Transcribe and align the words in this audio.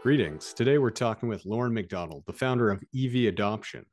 Greetings. 0.00 0.54
Today 0.54 0.78
we're 0.78 0.90
talking 0.90 1.28
with 1.28 1.44
Loren 1.44 1.74
McDonald, 1.74 2.22
the 2.24 2.32
founder 2.32 2.70
of 2.70 2.84
EV 2.96 3.26
Adoption. 3.26 3.84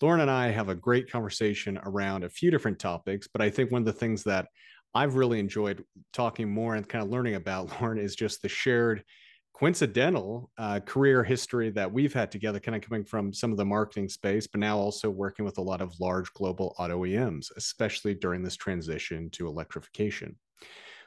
Loren 0.00 0.22
and 0.22 0.30
I 0.30 0.50
have 0.50 0.70
a 0.70 0.74
great 0.74 1.10
conversation 1.10 1.78
around 1.84 2.24
a 2.24 2.30
few 2.30 2.50
different 2.50 2.78
topics, 2.78 3.28
but 3.30 3.42
I 3.42 3.50
think 3.50 3.70
one 3.70 3.82
of 3.82 3.86
the 3.86 3.92
things 3.92 4.24
that 4.24 4.48
I've 4.94 5.16
really 5.16 5.38
enjoyed 5.38 5.84
talking 6.14 6.50
more 6.50 6.76
and 6.76 6.88
kind 6.88 7.04
of 7.04 7.10
learning 7.10 7.34
about, 7.34 7.68
Loren, 7.80 7.98
is 7.98 8.16
just 8.16 8.40
the 8.40 8.48
shared 8.48 9.04
coincidental 9.52 10.50
uh, 10.56 10.80
career 10.80 11.22
history 11.22 11.68
that 11.72 11.92
we've 11.92 12.14
had 12.14 12.32
together, 12.32 12.58
kind 12.58 12.74
of 12.74 12.80
coming 12.80 13.04
from 13.04 13.30
some 13.30 13.52
of 13.52 13.58
the 13.58 13.66
marketing 13.66 14.08
space, 14.08 14.46
but 14.46 14.60
now 14.60 14.78
also 14.78 15.10
working 15.10 15.44
with 15.44 15.58
a 15.58 15.62
lot 15.62 15.82
of 15.82 15.92
large 16.00 16.32
global 16.32 16.74
auto 16.78 17.04
OEMs, 17.04 17.50
especially 17.58 18.14
during 18.14 18.42
this 18.42 18.56
transition 18.56 19.28
to 19.32 19.46
electrification. 19.46 20.36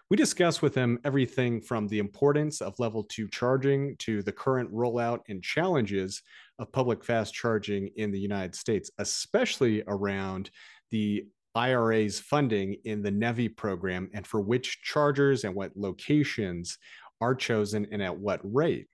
We 0.09 0.15
discuss 0.15 0.61
with 0.61 0.73
him 0.73 0.99
everything 1.03 1.59
from 1.59 1.87
the 1.87 1.99
importance 1.99 2.61
of 2.61 2.79
level 2.79 3.03
two 3.03 3.27
charging 3.27 3.97
to 3.97 4.23
the 4.23 4.31
current 4.31 4.71
rollout 4.73 5.19
and 5.27 5.43
challenges 5.43 6.21
of 6.59 6.71
public 6.71 7.03
fast 7.03 7.33
charging 7.33 7.89
in 7.97 8.11
the 8.11 8.19
United 8.19 8.55
States, 8.55 8.89
especially 8.99 9.83
around 9.85 10.49
the 10.91 11.25
IRA's 11.55 12.21
funding 12.21 12.77
in 12.85 13.01
the 13.01 13.11
NEVI 13.11 13.49
program 13.57 14.09
and 14.13 14.25
for 14.25 14.39
which 14.39 14.81
chargers 14.81 15.43
and 15.43 15.53
what 15.53 15.75
locations 15.75 16.77
are 17.19 17.35
chosen 17.35 17.85
and 17.91 18.01
at 18.01 18.17
what 18.17 18.39
rate. 18.43 18.87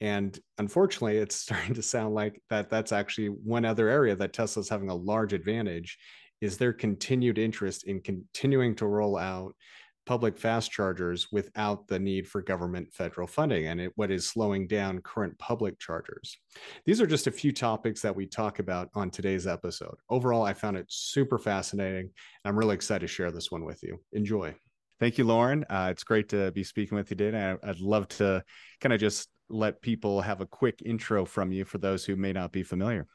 And 0.00 0.38
unfortunately, 0.56 1.18
it's 1.18 1.36
starting 1.42 1.74
to 1.74 1.82
sound 1.82 2.14
like 2.14 2.40
that 2.48 2.70
that's 2.70 2.92
actually 2.92 3.28
one 3.28 3.66
other 3.66 3.90
area 3.90 4.16
that 4.16 4.32
Tesla's 4.32 4.70
having 4.70 4.88
a 4.88 4.94
large 4.94 5.34
advantage 5.34 5.98
is 6.40 6.56
their 6.56 6.72
continued 6.72 7.38
interest 7.38 7.84
in 7.84 8.00
continuing 8.00 8.74
to 8.76 8.86
roll 8.86 9.18
out 9.18 9.54
public 10.06 10.38
fast 10.38 10.70
chargers 10.70 11.28
without 11.32 11.86
the 11.88 11.98
need 11.98 12.26
for 12.26 12.40
government 12.40 12.88
federal 12.92 13.26
funding 13.26 13.66
and 13.66 13.80
it, 13.80 13.92
what 13.96 14.10
is 14.10 14.26
slowing 14.26 14.66
down 14.66 15.00
current 15.00 15.36
public 15.38 15.78
chargers. 15.78 16.38
These 16.84 17.00
are 17.00 17.06
just 17.06 17.26
a 17.26 17.32
few 17.32 17.52
topics 17.52 18.00
that 18.02 18.14
we 18.14 18.26
talk 18.26 18.60
about 18.60 18.88
on 18.94 19.10
today's 19.10 19.46
episode. 19.46 19.96
Overall, 20.08 20.44
I 20.44 20.54
found 20.54 20.76
it 20.76 20.86
super 20.88 21.38
fascinating. 21.38 22.04
And 22.06 22.12
I'm 22.44 22.58
really 22.58 22.74
excited 22.74 23.00
to 23.00 23.12
share 23.12 23.32
this 23.32 23.50
one 23.50 23.64
with 23.64 23.82
you. 23.82 24.00
Enjoy. 24.12 24.54
Thank 24.98 25.18
you, 25.18 25.24
Loren. 25.24 25.64
Uh, 25.68 25.88
it's 25.90 26.04
great 26.04 26.30
to 26.30 26.52
be 26.52 26.64
speaking 26.64 26.96
with 26.96 27.10
you 27.10 27.16
today. 27.16 27.56
I'd 27.62 27.80
love 27.80 28.08
to 28.08 28.42
kind 28.80 28.92
of 28.92 29.00
just 29.00 29.28
let 29.48 29.82
people 29.82 30.20
have 30.20 30.40
a 30.40 30.46
quick 30.46 30.82
intro 30.84 31.24
from 31.24 31.52
you 31.52 31.64
for 31.64 31.78
those 31.78 32.04
who 32.04 32.16
may 32.16 32.32
not 32.32 32.52
be 32.52 32.62
familiar. 32.62 33.06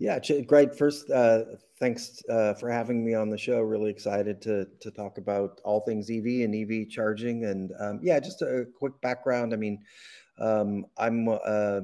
Yeah, 0.00 0.18
great. 0.46 0.74
First, 0.74 1.10
uh, 1.10 1.42
thanks 1.78 2.22
uh, 2.30 2.54
for 2.54 2.70
having 2.70 3.04
me 3.04 3.12
on 3.14 3.28
the 3.28 3.36
show. 3.36 3.60
Really 3.60 3.90
excited 3.90 4.40
to 4.42 4.66
to 4.80 4.90
talk 4.90 5.18
about 5.18 5.60
all 5.62 5.80
things 5.80 6.08
EV 6.10 6.42
and 6.44 6.54
EV 6.54 6.86
charging. 6.86 7.44
And 7.44 7.70
um, 7.78 8.00
yeah, 8.02 8.18
just 8.18 8.40
a 8.40 8.64
quick 8.78 8.98
background. 9.02 9.52
I 9.52 9.56
mean, 9.58 9.78
um, 10.38 10.86
I'm 10.96 11.28
uh, 11.28 11.82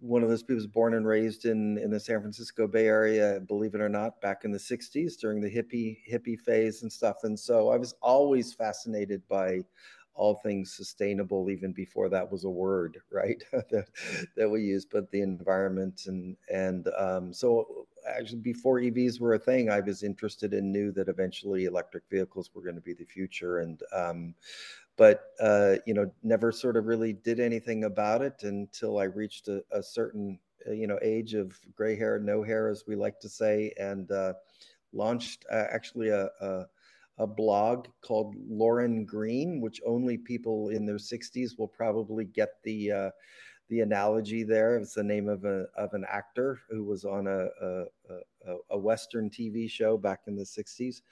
one 0.00 0.22
of 0.24 0.30
those 0.30 0.42
people 0.42 0.66
born 0.72 0.94
and 0.94 1.06
raised 1.06 1.44
in 1.46 1.78
in 1.78 1.90
the 1.90 2.00
San 2.00 2.20
Francisco 2.20 2.66
Bay 2.66 2.88
Area. 2.88 3.40
Believe 3.46 3.74
it 3.76 3.80
or 3.80 3.88
not, 3.88 4.20
back 4.20 4.44
in 4.44 4.52
the 4.52 4.58
¡60s 4.58 5.16
during 5.16 5.40
the 5.40 5.50
hippie 5.50 5.98
hippie 6.12 6.40
phase 6.40 6.82
and 6.82 6.92
stuff. 6.92 7.18
And 7.24 7.38
so 7.38 7.70
I 7.70 7.76
was 7.78 7.94
always 8.02 8.52
fascinated 8.54 9.22
by 9.28 9.60
all 10.14 10.34
things 10.36 10.72
sustainable 10.72 11.50
even 11.50 11.72
before 11.72 12.08
that 12.08 12.30
was 12.30 12.44
a 12.44 12.50
word 12.50 12.98
right 13.12 13.42
that, 13.52 13.86
that 14.36 14.50
we 14.50 14.60
use 14.62 14.84
but 14.84 15.10
the 15.10 15.20
environment 15.20 16.02
and 16.06 16.36
and 16.52 16.88
um, 16.98 17.32
so 17.32 17.86
actually 18.08 18.40
before 18.40 18.80
evs 18.80 19.20
were 19.20 19.34
a 19.34 19.38
thing 19.38 19.70
i 19.70 19.80
was 19.80 20.02
interested 20.02 20.52
and 20.54 20.72
knew 20.72 20.92
that 20.92 21.08
eventually 21.08 21.64
electric 21.64 22.04
vehicles 22.10 22.50
were 22.54 22.62
going 22.62 22.74
to 22.74 22.80
be 22.80 22.94
the 22.94 23.04
future 23.04 23.60
and 23.60 23.82
um, 23.94 24.34
but 24.96 25.30
uh, 25.40 25.76
you 25.86 25.94
know 25.94 26.10
never 26.22 26.52
sort 26.52 26.76
of 26.76 26.86
really 26.86 27.12
did 27.12 27.40
anything 27.40 27.84
about 27.84 28.22
it 28.22 28.42
until 28.42 28.98
i 28.98 29.04
reached 29.04 29.48
a, 29.48 29.62
a 29.72 29.82
certain 29.82 30.38
uh, 30.68 30.72
you 30.72 30.86
know 30.86 30.98
age 31.02 31.34
of 31.34 31.58
gray 31.74 31.96
hair 31.96 32.18
no 32.18 32.42
hair 32.42 32.68
as 32.68 32.84
we 32.86 32.96
like 32.96 33.18
to 33.20 33.28
say 33.28 33.72
and 33.78 34.10
uh, 34.10 34.32
launched 34.92 35.44
uh, 35.50 35.64
actually 35.70 36.08
a, 36.08 36.28
a 36.40 36.66
a 37.18 37.26
blog 37.26 37.88
called 38.02 38.34
Loren 38.48 39.04
Green, 39.04 39.60
which 39.60 39.80
only 39.86 40.18
people 40.18 40.70
in 40.70 40.86
their 40.86 40.98
60s 40.98 41.58
will 41.58 41.68
probably 41.68 42.24
get 42.24 42.50
the 42.64 42.92
uh, 42.92 43.10
the 43.68 43.80
analogy 43.80 44.42
there. 44.42 44.76
It's 44.76 44.94
the 44.94 45.02
name 45.02 45.28
of 45.28 45.44
a 45.44 45.66
of 45.76 45.94
an 45.94 46.04
actor 46.08 46.60
who 46.68 46.84
was 46.84 47.04
on 47.04 47.26
a 47.26 47.46
a, 47.64 47.84
a, 48.46 48.56
a 48.70 48.78
Western 48.78 49.30
TV 49.30 49.70
show 49.70 49.96
back 49.96 50.20
in 50.26 50.36
the 50.36 50.44
60s. 50.44 51.02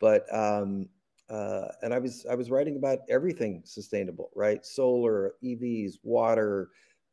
But 0.00 0.32
um, 0.34 0.88
uh, 1.30 1.68
and 1.82 1.92
I 1.92 1.98
was 1.98 2.26
I 2.30 2.34
was 2.34 2.50
writing 2.50 2.76
about 2.76 3.00
everything 3.08 3.62
sustainable, 3.64 4.30
right? 4.34 4.64
Solar, 4.64 5.34
EVs, 5.42 5.98
water, 6.02 6.70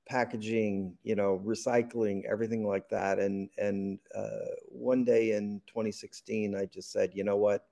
packaging, 0.07 0.95
you 1.03 1.15
know, 1.15 1.41
recycling, 1.45 2.23
everything 2.29 2.65
like 2.65 2.87
that. 2.89 3.19
And 3.19 3.49
and 3.57 3.99
uh, 4.15 4.53
one 4.67 5.03
day 5.03 5.31
in 5.31 5.61
2016, 5.67 6.55
I 6.55 6.65
just 6.65 6.91
said, 6.91 7.11
you 7.13 7.23
know 7.23 7.37
what? 7.37 7.65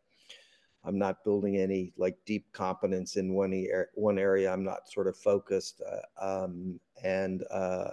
I'm 0.86 0.98
not 0.98 1.24
building 1.24 1.58
any 1.58 1.94
like 1.98 2.18
deep 2.26 2.52
competence 2.52 3.16
in 3.16 3.34
one 3.34 3.66
one 3.94 4.20
area. 4.20 4.52
I'm 4.52 4.64
not 4.64 4.90
sort 4.90 5.08
of 5.08 5.16
focused, 5.16 5.82
uh, 5.82 6.44
um, 6.44 6.80
and 7.04 7.44
uh, 7.52 7.92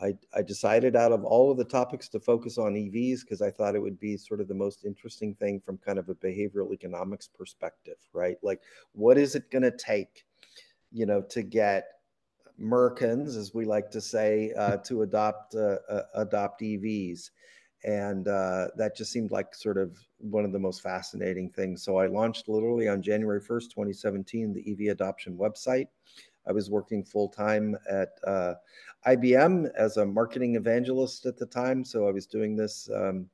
I, 0.00 0.14
I 0.34 0.42
decided 0.42 0.94
out 0.94 1.12
of 1.12 1.24
all 1.24 1.50
of 1.50 1.58
the 1.58 1.64
topics 1.64 2.08
to 2.10 2.20
focus 2.20 2.56
on 2.56 2.74
EVs 2.74 3.20
because 3.20 3.42
I 3.42 3.50
thought 3.50 3.74
it 3.74 3.82
would 3.82 3.98
be 3.98 4.16
sort 4.16 4.40
of 4.40 4.48
the 4.48 4.54
most 4.54 4.84
interesting 4.84 5.34
thing 5.34 5.60
from 5.60 5.78
kind 5.78 5.98
of 5.98 6.08
a 6.08 6.14
behavioral 6.14 6.72
economics 6.72 7.28
perspective, 7.28 7.96
right? 8.12 8.36
Like, 8.42 8.60
what 8.92 9.18
is 9.18 9.34
it 9.34 9.50
going 9.50 9.62
to 9.62 9.76
take, 9.76 10.24
you 10.92 11.04
know, 11.06 11.22
to 11.30 11.42
get 11.42 11.88
Americans, 12.60 13.36
as 13.36 13.54
we 13.54 13.64
like 13.64 13.90
to 13.90 14.00
say, 14.00 14.52
uh, 14.56 14.76
to 14.78 15.02
adopt 15.02 15.54
uh, 15.54 15.78
uh, 15.88 16.02
adopt 16.14 16.62
EVs? 16.62 17.30
And 17.84 18.28
uh, 18.28 18.68
that 18.76 18.96
just 18.96 19.12
seemed 19.12 19.30
like 19.30 19.54
sort 19.54 19.78
of 19.78 19.96
one 20.18 20.44
of 20.44 20.52
the 20.52 20.58
most 20.58 20.82
fascinating 20.82 21.50
things. 21.50 21.82
So 21.82 21.98
I 21.98 22.06
launched 22.06 22.48
literally 22.48 22.88
on 22.88 23.02
January 23.02 23.40
1st, 23.40 23.70
2017, 23.70 24.52
the 24.52 24.72
EV 24.72 24.92
adoption 24.92 25.36
website. 25.36 25.86
I 26.46 26.52
was 26.52 26.70
working 26.70 27.04
full 27.04 27.28
time 27.28 27.76
at 27.90 28.08
uh, 28.26 28.54
IBM 29.06 29.70
as 29.76 29.96
a 29.96 30.06
marketing 30.06 30.56
evangelist 30.56 31.26
at 31.26 31.36
the 31.36 31.46
time, 31.46 31.84
so 31.84 32.08
I 32.08 32.10
was 32.10 32.26
doing 32.26 32.56
this 32.56 32.88
um, 32.94 33.28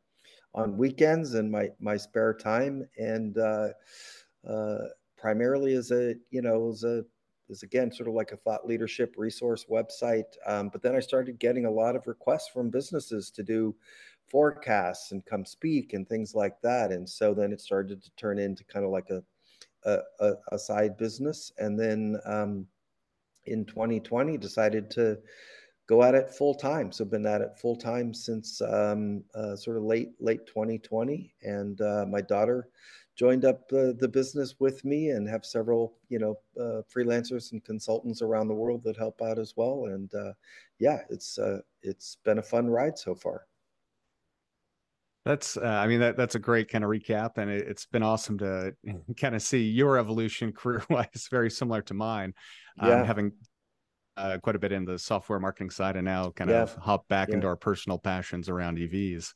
on 0.54 0.77
weekends 0.77 1.34
and 1.34 1.50
my 1.50 1.71
my 1.81 1.97
spare 1.97 2.34
time, 2.34 2.87
and 2.99 3.38
uh, 3.38 3.69
uh 4.49 4.78
primarily 5.16 5.75
as 5.75 5.91
a 5.91 6.15
you 6.31 6.43
know 6.43 6.69
as 6.69 6.84
a 6.84 7.04
is 7.49 7.62
again 7.62 7.93
sort 7.93 8.09
of 8.09 8.15
like 8.15 8.33
a 8.33 8.37
thought 8.37 8.66
leadership 8.66 9.15
resource 9.16 9.66
website. 9.71 10.37
Um, 10.47 10.69
but 10.71 10.83
then 10.83 10.94
I 10.94 11.00
started 11.00 11.38
getting 11.38 11.66
a 11.66 11.71
lot 11.71 11.97
of 11.97 12.06
requests 12.06 12.49
from 12.49 12.71
businesses 12.71 13.31
to 13.33 13.43
do 13.43 13.75
forecasts 14.34 15.12
and 15.12 15.25
come 15.25 15.45
speak 15.45 15.93
and 15.93 16.09
things 16.09 16.34
like 16.34 16.61
that. 16.61 16.91
And 16.91 17.09
so 17.09 17.34
then 17.34 17.53
it 17.53 17.61
started 17.61 18.03
to 18.03 18.11
turn 18.17 18.41
into 18.41 18.65
kind 18.65 18.84
of 18.84 18.91
like 18.91 19.09
a 19.11 19.22
a, 19.87 20.33
a 20.50 20.59
side 20.59 20.97
business. 20.97 21.53
And 21.59 21.78
then 21.78 22.19
um, 22.25 22.67
in 23.45 23.65
2020, 23.65 24.37
decided 24.39 24.91
to 24.93 25.19
go 25.87 26.03
at 26.03 26.17
it 26.17 26.31
full 26.31 26.55
time. 26.55 26.91
So 26.91 27.05
been 27.05 27.27
at 27.27 27.43
it 27.43 27.56
full 27.56 27.77
time 27.77 28.12
since 28.12 28.61
um, 28.62 29.22
uh, 29.37 29.55
sort 29.55 29.77
of 29.77 29.84
late 29.84 30.15
late 30.19 30.49
2020. 30.49 31.33
And 31.43 31.81
uh, 31.81 32.05
my 32.09 32.21
daughter 32.21 32.69
joined 33.15 33.45
up 33.45 33.69
the 33.69 34.11
business 34.12 34.56
with 34.59 34.84
me 34.84 35.11
and 35.11 35.28
have 35.28 35.47
several 35.47 35.95
you 36.09 36.19
know 36.19 36.34
uh, 36.59 36.83
freelancers 36.93 37.53
and 37.53 37.65
consultants 37.65 38.21
around 38.21 38.49
the 38.49 38.55
world 38.55 38.83
that 38.83 38.97
help 38.97 39.22
out 39.22 39.39
as 39.39 39.55
well. 39.56 39.84
And 39.84 40.12
uh, 40.12 40.33
yeah, 40.81 41.03
it's 41.09 41.39
uh, 41.39 41.61
it's 41.83 42.16
been 42.25 42.39
a 42.39 42.43
fun 42.43 42.69
ride 42.69 42.99
so 42.99 43.15
far. 43.15 43.47
That's, 45.24 45.56
uh, 45.56 45.62
I 45.62 45.86
mean, 45.86 46.00
that 46.00 46.16
that's 46.16 46.34
a 46.34 46.38
great 46.38 46.68
kind 46.68 46.84
of 46.84 46.90
recap, 46.90 47.38
and 47.38 47.50
it, 47.50 47.66
has 47.66 47.86
been 47.90 48.02
awesome 48.02 48.38
to 48.38 48.74
kind 49.20 49.34
of 49.34 49.42
see 49.42 49.64
your 49.64 49.96
evolution 49.98 50.52
career-wise, 50.56 51.28
very 51.30 51.50
similar 51.50 51.82
to 51.82 51.94
mine. 51.94 52.34
Um, 52.78 52.88
yeah. 52.88 53.00
Um, 53.00 53.06
having 53.06 53.32
uh, 54.16 54.38
quite 54.42 54.56
a 54.56 54.59
bit 54.59 54.72
in 54.72 54.84
the 54.84 54.98
software 54.98 55.41
marketing 55.41 55.71
side, 55.71 55.97
and 55.97 56.04
now 56.04 56.30
kind 56.30 56.50
yeah. 56.50 56.62
of 56.62 56.74
hop 56.76 57.09
back 57.09 57.28
yeah. 57.28 57.36
into 57.36 57.47
our 57.47 57.56
personal 57.56 57.98
passions 57.98 58.48
around 58.48 58.78
EVs. 58.78 59.32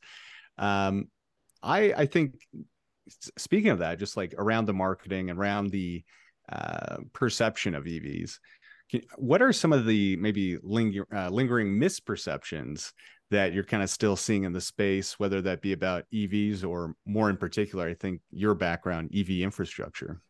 Um, 0.57 1.07
I 1.63 1.93
I 1.93 2.05
think 2.05 2.35
speaking 3.37 3.71
of 3.71 3.79
that, 3.79 3.99
just 3.99 4.15
like 4.15 4.35
around 4.37 4.65
the 4.65 4.73
marketing, 4.73 5.29
around 5.31 5.71
the 5.71 6.03
uh, 6.51 6.97
perception 7.13 7.73
of 7.73 7.85
EVs, 7.85 8.37
what 9.17 9.41
are 9.41 9.53
some 9.53 9.73
of 9.73 9.85
the 9.85 10.15
maybe 10.17 10.57
linger, 10.61 11.07
uh, 11.13 11.29
lingering 11.29 11.79
misperceptions 11.79 12.91
that 13.31 13.53
you're 13.53 13.63
kind 13.63 13.83
of 13.83 13.89
still 13.89 14.15
seeing 14.15 14.43
in 14.43 14.53
the 14.53 14.61
space, 14.61 15.19
whether 15.19 15.41
that 15.41 15.61
be 15.61 15.73
about 15.73 16.05
EVs 16.13 16.67
or 16.67 16.95
more 17.05 17.29
in 17.29 17.37
particular, 17.37 17.87
I 17.87 17.93
think 17.93 18.21
your 18.31 18.55
background, 18.55 19.11
EV 19.15 19.29
infrastructure? 19.41 20.21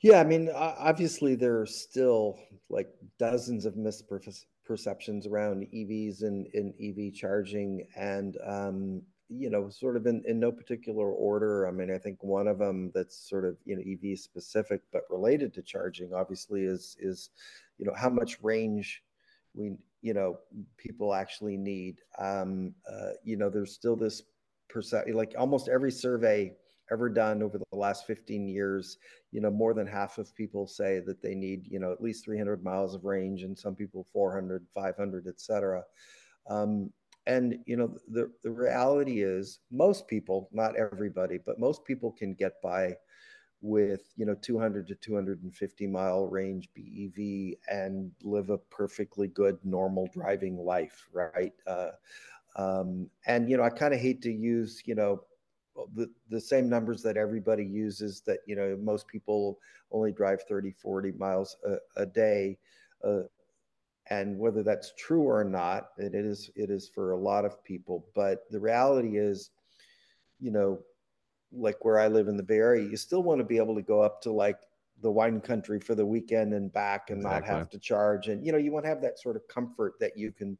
Yeah, 0.00 0.20
I 0.20 0.24
mean, 0.24 0.48
obviously 0.54 1.34
there 1.34 1.60
are 1.60 1.66
still 1.66 2.38
like 2.70 2.88
dozens 3.18 3.66
of 3.66 3.74
misperceptions 3.74 5.28
around 5.28 5.66
EVs 5.74 6.22
and, 6.22 6.46
and 6.54 6.72
EV 6.80 7.14
charging, 7.14 7.86
and 7.96 8.36
um, 8.46 9.02
you 9.28 9.50
know, 9.50 9.68
sort 9.68 9.96
of 9.96 10.06
in, 10.06 10.22
in 10.26 10.40
no 10.40 10.50
particular 10.50 11.10
order. 11.10 11.66
I 11.66 11.70
mean, 11.70 11.90
I 11.92 11.98
think 11.98 12.22
one 12.22 12.48
of 12.48 12.58
them 12.58 12.90
that's 12.94 13.28
sort 13.28 13.44
of, 13.44 13.56
you 13.64 13.76
know, 13.76 13.82
EV 13.82 14.18
specific, 14.18 14.80
but 14.92 15.02
related 15.10 15.52
to 15.54 15.62
charging 15.62 16.14
obviously 16.14 16.62
is, 16.62 16.96
is, 16.98 17.30
you 17.76 17.84
know, 17.84 17.92
how 17.94 18.08
much 18.08 18.42
range 18.42 19.02
we, 19.54 19.72
you 20.02 20.14
know, 20.14 20.38
people 20.76 21.14
actually 21.14 21.56
need. 21.56 22.00
Um, 22.18 22.74
uh, 22.90 23.10
you 23.24 23.36
know, 23.36 23.50
there's 23.50 23.72
still 23.72 23.96
this 23.96 24.22
percent, 24.68 25.14
like 25.14 25.34
almost 25.38 25.68
every 25.68 25.92
survey 25.92 26.52
ever 26.90 27.08
done 27.08 27.42
over 27.42 27.58
the 27.58 27.76
last 27.76 28.06
15 28.06 28.48
years, 28.48 28.96
you 29.30 29.40
know, 29.40 29.50
more 29.50 29.74
than 29.74 29.86
half 29.86 30.16
of 30.18 30.34
people 30.34 30.66
say 30.66 31.00
that 31.00 31.20
they 31.22 31.34
need, 31.34 31.66
you 31.66 31.78
know, 31.78 31.92
at 31.92 32.02
least 32.02 32.24
300 32.24 32.64
miles 32.64 32.94
of 32.94 33.04
range 33.04 33.42
and 33.42 33.58
some 33.58 33.74
people 33.74 34.06
400, 34.12 34.66
500, 34.74 35.26
etc. 35.26 35.82
Um, 36.48 36.90
and 37.28 37.58
you 37.66 37.76
know 37.76 37.94
the 38.08 38.32
the 38.42 38.50
reality 38.50 39.22
is 39.22 39.60
most 39.70 40.08
people 40.08 40.48
not 40.50 40.76
everybody 40.76 41.38
but 41.44 41.60
most 41.60 41.84
people 41.84 42.10
can 42.10 42.32
get 42.32 42.60
by 42.62 42.94
with 43.60 44.12
you 44.16 44.24
know 44.24 44.34
200 44.40 44.86
to 44.86 44.94
250 44.94 45.86
mile 45.86 46.26
range 46.26 46.68
bev 46.74 47.56
and 47.68 48.10
live 48.22 48.50
a 48.50 48.58
perfectly 48.58 49.28
good 49.28 49.58
normal 49.64 50.08
driving 50.12 50.56
life 50.56 51.06
right? 51.12 51.52
Uh, 51.66 51.90
um, 52.56 53.08
and 53.26 53.48
you 53.50 53.56
know 53.56 53.62
i 53.62 53.70
kind 53.70 53.94
of 53.94 54.00
hate 54.00 54.22
to 54.22 54.32
use 54.32 54.82
you 54.84 54.94
know 54.94 55.22
the, 55.94 56.10
the 56.30 56.40
same 56.40 56.68
numbers 56.68 57.02
that 57.02 57.16
everybody 57.16 57.64
uses 57.64 58.20
that 58.26 58.38
you 58.46 58.56
know 58.56 58.76
most 58.80 59.06
people 59.06 59.58
only 59.90 60.12
drive 60.12 60.42
30 60.48 60.72
40 60.72 61.12
miles 61.12 61.56
a, 61.66 62.02
a 62.02 62.06
day 62.06 62.58
uh, 63.04 63.22
and 64.10 64.38
whether 64.38 64.62
that's 64.62 64.92
true 64.98 65.22
or 65.22 65.44
not 65.44 65.90
it 65.98 66.14
is 66.14 66.50
it 66.56 66.70
is 66.70 66.88
for 66.88 67.12
a 67.12 67.16
lot 67.16 67.44
of 67.44 67.62
people 67.64 68.06
but 68.14 68.44
the 68.50 68.60
reality 68.60 69.18
is 69.18 69.50
you 70.40 70.50
know 70.50 70.78
like 71.52 71.84
where 71.84 71.98
i 71.98 72.08
live 72.08 72.28
in 72.28 72.36
the 72.36 72.42
bay 72.42 72.56
area 72.56 72.88
you 72.88 72.96
still 72.96 73.22
want 73.22 73.38
to 73.38 73.44
be 73.44 73.56
able 73.56 73.74
to 73.74 73.82
go 73.82 74.00
up 74.00 74.20
to 74.20 74.30
like 74.30 74.58
the 75.00 75.10
wine 75.10 75.40
country 75.40 75.78
for 75.78 75.94
the 75.94 76.04
weekend 76.04 76.52
and 76.52 76.72
back 76.72 77.10
and 77.10 77.18
exactly. 77.18 77.48
not 77.48 77.58
have 77.58 77.70
to 77.70 77.78
charge 77.78 78.28
and 78.28 78.44
you 78.44 78.52
know 78.52 78.58
you 78.58 78.72
want 78.72 78.84
to 78.84 78.88
have 78.88 79.00
that 79.00 79.18
sort 79.18 79.36
of 79.36 79.46
comfort 79.48 79.94
that 80.00 80.16
you 80.16 80.32
can 80.32 80.58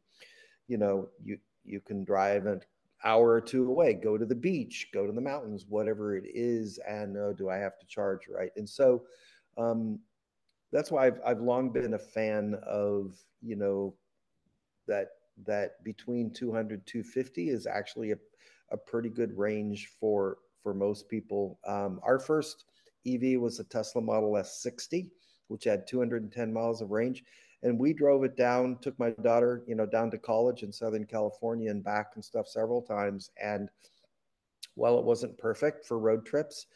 you 0.67 0.79
know 0.79 1.09
you 1.23 1.39
you 1.65 1.81
can 1.81 2.05
drive 2.05 2.47
an 2.47 2.61
hour 3.05 3.31
or 3.31 3.41
two 3.41 3.69
away 3.69 3.93
go 3.93 4.17
to 4.17 4.25
the 4.25 4.35
beach 4.35 4.89
go 4.93 5.07
to 5.07 5.13
the 5.13 5.21
mountains 5.21 5.67
whatever 5.69 6.17
it 6.17 6.25
is 6.27 6.79
and 6.89 7.17
oh, 7.17 7.33
do 7.33 7.49
i 7.49 7.57
have 7.57 7.79
to 7.79 7.87
charge 7.87 8.29
right 8.29 8.51
and 8.57 8.69
so 8.69 9.03
um, 9.59 9.99
that's 10.73 10.91
why 10.91 11.07
I've 11.07 11.21
I've 11.27 11.41
long 11.41 11.71
been 11.71 11.95
a 11.95 11.99
fan 11.99 12.57
of 12.67 13.15
you 13.43 13.57
know 13.57 13.95
that 14.87 15.09
that 15.47 15.83
between 15.85 16.33
200 16.33 16.87
250 16.87 17.51
is 17.51 17.67
actually 17.67 18.13
a, 18.13 18.19
a 18.71 18.77
pretty 18.77 19.09
good 19.09 19.37
range 19.37 19.91
for 20.01 20.39
for 20.63 20.75
most 20.75 21.09
people. 21.09 21.59
Um, 21.67 22.01
our 22.03 22.19
first 22.19 22.65
EV 23.07 23.41
was 23.41 23.59
a 23.59 23.65
Tesla 23.65 24.03
Model 24.03 24.33
S60, 24.33 25.09
which 25.49 25.65
had 25.65 25.87
210 25.87 26.53
miles 26.53 26.83
of 26.83 26.91
range, 26.91 27.25
and 27.63 27.79
we 27.79 27.93
drove 27.93 28.25
it 28.25 28.37
down. 28.37 28.79
Took 28.81 28.99
my 28.99 29.11
daughter, 29.23 29.65
you 29.67 29.75
know, 29.75 29.87
down 29.87 30.11
to 30.11 30.19
college 30.19 30.63
in 30.63 30.73
Southern 30.73 31.05
California 31.05 31.71
and 31.71 31.83
back 31.83 32.13
and 32.15 32.25
stuff 32.25 32.49
several 32.49 32.83
times. 32.83 33.31
And 33.43 33.69
while 34.75 34.99
it 34.99 35.05
wasn't 35.05 35.39
perfect 35.39 35.85
for 35.85 35.99
road 35.99 36.25
trips, 36.25 36.67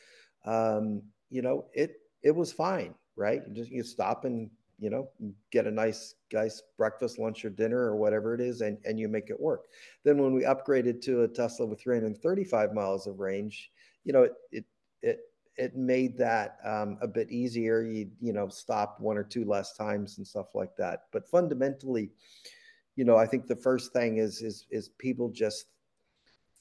um, 0.45 1.03
you 1.31 1.43
know, 1.43 1.67
it 1.73 2.01
it 2.23 2.35
was 2.35 2.53
fine 2.53 2.95
right? 3.17 3.43
You 3.47 3.55
just 3.55 3.71
you 3.71 3.83
stop 3.83 4.25
and 4.25 4.51
you 4.83 4.91
know 4.91 5.09
get 5.53 5.69
a 5.69 5.71
nice 5.71 6.17
nice 6.33 6.61
breakfast, 6.77 7.17
lunch, 7.17 7.45
or 7.45 7.51
dinner 7.51 7.79
or 7.79 7.95
whatever 7.95 8.35
it 8.35 8.41
is, 8.41 8.63
and 8.63 8.79
and 8.85 8.99
you 8.99 9.07
make 9.07 9.31
it 9.31 9.41
work. 9.41 9.67
Then 10.03 10.19
when 10.19 10.35
we 10.35 10.43
upgraded 10.43 11.01
to 11.03 11.23
a 11.23 11.29
Tesla 11.29 11.67
with 11.67 11.81
335 11.81 12.75
miles 12.75 13.07
of 13.07 13.21
range, 13.21 13.71
you 14.05 14.13
know 14.13 14.25
it 14.25 14.33
it 14.51 14.65
it 15.01 15.21
it 15.57 15.77
made 15.77 16.19
that 16.19 16.59
um, 16.65 16.99
a 17.01 17.07
bit 17.07 17.31
easier. 17.31 17.83
You 17.83 18.11
you 18.21 18.33
know 18.33 18.49
stop 18.49 18.99
one 18.99 19.17
or 19.17 19.23
two 19.23 19.45
less 19.45 19.77
times 19.77 20.19
and 20.19 20.27
stuff 20.27 20.53
like 20.53 20.75
that. 20.79 21.05
But 21.13 21.29
fundamentally, 21.29 22.11
you 22.97 23.05
know, 23.05 23.17
I 23.17 23.27
think 23.27 23.47
the 23.47 23.55
first 23.55 23.93
thing 23.93 24.19
is 24.19 24.43
is 24.43 24.67
is 24.73 24.89
people 24.99 25.31
just 25.31 25.67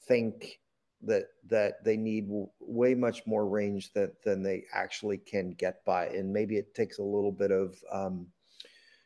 think 0.07 0.59
that 1.03 1.25
that 1.47 1.83
they 1.83 1.97
need 1.97 2.27
way 2.59 2.93
much 2.93 3.25
more 3.25 3.47
range 3.47 3.91
that 3.93 4.21
than 4.23 4.43
they 4.43 4.65
actually 4.73 5.17
can 5.17 5.51
get 5.51 5.83
by. 5.85 6.07
And 6.07 6.31
maybe 6.31 6.57
it 6.57 6.73
takes 6.75 6.99
a 6.99 7.03
little 7.03 7.31
bit 7.31 7.51
of 7.51 7.75
um, 7.91 8.27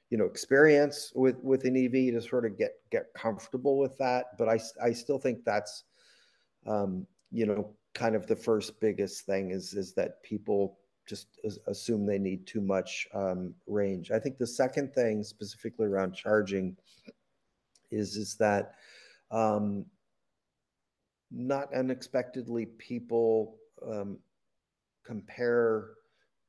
you 0.09 0.17
know 0.17 0.25
experience 0.25 1.11
with 1.15 1.37
with 1.43 1.65
an 1.65 1.77
ev 1.77 1.91
to 1.91 2.21
sort 2.21 2.45
of 2.45 2.57
get 2.57 2.73
get 2.91 3.13
comfortable 3.15 3.77
with 3.77 3.97
that. 3.97 4.37
But 4.37 4.49
i 4.49 4.59
i 4.83 4.91
still 4.91 5.19
think 5.19 5.43
that's 5.45 5.83
um, 6.65 7.05
you 7.31 7.45
know 7.45 7.73
kind 7.93 8.15
of 8.15 8.27
the 8.27 8.35
first 8.35 8.79
biggest 8.79 9.25
thing 9.25 9.51
is 9.51 9.73
is 9.73 9.93
that 9.93 10.21
people 10.23 10.79
just 11.07 11.27
assume 11.67 12.05
they 12.05 12.17
need 12.17 12.47
too 12.47 12.61
much 12.61 13.07
um, 13.13 13.53
range. 13.67 14.09
I 14.11 14.19
think 14.19 14.37
the 14.37 14.47
second 14.47 14.93
thing 14.93 15.23
specifically 15.23 15.85
around 15.85 16.13
charging 16.13 16.75
is 17.91 18.15
is 18.15 18.35
that 18.37 18.73
um, 19.31 19.85
not 21.35 21.73
unexpectedly, 21.73 22.65
people 22.65 23.57
um, 23.85 24.17
compare 25.05 25.89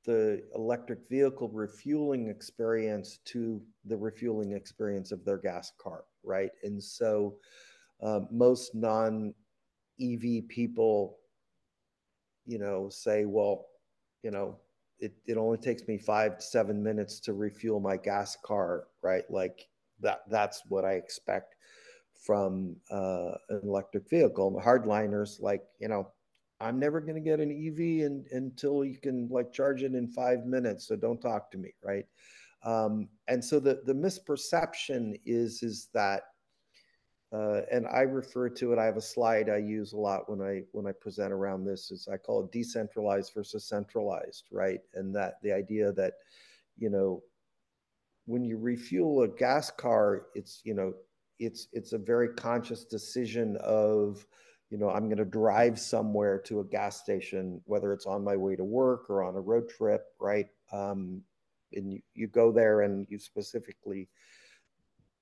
the 0.05 0.41
electric 0.55 1.01
vehicle 1.11 1.49
refueling 1.49 2.29
experience 2.29 3.19
to 3.25 3.61
the 3.85 3.97
refueling 3.97 4.53
experience 4.53 5.11
of 5.11 5.25
their 5.25 5.39
gas 5.39 5.73
car, 5.83 6.05
right? 6.23 6.53
And 6.63 6.83
so 6.83 7.35
uh, 8.01 8.21
most 8.31 8.75
non 8.75 9.35
EV 10.01 10.47
people, 10.49 11.19
you 12.47 12.59
know, 12.59 12.89
say, 12.89 13.25
well, 13.25 13.67
you 14.23 14.31
know, 14.31 14.57
it, 15.01 15.13
it 15.27 15.37
only 15.37 15.59
takes 15.59 15.87
me 15.89 15.99
five 15.99 16.37
to 16.39 16.43
seven 16.43 16.81
minutes 16.83 17.19
to 17.21 17.33
refuel 17.33 17.81
my 17.81 17.97
gas 17.97 18.37
car, 18.45 18.85
right? 19.03 19.25
Like 19.29 19.67
that, 20.01 20.21
that's 20.31 20.63
what 20.69 20.85
I 20.85 20.93
expect 20.93 21.56
from 22.19 22.77
uh, 22.91 23.33
an 23.49 23.61
electric 23.63 24.09
vehicle. 24.09 24.49
And 24.49 24.65
hardliners, 24.65 25.41
like, 25.41 25.63
you 25.79 25.89
know, 25.89 26.09
I'm 26.61 26.79
never 26.79 27.01
going 27.01 27.15
to 27.15 27.21
get 27.21 27.41
an 27.41 27.51
EV 27.51 28.07
in, 28.07 28.25
until 28.33 28.85
you 28.85 28.99
can 28.99 29.29
like 29.31 29.53
charge 29.53 29.83
it 29.83 29.95
in 29.95 30.09
five 30.09 30.47
minutes. 30.47 30.89
So 30.89 30.97
don't 30.97 31.21
talk 31.21 31.51
to 31.51 31.59
me, 31.59 31.75
right? 31.83 32.07
Um, 32.65 33.09
and 33.29 33.45
so 33.45 33.61
the 33.61 33.83
the 33.85 33.93
misperception 33.93 35.21
is 35.25 35.63
is 35.63 35.89
that, 35.93 36.23
uh, 37.33 37.61
and 37.71 37.87
I 37.87 38.01
refer 38.01 38.49
to 38.49 38.73
it. 38.73 38.79
I 38.79 38.85
have 38.85 38.97
a 38.97 39.03
slide 39.03 39.51
I 39.51 39.59
use 39.59 39.93
a 39.93 39.99
lot 39.99 40.29
when 40.31 40.41
I 40.41 40.63
when 40.73 40.87
I 40.87 40.93
present 40.93 41.33
around 41.33 41.65
this. 41.65 41.91
Is 41.91 42.09
I 42.11 42.17
call 42.17 42.43
it 42.43 42.53
decentralized 42.53 43.33
versus 43.35 43.69
centralized, 43.69 44.45
right? 44.51 44.81
And 44.95 45.15
that 45.15 45.35
the 45.43 45.53
idea 45.53 45.93
that, 45.93 46.15
you 46.79 46.89
know, 46.89 47.23
when 48.25 48.45
you 48.45 48.57
refuel 48.57 49.23
a 49.23 49.29
gas 49.29 49.71
car, 49.71 50.27
it's 50.35 50.63
you 50.65 50.75
know 50.75 50.95
it's 51.39 51.69
it's 51.73 51.93
a 51.93 51.99
very 51.99 52.29
conscious 52.29 52.85
decision 52.85 53.57
of 53.63 54.27
you 54.71 54.79
know 54.79 54.91
i'm 54.91 55.05
going 55.07 55.19
to 55.19 55.25
drive 55.25 55.79
somewhere 55.79 56.39
to 56.39 56.61
a 56.61 56.65
gas 56.65 57.01
station 57.01 57.61
whether 57.67 57.93
it's 57.93 58.07
on 58.07 58.25
my 58.25 58.37
way 58.37 58.57
to 58.57 58.65
work 58.65 59.09
or 59.11 59.23
on 59.23 59.37
a 59.37 59.41
road 59.41 59.69
trip 59.69 60.07
right? 60.19 60.47
Um, 60.73 61.23
and 61.73 61.93
you, 61.93 62.01
you 62.15 62.27
go 62.27 62.53
there 62.53 62.83
and 62.83 63.07
you 63.11 63.19
specifically 63.19 64.09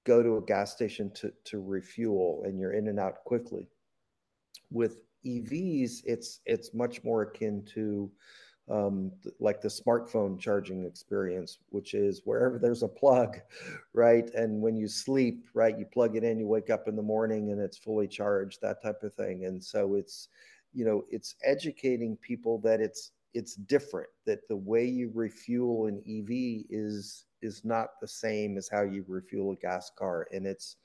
go 0.04 0.22
to 0.22 0.36
a 0.36 0.42
gas 0.42 0.72
station 0.72 1.10
to, 1.14 1.32
to 1.44 1.60
refuel 1.60 2.42
and 2.44 2.58
you're 2.58 2.72
in 2.72 2.88
and 2.88 3.00
out 3.00 3.24
quickly. 3.24 3.68
With 4.70 4.98
evs 5.26 6.02
it's 6.04 6.40
it's 6.44 6.74
much 6.74 7.02
more 7.02 7.22
akin 7.22 7.64
to 7.74 8.10
um, 8.70 9.12
like 9.40 9.60
the 9.60 9.68
smartphone 9.68 10.38
charging 10.38 10.84
experience, 10.84 11.58
which 11.68 11.92
is 11.92 12.22
wherever 12.24 12.58
there's 12.58 12.82
a 12.82 12.88
plug, 12.88 13.38
right? 13.92 14.30
And 14.34 14.60
when 14.60 14.76
you 14.76 14.88
sleep, 14.88 15.46
right, 15.52 15.78
you 15.78 15.84
plug 15.84 16.16
it 16.16 16.24
in, 16.24 16.38
you 16.38 16.46
wake 16.46 16.70
up 16.70 16.88
in 16.88 16.96
the 16.96 17.02
morning 17.02 17.50
and 17.50 17.60
it's 17.60 17.76
fully 17.76 18.08
charged, 18.08 18.60
that 18.62 18.82
type 18.82 19.02
of 19.02 19.14
thing. 19.14 19.44
And 19.44 19.62
so 19.62 19.94
it's, 19.94 20.28
you 20.72 20.84
know, 20.84 21.04
it's 21.10 21.36
educating 21.44 22.16
people 22.16 22.58
that 22.60 22.80
it's 22.80 23.12
it's 23.34 23.56
different, 23.56 24.08
that 24.26 24.46
the 24.48 24.56
way 24.56 24.84
you 24.84 25.10
refuel 25.12 25.86
an 25.86 25.98
EV 26.08 26.66
is 26.70 27.26
is 27.42 27.64
not 27.64 27.88
the 28.00 28.08
same 28.08 28.56
as 28.56 28.68
how 28.68 28.82
you 28.82 29.04
refuel 29.06 29.52
a 29.52 29.56
gas 29.56 29.90
car. 29.98 30.26
And 30.32 30.46
it's 30.46 30.76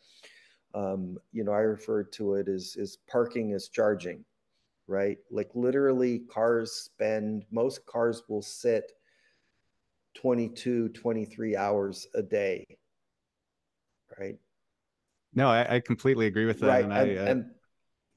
um, 0.76 1.18
you 1.32 1.44
know, 1.44 1.52
I 1.52 1.60
refer 1.60 2.04
to 2.04 2.36
it 2.36 2.48
as 2.48 2.76
is 2.76 2.98
parking 3.10 3.54
as 3.54 3.70
charging 3.70 4.24
right? 4.90 5.18
Like 5.32 5.50
literally, 5.54 6.20
cars 6.20 6.72
spend, 6.72 7.46
most 7.52 7.86
cars 7.86 8.24
will 8.28 8.42
sit 8.42 8.92
22, 10.16 10.90
23 10.90 11.56
hours 11.56 12.08
a 12.16 12.22
day, 12.22 12.66
right? 14.20 14.36
No, 15.34 15.48
I, 15.48 15.76
I 15.76 15.80
completely 15.80 16.26
agree 16.26 16.46
with 16.46 16.60
that. 16.60 16.68
Right. 16.68 16.84
And, 16.84 16.94
and, 16.94 17.20
I, 17.20 17.22
uh, 17.22 17.26
and 17.26 17.46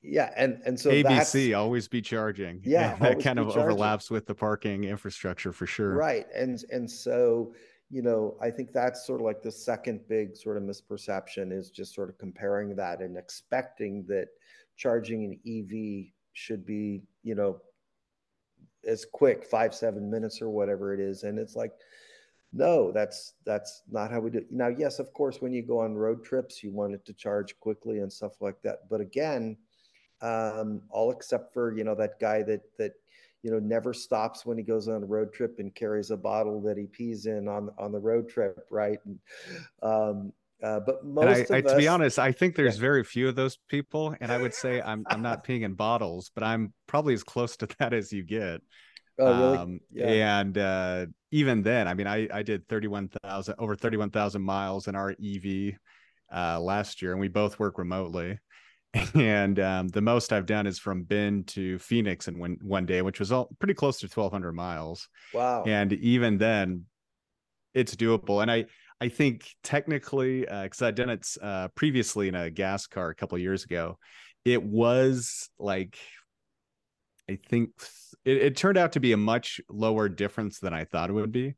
yeah, 0.03 0.33
and 0.35 0.61
and 0.67 0.81
so 0.81 0.91
ABC 0.91 1.57
always 1.57 1.87
be 1.87 2.03
charging. 2.03 2.61
Yeah, 2.65 2.97
that 3.01 3.23
kind 3.23 3.39
of 3.39 3.47
charging. 3.49 3.63
overlaps 3.63 4.11
with 4.11 4.27
the 4.27 4.35
parking 4.35 4.85
infrastructure 4.85 5.53
for 5.53 5.67
sure. 5.67 5.95
Right, 5.95 6.27
and 6.35 6.65
and 6.71 6.91
so 6.91 7.55
you 7.93 8.01
know, 8.01 8.37
I 8.41 8.51
think 8.51 8.73
that's 8.73 9.07
sort 9.07 9.21
of 9.21 9.27
like 9.27 9.43
the 9.43 9.53
second 9.53 10.01
big 10.09 10.35
sort 10.35 10.57
of 10.57 10.63
misperception 10.63 11.53
is 11.53 11.71
just 11.71 11.95
sort 11.95 12.09
of 12.09 12.17
comparing 12.17 12.75
that 12.77 13.03
and 13.03 13.19
expecting 13.19 14.07
that 14.09 14.29
charging 14.79 15.25
an 15.25 15.39
EV 15.47 16.11
should 16.33 16.65
be, 16.65 17.03
you 17.23 17.35
know, 17.35 17.61
as 18.87 19.05
quick, 19.05 19.45
five, 19.45 19.75
seven 19.75 20.11
minutes 20.11 20.43
or 20.43 20.51
whatever 20.51 20.93
it 20.93 21.01
is. 21.01 21.23
And 21.23 21.39
it's 21.39 21.55
like, 21.55 21.73
no, 22.53 22.93
that's 22.93 23.35
that's 23.47 23.83
not 23.91 24.11
how 24.11 24.21
we 24.21 24.31
do 24.31 24.39
it. 24.39 24.53
Now, 24.53 24.69
yes, 24.69 24.99
of 24.99 25.13
course, 25.15 25.41
when 25.41 25.53
you 25.53 25.63
go 25.63 25.81
on 25.81 25.95
road 25.95 26.25
trips, 26.25 26.63
you 26.63 26.71
want 26.71 26.93
it 26.95 27.05
to 27.07 27.15
charge 27.15 27.59
quickly 27.61 28.01
and 28.01 28.13
stuff 28.13 28.41
like 28.41 28.61
that. 28.63 28.81
But 28.91 29.01
again, 29.01 29.57
um, 30.21 30.83
all 30.91 31.11
except 31.11 31.55
for 31.55 31.77
you 31.77 31.85
know 31.85 31.95
that 31.95 32.21
guy 32.21 32.43
that 32.43 32.61
that 32.79 32.93
you 33.43 33.51
know 33.51 33.59
never 33.59 33.95
stops 33.95 34.45
when 34.45 34.59
he 34.59 34.63
goes 34.63 34.87
on 34.87 35.03
a 35.03 35.07
road 35.07 35.33
trip 35.33 35.61
and 35.61 35.75
carries 35.75 36.11
a 36.11 36.17
bottle 36.17 36.61
that 36.63 36.77
he 36.77 36.87
pees 36.87 37.25
in 37.25 37.49
on 37.49 37.71
on 37.79 37.91
the 37.91 37.99
road 37.99 38.29
trip, 38.29 38.67
right? 38.71 38.99
And, 39.07 39.19
um, 39.83 40.33
uh, 40.63 40.81
but 40.81 41.05
most 41.05 41.51
I, 41.51 41.57
I, 41.57 41.61
us, 41.61 41.73
to 41.73 41.77
be 41.77 41.89
honest, 41.89 42.19
I 42.19 42.31
think 42.31 42.55
there's 42.55 42.77
yeah. 42.77 42.83
very 42.83 43.05
few 43.05 43.29
of 43.29 43.35
those 43.35 43.59
people, 43.69 44.15
and 44.21 44.31
I 44.31 44.39
would 44.39 44.55
say 44.55 44.81
I'm 44.81 45.05
I'm 45.09 45.23
not 45.23 45.45
peeing 45.47 45.63
in 45.63 45.75
bottles, 45.75 46.31
but 46.35 46.45
I'm 46.45 46.73
probably 46.87 47.15
as 47.15 47.25
close 47.25 47.57
to 47.59 47.69
that 47.79 47.93
as 47.93 48.13
you 48.13 48.23
get. 48.23 48.61
Oh, 49.19 49.27
really? 49.27 49.59
Um, 49.59 49.81
yeah. 49.93 50.41
And 50.41 50.59
uh, 50.59 51.07
even 51.31 51.63
then, 51.63 51.89
I 51.89 51.95
mean, 51.95 52.07
I 52.07 52.29
I 52.33 52.43
did 52.43 52.69
thirty 52.69 52.87
one 52.87 53.09
thousand 53.23 53.57
over 53.59 53.75
thirty 53.75 53.97
one 53.97 54.11
thousand 54.11 54.43
miles 54.43 54.87
in 54.87 54.95
our 54.95 55.11
EV 55.11 55.75
uh, 56.33 56.61
last 56.61 57.03
year, 57.03 57.13
and 57.13 57.21
we 57.21 57.29
both 57.29 57.59
work 57.59 57.79
remotely. 57.79 58.39
And 59.15 59.59
um, 59.59 59.89
the 59.89 60.03
most 60.03 60.35
I've 60.35 60.45
done 60.45 60.67
is 60.67 60.79
from 60.79 61.05
Bend 61.05 61.47
to 61.49 61.79
Phoenix 61.79 62.29
in 62.29 62.39
one 62.39 62.59
one 62.61 62.85
day, 62.85 63.01
which 63.01 63.21
was 63.21 63.33
all 63.33 63.49
pretty 63.59 63.73
close 63.73 63.99
to 64.01 64.09
twelve 64.09 64.33
hundred 64.33 64.53
miles. 64.53 65.09
Wow! 65.33 65.65
And 65.65 65.95
even 65.95 66.37
then, 66.37 66.85
it's 67.73 67.97
doable. 67.97 68.43
And 68.43 68.51
I 68.51 68.67
I 69.03 69.09
think 69.09 69.49
technically, 69.65 70.43
because 70.43 70.81
uh, 70.81 70.87
I'd 70.87 70.95
done 70.95 71.11
it 71.11 71.27
uh, 71.43 71.69
previously 71.75 72.29
in 72.29 72.37
a 72.37 72.51
gas 72.51 72.87
car 72.87 73.09
a 73.09 73.15
couple 73.17 73.37
years 73.37 73.65
ago, 73.65 73.99
it 74.45 74.63
was 74.63 75.51
like 75.59 75.99
I 77.29 77.41
think 77.49 77.71
it, 78.25 78.37
it, 78.37 78.57
turned 78.57 78.79
out 78.79 78.93
to 78.93 79.01
be 79.01 79.11
a 79.11 79.17
much 79.17 79.61
lower 79.69 80.09
difference 80.09 80.61
than 80.61 80.73
I 80.73 80.85
thought 80.85 81.11
it 81.11 81.15
would 81.15 81.33
be. 81.33 81.57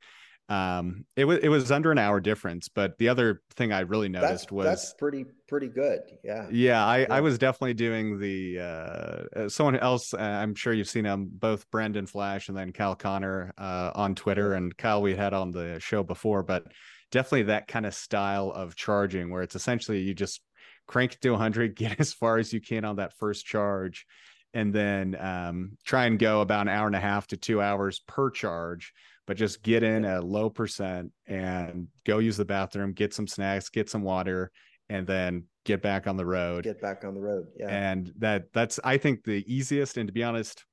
Um, 0.48 1.04
it 1.16 1.26
was 1.26 1.40
it 1.40 1.50
was 1.50 1.70
under 1.70 1.92
an 1.92 1.98
hour 1.98 2.18
difference, 2.18 2.70
but 2.70 2.96
the 2.96 3.10
other 3.10 3.42
thing 3.56 3.72
I 3.72 3.80
really 3.80 4.08
noticed 4.08 4.44
that's, 4.44 4.52
was 4.52 4.64
that's 4.64 4.94
pretty 4.94 5.26
pretty 5.46 5.68
good. 5.68 6.00
Yeah, 6.22 6.46
yeah. 6.50 6.86
I 6.86 6.98
yeah. 7.00 7.06
I 7.10 7.20
was 7.20 7.36
definitely 7.36 7.74
doing 7.74 8.18
the 8.18 8.58
uh, 8.58 9.38
uh, 9.38 9.48
someone 9.50 9.76
else. 9.76 10.14
Uh, 10.14 10.18
I'm 10.18 10.54
sure 10.54 10.72
you've 10.72 10.88
seen 10.88 11.04
them 11.04 11.28
both, 11.30 11.70
Brendan 11.70 12.06
Flash 12.06 12.48
and 12.48 12.56
then 12.56 12.72
Kyle 12.72 12.94
Conner 12.94 13.52
uh, 13.58 13.90
on 13.94 14.14
Twitter, 14.14 14.54
and 14.54 14.74
Kyle 14.78 15.02
we 15.02 15.14
had 15.14 15.34
on 15.34 15.50
the 15.50 15.78
show 15.78 16.02
before, 16.02 16.42
but 16.42 16.64
definitely 17.14 17.44
that 17.44 17.68
kind 17.68 17.86
of 17.86 17.94
style 17.94 18.50
of 18.50 18.74
charging 18.74 19.30
where 19.30 19.42
it's 19.42 19.54
essentially 19.54 20.00
you 20.00 20.12
just 20.12 20.40
crank 20.88 21.12
it 21.12 21.20
to 21.20 21.30
100 21.30 21.76
get 21.76 22.00
as 22.00 22.12
far 22.12 22.38
as 22.38 22.52
you 22.52 22.60
can 22.60 22.84
on 22.84 22.96
that 22.96 23.16
first 23.16 23.46
charge 23.46 24.04
and 24.52 24.72
then 24.74 25.16
um, 25.20 25.78
try 25.84 26.06
and 26.06 26.18
go 26.18 26.40
about 26.40 26.62
an 26.62 26.68
hour 26.68 26.88
and 26.88 26.96
a 26.96 27.00
half 27.00 27.28
to 27.28 27.36
two 27.36 27.62
hours 27.62 28.00
per 28.08 28.30
charge 28.30 28.92
but 29.28 29.36
just 29.36 29.62
get 29.62 29.84
in 29.84 30.04
a 30.04 30.20
low 30.20 30.50
percent 30.50 31.12
and 31.28 31.86
go 32.04 32.18
use 32.18 32.36
the 32.36 32.44
bathroom 32.44 32.92
get 32.92 33.14
some 33.14 33.28
snacks 33.28 33.68
get 33.68 33.88
some 33.88 34.02
water 34.02 34.50
and 34.88 35.06
then 35.06 35.44
get 35.64 35.80
back 35.80 36.06
on 36.06 36.18
the 36.18 36.26
road. 36.26 36.64
Get 36.64 36.82
back 36.82 37.04
on 37.04 37.14
the 37.14 37.20
road 37.20 37.46
yeah. 37.56 37.68
And 37.68 38.12
that 38.18 38.52
that's 38.52 38.80
i 38.82 38.98
think 38.98 39.22
the 39.22 39.44
easiest 39.46 39.98
and 39.98 40.08
to 40.08 40.12
be 40.12 40.24
honest 40.24 40.64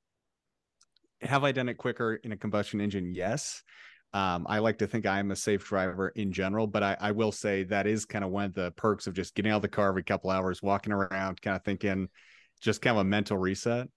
have 1.21 1.43
i 1.43 1.51
done 1.51 1.69
it 1.69 1.77
quicker 1.77 2.15
in 2.15 2.31
a 2.31 2.37
combustion 2.37 2.81
engine? 2.81 3.13
Yes 3.13 3.61
um, 4.13 4.45
I 4.49 4.59
like 4.59 4.77
to 4.79 4.87
think 4.87 5.05
I'm 5.05 5.31
a 5.31 5.35
safe 5.35 5.63
driver 5.63 6.09
in 6.09 6.33
general, 6.33 6.67
but 6.67 6.83
I, 6.83 6.97
I 6.99 7.11
will 7.11 7.31
say 7.31 7.63
that 7.63 7.87
is 7.87 8.05
kind 8.05 8.25
of 8.25 8.31
one 8.31 8.45
of 8.45 8.53
the 8.53 8.71
perks 8.71 9.07
of 9.07 9.13
just 9.13 9.35
getting 9.35 9.51
out 9.51 9.57
of 9.57 9.61
the 9.61 9.69
car 9.69 9.87
every 9.87 10.03
couple 10.03 10.29
hours, 10.29 10.61
walking 10.61 10.91
around, 10.91 11.41
kind 11.41 11.55
of 11.55 11.63
thinking, 11.63 12.09
just 12.59 12.81
kind 12.81 12.97
of 12.97 13.01
a 13.01 13.03
mental 13.05 13.37
reset. 13.37 13.87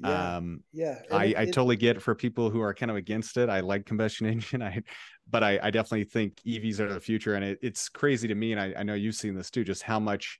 Yeah, 0.00 0.36
um, 0.36 0.62
yeah. 0.72 1.00
I, 1.10 1.24
it, 1.26 1.36
I 1.36 1.44
totally 1.46 1.76
get 1.76 1.96
it 1.96 2.00
for 2.00 2.14
people 2.14 2.48
who 2.48 2.62
are 2.62 2.72
kind 2.72 2.90
of 2.90 2.96
against 2.96 3.36
it. 3.36 3.50
I 3.50 3.60
like 3.60 3.84
combustion 3.84 4.26
engine. 4.26 4.62
I, 4.62 4.82
but 5.28 5.44
I, 5.44 5.58
I 5.62 5.70
definitely 5.70 6.04
think 6.04 6.40
EVs 6.46 6.80
are 6.80 6.92
the 6.92 7.00
future, 7.00 7.34
and 7.34 7.44
it, 7.44 7.58
it's 7.60 7.90
crazy 7.90 8.26
to 8.28 8.34
me. 8.34 8.52
And 8.52 8.60
I, 8.60 8.74
I 8.78 8.82
know 8.84 8.94
you've 8.94 9.16
seen 9.16 9.34
this 9.34 9.50
too, 9.50 9.64
just 9.64 9.82
how 9.82 10.00
much 10.00 10.38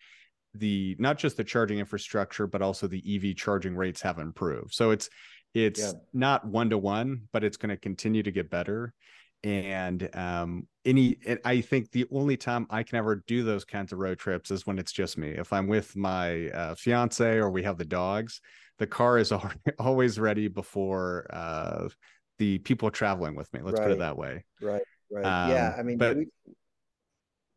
the 0.55 0.97
not 0.99 1.19
just 1.19 1.37
the 1.37 1.45
charging 1.45 1.81
infrastructure, 1.81 2.47
but 2.47 2.63
also 2.63 2.87
the 2.87 3.03
EV 3.07 3.37
charging 3.37 3.77
rates 3.77 4.01
have 4.01 4.19
improved. 4.19 4.73
So 4.73 4.91
it's 4.91 5.11
it's 5.53 5.81
yeah. 5.81 5.93
not 6.15 6.47
one 6.47 6.71
to 6.71 6.79
one, 6.79 7.23
but 7.33 7.45
it's 7.45 7.59
going 7.59 7.71
to 7.71 7.77
continue 7.77 8.23
to 8.23 8.31
get 8.31 8.49
better 8.49 8.95
and 9.45 10.09
um 10.15 10.67
any 10.85 11.17
i 11.45 11.61
think 11.61 11.91
the 11.93 12.07
only 12.11 12.37
time 12.37 12.67
i 12.71 12.83
can 12.83 12.99
ever 12.99 13.23
do 13.29 13.45
those 13.45 13.65
kinds 13.65 13.93
of 13.93 13.99
road 14.01 14.19
trips 14.19 14.51
is 14.51 14.67
when 14.67 14.79
it's 14.79 14.93
just 14.93 15.17
me. 15.17 15.29
If 15.29 15.53
i'm 15.53 15.69
with 15.69 15.95
my 15.97 16.49
uh, 16.49 16.75
fiance 16.75 17.37
or 17.37 17.51
we 17.51 17.63
have 17.63 17.79
the 17.79 17.85
dogs 17.85 18.41
the 18.79 18.87
car 18.87 19.19
is 19.19 19.33
always 19.79 20.19
ready 20.19 20.49
before 20.49 21.27
uh 21.31 21.89
the 22.39 22.59
people 22.59 22.89
traveling 22.89 23.35
with 23.35 23.53
me. 23.53 23.61
Let's 23.63 23.81
right. 23.81 23.89
put 23.89 23.93
it 23.95 23.99
that 23.99 24.17
way. 24.17 24.45
Right 24.63 24.83
right. 25.11 25.25
Um, 25.25 25.51
yeah 25.51 25.75
i 25.79 25.83
mean 25.83 25.99
but 25.99 26.17
we, 26.17 26.27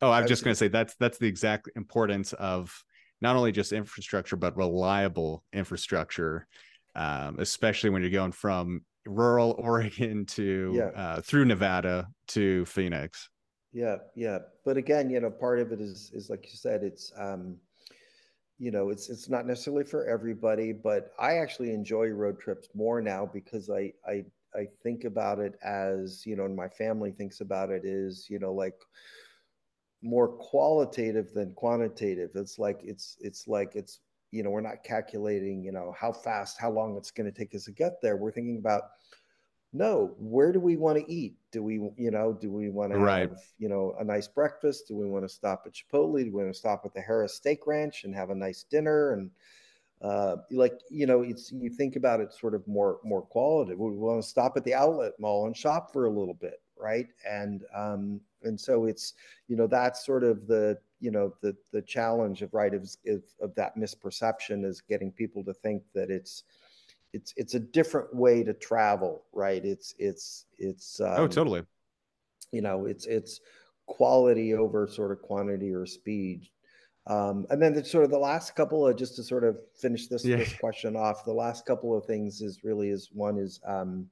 oh 0.01 0.11
i'm 0.11 0.27
just 0.27 0.43
going 0.43 0.53
to 0.53 0.57
say 0.57 0.67
that's 0.67 0.95
that's 0.95 1.17
the 1.17 1.27
exact 1.27 1.69
importance 1.75 2.33
of 2.33 2.83
not 3.21 3.35
only 3.35 3.51
just 3.51 3.73
infrastructure 3.73 4.35
but 4.35 4.57
reliable 4.57 5.43
infrastructure 5.53 6.47
um, 6.93 7.37
especially 7.39 7.89
when 7.89 8.01
you're 8.01 8.11
going 8.11 8.33
from 8.33 8.81
rural 9.05 9.55
Oregon 9.57 10.25
to 10.27 10.73
yeah. 10.75 11.01
uh, 11.01 11.21
through 11.21 11.45
Nevada 11.45 12.07
to 12.27 12.65
Phoenix. 12.65 13.29
Yeah, 13.73 13.97
yeah. 14.15 14.39
But 14.65 14.77
again, 14.77 15.09
you 15.09 15.19
know, 15.19 15.29
part 15.29 15.59
of 15.59 15.71
it 15.71 15.79
is 15.79 16.11
is 16.13 16.29
like 16.29 16.45
you 16.45 16.57
said, 16.57 16.83
it's 16.83 17.11
um, 17.17 17.57
you 18.59 18.69
know, 18.69 18.89
it's 18.89 19.09
it's 19.09 19.29
not 19.29 19.47
necessarily 19.47 19.83
for 19.83 20.05
everybody, 20.05 20.73
but 20.73 21.13
I 21.17 21.37
actually 21.37 21.73
enjoy 21.73 22.07
road 22.09 22.39
trips 22.39 22.69
more 22.75 23.01
now 23.01 23.29
because 23.31 23.69
I 23.69 23.93
I 24.07 24.25
I 24.53 24.67
think 24.83 25.05
about 25.05 25.39
it 25.39 25.57
as, 25.63 26.25
you 26.25 26.35
know, 26.35 26.45
and 26.45 26.55
my 26.55 26.67
family 26.67 27.11
thinks 27.11 27.41
about 27.41 27.69
it 27.69 27.85
is, 27.85 28.27
you 28.29 28.39
know, 28.39 28.53
like 28.53 28.75
more 30.01 30.27
qualitative 30.27 31.33
than 31.33 31.53
quantitative. 31.53 32.31
It's 32.35 32.59
like 32.59 32.81
it's 32.83 33.17
it's 33.19 33.47
like 33.47 33.75
it's 33.75 33.99
you 34.31 34.43
know 34.43 34.49
we're 34.49 34.61
not 34.61 34.83
calculating 34.83 35.63
you 35.63 35.71
know 35.71 35.93
how 35.99 36.11
fast 36.11 36.59
how 36.59 36.71
long 36.71 36.95
it's 36.97 37.11
going 37.11 37.31
to 37.31 37.37
take 37.37 37.53
us 37.55 37.65
to 37.65 37.71
get 37.71 38.01
there. 38.01 38.17
We're 38.17 38.31
thinking 38.31 38.57
about 38.57 38.83
no 39.73 40.15
where 40.17 40.51
do 40.51 40.59
we 40.59 40.77
want 40.77 40.97
to 40.97 41.11
eat? 41.11 41.35
Do 41.51 41.63
we 41.63 41.75
you 41.97 42.11
know 42.11 42.33
do 42.33 42.51
we 42.51 42.69
want 42.69 42.93
to 42.93 42.99
right. 42.99 43.29
have 43.29 43.39
you 43.57 43.69
know 43.69 43.95
a 43.99 44.03
nice 44.03 44.27
breakfast? 44.27 44.87
Do 44.87 44.95
we 44.95 45.07
want 45.07 45.25
to 45.25 45.29
stop 45.29 45.63
at 45.65 45.73
chipotle? 45.73 46.23
Do 46.23 46.25
we 46.25 46.43
want 46.43 46.53
to 46.53 46.57
stop 46.57 46.83
at 46.85 46.93
the 46.93 47.01
harris 47.01 47.35
steak 47.35 47.67
ranch 47.67 48.03
and 48.03 48.15
have 48.15 48.29
a 48.29 48.35
nice 48.35 48.63
dinner? 48.63 49.13
And 49.13 49.31
uh, 50.01 50.37
like 50.49 50.79
you 50.89 51.05
know 51.05 51.21
it's 51.21 51.51
you 51.51 51.69
think 51.69 51.95
about 51.95 52.19
it 52.19 52.33
sort 52.33 52.55
of 52.55 52.67
more 52.67 52.99
more 53.03 53.21
qualitative. 53.21 53.79
We 53.79 53.91
want 53.91 54.21
to 54.21 54.27
stop 54.27 54.57
at 54.57 54.63
the 54.63 54.73
outlet 54.73 55.13
mall 55.19 55.45
and 55.45 55.55
shop 55.55 55.91
for 55.93 56.05
a 56.05 56.09
little 56.09 56.33
bit 56.33 56.61
right? 56.81 57.07
And 57.29 57.63
um 57.73 58.19
and 58.43 58.59
so 58.59 58.85
it's 58.85 59.13
you 59.47 59.55
know 59.55 59.67
that's 59.67 60.05
sort 60.05 60.23
of 60.23 60.47
the 60.47 60.77
you 61.01 61.11
know 61.11 61.33
the 61.41 61.55
the 61.73 61.81
challenge 61.81 62.41
of 62.41 62.53
right 62.53 62.73
of, 62.73 62.87
of 63.41 63.55
that 63.55 63.75
misperception 63.75 64.63
is 64.63 64.81
getting 64.81 65.11
people 65.11 65.43
to 65.43 65.53
think 65.53 65.83
that 65.93 66.09
it's 66.09 66.43
it's 67.13 67.33
it's 67.35 67.55
a 67.55 67.59
different 67.59 68.15
way 68.15 68.43
to 68.43 68.53
travel 68.53 69.23
right? 69.33 69.63
It's 69.65 69.95
it's 69.97 70.45
it's 70.57 71.01
oh, 71.01 71.07
um, 71.07 71.15
oh 71.17 71.27
totally. 71.27 71.63
you 72.51 72.61
know 72.61 72.85
it's 72.85 73.05
it's 73.05 73.41
quality 73.85 74.53
over 74.53 74.87
sort 74.87 75.11
of 75.11 75.21
quantity 75.21 75.73
or 75.73 75.85
speed. 75.85 76.47
Um, 77.07 77.47
and 77.49 77.59
then 77.59 77.73
the 77.73 77.83
sort 77.83 78.05
of 78.05 78.11
the 78.11 78.19
last 78.19 78.55
couple 78.55 78.87
of 78.87 78.95
just 78.95 79.15
to 79.15 79.23
sort 79.23 79.43
of 79.43 79.57
finish 79.75 80.07
this, 80.07 80.23
yeah. 80.23 80.37
this 80.37 80.53
question 80.53 80.95
off 80.95 81.25
the 81.25 81.33
last 81.33 81.65
couple 81.65 81.97
of 81.97 82.05
things 82.05 82.41
is 82.41 82.63
really 82.63 82.89
is 82.89 83.09
one 83.11 83.39
is 83.39 83.59
um, 83.65 84.07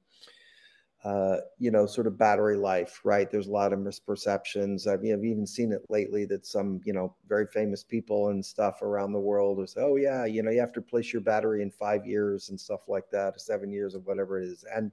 uh, 1.04 1.36
you 1.58 1.70
know, 1.70 1.86
sort 1.86 2.06
of 2.06 2.18
battery 2.18 2.56
life, 2.56 3.00
right? 3.04 3.30
There's 3.30 3.46
a 3.46 3.52
lot 3.52 3.72
of 3.72 3.78
misperceptions. 3.78 4.86
I 4.86 4.96
mean, 4.96 5.14
I've 5.14 5.24
even 5.24 5.46
seen 5.46 5.72
it 5.72 5.82
lately 5.88 6.26
that 6.26 6.44
some, 6.44 6.80
you 6.84 6.92
know, 6.92 7.14
very 7.26 7.46
famous 7.46 7.82
people 7.82 8.28
and 8.28 8.44
stuff 8.44 8.82
around 8.82 9.12
the 9.12 9.18
world 9.18 9.66
say, 9.68 9.80
oh, 9.80 9.96
yeah, 9.96 10.26
you 10.26 10.42
know, 10.42 10.50
you 10.50 10.60
have 10.60 10.74
to 10.74 10.80
replace 10.80 11.12
your 11.12 11.22
battery 11.22 11.62
in 11.62 11.70
five 11.70 12.06
years 12.06 12.50
and 12.50 12.60
stuff 12.60 12.88
like 12.88 13.08
that, 13.12 13.40
seven 13.40 13.72
years 13.72 13.94
or 13.94 14.00
whatever 14.00 14.40
it 14.40 14.48
is. 14.48 14.64
And 14.74 14.92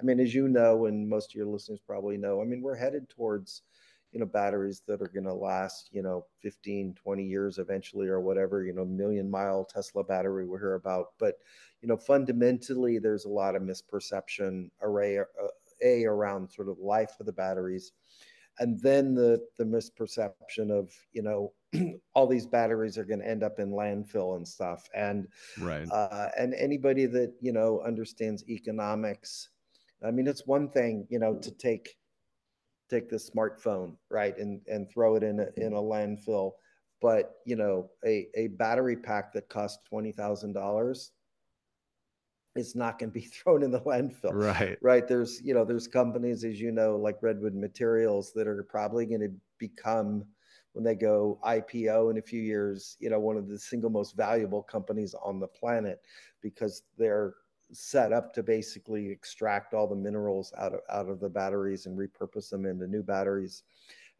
I 0.00 0.02
mean, 0.02 0.18
as 0.18 0.34
you 0.34 0.48
know, 0.48 0.86
and 0.86 1.08
most 1.08 1.30
of 1.30 1.34
your 1.34 1.46
listeners 1.46 1.80
probably 1.86 2.16
know, 2.16 2.40
I 2.40 2.44
mean, 2.44 2.62
we're 2.62 2.74
headed 2.74 3.08
towards, 3.10 3.62
you 4.14 4.20
know, 4.20 4.26
batteries 4.26 4.80
that 4.86 5.02
are 5.02 5.10
going 5.12 5.24
to 5.24 5.34
last, 5.34 5.90
you 5.92 6.00
know, 6.00 6.24
15, 6.40 6.94
20 6.94 7.24
years 7.24 7.58
eventually 7.58 8.06
or 8.06 8.20
whatever, 8.20 8.64
you 8.64 8.72
know, 8.72 8.84
million 8.84 9.28
mile 9.28 9.64
Tesla 9.64 10.04
battery 10.04 10.46
we 10.46 10.56
hear 10.56 10.74
about. 10.74 11.08
But, 11.18 11.34
you 11.82 11.88
know, 11.88 11.96
fundamentally, 11.96 12.98
there's 12.98 13.24
a 13.24 13.28
lot 13.28 13.56
of 13.56 13.62
misperception 13.62 14.70
array 14.80 15.18
uh, 15.18 15.48
a 15.82 16.04
around 16.04 16.50
sort 16.50 16.68
of 16.68 16.78
life 16.78 17.12
of 17.20 17.26
the 17.26 17.32
batteries, 17.32 17.92
and 18.58 18.80
then 18.80 19.14
the 19.14 19.40
the 19.58 19.64
misperception 19.64 20.70
of 20.70 20.92
you 21.12 21.22
know 21.22 21.52
all 22.14 22.26
these 22.26 22.46
batteries 22.46 22.96
are 22.96 23.04
going 23.04 23.20
to 23.20 23.28
end 23.28 23.42
up 23.42 23.58
in 23.58 23.70
landfill 23.70 24.36
and 24.36 24.46
stuff, 24.46 24.88
and 24.94 25.26
right, 25.60 25.88
uh, 25.90 26.28
and 26.38 26.54
anybody 26.54 27.06
that 27.06 27.32
you 27.40 27.52
know 27.52 27.80
understands 27.84 28.48
economics, 28.48 29.50
I 30.04 30.10
mean, 30.10 30.26
it's 30.26 30.46
one 30.46 30.68
thing 30.70 31.06
you 31.10 31.18
know 31.18 31.34
to 31.34 31.50
take 31.50 31.96
take 32.90 33.08
the 33.08 33.16
smartphone 33.16 33.96
right 34.10 34.36
and 34.38 34.60
and 34.68 34.90
throw 34.90 35.16
it 35.16 35.22
in 35.22 35.40
a, 35.40 35.44
mm-hmm. 35.44 35.62
in 35.62 35.72
a 35.72 35.80
landfill 35.80 36.52
but 37.04 37.34
you 37.44 37.54
know, 37.54 37.90
a, 38.06 38.28
a 38.34 38.46
battery 38.46 38.96
pack 38.96 39.34
that 39.34 39.50
costs 39.50 39.78
twenty 39.86 40.10
thousand 40.10 40.54
dollars 40.54 41.12
is 42.56 42.74
not 42.74 42.98
going 42.98 43.10
to 43.10 43.12
be 43.12 43.26
thrown 43.26 43.62
in 43.62 43.70
the 43.70 43.80
landfill. 43.80 44.32
Right. 44.32 44.78
Right. 44.80 45.06
There's, 45.06 45.42
you 45.42 45.52
know, 45.52 45.66
there's 45.66 45.86
companies, 45.86 46.44
as 46.44 46.58
you 46.58 46.72
know, 46.72 46.96
like 46.96 47.22
Redwood 47.22 47.54
Materials 47.54 48.32
that 48.34 48.46
are 48.46 48.62
probably 48.62 49.04
going 49.04 49.20
to 49.20 49.32
become 49.58 50.24
when 50.72 50.82
they 50.82 50.94
go 50.94 51.38
IPO 51.44 52.10
in 52.10 52.16
a 52.16 52.22
few 52.22 52.40
years, 52.40 52.96
you 53.00 53.10
know, 53.10 53.20
one 53.20 53.36
of 53.36 53.48
the 53.48 53.58
single 53.58 53.90
most 53.90 54.16
valuable 54.16 54.62
companies 54.62 55.14
on 55.22 55.38
the 55.38 55.46
planet 55.46 56.00
because 56.40 56.84
they're 56.96 57.34
set 57.72 58.12
up 58.12 58.32
to 58.34 58.42
basically 58.42 59.10
extract 59.10 59.74
all 59.74 59.86
the 59.86 59.94
minerals 59.94 60.52
out 60.58 60.74
of 60.74 60.80
out 60.90 61.08
of 61.08 61.20
the 61.20 61.28
batteries 61.28 61.86
and 61.86 61.98
repurpose 61.98 62.50
them 62.50 62.66
into 62.66 62.86
new 62.86 63.02
batteries 63.02 63.62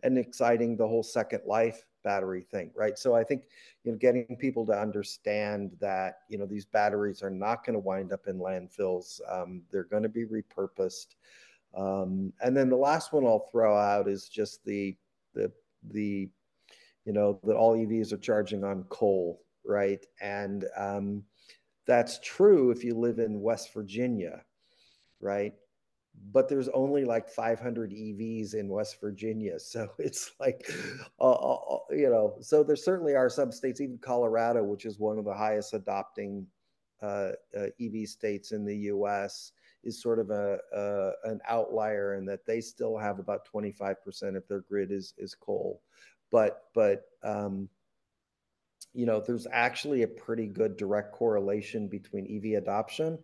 and 0.03 0.19
exciting 0.19 0.77
the 0.77 0.87
whole 0.87 1.03
second 1.03 1.41
life 1.47 1.87
battery 2.03 2.43
thing 2.43 2.71
right? 2.75 2.99
So 2.99 3.15
i 3.15 3.25
think 3.25 3.45
you 3.83 3.93
know 3.93 3.99
getting 3.99 4.37
people 4.39 4.67
to 4.67 4.73
understand 4.73 5.77
that 5.81 6.19
you 6.29 6.39
know 6.39 6.47
these 6.47 6.65
batteries 6.65 7.23
are 7.23 7.31
not 7.31 7.65
going 7.65 7.75
to 7.75 7.81
wind 7.81 8.13
up 8.13 8.27
in 8.27 8.39
landfills 8.39 9.21
um, 9.31 9.63
they're 9.71 9.85
going 9.85 10.03
to 10.03 10.09
be 10.09 10.25
repurposed. 10.25 11.15
Um, 11.77 12.33
and 12.41 12.57
then 12.57 12.69
the 12.69 12.77
last 12.77 13.13
one 13.13 13.27
i'll 13.27 13.49
throw 13.51 13.77
out 13.77 14.09
is 14.09 14.29
just 14.29 14.65
the 14.65 14.97
the 15.35 15.51
the 15.91 16.29
you 17.05 17.13
know 17.13 17.41
that 17.45 17.57
all 17.57 17.77
evs 17.77 18.13
are 18.13 18.19
charging 18.19 18.65
on 18.65 18.85
coal 18.85 19.45
right? 19.65 20.05
And 20.21 20.67
um, 20.77 21.25
that's 21.87 22.19
true 22.23 22.71
if 22.71 22.85
you 22.85 22.95
live 22.95 23.19
in 23.19 23.41
West 23.41 23.73
Virginia, 23.75 24.43
right? 25.21 25.55
But 26.33 26.49
there's 26.49 26.69
only 26.69 27.05
like 27.05 27.29
500 27.29 27.91
EVs 27.91 28.55
in 28.55 28.69
West 28.69 29.01
Virginia. 29.01 29.59
So 29.59 29.91
it's 29.99 30.33
like, 30.41 30.71
uh, 31.21 31.33
uh, 31.33 31.55
uh, 31.55 31.79
you 31.91 32.09
know, 32.09 32.37
so 32.41 32.63
there 32.63 32.77
certainly 32.77 33.15
are 33.15 33.29
some 33.29 33.53
states, 33.53 33.81
even 33.81 33.99
Colorado, 33.99 34.63
which 34.63 34.87
is 34.87 34.99
one 34.99 35.19
of 35.19 35.25
the 35.25 35.35
highest 35.35 35.75
adopting 35.75 36.47
uh, 37.03 37.33
uh, 37.57 37.67
EV 37.81 38.09
states 38.09 38.53
in 38.53 38.65
the 38.65 38.77
US, 38.77 39.53
is 39.83 40.01
sort 40.01 40.19
of 40.19 40.31
a, 40.31 40.59
an 41.25 41.41
outlier 41.49 42.15
in 42.15 42.25
that 42.25 42.47
they 42.47 42.61
still 42.61 42.97
have 42.97 43.19
about 43.19 43.47
25% 43.53 44.37
of 44.37 44.49
their 44.49 44.61
grid 44.61 44.91
is, 44.91 45.13
is 45.19 45.35
coal. 45.35 45.83
But, 46.31 46.63
but, 46.75 47.03
um, 47.23 47.69
you 48.95 49.07
know, 49.07 49.21
there's 49.21 49.47
actually 49.53 50.03
a 50.03 50.09
pretty 50.09 50.47
good 50.47 50.77
direct 50.77 51.13
correlation 51.13 51.89
between 51.89 52.27
EV 52.37 52.63
adoption 52.63 53.19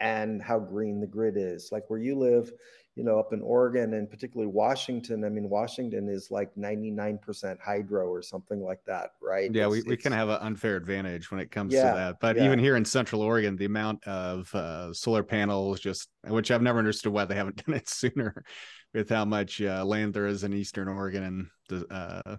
and 0.00 0.42
how 0.42 0.58
green 0.58 1.00
the 1.00 1.06
grid 1.06 1.34
is. 1.36 1.70
Like 1.72 1.88
where 1.88 1.98
you 1.98 2.14
live, 2.14 2.52
you 2.94 3.04
know, 3.04 3.18
up 3.18 3.32
in 3.32 3.40
Oregon 3.40 3.94
and 3.94 4.08
particularly 4.08 4.52
Washington, 4.52 5.24
I 5.24 5.30
mean, 5.30 5.48
Washington 5.48 6.08
is 6.08 6.30
like 6.30 6.54
99% 6.56 7.58
hydro 7.58 8.06
or 8.06 8.20
something 8.20 8.62
like 8.62 8.84
that, 8.86 9.12
right? 9.22 9.50
Yeah, 9.52 9.66
it's, 9.66 9.72
we, 9.72 9.82
we 9.82 9.96
kind 9.96 10.12
of 10.12 10.18
have 10.18 10.28
an 10.28 10.46
unfair 10.46 10.76
advantage 10.76 11.30
when 11.30 11.40
it 11.40 11.50
comes 11.50 11.72
yeah, 11.72 11.90
to 11.90 11.96
that. 11.96 12.16
But 12.20 12.36
yeah. 12.36 12.44
even 12.44 12.58
here 12.58 12.76
in 12.76 12.84
Central 12.84 13.22
Oregon, 13.22 13.56
the 13.56 13.64
amount 13.64 14.06
of 14.06 14.54
uh, 14.54 14.92
solar 14.92 15.22
panels, 15.22 15.80
just 15.80 16.08
which 16.26 16.50
I've 16.50 16.62
never 16.62 16.78
understood 16.78 17.12
why 17.12 17.24
they 17.24 17.34
haven't 17.34 17.56
done 17.66 17.76
it 17.76 17.88
sooner 17.88 18.44
with 18.92 19.08
how 19.08 19.24
much 19.24 19.60
uh, 19.62 19.84
land 19.84 20.12
there 20.12 20.26
is 20.26 20.44
in 20.44 20.52
Eastern 20.52 20.88
Oregon 20.88 21.22
and 21.24 21.46
the, 21.70 21.92
uh, 21.92 22.36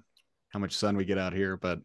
how 0.49 0.59
much 0.59 0.75
sun 0.75 0.95
we 0.95 1.03
get 1.03 1.17
out 1.17 1.33
here. 1.33 1.57
But 1.57 1.79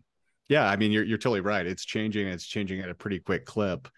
yeah, 0.51 0.69
I 0.69 0.75
mean, 0.75 0.91
you're 0.91 1.05
you're 1.05 1.17
totally 1.17 1.41
right. 1.41 1.65
It's 1.65 1.85
changing. 1.85 2.27
It's 2.27 2.45
changing 2.45 2.81
at 2.81 2.91
a 2.91 2.95
pretty 2.95 3.21
quick 3.21 3.47
clip. 3.47 3.89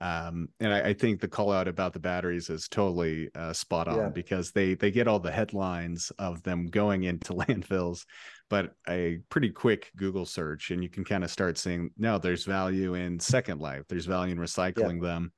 Um, 0.00 0.48
and 0.60 0.72
I, 0.72 0.88
I, 0.88 0.92
think 0.92 1.20
the 1.20 1.28
call 1.28 1.50
out 1.50 1.68
about 1.68 1.94
the 1.94 1.98
batteries 1.98 2.50
is 2.50 2.68
totally 2.68 3.30
uh, 3.34 3.54
spot 3.54 3.88
on 3.88 3.96
yeah. 3.96 4.08
because 4.10 4.52
they 4.52 4.74
they 4.74 4.90
get 4.90 5.08
all 5.08 5.18
the 5.18 5.32
headlines 5.32 6.12
of 6.18 6.42
them 6.42 6.66
going 6.66 7.04
into 7.04 7.32
landfills, 7.32 8.04
but 8.50 8.74
a 8.88 9.18
pretty 9.30 9.48
quick 9.50 9.90
Google 9.96 10.26
search 10.26 10.70
and 10.70 10.82
you 10.82 10.90
can 10.90 11.02
kind 11.02 11.24
of 11.24 11.30
start 11.30 11.56
seeing 11.58 11.90
no, 11.96 12.18
there's 12.18 12.44
value 12.44 12.92
in 12.94 13.18
Second 13.18 13.58
Life, 13.58 13.84
there's 13.88 14.04
value 14.04 14.32
in 14.32 14.38
recycling 14.38 15.02
yeah. 15.02 15.08
them, 15.08 15.32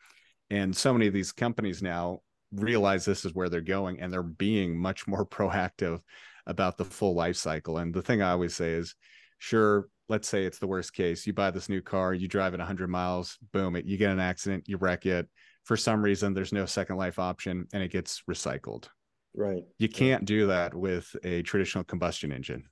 and 0.51 0.77
so 0.77 0.93
many 0.93 1.07
of 1.07 1.15
these 1.15 1.33
companies 1.33 1.81
now 1.81 2.21
realize 2.53 3.05
this 3.05 3.25
is 3.25 3.35
where 3.35 3.49
they're 3.49 3.61
going 3.61 4.01
and 4.01 4.13
they're 4.13 4.23
being 4.23 4.77
much 4.77 5.07
more 5.07 5.25
proactive 5.31 6.01
about 6.47 6.77
the 6.77 6.85
full 6.85 7.15
life 7.15 7.37
cycle. 7.37 7.79
And 7.79 7.95
the 7.95 8.03
thing 8.03 8.23
I 8.23 8.33
always 8.33 8.57
say 8.57 8.73
is, 8.73 8.97
sure, 9.39 9.89
let's 10.09 10.29
say 10.29 10.45
it's 10.45 10.59
the 10.59 10.67
worst 10.67 10.93
case 10.93 11.27
you 11.27 11.33
buy 11.33 11.51
this 11.51 11.69
new 11.69 11.81
car 11.81 12.15
you 12.15 12.29
drive 12.29 12.55
it 12.55 12.59
100 12.59 12.89
miles 12.89 13.39
boom 13.53 13.77
it, 13.77 13.85
you 13.85 13.97
get 13.97 14.11
an 14.11 14.21
accident 14.21 14.65
you 14.67 14.77
wreck 14.77 15.07
it. 15.07 15.29
For 15.65 15.77
some 15.77 16.03
reason 16.03 16.35
there's 16.35 16.53
no 16.53 16.67
second 16.67 16.97
life 16.97 17.19
option 17.19 17.67
and 17.73 17.83
it 17.83 17.93
gets 17.93 18.23
recycled. 18.29 18.89
Right. 19.35 19.63
You 19.79 19.89
can't 19.89 20.25
do 20.25 20.47
that 20.47 20.75
with 20.75 21.15
a 21.23 21.43
traditional 21.43 21.85
combustion 21.85 22.33
engine. 22.33 22.65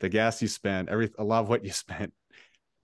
The 0.00 0.08
gas 0.08 0.40
you 0.40 0.48
spent 0.48 0.88
every 0.88 1.10
a 1.18 1.24
lot 1.24 1.40
of 1.40 1.48
what 1.48 1.64
you 1.64 1.72
spent 1.84 2.12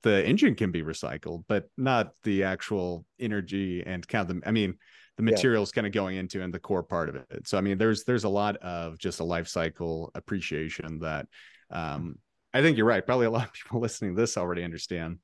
the 0.02 0.24
engine 0.26 0.54
can 0.54 0.70
be 0.70 0.82
recycled 0.82 1.44
but 1.48 1.64
not 1.78 2.10
the 2.24 2.44
actual 2.44 3.06
energy 3.18 3.82
and 3.86 4.06
kind 4.06 4.28
of 4.28 4.36
the 4.36 4.46
i 4.46 4.50
mean 4.50 4.76
the 5.16 5.22
materials 5.22 5.70
yeah. 5.70 5.76
kind 5.76 5.86
of 5.86 5.94
going 5.94 6.16
into 6.16 6.42
and 6.42 6.52
the 6.52 6.58
core 6.58 6.82
part 6.82 7.08
of 7.08 7.14
it. 7.14 7.46
So 7.46 7.56
i 7.56 7.60
mean 7.60 7.78
there's 7.78 8.04
there's 8.04 8.24
a 8.24 8.28
lot 8.28 8.56
of 8.58 8.98
just 8.98 9.20
a 9.20 9.24
life 9.24 9.48
cycle 9.48 10.10
appreciation 10.14 10.98
that 11.00 11.26
um, 11.70 12.18
I 12.54 12.62
think 12.62 12.76
you're 12.76 12.86
right. 12.86 13.04
Probably 13.04 13.26
a 13.26 13.30
lot 13.30 13.48
of 13.48 13.52
people 13.52 13.80
listening 13.82 14.14
to 14.14 14.20
this 14.20 14.38
already 14.38 14.62
understand. 14.62 15.18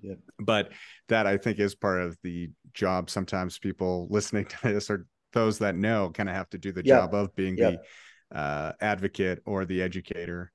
Yeah. 0.00 0.14
But 0.38 0.72
that 1.08 1.26
I 1.26 1.38
think 1.38 1.58
is 1.58 1.74
part 1.74 2.02
of 2.02 2.16
the 2.22 2.50
job. 2.74 3.08
Sometimes 3.10 3.58
people 3.58 4.06
listening 4.10 4.44
to 4.44 4.56
this 4.62 4.90
or 4.90 5.06
those 5.32 5.58
that 5.58 5.74
know 5.74 6.10
kind 6.10 6.28
of 6.28 6.34
have 6.36 6.50
to 6.50 6.58
do 6.58 6.70
the 6.70 6.84
yeah. 6.84 7.00
job 7.00 7.14
of 7.14 7.34
being 7.34 7.56
yeah. 7.56 7.72
the 8.32 8.38
uh, 8.38 8.72
advocate 8.80 9.40
or 9.46 9.64
the 9.64 9.82
educator. 9.82 10.52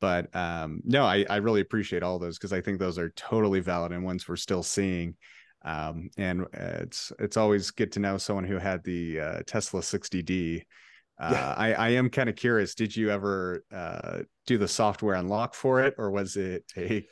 But 0.00 0.34
um, 0.36 0.80
no, 0.84 1.04
I, 1.04 1.24
I 1.28 1.36
really 1.36 1.60
appreciate 1.60 2.02
all 2.02 2.18
those 2.18 2.38
because 2.38 2.52
I 2.52 2.60
think 2.60 2.78
those 2.78 2.98
are 2.98 3.10
totally 3.10 3.60
valid 3.60 3.92
and 3.92 4.04
ones 4.04 4.28
we're 4.28 4.36
still 4.36 4.62
seeing. 4.62 5.16
Um, 5.64 6.10
and 6.18 6.44
it's 6.52 7.10
it's 7.18 7.38
always 7.38 7.70
good 7.70 7.90
to 7.92 8.00
know 8.00 8.18
someone 8.18 8.44
who 8.44 8.58
had 8.58 8.84
the 8.84 9.20
uh, 9.20 9.42
Tesla 9.46 9.80
60D 9.80 10.62
uh, 11.18 11.30
yeah. 11.32 11.54
I, 11.56 11.72
I 11.74 11.88
am 11.90 12.10
kind 12.10 12.28
of 12.28 12.36
curious. 12.36 12.74
Did 12.74 12.96
you 12.96 13.10
ever 13.10 13.64
uh, 13.72 14.20
do 14.46 14.58
the 14.58 14.68
software 14.68 15.14
unlock 15.14 15.54
for 15.54 15.80
it, 15.82 15.94
or 15.98 16.10
was 16.10 16.36
it 16.36 16.64
a? 16.76 17.06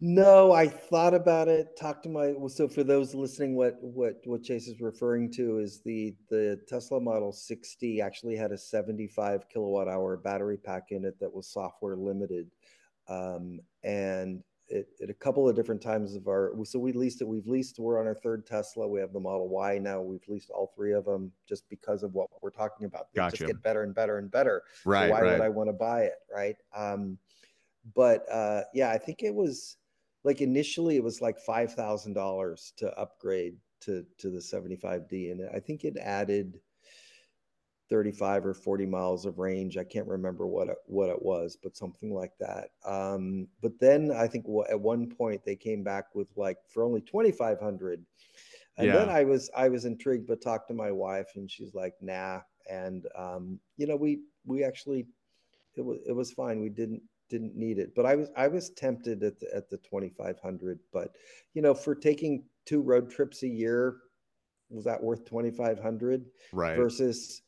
No, 0.00 0.52
I 0.52 0.68
thought 0.68 1.14
about 1.14 1.48
it. 1.48 1.76
Talked 1.76 2.04
to 2.04 2.08
my 2.08 2.32
so 2.48 2.68
for 2.68 2.84
those 2.84 3.14
listening, 3.14 3.56
what 3.56 3.76
what 3.80 4.14
what 4.24 4.42
Chase 4.42 4.68
is 4.68 4.80
referring 4.80 5.32
to 5.32 5.58
is 5.58 5.80
the 5.84 6.14
the 6.30 6.60
Tesla 6.68 7.00
Model 7.00 7.32
60 7.32 8.00
actually 8.00 8.36
had 8.36 8.52
a 8.52 8.58
75 8.58 9.48
kilowatt 9.48 9.88
hour 9.88 10.16
battery 10.16 10.56
pack 10.56 10.88
in 10.90 11.04
it 11.04 11.18
that 11.20 11.32
was 11.32 11.52
software 11.52 11.96
limited, 11.96 12.48
um, 13.08 13.58
and 13.82 14.42
it, 14.68 14.88
at 15.02 15.10
a 15.10 15.14
couple 15.14 15.48
of 15.48 15.56
different 15.56 15.80
times 15.80 16.14
of 16.14 16.28
our 16.28 16.52
so 16.64 16.78
we 16.78 16.92
leased 16.92 17.20
it 17.20 17.24
we've 17.28 17.46
leased 17.46 17.78
we're 17.78 17.98
on 18.00 18.06
our 18.06 18.14
third 18.14 18.46
tesla 18.46 18.86
we 18.86 19.00
have 19.00 19.12
the 19.12 19.20
model 19.20 19.48
y 19.48 19.78
now 19.78 20.00
we've 20.00 20.26
leased 20.28 20.50
all 20.50 20.72
three 20.74 20.92
of 20.92 21.04
them 21.04 21.32
just 21.48 21.68
because 21.68 22.02
of 22.02 22.14
what 22.14 22.28
we're 22.42 22.50
talking 22.50 22.86
about 22.86 23.06
they 23.12 23.18
gotcha. 23.18 23.36
just 23.36 23.46
get 23.46 23.62
better 23.62 23.82
and 23.82 23.94
better 23.94 24.18
and 24.18 24.30
better 24.30 24.62
right 24.84 25.08
so 25.08 25.12
why 25.12 25.20
right. 25.20 25.32
would 25.32 25.40
i 25.40 25.48
want 25.48 25.68
to 25.68 25.72
buy 25.72 26.02
it 26.02 26.16
right 26.34 26.56
um 26.76 27.16
but 27.94 28.30
uh 28.30 28.62
yeah 28.74 28.90
i 28.90 28.98
think 28.98 29.22
it 29.22 29.34
was 29.34 29.76
like 30.24 30.40
initially 30.40 30.96
it 30.96 31.04
was 31.04 31.20
like 31.20 31.38
five 31.38 31.72
thousand 31.72 32.12
dollars 32.12 32.72
to 32.76 32.92
upgrade 32.98 33.56
to 33.80 34.04
to 34.18 34.30
the 34.30 34.38
75d 34.38 35.32
and 35.32 35.48
i 35.54 35.58
think 35.58 35.84
it 35.84 35.96
added 35.96 36.58
35 37.88 38.46
or 38.46 38.54
40 38.54 38.86
miles 38.86 39.24
of 39.24 39.38
range. 39.38 39.76
I 39.76 39.84
can't 39.84 40.06
remember 40.06 40.46
what 40.46 40.68
it, 40.68 40.76
what 40.86 41.08
it 41.08 41.20
was, 41.22 41.56
but 41.62 41.76
something 41.76 42.14
like 42.14 42.32
that. 42.38 42.70
Um, 42.84 43.48
but 43.62 43.72
then 43.80 44.10
I 44.12 44.26
think 44.26 44.46
at 44.70 44.80
one 44.80 45.08
point 45.08 45.44
they 45.44 45.56
came 45.56 45.82
back 45.82 46.14
with 46.14 46.28
like 46.36 46.58
for 46.68 46.82
only 46.82 47.00
2,500. 47.00 48.04
And 48.76 48.86
yeah. 48.86 48.92
then 48.92 49.08
I 49.08 49.24
was 49.24 49.50
I 49.56 49.68
was 49.68 49.84
intrigued, 49.84 50.28
but 50.28 50.40
talked 50.40 50.68
to 50.68 50.74
my 50.74 50.92
wife, 50.92 51.32
and 51.34 51.50
she's 51.50 51.74
like, 51.74 51.94
"Nah." 52.00 52.40
And 52.70 53.06
um, 53.16 53.58
you 53.76 53.88
know, 53.88 53.96
we 53.96 54.20
we 54.46 54.62
actually 54.62 55.08
it 55.74 55.84
was 55.84 55.98
it 56.06 56.12
was 56.12 56.30
fine. 56.30 56.60
We 56.60 56.68
didn't 56.68 57.02
didn't 57.28 57.56
need 57.56 57.78
it, 57.78 57.92
but 57.96 58.06
I 58.06 58.14
was 58.14 58.30
I 58.36 58.46
was 58.46 58.70
tempted 58.70 59.24
at 59.24 59.40
the 59.40 59.48
at 59.52 59.68
the 59.68 59.78
2,500. 59.78 60.78
But 60.92 61.16
you 61.54 61.62
know, 61.62 61.74
for 61.74 61.96
taking 61.96 62.44
two 62.66 62.80
road 62.80 63.10
trips 63.10 63.42
a 63.42 63.48
year, 63.48 63.96
was 64.70 64.84
that 64.84 65.02
worth 65.02 65.24
2,500? 65.24 66.24
Right. 66.52 66.76
Versus 66.76 67.42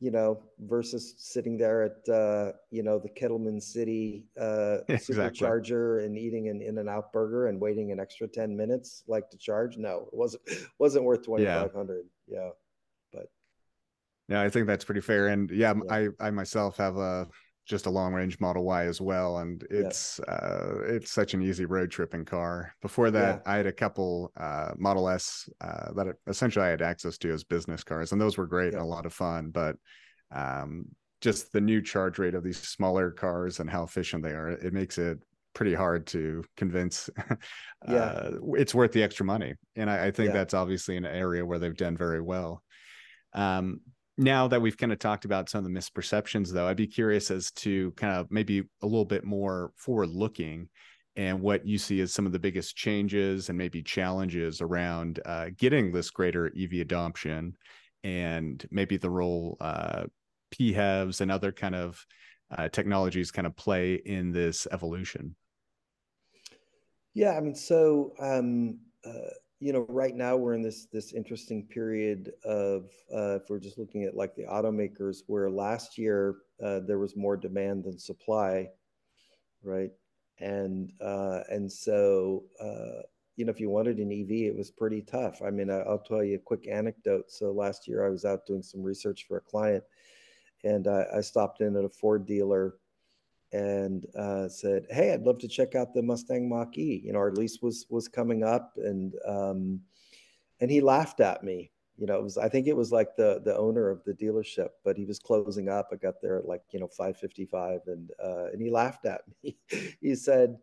you 0.00 0.10
know, 0.10 0.40
versus 0.60 1.14
sitting 1.18 1.58
there 1.58 1.82
at 1.82 2.08
uh, 2.12 2.52
you 2.70 2.82
know 2.82 2.98
the 2.98 3.08
Kettleman 3.08 3.60
City 3.60 4.26
uh, 4.40 4.78
exactly. 4.88 5.16
supercharger 5.16 6.04
and 6.04 6.16
eating 6.16 6.48
an 6.48 6.62
In 6.62 6.78
and 6.78 6.88
Out 6.88 7.12
burger 7.12 7.48
and 7.48 7.60
waiting 7.60 7.90
an 7.90 7.98
extra 7.98 8.28
ten 8.28 8.56
minutes 8.56 9.02
like 9.08 9.28
to 9.30 9.38
charge. 9.38 9.76
No, 9.76 10.08
it 10.12 10.16
wasn't 10.16 10.42
wasn't 10.78 11.04
worth 11.04 11.24
twenty 11.24 11.46
five 11.46 11.72
hundred. 11.72 12.04
Yeah. 12.28 12.38
yeah, 12.38 12.50
but 13.12 13.26
yeah, 14.28 14.40
I 14.42 14.48
think 14.48 14.66
that's 14.66 14.84
pretty 14.84 15.00
fair. 15.00 15.28
And 15.28 15.50
yeah, 15.50 15.74
yeah, 15.74 15.92
I 16.20 16.26
I 16.28 16.30
myself 16.30 16.76
have 16.76 16.96
a 16.96 17.26
just 17.68 17.86
a 17.86 17.90
long 17.90 18.14
range 18.14 18.40
Model 18.40 18.64
Y 18.64 18.84
as 18.86 19.00
well, 19.00 19.38
and 19.38 19.64
it's 19.70 20.18
yeah. 20.26 20.34
uh, 20.34 20.74
it's 20.86 21.12
such 21.12 21.34
an 21.34 21.42
easy 21.42 21.66
road 21.66 21.90
tripping 21.90 22.24
car. 22.24 22.74
Before 22.80 23.10
that, 23.10 23.42
I 23.46 23.56
had 23.56 23.66
a 23.66 23.72
couple 23.72 24.32
uh, 24.36 24.72
Model 24.76 25.08
S 25.08 25.48
uh, 25.60 25.92
that 25.92 26.16
essentially 26.26 26.64
I 26.64 26.70
had 26.70 26.82
access 26.82 27.18
to 27.18 27.32
as 27.32 27.44
business 27.44 27.84
cars, 27.84 28.12
and 28.12 28.20
those 28.20 28.38
were 28.38 28.46
great 28.46 28.72
and 28.72 28.82
a 28.82 28.86
lot 28.86 29.06
of 29.06 29.12
fun. 29.12 29.50
But 29.50 29.76
um, 30.32 30.86
just 31.20 31.52
the 31.52 31.60
new 31.60 31.82
charge 31.82 32.18
rate 32.18 32.34
of 32.34 32.42
these 32.42 32.58
smaller 32.58 33.10
cars 33.10 33.60
and 33.60 33.68
how 33.68 33.82
efficient 33.82 34.22
they 34.22 34.30
are, 34.30 34.50
it 34.50 34.72
makes 34.72 34.96
it 34.98 35.18
pretty 35.54 35.74
hard 35.74 36.06
to 36.06 36.44
convince 36.56 37.10
yeah. 37.88 37.94
Uh, 37.96 38.30
it's 38.54 38.74
worth 38.74 38.92
the 38.92 39.02
extra 39.02 39.26
money. 39.26 39.54
And 39.76 39.90
I, 39.90 40.06
I 40.06 40.10
think 40.10 40.28
yeah. 40.28 40.34
that's 40.34 40.54
obviously 40.54 40.96
an 40.96 41.04
area 41.04 41.44
where 41.44 41.58
they've 41.58 41.76
done 41.76 41.96
very 41.96 42.20
well. 42.20 42.62
Um, 43.34 43.80
now 44.18 44.48
that 44.48 44.60
we've 44.60 44.76
kind 44.76 44.92
of 44.92 44.98
talked 44.98 45.24
about 45.24 45.48
some 45.48 45.64
of 45.64 45.72
the 45.72 45.78
misperceptions, 45.78 46.52
though, 46.52 46.66
I'd 46.66 46.76
be 46.76 46.88
curious 46.88 47.30
as 47.30 47.52
to 47.52 47.92
kind 47.92 48.12
of 48.14 48.30
maybe 48.30 48.64
a 48.82 48.86
little 48.86 49.04
bit 49.04 49.24
more 49.24 49.72
forward 49.76 50.08
looking 50.08 50.68
and 51.14 51.40
what 51.40 51.64
you 51.64 51.78
see 51.78 52.00
as 52.00 52.12
some 52.12 52.26
of 52.26 52.32
the 52.32 52.38
biggest 52.38 52.76
changes 52.76 53.48
and 53.48 53.56
maybe 53.56 53.80
challenges 53.80 54.60
around 54.60 55.20
uh, 55.24 55.46
getting 55.56 55.92
this 55.92 56.10
greater 56.10 56.52
EV 56.60 56.80
adoption 56.80 57.56
and 58.02 58.66
maybe 58.70 58.96
the 58.96 59.10
role 59.10 59.56
uh, 59.60 60.04
PHEVs 60.52 61.20
and 61.20 61.30
other 61.30 61.52
kind 61.52 61.76
of 61.76 62.04
uh, 62.56 62.68
technologies 62.68 63.30
kind 63.30 63.46
of 63.46 63.56
play 63.56 63.94
in 63.94 64.32
this 64.32 64.66
evolution. 64.72 65.36
Yeah, 67.14 67.36
I 67.36 67.40
mean, 67.40 67.54
so 67.54 68.12
um, 68.20 68.78
uh, 69.04 69.30
you 69.60 69.72
know, 69.72 69.86
right 69.88 70.14
now 70.14 70.36
we're 70.36 70.54
in 70.54 70.62
this 70.62 70.86
this 70.86 71.12
interesting 71.12 71.66
period 71.66 72.32
of 72.44 72.90
uh, 73.12 73.36
if 73.36 73.50
we're 73.50 73.58
just 73.58 73.78
looking 73.78 74.04
at 74.04 74.14
like 74.14 74.34
the 74.36 74.44
automakers, 74.44 75.22
where 75.26 75.50
last 75.50 75.98
year 75.98 76.36
uh, 76.64 76.80
there 76.80 76.98
was 76.98 77.16
more 77.16 77.36
demand 77.36 77.84
than 77.84 77.98
supply, 77.98 78.68
right? 79.62 79.90
And 80.38 80.92
uh, 81.00 81.40
and 81.50 81.70
so 81.70 82.44
uh, 82.62 83.02
you 83.36 83.44
know, 83.44 83.50
if 83.50 83.60
you 83.60 83.68
wanted 83.68 83.98
an 83.98 84.12
EV, 84.12 84.30
it 84.48 84.56
was 84.56 84.70
pretty 84.70 85.02
tough. 85.02 85.42
I 85.42 85.50
mean, 85.50 85.70
I'll 85.70 86.04
tell 86.06 86.22
you 86.22 86.36
a 86.36 86.40
quick 86.40 86.68
anecdote. 86.68 87.30
So 87.30 87.50
last 87.50 87.88
year 87.88 88.06
I 88.06 88.10
was 88.10 88.24
out 88.24 88.46
doing 88.46 88.62
some 88.62 88.82
research 88.82 89.26
for 89.26 89.38
a 89.38 89.40
client, 89.40 89.82
and 90.62 90.86
I, 90.86 91.04
I 91.16 91.20
stopped 91.20 91.62
in 91.62 91.76
at 91.76 91.84
a 91.84 91.88
Ford 91.88 92.26
dealer 92.26 92.74
and 93.52 94.06
uh, 94.16 94.48
said, 94.48 94.86
"Hey, 94.90 95.12
I'd 95.12 95.22
love 95.22 95.38
to 95.38 95.48
check 95.48 95.74
out 95.74 95.94
the 95.94 96.02
Mustang 96.02 96.48
Mach 96.48 96.76
E." 96.76 97.02
You 97.04 97.12
know, 97.12 97.18
our 97.18 97.32
lease 97.32 97.60
was 97.62 97.86
was 97.88 98.08
coming 98.08 98.42
up, 98.42 98.72
and 98.76 99.14
um, 99.26 99.80
and 100.60 100.70
he 100.70 100.80
laughed 100.80 101.20
at 101.20 101.42
me. 101.42 101.72
You 101.96 102.06
know, 102.06 102.16
it 102.16 102.22
was 102.22 102.38
I 102.38 102.48
think 102.48 102.66
it 102.66 102.76
was 102.76 102.92
like 102.92 103.16
the 103.16 103.40
the 103.44 103.56
owner 103.56 103.88
of 103.88 104.04
the 104.04 104.12
dealership, 104.12 104.68
but 104.84 104.96
he 104.96 105.04
was 105.04 105.18
closing 105.18 105.68
up. 105.68 105.88
I 105.92 105.96
got 105.96 106.20
there 106.22 106.38
at 106.38 106.46
like 106.46 106.62
you 106.70 106.80
know 106.80 106.88
five 106.88 107.16
fifty 107.16 107.46
five, 107.46 107.80
and 107.86 108.10
uh, 108.22 108.46
and 108.52 108.60
he 108.60 108.70
laughed 108.70 109.06
at 109.06 109.22
me. 109.42 109.56
he 110.00 110.14
said, 110.14 110.56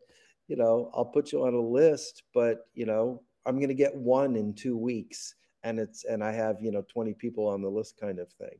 "You 0.47 0.57
know, 0.57 0.91
I'll 0.93 1.05
put 1.05 1.31
you 1.31 1.43
on 1.45 1.53
a 1.53 1.59
list, 1.59 2.23
but 2.33 2.67
you 2.73 2.85
know, 2.85 3.23
I'm 3.45 3.57
going 3.57 3.69
to 3.69 3.73
get 3.73 3.95
one 3.95 4.35
in 4.35 4.53
two 4.53 4.77
weeks." 4.77 5.35
And 5.63 5.79
it's 5.79 6.05
and 6.05 6.23
I 6.23 6.31
have 6.31 6.61
you 6.61 6.71
know 6.71 6.83
20 6.93 7.15
people 7.15 7.47
on 7.47 7.63
the 7.63 7.69
list 7.69 7.99
kind 7.99 8.19
of 8.19 8.31
thing 8.33 8.59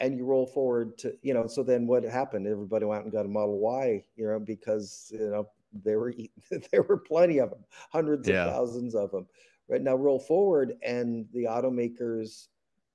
and 0.00 0.16
you 0.16 0.24
roll 0.24 0.46
forward 0.46 0.96
to 0.98 1.16
you 1.22 1.34
know 1.34 1.46
so 1.46 1.62
then 1.62 1.86
what 1.86 2.02
happened 2.04 2.46
everybody 2.46 2.84
went 2.84 3.04
and 3.04 3.12
got 3.12 3.26
a 3.26 3.28
model 3.28 3.58
y 3.58 4.02
you 4.16 4.26
know 4.26 4.38
because 4.38 5.10
you 5.12 5.30
know 5.30 5.48
there 5.84 5.98
were 5.98 6.14
there 6.72 6.82
were 6.82 6.98
plenty 6.98 7.38
of 7.38 7.50
them 7.50 7.64
hundreds 7.90 8.28
yeah. 8.28 8.44
of 8.44 8.52
thousands 8.52 8.94
of 8.94 9.10
them 9.10 9.26
right 9.68 9.82
now 9.82 9.94
roll 9.94 10.18
forward 10.18 10.74
and 10.82 11.26
the 11.32 11.44
automakers 11.44 12.48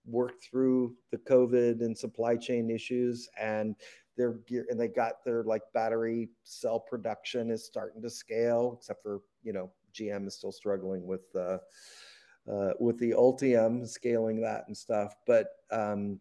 worked 0.06 0.44
through 0.44 0.96
the 1.12 1.18
covid 1.18 1.82
and 1.82 1.98
supply 1.98 2.36
chain 2.36 2.70
issues 2.70 3.30
and 3.40 3.76
their 4.18 4.34
gear 4.48 4.66
and 4.70 4.80
they 4.80 4.88
got 4.88 5.24
their 5.24 5.44
like 5.44 5.62
battery 5.74 6.30
cell 6.44 6.80
production 6.80 7.50
is 7.52 7.66
starting 7.66 8.02
to 8.02 8.10
scale 8.10 8.76
except 8.78 9.02
for 9.02 9.22
you 9.44 9.54
know 9.54 9.72
gm 9.94 10.28
is 10.28 10.36
still 10.36 10.52
struggling 10.52 11.06
with 11.06 11.24
uh, 11.36 11.58
uh, 12.52 12.74
with 12.80 12.98
the 13.00 13.12
ultium 13.12 13.88
scaling 13.88 14.42
that 14.42 14.64
and 14.68 14.76
stuff 14.76 15.16
but 15.26 15.48
um, 15.72 16.20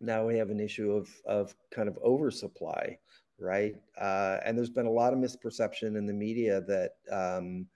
now 0.00 0.26
we 0.26 0.36
have 0.38 0.50
an 0.50 0.60
issue 0.60 0.92
of 0.92 1.08
of 1.26 1.54
kind 1.70 1.88
of 1.88 1.98
oversupply, 2.04 2.98
right? 3.38 3.74
Uh, 4.00 4.38
and 4.44 4.56
there's 4.56 4.70
been 4.70 4.86
a 4.86 4.90
lot 4.90 5.12
of 5.12 5.18
misperception 5.18 5.96
in 5.96 6.06
the 6.06 6.12
media 6.12 6.60
that 6.62 6.92
um, 7.10 7.66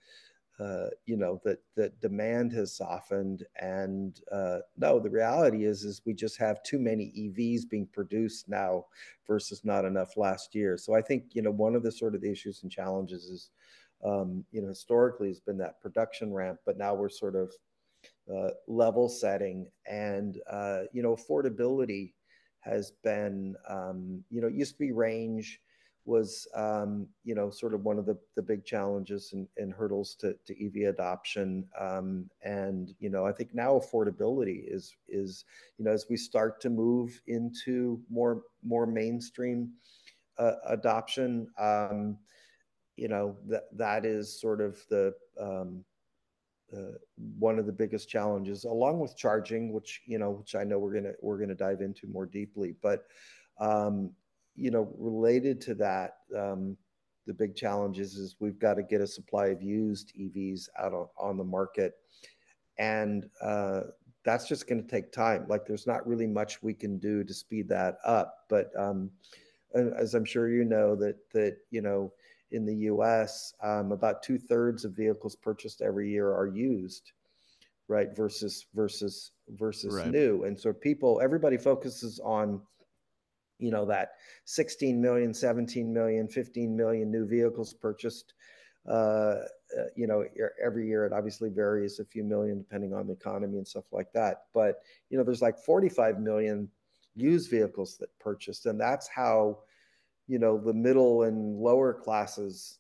uh, 0.61 0.89
you 1.07 1.17
know 1.17 1.41
that 1.45 1.59
that 1.77 2.01
demand 2.01 2.53
has 2.53 2.77
softened, 2.77 3.45
and 3.61 4.21
uh, 4.33 4.59
no, 4.77 4.99
the 4.99 5.11
reality 5.11 5.65
is 5.65 5.85
is 5.85 6.03
we 6.05 6.13
just 6.13 6.37
have 6.39 6.63
too 6.63 6.79
many 6.79 7.13
EVs 7.17 7.69
being 7.69 7.87
produced 7.93 8.49
now 8.49 8.85
versus 9.27 9.65
not 9.65 9.85
enough 9.85 10.17
last 10.17 10.55
year. 10.55 10.77
So 10.77 10.95
I 10.95 11.03
think 11.03 11.25
you 11.33 11.43
know 11.43 11.53
one 11.53 11.75
of 11.75 11.83
the 11.83 11.93
sort 11.93 12.15
of 12.15 12.21
the 12.21 12.31
issues 12.31 12.63
and 12.63 12.73
challenges 12.73 13.25
is 13.25 13.51
um, 14.05 14.45
you 14.51 14.61
know 14.61 14.69
historically 14.69 15.29
has 15.29 15.41
been 15.41 15.59
that 15.59 15.81
production 15.81 16.33
ramp, 16.33 16.59
but 16.67 16.77
now 16.77 16.95
we're 16.95 17.09
sort 17.09 17.37
of 17.37 17.53
uh, 18.35 18.51
level 18.67 19.09
setting 19.09 19.67
and 19.87 20.39
uh, 20.51 20.83
you 20.93 21.03
know 21.03 21.17
affordability 21.17 22.13
has 22.61 22.93
been, 23.03 23.57
um, 23.69 24.23
you 24.31 24.41
know, 24.41 24.49
used 24.49 24.75
to 24.75 24.79
be 24.79 24.93
range 24.93 25.61
was, 26.05 26.47
um, 26.55 27.07
you 27.25 27.35
know, 27.35 27.51
sort 27.51 27.75
of 27.75 27.85
one 27.85 27.99
of 27.99 28.07
the, 28.07 28.17
the 28.35 28.43
big 28.43 28.65
challenges 28.65 29.33
and, 29.35 29.47
and 29.59 29.75
hurdles 29.75 30.15
to, 30.15 30.35
to 30.47 30.67
EV 30.67 30.89
adoption. 30.89 31.67
Um, 31.79 32.31
and, 32.43 32.95
you 32.99 33.11
know, 33.11 33.27
I 33.27 33.33
think 33.33 33.55
now 33.55 33.79
affordability 33.79 34.63
is, 34.67 34.95
is, 35.07 35.45
you 35.77 35.85
know, 35.85 35.91
as 35.91 36.07
we 36.09 36.17
start 36.17 36.61
to 36.63 36.71
move 36.71 37.21
into 37.27 38.01
more, 38.11 38.43
more 38.65 38.87
mainstream 38.87 39.73
uh, 40.39 40.53
adoption, 40.67 41.49
um, 41.59 42.17
you 42.97 43.09
know, 43.09 43.37
that, 43.47 43.65
that 43.77 44.07
is 44.07 44.41
sort 44.41 44.63
of 44.63 44.79
the, 44.89 45.13
um, 45.39 45.85
uh, 46.77 46.99
one 47.39 47.59
of 47.59 47.67
the 47.67 47.73
biggest 47.73 48.09
challenges, 48.09 48.65
along 48.65 49.01
with 49.01 49.17
charging, 49.17 49.73
which 49.73 50.03
you 50.07 50.19
know, 50.19 50.31
which 50.31 50.55
I 50.55 50.65
know 50.65 50.79
we're 50.79 50.95
gonna 50.95 51.15
we're 51.21 51.39
gonna 51.39 51.55
dive 51.55 51.81
into 51.81 52.07
more 52.07 52.27
deeply. 52.27 52.75
But 52.83 53.05
um, 53.59 54.11
you 54.55 54.71
know, 54.71 54.93
related 54.99 55.61
to 55.63 55.75
that, 55.77 56.17
um, 56.37 56.77
the 57.27 57.35
big 57.35 57.55
challenge 57.55 57.99
is, 57.99 58.15
is 58.15 58.37
we've 58.41 58.59
got 58.59 58.75
to 58.75 58.83
get 58.83 59.01
a 59.01 59.07
supply 59.07 59.47
of 59.47 59.63
used 59.63 60.13
EVs 60.19 60.69
out 60.79 60.93
on, 60.93 61.09
on 61.19 61.37
the 61.37 61.45
market, 61.45 61.95
and 62.79 63.29
uh, 63.43 63.83
that's 64.25 64.49
just 64.49 64.69
going 64.69 64.83
to 64.83 64.89
take 64.89 65.13
time. 65.13 65.47
Like, 65.49 65.67
there's 65.67 65.87
not 65.87 66.07
really 66.07 66.27
much 66.27 66.63
we 66.63 66.75
can 66.75 66.99
do 66.99 67.25
to 67.25 67.33
speed 67.33 67.69
that 67.69 67.99
up. 68.05 68.45
But 68.49 68.71
um, 68.79 69.11
as 69.75 70.15
I'm 70.15 70.25
sure 70.25 70.49
you 70.51 70.65
know, 70.65 70.97
that 70.97 71.17
that 71.33 71.59
you 71.71 71.81
know 71.81 72.13
in 72.51 72.65
the 72.65 72.75
US, 72.75 73.55
um, 73.63 73.93
about 73.93 74.23
two 74.23 74.39
thirds 74.39 74.85
of 74.85 74.93
vehicles 74.93 75.37
purchased 75.37 75.83
every 75.83 76.11
year 76.11 76.33
are 76.33 76.47
used, 76.47 77.13
right? 77.89 78.15
Versus 78.17 78.67
versus 78.75 79.33
versus 79.51 79.95
right. 79.95 80.11
new. 80.11 80.45
And 80.45 80.59
so 80.59 80.73
people, 80.73 81.21
everybody 81.23 81.57
focuses 81.57 82.21
on, 82.21 82.61
you 83.59 83.71
know, 83.71 83.85
that 83.87 84.13
16 84.45 85.01
million, 85.01 85.35
17 85.35 85.93
million, 85.93 86.29
15 86.29 86.77
million 86.77 87.11
new 87.11 87.27
vehicles 87.27 87.75
purchased. 87.75 88.35
Uh, 88.89 89.43
uh, 89.77 89.85
you 89.97 90.07
know, 90.07 90.25
every 90.65 90.87
year 90.87 91.05
it 91.05 91.13
obviously 91.13 91.51
varies 91.51 91.99
a 91.99 92.05
few 92.05 92.25
million 92.25 92.59
depending 92.59 92.95
on 92.95 93.07
the 93.07 93.13
economy 93.13 93.59
and 93.59 93.69
stuff 93.69 93.85
like 93.93 94.11
that. 94.15 94.45
But 94.55 94.77
you 95.11 95.19
know, 95.19 95.25
there's 95.25 95.43
like 95.43 95.59
45 95.59 96.21
million 96.21 96.71
used 97.15 97.51
vehicles 97.51 97.99
that 97.99 98.09
purchased, 98.19 98.65
and 98.65 98.81
that's 98.81 99.09
how 99.09 99.59
you 100.29 100.39
know 100.39 100.59
the 100.59 100.75
middle 100.75 101.25
and 101.25 101.59
lower 101.59 101.93
classes 101.93 102.79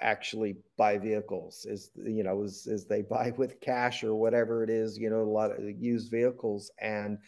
actually 0.00 0.56
buy 0.76 0.96
vehicles 0.96 1.66
is 1.68 1.90
you 1.96 2.22
know 2.22 2.42
as, 2.42 2.68
as 2.70 2.84
they 2.86 3.02
buy 3.02 3.32
with 3.36 3.60
cash 3.60 4.04
or 4.04 4.14
whatever 4.14 4.62
it 4.62 4.70
is 4.70 4.98
you 4.98 5.10
know 5.10 5.22
a 5.22 5.24
lot 5.24 5.50
of 5.50 5.64
used 5.80 6.10
vehicles. 6.10 6.70
And 6.80 7.18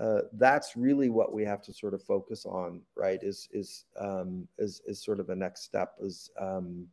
uh, 0.00 0.22
that's 0.32 0.76
really 0.76 1.10
what 1.10 1.32
we 1.32 1.44
have 1.44 1.62
to 1.62 1.72
sort 1.72 1.94
of 1.94 2.02
focus 2.02 2.44
on 2.46 2.80
right 2.96 3.22
is 3.22 3.48
is 3.52 3.84
um, 4.00 4.48
is, 4.58 4.80
is 4.86 5.04
sort 5.04 5.20
of 5.20 5.28
a 5.28 5.36
next 5.36 5.62
step 5.62 5.94
is 6.00 6.30
um, 6.40 6.86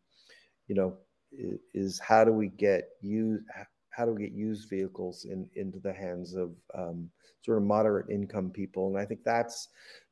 you 0.67 0.75
know 0.75 0.97
is 1.73 1.99
how 1.99 2.23
do 2.23 2.31
we 2.31 2.47
get 2.47 2.89
you 3.01 3.39
how 3.99 4.05
do 4.05 4.13
we 4.13 4.23
get 4.23 4.31
used 4.31 4.69
vehicles 4.69 5.25
in 5.25 5.47
into 5.55 5.79
the 5.79 5.93
hands 5.93 6.35
of 6.35 6.51
um, 6.73 7.09
sort 7.45 7.57
of 7.57 7.63
moderate 7.63 8.09
income 8.09 8.49
people 8.49 8.87
and 8.87 8.97
i 8.97 9.05
think 9.05 9.21
that's 9.23 9.69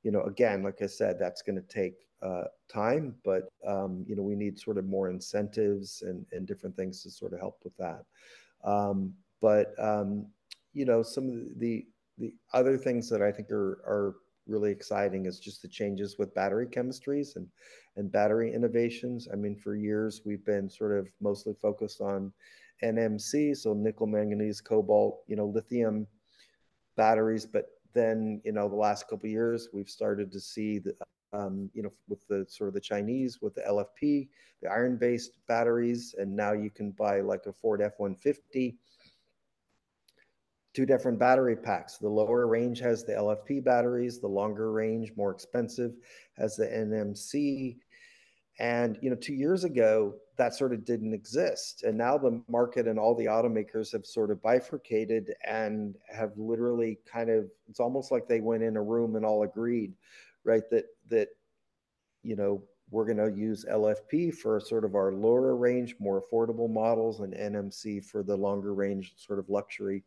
you 0.08 0.13
know, 0.13 0.21
again, 0.21 0.63
like 0.63 0.82
I 0.82 0.86
said, 0.86 1.17
that's 1.19 1.41
going 1.41 1.58
to 1.58 1.67
take 1.67 1.95
uh, 2.21 2.45
time, 2.71 3.15
but 3.26 3.50
um, 3.67 4.06
you 4.08 4.15
know, 4.15 4.23
we 4.23 4.36
need 4.36 4.58
sort 4.58 4.78
of 4.78 4.86
more 4.86 5.10
incentives 5.10 6.02
and, 6.02 6.26
and 6.32 6.47
different 6.47 6.78
things 6.78 7.04
to 7.04 7.12
sort 7.12 7.34
of 7.34 7.39
help 7.39 7.58
with 7.65 7.76
that. 7.76 8.06
Um, 8.63 9.13
but 9.41 9.73
um, 9.78 10.28
you 10.71 10.86
know, 10.86 11.04
some 11.04 11.28
of 11.28 11.60
the 11.60 11.86
the 12.17 12.34
other 12.54 12.78
things 12.78 13.10
that 13.10 13.21
I 13.21 13.34
think 13.34 13.52
are 13.52 13.82
are 13.86 14.15
really 14.47 14.71
exciting 14.71 15.26
is 15.26 15.41
just 15.41 15.62
the 15.62 15.67
changes 15.67 16.17
with 16.17 16.34
battery 16.34 16.67
chemistries 16.67 17.36
and 17.36 17.47
and 17.97 18.10
battery 18.10 18.54
innovations. 18.54 19.28
I 19.32 19.36
mean, 19.36 19.58
for 19.58 19.76
years 19.76 20.21
we've 20.26 20.45
been 20.45 20.69
sort 20.69 20.97
of 20.97 21.10
mostly 21.19 21.54
focused 21.54 22.00
on 22.00 22.32
NMC, 22.83 23.55
so 23.57 23.73
nickel, 23.73 24.07
manganese, 24.07 24.61
cobalt, 24.61 25.21
you 25.27 25.35
know, 25.35 25.47
lithium 25.47 26.07
batteries, 26.95 27.45
but 27.45 27.69
then 27.93 28.41
you 28.45 28.51
know 28.51 28.69
the 28.69 28.75
last 28.75 29.07
couple 29.07 29.29
years 29.29 29.69
we've 29.73 29.89
started 29.89 30.31
to 30.31 30.39
see 30.39 30.79
the 30.79 30.95
um, 31.33 31.69
you 31.73 31.81
know 31.81 31.91
with 32.07 32.25
the 32.27 32.45
sort 32.47 32.67
of 32.67 32.73
the 32.73 32.81
Chinese 32.81 33.39
with 33.41 33.55
the 33.55 33.61
LFP, 33.61 34.27
the 34.61 34.69
iron-based 34.69 35.31
batteries, 35.47 36.15
and 36.17 36.35
now 36.35 36.53
you 36.53 36.69
can 36.69 36.91
buy 36.91 37.21
like 37.21 37.45
a 37.47 37.53
Ford 37.53 37.81
F-150, 37.81 38.75
two 40.73 40.85
different 40.85 41.19
battery 41.19 41.55
packs. 41.55 41.97
The 41.97 42.09
lower 42.09 42.47
range 42.47 42.79
has 42.79 43.03
the 43.03 43.13
LFP 43.13 43.63
batteries, 43.63 44.19
the 44.19 44.27
longer 44.27 44.71
range, 44.71 45.11
more 45.17 45.31
expensive, 45.31 45.93
has 46.37 46.55
the 46.55 46.65
NMC. 46.65 47.77
And 48.60 48.98
you 49.02 49.10
know, 49.10 49.15
two 49.15 49.34
years 49.34 49.63
ago, 49.63 50.15
that 50.38 50.56
sort 50.56 50.74
of 50.74 50.84
didn't 50.84 51.13
exist, 51.13 51.84
and 51.84 51.98
now 51.98 52.17
the 52.17 52.41
market 52.48 52.88
and 52.88 52.98
all 52.98 53.13
the 53.13 53.26
automakers 53.26 53.91
have 53.91 54.06
sort 54.06 54.32
of 54.32 54.41
bifurcated 54.41 55.34
and 55.46 55.96
have 56.10 56.32
literally 56.38 57.00
kind 57.12 57.30
of. 57.30 57.46
It's 57.70 57.80
almost 57.80 58.12
like 58.12 58.28
they 58.28 58.41
went 58.41 58.63
in 58.63 58.78
a 58.78 58.82
room 58.82 59.15
and 59.15 59.26
all 59.26 59.43
agreed, 59.43 59.93
right? 60.43 60.63
That 60.72 60.86
that 61.10 61.30
you 62.24 62.36
know 62.36 62.63
we're 62.89 63.06
going 63.06 63.17
to 63.17 63.38
use 63.38 63.65
LFP 63.70 64.34
for 64.34 64.60
sort 64.60 64.86
of 64.86 64.96
our 64.96 65.12
lower 65.12 65.56
range, 65.56 65.96
more 66.00 66.22
affordable 66.22 66.70
models, 66.70 67.20
and 67.20 67.34
NMC 67.34 68.04
for 68.04 68.24
the 68.24 68.36
longer 68.36 68.74
range, 68.74 69.13
sort 69.17 69.39
of 69.39 69.50
luxury 69.50 70.04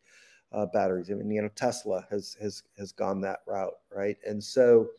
uh, 0.51 0.65
batteries. 0.65 1.09
I 1.09 1.13
mean, 1.13 1.31
you 1.31 1.41
know, 1.41 1.49
Tesla 1.55 2.05
has 2.09 2.35
has 2.41 2.63
has 2.77 2.91
gone 2.91 3.21
that 3.21 3.39
route, 3.47 3.75
right? 3.95 4.17
And 4.25 4.43
so 4.43 4.89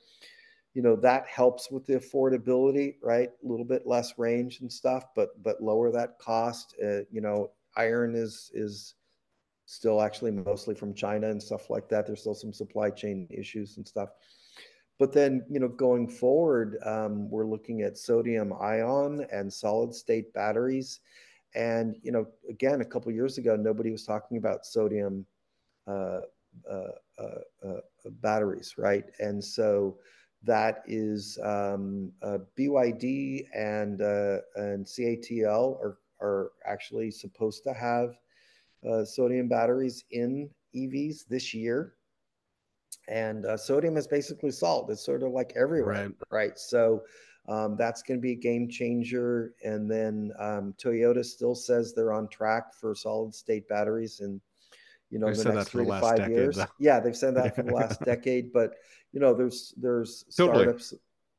you 0.74 0.82
know 0.82 0.96
that 0.96 1.26
helps 1.26 1.70
with 1.70 1.86
the 1.86 1.94
affordability 1.94 2.96
right? 3.02 3.30
A 3.44 3.46
little 3.46 3.64
bit 3.64 3.86
less 3.86 4.18
range 4.18 4.60
and 4.60 4.72
stuff 4.72 5.06
but 5.14 5.42
but 5.42 5.62
lower 5.62 5.90
that 5.92 6.18
cost 6.18 6.74
uh, 6.82 7.00
you 7.10 7.20
know 7.20 7.50
iron 7.76 8.14
is 8.14 8.50
is 8.54 8.94
still 9.66 10.02
actually 10.02 10.30
mostly 10.30 10.74
from 10.74 10.94
china 10.94 11.30
and 11.30 11.42
stuff 11.42 11.70
like 11.70 11.88
that. 11.88 12.06
There's 12.06 12.20
still 12.20 12.34
some 12.34 12.52
supply 12.52 12.90
chain 12.90 13.26
issues 13.30 13.76
and 13.76 13.86
stuff. 13.86 14.10
But 14.98 15.12
then 15.12 15.44
you 15.48 15.60
know 15.60 15.68
going 15.68 16.08
forward 16.08 16.78
um, 16.84 17.30
we're 17.30 17.46
looking 17.46 17.82
at 17.82 17.98
sodium 17.98 18.52
ion 18.60 19.26
and 19.32 19.52
solid 19.52 19.94
state 19.94 20.32
batteries. 20.32 21.00
And 21.54 21.96
you 22.02 22.12
know 22.12 22.26
again 22.48 22.80
a 22.80 22.84
couple 22.84 23.12
years 23.12 23.38
ago 23.38 23.56
nobody 23.56 23.90
was 23.90 24.04
talking 24.04 24.36
about 24.36 24.66
sodium 24.66 25.26
uh, 25.86 26.20
uh, 26.70 26.92
uh, 27.18 27.66
uh 27.66 27.80
batteries 28.20 28.74
right? 28.78 29.04
And 29.20 29.42
so 29.42 29.96
that 30.44 30.82
is 30.86 31.38
um, 31.42 32.12
uh, 32.22 32.38
BYD 32.58 33.46
and 33.54 34.02
uh, 34.02 34.38
and 34.56 34.84
CATL 34.86 35.78
are 35.80 35.98
are 36.20 36.52
actually 36.64 37.10
supposed 37.10 37.64
to 37.64 37.72
have 37.72 38.14
uh, 38.88 39.04
sodium 39.04 39.48
batteries 39.48 40.04
in 40.10 40.48
EVs 40.74 41.26
this 41.28 41.52
year. 41.52 41.94
And 43.08 43.44
uh, 43.46 43.56
sodium 43.56 43.96
is 43.96 44.06
basically 44.06 44.52
salt. 44.52 44.90
It's 44.90 45.04
sort 45.04 45.22
of 45.22 45.32
like 45.32 45.52
everywhere, 45.56 46.06
right? 46.06 46.14
right? 46.30 46.58
So 46.58 47.02
um, 47.48 47.76
that's 47.76 48.02
going 48.02 48.18
to 48.18 48.22
be 48.22 48.32
a 48.32 48.36
game 48.36 48.68
changer. 48.68 49.54
And 49.64 49.90
then 49.90 50.32
um, 50.38 50.74
Toyota 50.82 51.24
still 51.24 51.54
says 51.54 51.92
they're 51.92 52.12
on 52.12 52.28
track 52.28 52.74
for 52.74 52.94
solid 52.94 53.34
state 53.34 53.68
batteries 53.68 54.20
in 54.20 54.40
you 55.12 55.18
know 55.18 55.32
the 55.32 55.52
next 55.52 55.68
three 55.68 55.84
to 55.84 56.00
five 56.00 56.16
decade, 56.16 56.32
years. 56.32 56.56
Though. 56.56 56.66
Yeah, 56.78 56.98
they've 56.98 57.16
said 57.16 57.34
that 57.36 57.54
for 57.54 57.62
the 57.62 57.72
last 57.72 58.00
decade. 58.04 58.50
But 58.50 58.76
you 59.12 59.20
know, 59.20 59.34
there's 59.34 59.74
there's 59.76 60.24
totally. 60.34 60.64
startups. 60.64 60.94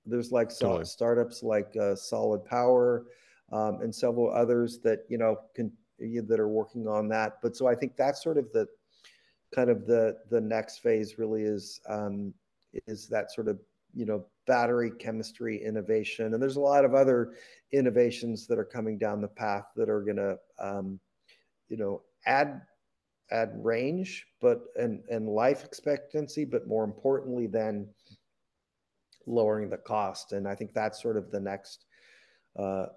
There's 0.05 0.31
like 0.31 0.49
totally. 0.49 0.85
startups 0.85 1.41
like 1.41 1.75
uh, 1.75 1.95
Solid 1.95 2.45
Power 2.45 3.07
um, 3.51 3.81
and 3.81 3.93
several 3.93 4.31
others 4.31 4.79
that 4.83 5.05
you 5.09 5.17
know 5.17 5.39
can 5.55 5.71
that 5.99 6.39
are 6.39 6.47
working 6.47 6.87
on 6.87 7.07
that. 7.09 7.39
But 7.41 7.55
so 7.55 7.65
I 7.65 7.73
think 7.73 7.97
that's 7.97 8.23
sort 8.23 8.37
of 8.37 8.51
the 8.53 8.67
kind 9.55 9.71
of 9.71 9.87
the 9.87 10.17
the 10.29 10.39
next 10.39 10.79
phase 10.79 11.17
really 11.17 11.41
is 11.41 11.81
um, 11.89 12.31
is 12.85 13.07
that 13.07 13.31
sort 13.31 13.47
of 13.47 13.59
you 13.95 14.05
know 14.05 14.23
battery 14.45 14.91
chemistry 14.99 15.63
innovation 15.63 16.33
and 16.33 16.41
there's 16.41 16.57
a 16.57 16.61
lot 16.61 16.83
of 16.83 16.93
other 16.93 17.35
innovations 17.71 18.45
that 18.45 18.59
are 18.59 18.65
coming 18.65 18.97
down 18.97 19.21
the 19.21 19.27
path 19.27 19.65
that 19.75 19.89
are 19.89 20.01
going 20.01 20.17
to 20.17 20.37
um, 20.59 20.99
you 21.69 21.77
know 21.77 22.01
add 22.25 22.61
add 23.31 23.53
range, 23.63 24.27
but 24.41 24.63
and 24.75 25.03
and 25.09 25.27
life 25.27 25.63
expectancy, 25.63 26.45
but 26.45 26.67
more 26.67 26.83
importantly, 26.83 27.47
then 27.47 27.87
lowering 29.25 29.69
the 29.69 29.77
cost. 29.77 30.33
And 30.33 30.47
I 30.47 30.55
think 30.55 30.73
that's 30.73 31.01
sort 31.01 31.17
of 31.17 31.31
the 31.31 31.39
next 31.39 31.85
uh, 32.57 32.87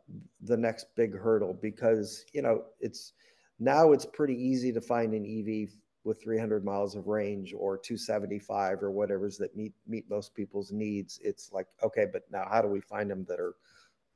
the 0.43 0.57
next 0.57 0.87
big 0.97 1.17
hurdle 1.17 1.55
because 1.61 2.25
you 2.33 2.43
know 2.43 2.65
it's 2.81 3.12
now 3.59 3.93
it's 3.93 4.05
pretty 4.05 4.35
easy 4.35 4.73
to 4.73 4.81
find 4.81 5.15
an 5.15 5.25
EV 5.25 5.71
with 6.05 6.23
300 6.23 6.65
miles 6.65 6.95
of 6.95 7.09
range 7.09 7.53
or 7.59 7.77
275 7.77 8.83
or 8.83 8.91
whatever's 8.91 9.39
that 9.39 9.57
meet 9.57 9.73
meet 9.87 10.09
most 10.11 10.35
people's 10.35 10.73
needs. 10.73 11.19
It's 11.23 11.53
like 11.53 11.67
okay, 11.83 12.07
but 12.12 12.23
now 12.31 12.47
how 12.51 12.62
do 12.62 12.69
we 12.69 12.81
find 12.81 13.11
them 13.11 13.25
that 13.29 13.41
are 13.41 13.55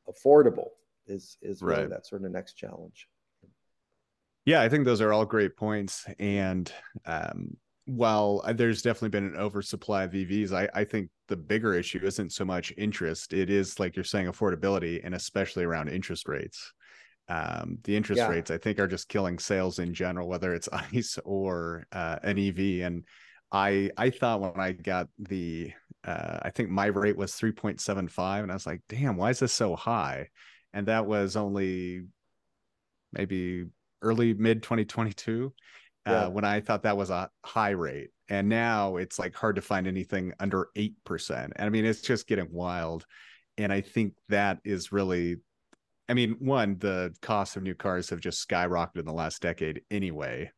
affordable? 0.08 0.68
Is 1.06 1.38
is 1.42 1.62
really 1.62 1.82
right. 1.82 1.90
that 1.90 2.06
sort 2.06 2.20
of 2.20 2.24
the 2.24 2.36
next 2.36 2.54
challenge. 2.54 3.08
Yeah, 4.44 4.62
I 4.62 4.68
think 4.68 4.84
those 4.84 5.00
are 5.00 5.12
all 5.12 5.26
great 5.26 5.56
points. 5.56 6.06
And 6.18 6.72
um, 7.04 7.56
while 7.86 8.42
there's 8.54 8.82
definitely 8.82 9.10
been 9.10 9.26
an 9.26 9.36
oversupply 9.36 10.04
of 10.04 10.12
EVs, 10.12 10.52
I, 10.52 10.68
I 10.74 10.84
think 10.84 11.10
the 11.28 11.36
bigger 11.36 11.74
issue 11.74 12.00
isn't 12.02 12.32
so 12.32 12.44
much 12.44 12.72
interest. 12.76 13.32
It 13.32 13.50
is, 13.50 13.78
like 13.78 13.96
you're 13.96 14.04
saying, 14.04 14.26
affordability, 14.26 15.00
and 15.04 15.14
especially 15.14 15.64
around 15.64 15.88
interest 15.88 16.28
rates. 16.28 16.72
Um, 17.28 17.78
the 17.84 17.96
interest 17.96 18.18
yeah. 18.18 18.28
rates, 18.28 18.50
I 18.50 18.58
think, 18.58 18.80
are 18.80 18.88
just 18.88 19.08
killing 19.08 19.38
sales 19.38 19.78
in 19.78 19.94
general, 19.94 20.28
whether 20.28 20.54
it's 20.54 20.68
ICE 20.72 21.18
or 21.24 21.86
uh, 21.92 22.16
an 22.22 22.38
EV. 22.38 22.86
And 22.86 23.04
I 23.52 23.90
I 23.96 24.10
thought 24.10 24.40
when 24.40 24.58
I 24.58 24.72
got 24.72 25.08
the 25.18 25.72
uh, 26.04 26.38
I 26.42 26.50
think 26.50 26.70
my 26.70 26.86
rate 26.86 27.16
was 27.16 27.32
3.75 27.34 28.42
and 28.42 28.50
I 28.50 28.54
was 28.54 28.66
like, 28.66 28.80
damn, 28.88 29.16
why 29.16 29.30
is 29.30 29.40
this 29.40 29.52
so 29.52 29.76
high? 29.76 30.28
And 30.72 30.86
that 30.86 31.06
was 31.06 31.36
only 31.36 32.04
maybe 33.12 33.66
early 34.02 34.34
mid 34.34 34.62
2022 34.62 35.52
uh, 36.06 36.28
when 36.28 36.44
I 36.44 36.60
thought 36.60 36.82
that 36.82 36.96
was 36.96 37.10
a 37.10 37.30
high 37.44 37.70
rate. 37.70 38.10
And 38.28 38.48
now 38.48 38.96
it's 38.96 39.18
like 39.18 39.34
hard 39.34 39.56
to 39.56 39.62
find 39.62 39.86
anything 39.86 40.32
under 40.40 40.68
8%. 40.76 40.92
And 41.30 41.52
I 41.58 41.68
mean, 41.68 41.84
it's 41.84 42.00
just 42.00 42.26
getting 42.26 42.52
wild. 42.52 43.04
And 43.58 43.72
I 43.72 43.80
think 43.80 44.14
that 44.28 44.58
is 44.64 44.92
really, 44.92 45.36
I 46.08 46.14
mean, 46.14 46.36
one, 46.38 46.78
the 46.78 47.14
cost 47.22 47.56
of 47.56 47.62
new 47.62 47.74
cars 47.74 48.10
have 48.10 48.20
just 48.20 48.48
skyrocketed 48.48 49.00
in 49.00 49.04
the 49.04 49.12
last 49.12 49.42
decade 49.42 49.82
anyway. 49.90 50.50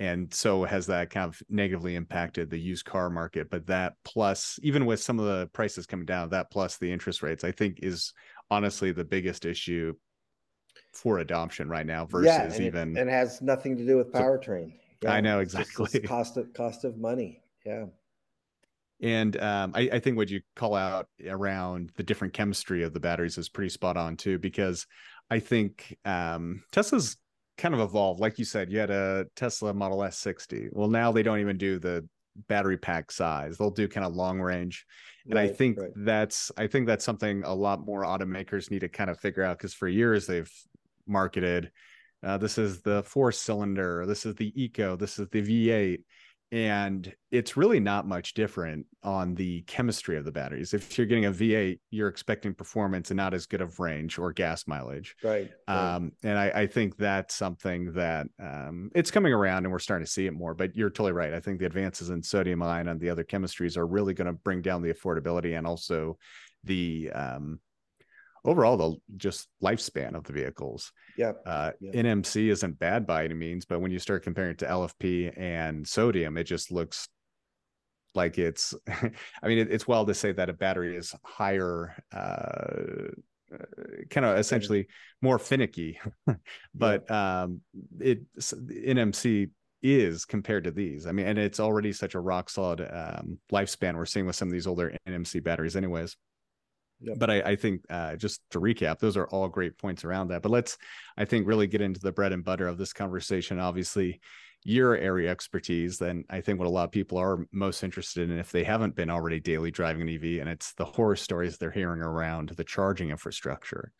And 0.00 0.32
so 0.32 0.64
has 0.64 0.86
that 0.86 1.10
kind 1.10 1.28
of 1.28 1.40
negatively 1.50 1.94
impacted 1.94 2.48
the 2.48 2.58
used 2.58 2.86
car 2.86 3.10
market. 3.10 3.50
But 3.50 3.66
that 3.66 3.94
plus, 4.02 4.58
even 4.62 4.86
with 4.86 5.00
some 5.00 5.18
of 5.18 5.26
the 5.26 5.48
prices 5.48 5.86
coming 5.86 6.06
down, 6.06 6.30
that 6.30 6.50
plus 6.50 6.78
the 6.78 6.90
interest 6.90 7.22
rates, 7.22 7.44
I 7.44 7.52
think 7.52 7.80
is 7.82 8.14
honestly 8.50 8.92
the 8.92 9.04
biggest 9.04 9.44
issue 9.44 9.92
for 10.92 11.18
adoption 11.18 11.68
right 11.68 11.86
now 11.86 12.06
versus 12.06 12.26
yeah, 12.26 12.42
and 12.42 12.60
even 12.60 12.96
it, 12.96 13.00
and 13.00 13.10
it 13.10 13.12
has 13.12 13.40
nothing 13.40 13.76
to 13.76 13.86
do 13.86 13.96
with 13.96 14.12
powertrain. 14.12 14.72
Yeah, 15.02 15.12
I 15.12 15.20
know 15.20 15.40
exactly 15.40 16.00
cost 16.00 16.36
of 16.36 16.52
cost 16.52 16.84
of 16.84 16.98
money. 16.98 17.40
Yeah. 17.64 17.86
And 19.02 19.40
um, 19.40 19.72
I, 19.74 19.88
I, 19.94 19.98
think 19.98 20.18
what 20.18 20.28
you 20.28 20.42
call 20.56 20.74
out 20.74 21.08
around 21.26 21.90
the 21.96 22.02
different 22.02 22.34
chemistry 22.34 22.82
of 22.82 22.92
the 22.92 23.00
batteries 23.00 23.38
is 23.38 23.48
pretty 23.48 23.70
spot 23.70 23.96
on 23.96 24.18
too, 24.18 24.38
because 24.38 24.86
I 25.30 25.38
think 25.38 25.96
um, 26.04 26.62
Tesla's 26.70 27.16
kind 27.56 27.74
of 27.74 27.80
evolved. 27.80 28.20
Like 28.20 28.38
you 28.38 28.44
said, 28.44 28.70
you 28.70 28.78
had 28.78 28.90
a 28.90 29.26
Tesla 29.36 29.72
Model 29.72 29.98
S60. 29.98 30.68
Well, 30.72 30.88
now 30.88 31.12
they 31.12 31.22
don't 31.22 31.40
even 31.40 31.56
do 31.56 31.78
the 31.78 32.06
battery 32.48 32.76
pack 32.76 33.10
size; 33.10 33.56
they'll 33.56 33.70
do 33.70 33.88
kind 33.88 34.04
of 34.04 34.14
long 34.14 34.38
range. 34.38 34.84
And 35.26 35.34
right, 35.34 35.50
I 35.50 35.52
think 35.52 35.78
right. 35.78 35.90
that's 35.96 36.50
I 36.56 36.66
think 36.66 36.86
that's 36.86 37.04
something 37.04 37.42
a 37.44 37.54
lot 37.54 37.84
more 37.84 38.02
automakers 38.02 38.70
need 38.70 38.80
to 38.80 38.88
kind 38.88 39.10
of 39.10 39.18
figure 39.20 39.42
out 39.42 39.58
because 39.58 39.74
for 39.74 39.88
years 39.88 40.26
they've 40.26 40.50
marketed. 41.06 41.70
Uh, 42.22 42.38
this 42.38 42.58
is 42.58 42.82
the 42.82 43.02
four 43.04 43.32
cylinder. 43.32 44.04
This 44.06 44.26
is 44.26 44.34
the 44.34 44.52
Eco. 44.60 44.96
This 44.96 45.18
is 45.18 45.28
the 45.28 45.42
V8. 45.42 46.02
And 46.52 47.12
it's 47.30 47.56
really 47.56 47.78
not 47.78 48.08
much 48.08 48.34
different 48.34 48.84
on 49.04 49.36
the 49.36 49.62
chemistry 49.62 50.16
of 50.16 50.24
the 50.24 50.32
batteries. 50.32 50.74
If 50.74 50.98
you're 50.98 51.06
getting 51.06 51.26
a 51.26 51.30
V8, 51.30 51.78
you're 51.90 52.08
expecting 52.08 52.54
performance 52.54 53.12
and 53.12 53.16
not 53.16 53.34
as 53.34 53.46
good 53.46 53.60
of 53.60 53.78
range 53.78 54.18
or 54.18 54.32
gas 54.32 54.66
mileage. 54.66 55.14
Right. 55.22 55.48
right. 55.68 55.94
Um, 55.94 56.10
and 56.24 56.36
I, 56.36 56.50
I, 56.50 56.66
think 56.66 56.96
that's 56.96 57.36
something 57.36 57.92
that 57.92 58.26
um, 58.40 58.90
it's 58.96 59.12
coming 59.12 59.32
around 59.32 59.64
and 59.64 59.70
we're 59.70 59.78
starting 59.78 60.04
to 60.04 60.10
see 60.10 60.26
it 60.26 60.32
more. 60.32 60.54
But 60.54 60.74
you're 60.74 60.90
totally 60.90 61.12
right. 61.12 61.32
I 61.32 61.38
think 61.38 61.60
the 61.60 61.66
advances 61.66 62.10
in 62.10 62.20
sodium 62.20 62.64
ion 62.64 62.88
and 62.88 62.98
the 62.98 63.10
other 63.10 63.22
chemistries 63.22 63.76
are 63.76 63.86
really 63.86 64.12
going 64.12 64.26
to 64.26 64.32
bring 64.32 64.60
down 64.60 64.82
the 64.82 64.92
affordability 64.92 65.56
and 65.56 65.68
also 65.68 66.18
the 66.64 67.12
um, 67.14 67.60
overall 68.44 68.76
the 68.76 69.16
just 69.16 69.48
lifespan 69.62 70.14
of 70.14 70.24
the 70.24 70.32
vehicles. 70.32 70.92
Yeah. 71.16 71.32
Uh, 71.44 71.72
NMC 71.82 72.50
isn't 72.50 72.78
bad 72.78 73.06
by 73.06 73.24
any 73.24 73.34
means, 73.34 73.64
but 73.64 73.80
when 73.80 73.90
you 73.90 73.98
start 73.98 74.22
comparing 74.22 74.52
it 74.52 74.58
to 74.58 74.66
LFP 74.66 75.38
and 75.38 75.86
sodium, 75.86 76.36
it 76.36 76.44
just 76.44 76.70
looks 76.70 77.08
like 78.14 78.38
it's. 78.38 78.74
I 78.88 79.48
mean, 79.48 79.58
it, 79.58 79.70
it's 79.70 79.86
wild 79.86 80.08
to 80.08 80.14
say 80.14 80.32
that 80.32 80.48
a 80.48 80.52
battery 80.52 80.96
is 80.96 81.14
higher. 81.24 81.94
Uh, 82.12 83.10
uh, 83.52 83.56
kind 84.10 84.24
of 84.24 84.38
essentially 84.38 84.86
more 85.22 85.36
finicky 85.36 85.98
but 86.74 87.04
yeah. 87.10 87.42
um 87.42 87.60
it 87.98 88.20
nmc 88.36 89.50
is 89.82 90.24
compared 90.24 90.62
to 90.62 90.70
these 90.70 91.04
i 91.04 91.10
mean 91.10 91.26
and 91.26 91.36
it's 91.36 91.58
already 91.58 91.92
such 91.92 92.14
a 92.14 92.20
rock 92.20 92.48
solid 92.48 92.80
um 92.80 93.40
lifespan 93.52 93.96
we're 93.96 94.06
seeing 94.06 94.24
with 94.24 94.36
some 94.36 94.46
of 94.46 94.52
these 94.52 94.68
older 94.68 94.96
nmc 95.08 95.42
batteries 95.42 95.74
anyways 95.74 96.16
Yep. 97.02 97.18
But 97.18 97.30
I, 97.30 97.40
I 97.40 97.56
think 97.56 97.82
uh, 97.88 98.16
just 98.16 98.42
to 98.50 98.60
recap, 98.60 98.98
those 98.98 99.16
are 99.16 99.26
all 99.28 99.48
great 99.48 99.78
points 99.78 100.04
around 100.04 100.28
that. 100.28 100.42
But 100.42 100.52
let's, 100.52 100.76
I 101.16 101.24
think, 101.24 101.46
really 101.46 101.66
get 101.66 101.80
into 101.80 102.00
the 102.00 102.12
bread 102.12 102.32
and 102.32 102.44
butter 102.44 102.68
of 102.68 102.78
this 102.78 102.92
conversation. 102.92 103.58
Obviously, 103.58 104.20
your 104.64 104.96
area 104.96 105.30
expertise, 105.30 105.98
then 105.98 106.24
I 106.28 106.40
think 106.42 106.58
what 106.58 106.68
a 106.68 106.70
lot 106.70 106.84
of 106.84 106.92
people 106.92 107.18
are 107.18 107.46
most 107.52 107.82
interested 107.82 108.30
in 108.30 108.38
if 108.38 108.52
they 108.52 108.64
haven't 108.64 108.94
been 108.94 109.08
already 109.08 109.40
daily 109.40 109.70
driving 109.70 110.02
an 110.02 110.14
EV, 110.14 110.40
and 110.40 110.48
it's 110.48 110.74
the 110.74 110.84
horror 110.84 111.16
stories 111.16 111.56
they're 111.56 111.70
hearing 111.70 112.02
around 112.02 112.50
the 112.50 112.64
charging 112.64 113.10
infrastructure. 113.10 113.92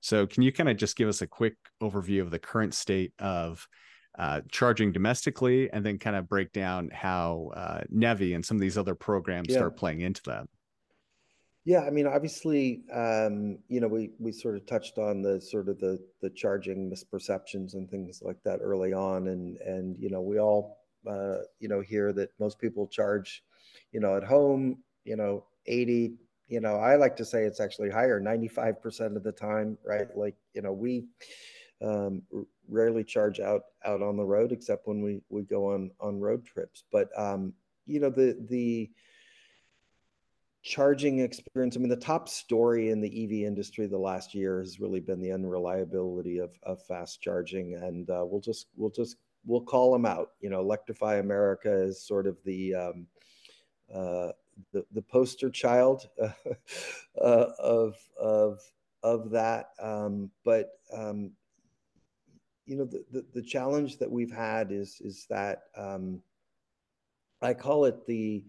So, 0.00 0.26
can 0.26 0.42
you 0.42 0.52
kind 0.52 0.68
of 0.68 0.76
just 0.76 0.96
give 0.96 1.08
us 1.08 1.20
a 1.20 1.26
quick 1.26 1.56
overview 1.82 2.22
of 2.22 2.30
the 2.30 2.38
current 2.38 2.72
state 2.72 3.12
of 3.18 3.66
uh, 4.18 4.40
charging 4.50 4.92
domestically, 4.92 5.70
and 5.70 5.84
then 5.84 5.98
kind 5.98 6.16
of 6.16 6.28
break 6.28 6.52
down 6.52 6.90
how 6.92 7.50
uh, 7.54 7.82
NEVI 7.92 8.34
and 8.34 8.44
some 8.44 8.56
of 8.56 8.60
these 8.60 8.78
other 8.78 8.94
programs 8.94 9.48
yeah. 9.50 9.58
start 9.58 9.76
playing 9.76 10.00
into 10.00 10.22
that? 10.24 10.46
Yeah, 11.68 11.80
I 11.82 11.90
mean, 11.90 12.06
obviously, 12.06 12.82
um, 12.94 13.58
you 13.68 13.78
know, 13.80 13.88
we 13.88 14.12
we 14.18 14.32
sort 14.32 14.56
of 14.56 14.64
touched 14.64 14.96
on 14.96 15.20
the 15.20 15.38
sort 15.38 15.68
of 15.68 15.78
the 15.78 15.98
the 16.22 16.30
charging 16.30 16.90
misperceptions 16.90 17.74
and 17.74 17.90
things 17.90 18.22
like 18.22 18.42
that 18.44 18.60
early 18.62 18.94
on, 18.94 19.28
and 19.28 19.58
and 19.58 19.94
you 19.98 20.08
know, 20.08 20.22
we 20.22 20.38
all 20.40 20.78
uh, 21.06 21.40
you 21.60 21.68
know 21.68 21.82
hear 21.82 22.14
that 22.14 22.30
most 22.40 22.58
people 22.58 22.86
charge, 22.88 23.44
you 23.92 24.00
know, 24.00 24.16
at 24.16 24.24
home, 24.24 24.78
you 25.04 25.16
know, 25.16 25.44
eighty. 25.66 26.14
You 26.46 26.60
know, 26.60 26.76
I 26.76 26.96
like 26.96 27.16
to 27.18 27.26
say 27.26 27.44
it's 27.44 27.60
actually 27.60 27.90
higher, 27.90 28.18
ninety 28.18 28.48
five 28.48 28.80
percent 28.80 29.14
of 29.18 29.22
the 29.22 29.32
time, 29.32 29.76
right? 29.84 30.08
Like, 30.16 30.36
you 30.54 30.62
know, 30.62 30.72
we 30.72 31.04
um, 31.82 32.22
rarely 32.68 33.04
charge 33.04 33.40
out 33.40 33.62
out 33.84 34.02
on 34.02 34.16
the 34.16 34.24
road 34.24 34.52
except 34.52 34.86
when 34.86 35.02
we 35.02 35.20
we 35.28 35.42
go 35.42 35.72
on 35.72 35.90
on 36.00 36.20
road 36.20 36.44
trips, 36.44 36.84
but 36.90 37.08
um, 37.16 37.52
you 37.86 38.00
know, 38.00 38.10
the 38.10 38.36
the 38.48 38.90
charging 40.68 41.20
experience. 41.20 41.76
I 41.76 41.80
mean, 41.80 41.88
the 41.88 41.96
top 41.96 42.28
story 42.28 42.90
in 42.90 43.00
the 43.00 43.24
EV 43.24 43.46
industry 43.46 43.86
the 43.86 43.96
last 43.96 44.34
year 44.34 44.60
has 44.60 44.78
really 44.78 45.00
been 45.00 45.22
the 45.22 45.32
unreliability 45.32 46.38
of, 46.38 46.50
of 46.62 46.84
fast 46.84 47.22
charging, 47.22 47.74
and 47.74 48.10
uh, 48.10 48.24
we'll 48.26 48.42
just 48.42 48.66
we'll 48.76 48.90
just 48.90 49.16
we'll 49.46 49.62
call 49.62 49.92
them 49.92 50.04
out. 50.04 50.32
You 50.40 50.50
know, 50.50 50.60
Electrify 50.60 51.16
America 51.16 51.72
is 51.72 52.06
sort 52.06 52.26
of 52.26 52.36
the 52.44 52.74
um, 52.74 53.06
uh, 53.92 54.32
the, 54.72 54.84
the 54.92 55.00
poster 55.00 55.48
child 55.48 56.06
uh, 56.20 57.46
of 57.58 57.96
of 58.20 58.60
of 59.02 59.30
that. 59.30 59.70
Um, 59.80 60.30
but 60.44 60.72
um, 60.94 61.30
you 62.66 62.76
know, 62.76 62.84
the, 62.84 63.04
the, 63.10 63.24
the 63.32 63.42
challenge 63.42 63.96
that 63.98 64.10
we've 64.10 64.32
had 64.32 64.70
is 64.70 65.00
is 65.00 65.24
that 65.30 65.62
um, 65.78 66.20
I 67.40 67.54
call 67.54 67.86
it 67.86 68.06
the 68.06 68.44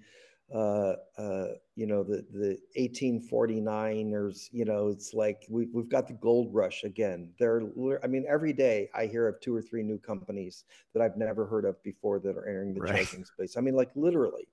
uh, 0.54 0.94
uh, 1.18 1.48
you 1.76 1.86
know, 1.86 2.04
the 2.04 2.26
the 2.32 2.58
1849ers. 2.78 4.50
You 4.52 4.66
know, 4.66 4.88
it's 4.88 5.14
like 5.14 5.46
we 5.50 5.68
we've 5.74 5.90
got 5.90 6.08
the 6.08 6.14
gold 6.14 6.54
rush 6.54 6.84
again. 6.84 7.32
There, 7.40 7.62
I 8.04 8.08
mean, 8.08 8.26
every 8.28 8.54
day 8.54 8.90
I 8.96 9.06
hear 9.06 9.28
of 9.28 9.40
two 9.40 9.56
or 9.56 9.62
three 9.62 9.84
new 9.84 9.98
companies 9.98 10.66
that 10.94 11.02
I've 11.02 11.18
never 11.18 11.46
heard 11.46 11.66
of 11.66 11.82
before 11.84 12.20
that 12.20 12.36
are 12.36 12.48
entering 12.48 12.74
the 12.74 12.82
right. 12.82 12.96
charging 12.96 13.26
space. 13.26 13.58
I 13.58 13.62
mean, 13.62 13.76
like 13.76 13.92
literally. 13.96 14.48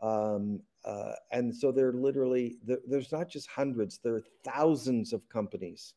Um, 0.00 0.60
uh, 0.84 1.12
and 1.30 1.54
so 1.54 1.70
they're 1.70 1.92
literally 1.92 2.56
there's 2.64 3.12
not 3.12 3.28
just 3.28 3.48
hundreds, 3.48 3.98
there 3.98 4.16
are 4.16 4.24
thousands 4.44 5.12
of 5.12 5.28
companies 5.28 5.94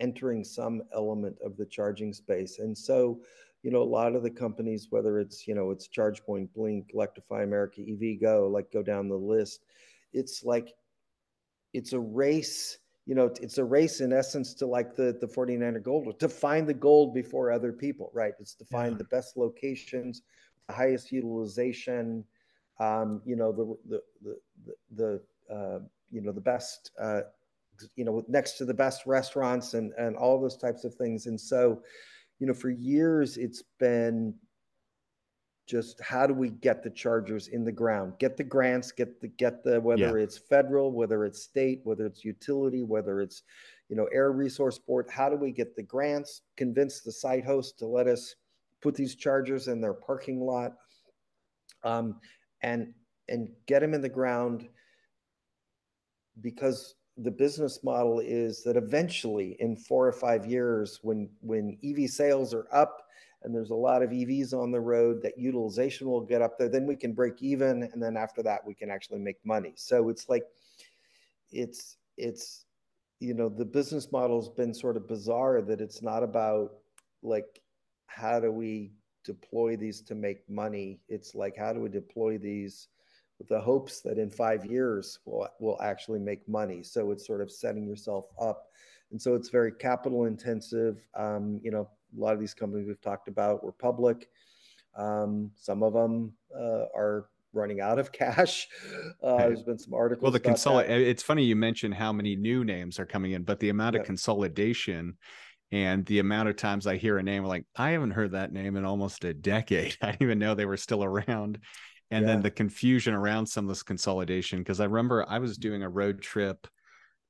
entering 0.00 0.44
some 0.44 0.82
element 0.94 1.36
of 1.44 1.56
the 1.56 1.66
charging 1.66 2.12
space. 2.12 2.58
And 2.58 2.76
so 2.76 3.20
you 3.62 3.70
know, 3.70 3.82
a 3.82 3.84
lot 3.84 4.14
of 4.14 4.22
the 4.22 4.30
companies, 4.30 4.88
whether 4.90 5.18
it's, 5.18 5.46
you 5.46 5.54
know, 5.54 5.70
it's 5.70 5.88
ChargePoint, 5.88 6.48
Blink, 6.54 6.90
Electrify 6.94 7.42
America, 7.42 7.80
EVgo, 7.80 8.50
like 8.50 8.72
go 8.72 8.82
down 8.82 9.08
the 9.08 9.16
list. 9.16 9.64
It's 10.12 10.44
like, 10.44 10.72
it's 11.72 11.92
a 11.92 11.98
race, 11.98 12.78
you 13.06 13.14
know, 13.14 13.30
it's 13.40 13.58
a 13.58 13.64
race 13.64 14.00
in 14.00 14.12
essence 14.12 14.54
to 14.54 14.66
like 14.66 14.94
the, 14.94 15.16
the 15.20 15.26
49er 15.26 15.82
gold, 15.82 16.18
to 16.20 16.28
find 16.28 16.68
the 16.68 16.74
gold 16.74 17.14
before 17.14 17.50
other 17.50 17.72
people, 17.72 18.10
right? 18.14 18.34
It's 18.38 18.54
to 18.54 18.64
find 18.64 18.92
yeah. 18.92 18.98
the 18.98 19.04
best 19.04 19.36
locations, 19.36 20.22
the 20.68 20.74
highest 20.74 21.10
utilization, 21.10 22.24
um, 22.78 23.20
you 23.24 23.36
know, 23.36 23.52
the, 23.52 23.76
the, 23.88 24.02
the, 24.22 25.20
the, 25.48 25.54
uh, 25.54 25.80
you 26.10 26.20
know, 26.20 26.32
the 26.32 26.40
best, 26.40 26.92
uh, 27.00 27.22
you 27.94 28.04
know, 28.04 28.24
next 28.28 28.52
to 28.58 28.64
the 28.64 28.74
best 28.74 29.06
restaurants 29.06 29.74
and, 29.74 29.92
and 29.98 30.16
all 30.16 30.40
those 30.40 30.56
types 30.56 30.84
of 30.84 30.94
things. 30.94 31.26
And 31.26 31.40
so, 31.40 31.82
you 32.38 32.46
know, 32.46 32.54
for 32.54 32.70
years 32.70 33.36
it's 33.36 33.62
been 33.78 34.34
just 35.66 36.00
how 36.00 36.26
do 36.26 36.34
we 36.34 36.50
get 36.50 36.82
the 36.82 36.90
chargers 36.90 37.48
in 37.48 37.64
the 37.64 37.72
ground 37.72 38.12
get 38.20 38.36
the 38.36 38.44
grants 38.44 38.92
get 38.92 39.20
the 39.20 39.26
get 39.26 39.64
the 39.64 39.80
whether 39.80 40.18
yeah. 40.18 40.24
it's 40.24 40.38
federal 40.38 40.92
whether 40.92 41.24
it's 41.24 41.42
state 41.42 41.80
whether 41.82 42.06
it's 42.06 42.24
utility 42.24 42.84
whether 42.84 43.20
it's 43.20 43.42
you 43.88 43.96
know 43.96 44.06
air 44.12 44.30
resource 44.30 44.78
board 44.78 45.06
how 45.10 45.28
do 45.28 45.36
we 45.36 45.50
get 45.50 45.74
the 45.74 45.82
grants 45.82 46.42
convince 46.56 47.00
the 47.00 47.10
site 47.10 47.44
host 47.44 47.78
to 47.78 47.86
let 47.86 48.06
us 48.06 48.36
put 48.80 48.94
these 48.94 49.16
chargers 49.16 49.66
in 49.66 49.80
their 49.80 49.94
parking 49.94 50.40
lot 50.40 50.74
um, 51.82 52.16
and 52.62 52.92
and 53.28 53.48
get 53.66 53.80
them 53.80 53.92
in 53.92 54.00
the 54.00 54.08
ground 54.08 54.68
because 56.40 56.94
the 57.18 57.30
business 57.30 57.82
model 57.82 58.20
is 58.20 58.62
that 58.62 58.76
eventually 58.76 59.56
in 59.60 59.74
four 59.76 60.06
or 60.06 60.12
five 60.12 60.44
years 60.44 61.00
when 61.02 61.28
when 61.40 61.78
ev 61.82 62.10
sales 62.10 62.52
are 62.52 62.66
up 62.72 63.02
and 63.42 63.54
there's 63.54 63.70
a 63.70 63.74
lot 63.74 64.02
of 64.02 64.10
evs 64.10 64.52
on 64.52 64.70
the 64.70 64.80
road 64.80 65.22
that 65.22 65.38
utilization 65.38 66.08
will 66.08 66.20
get 66.20 66.42
up 66.42 66.58
there. 66.58 66.68
Then 66.68 66.86
we 66.86 66.96
can 66.96 67.12
break 67.12 67.42
even 67.42 67.84
and 67.92 68.02
then 68.02 68.16
after 68.16 68.42
that 68.42 68.66
we 68.66 68.74
can 68.74 68.90
actually 68.90 69.20
make 69.20 69.36
money. 69.44 69.72
So 69.76 70.08
it's 70.08 70.28
like 70.28 70.44
it's 71.50 71.96
it's 72.16 72.66
you 73.20 73.34
know 73.34 73.48
the 73.48 73.64
business 73.64 74.12
model's 74.12 74.50
been 74.50 74.74
sort 74.74 74.96
of 74.96 75.08
bizarre 75.08 75.62
that 75.62 75.80
it's 75.80 76.02
not 76.02 76.22
about 76.22 76.72
like 77.22 77.62
how 78.06 78.40
do 78.40 78.50
we 78.50 78.92
deploy 79.24 79.76
these 79.76 80.02
to 80.02 80.14
make 80.14 80.48
money? 80.50 81.00
It's 81.08 81.34
like 81.34 81.56
how 81.56 81.72
do 81.72 81.80
we 81.80 81.88
deploy 81.88 82.36
these 82.36 82.88
with 83.38 83.48
the 83.48 83.60
hopes 83.60 84.00
that 84.00 84.18
in 84.18 84.30
five 84.30 84.64
years 84.64 85.18
we'll, 85.24 85.48
we'll 85.58 85.80
actually 85.82 86.18
make 86.18 86.48
money. 86.48 86.82
So 86.82 87.10
it's 87.10 87.26
sort 87.26 87.40
of 87.40 87.50
setting 87.50 87.86
yourself 87.86 88.26
up. 88.40 88.66
And 89.10 89.20
so 89.20 89.34
it's 89.34 89.50
very 89.50 89.72
capital 89.72 90.24
intensive. 90.24 91.06
Um, 91.14 91.60
you 91.62 91.70
know, 91.70 91.88
a 92.16 92.20
lot 92.20 92.34
of 92.34 92.40
these 92.40 92.54
companies 92.54 92.86
we've 92.86 93.00
talked 93.00 93.28
about 93.28 93.62
were 93.62 93.72
public. 93.72 94.28
Um, 94.96 95.50
some 95.54 95.82
of 95.82 95.92
them 95.92 96.32
uh, 96.58 96.86
are 96.94 97.28
running 97.52 97.80
out 97.80 97.98
of 97.98 98.12
cash. 98.12 98.68
Uh, 99.22 99.38
there's 99.38 99.62
been 99.62 99.78
some 99.78 99.94
articles. 99.94 100.22
Well, 100.22 100.32
the 100.32 100.40
consolidate. 100.40 101.06
It's 101.06 101.22
funny 101.22 101.44
you 101.44 101.56
mentioned 101.56 101.94
how 101.94 102.12
many 102.12 102.36
new 102.36 102.64
names 102.64 102.98
are 102.98 103.06
coming 103.06 103.32
in, 103.32 103.42
but 103.42 103.60
the 103.60 103.68
amount 103.68 103.96
of 103.96 104.04
consolidation 104.04 105.16
and 105.72 106.06
the 106.06 106.20
amount 106.20 106.48
of 106.48 106.56
times 106.56 106.86
I 106.86 106.96
hear 106.96 107.18
a 107.18 107.22
name 107.22 107.44
like 107.44 107.64
I 107.76 107.90
haven't 107.90 108.12
heard 108.12 108.32
that 108.32 108.52
name 108.52 108.76
in 108.76 108.84
almost 108.84 109.24
a 109.24 109.34
decade. 109.34 109.96
I 110.02 110.12
didn't 110.12 110.22
even 110.22 110.38
know 110.38 110.54
they 110.54 110.66
were 110.66 110.76
still 110.76 111.04
around 111.04 111.58
and 112.10 112.24
yeah. 112.24 112.32
then 112.32 112.42
the 112.42 112.50
confusion 112.50 113.14
around 113.14 113.46
some 113.46 113.64
of 113.64 113.68
this 113.68 113.82
consolidation 113.82 114.58
because 114.58 114.80
i 114.80 114.84
remember 114.84 115.24
i 115.28 115.38
was 115.38 115.56
doing 115.56 115.82
a 115.82 115.88
road 115.88 116.20
trip 116.20 116.66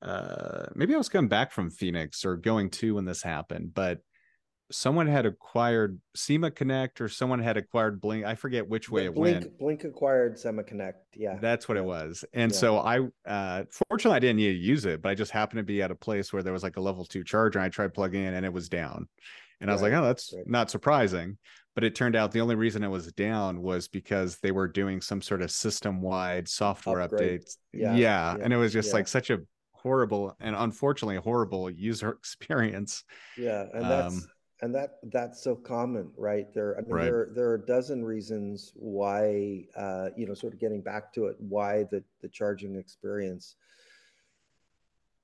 uh 0.01 0.65
maybe 0.75 0.93
i 0.93 0.97
was 0.97 1.09
coming 1.09 1.29
back 1.29 1.51
from 1.51 1.69
phoenix 1.69 2.23
or 2.23 2.35
going 2.35 2.69
to 2.69 2.95
when 2.95 3.05
this 3.05 3.23
happened 3.23 3.73
but 3.73 3.99
someone 4.71 5.07
had 5.07 5.25
acquired 5.25 5.99
SemaConnect 6.15 6.99
or 6.99 7.07
someone 7.07 7.39
had 7.39 7.57
acquired 7.57 8.01
Blink. 8.01 8.25
I 8.25 8.35
forget 8.35 8.67
which 8.67 8.89
way 8.89 9.05
it 9.05 9.15
Blink, 9.15 9.41
went. 9.41 9.59
Blink 9.59 9.83
acquired 9.83 10.35
SemaConnect. 10.35 10.93
Yeah. 11.15 11.37
That's 11.39 11.69
what 11.69 11.77
it 11.77 11.85
was. 11.85 12.25
And 12.33 12.51
yeah. 12.51 12.57
so 12.57 12.77
I 12.79 12.99
uh 13.25 13.63
fortunately 13.89 14.17
I 14.17 14.19
didn't 14.19 14.37
need 14.37 14.53
to 14.53 14.59
use 14.59 14.85
it, 14.85 15.01
but 15.01 15.09
I 15.09 15.15
just 15.15 15.31
happened 15.31 15.59
to 15.59 15.63
be 15.63 15.81
at 15.81 15.91
a 15.91 15.95
place 15.95 16.33
where 16.33 16.43
there 16.43 16.53
was 16.53 16.63
like 16.63 16.77
a 16.77 16.81
level 16.81 17.05
two 17.05 17.23
charger 17.23 17.59
and 17.59 17.65
I 17.65 17.69
tried 17.69 17.93
plugging 17.93 18.23
in 18.23 18.33
and 18.33 18.45
it 18.45 18.53
was 18.53 18.69
down. 18.69 19.07
And 19.59 19.67
right. 19.67 19.73
I 19.73 19.75
was 19.75 19.81
like, 19.81 19.93
oh, 19.93 20.03
that's 20.03 20.33
right. 20.35 20.47
not 20.47 20.69
surprising 20.69 21.37
but 21.77 21.83
it 21.83 21.93
turned 21.93 22.15
out 22.15 22.31
the 22.31 22.41
only 22.41 22.55
reason 22.55 22.83
it 22.83 22.87
was 22.87 23.13
down 23.13 23.61
was 23.61 23.87
because 23.87 24.39
they 24.39 24.49
were 24.49 24.67
doing 24.67 24.99
some 24.99 25.21
sort 25.21 25.43
of 25.43 25.51
system 25.51 26.01
wide 26.01 26.47
software 26.47 27.01
Upgrade. 27.01 27.41
updates. 27.41 27.57
Yeah, 27.71 27.93
yeah. 27.93 28.35
yeah. 28.35 28.43
And 28.43 28.51
it 28.51 28.57
was 28.57 28.73
just 28.73 28.87
yeah. 28.87 28.93
like 28.95 29.07
such 29.07 29.29
a 29.29 29.41
horrible 29.73 30.35
and 30.39 30.55
unfortunately 30.55 31.17
horrible 31.17 31.69
user 31.69 32.09
experience. 32.19 33.03
Yeah. 33.37 33.65
And 33.71 33.83
that's, 33.83 34.15
um, 34.15 34.27
and 34.63 34.73
that 34.73 34.95
that's 35.03 35.43
so 35.43 35.55
common, 35.55 36.09
right? 36.17 36.51
There, 36.51 36.75
I 36.79 36.81
mean, 36.81 36.89
right. 36.89 37.03
there 37.03 37.29
there 37.35 37.49
are 37.49 37.61
a 37.63 37.65
dozen 37.67 38.03
reasons 38.03 38.73
why, 38.73 39.65
uh, 39.75 40.09
you 40.17 40.25
know, 40.25 40.33
sort 40.33 40.53
of 40.53 40.59
getting 40.59 40.81
back 40.81 41.13
to 41.13 41.27
it, 41.27 41.35
why 41.37 41.83
the 41.91 42.03
the 42.23 42.27
charging 42.27 42.75
experience 42.75 43.55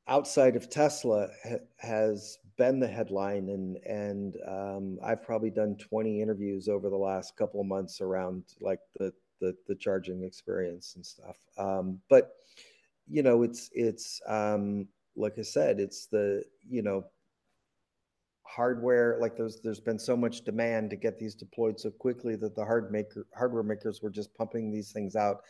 outside 0.08 0.56
of 0.56 0.70
Tesla 0.70 1.30
ha- 1.44 1.58
has 1.78 2.38
been 2.58 2.80
the 2.80 2.88
headline 2.88 3.50
and 3.50 3.78
and 3.86 4.36
um, 4.48 5.00
I've 5.04 5.24
probably 5.24 5.50
done 5.50 5.76
20 5.78 6.22
interviews 6.22 6.68
over 6.68 6.90
the 6.90 6.96
last 6.96 7.36
couple 7.36 7.60
of 7.60 7.68
months 7.68 8.02
around 8.02 8.44
like 8.62 8.80
the 8.98 9.14
the, 9.42 9.56
the 9.68 9.76
charging 9.76 10.24
experience 10.24 10.94
and 10.96 11.06
stuff. 11.06 11.38
Um, 11.58 12.00
but 12.10 12.32
you 13.08 13.24
know, 13.24 13.44
it's 13.44 13.70
it's 13.74 14.22
um, 14.28 14.88
like 15.16 15.34
I 15.38 15.42
said, 15.42 15.80
it's 15.80 16.08
the 16.08 16.44
you 16.70 16.82
know 16.82 17.06
hardware 18.44 19.18
like 19.20 19.36
there's 19.36 19.60
there's 19.62 19.80
been 19.80 19.98
so 19.98 20.16
much 20.16 20.42
demand 20.42 20.90
to 20.90 20.96
get 20.96 21.18
these 21.18 21.34
deployed 21.34 21.80
so 21.80 21.90
quickly 21.90 22.36
that 22.36 22.56
the 22.56 22.64
hard 22.64 22.92
maker 22.92 23.26
hardware 23.36 23.64
makers 23.64 24.02
were 24.02 24.12
just 24.12 24.34
pumping 24.36 24.72
these 24.72 24.92
things 24.92 25.16
out 25.16 25.42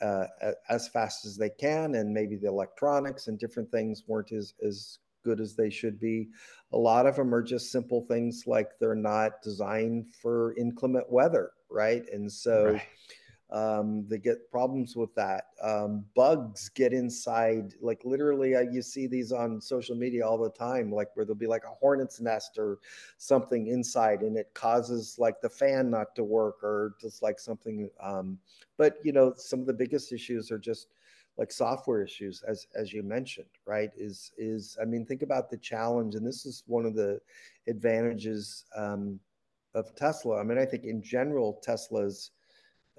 uh, 0.00 0.26
as 0.68 0.86
fast 0.88 1.24
as 1.24 1.36
they 1.36 1.48
can 1.48 1.94
and 1.96 2.12
maybe 2.12 2.36
the 2.36 2.46
electronics 2.46 3.26
and 3.26 3.38
different 3.38 3.70
things 3.72 4.04
weren't 4.06 4.30
as 4.32 4.54
as 4.64 4.98
good 5.26 5.40
as 5.40 5.56
they 5.56 5.70
should 5.70 5.98
be. 5.98 6.28
A 6.72 6.78
lot 6.78 7.06
of 7.06 7.16
them 7.16 7.34
are 7.34 7.42
just 7.42 7.72
simple 7.72 8.02
things 8.02 8.44
like 8.46 8.70
they're 8.78 8.94
not 8.94 9.42
designed 9.42 10.06
for 10.22 10.54
inclement 10.56 11.10
weather, 11.10 11.50
right? 11.68 12.04
And 12.12 12.30
so 12.30 12.64
right. 12.72 12.82
Um, 13.50 14.04
they 14.08 14.18
get 14.18 14.50
problems 14.50 14.96
with 14.96 15.14
that. 15.14 15.44
Um, 15.62 16.04
bugs 16.16 16.68
get 16.68 16.92
inside, 16.92 17.74
like 17.80 18.00
literally, 18.04 18.56
uh, 18.56 18.62
you 18.74 18.82
see 18.82 19.06
these 19.06 19.30
on 19.30 19.60
social 19.60 19.94
media 19.94 20.26
all 20.26 20.36
the 20.38 20.50
time, 20.50 20.90
like 20.90 21.14
where 21.14 21.24
there'll 21.24 21.38
be 21.38 21.46
like 21.46 21.64
a 21.64 21.78
hornet's 21.80 22.20
nest 22.20 22.58
or 22.58 22.78
something 23.18 23.68
inside, 23.68 24.22
and 24.22 24.36
it 24.36 24.50
causes 24.54 25.16
like 25.18 25.40
the 25.40 25.48
fan 25.48 25.90
not 25.90 26.14
to 26.16 26.24
work 26.24 26.56
or 26.64 26.96
just 27.00 27.22
like 27.22 27.38
something. 27.38 27.88
Um, 28.00 28.38
but 28.76 28.98
you 29.04 29.12
know, 29.12 29.32
some 29.36 29.60
of 29.60 29.66
the 29.66 29.80
biggest 29.82 30.12
issues 30.12 30.50
are 30.50 30.58
just 30.58 30.88
like 31.38 31.52
software 31.52 32.02
issues, 32.02 32.42
as 32.46 32.66
as 32.74 32.92
you 32.92 33.02
mentioned, 33.02 33.48
right? 33.66 33.90
Is 33.96 34.32
is 34.38 34.76
I 34.80 34.84
mean, 34.84 35.04
think 35.04 35.22
about 35.22 35.50
the 35.50 35.58
challenge, 35.58 36.14
and 36.14 36.26
this 36.26 36.46
is 36.46 36.62
one 36.66 36.86
of 36.86 36.94
the 36.94 37.20
advantages 37.68 38.64
um, 38.74 39.20
of 39.74 39.94
Tesla. 39.94 40.40
I 40.40 40.42
mean, 40.42 40.58
I 40.58 40.64
think 40.64 40.84
in 40.84 41.02
general, 41.02 41.60
Tesla's 41.62 42.30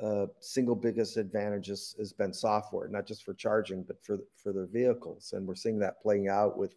uh, 0.02 0.28
single 0.40 0.76
biggest 0.76 1.18
advantage 1.18 1.68
has, 1.68 1.96
has 1.98 2.14
been 2.14 2.32
software, 2.32 2.88
not 2.88 3.08
just 3.08 3.24
for 3.24 3.34
charging, 3.34 3.82
but 3.84 4.04
for 4.04 4.20
for 4.36 4.54
their 4.54 4.68
vehicles. 4.68 5.34
And 5.34 5.48
we're 5.48 5.56
seeing 5.56 5.80
that 5.80 6.02
playing 6.02 6.28
out 6.28 6.58
with 6.58 6.76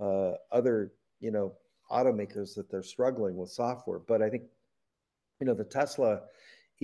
uh, 0.00 0.32
other, 0.52 0.92
you 1.20 1.32
know, 1.32 1.54
automakers 1.90 2.54
that 2.54 2.70
they're 2.70 2.82
struggling 2.82 3.36
with 3.36 3.50
software. 3.50 3.98
But 3.98 4.22
I 4.22 4.30
think, 4.30 4.44
you 5.40 5.46
know, 5.46 5.54
the 5.54 5.64
Tesla 5.64 6.22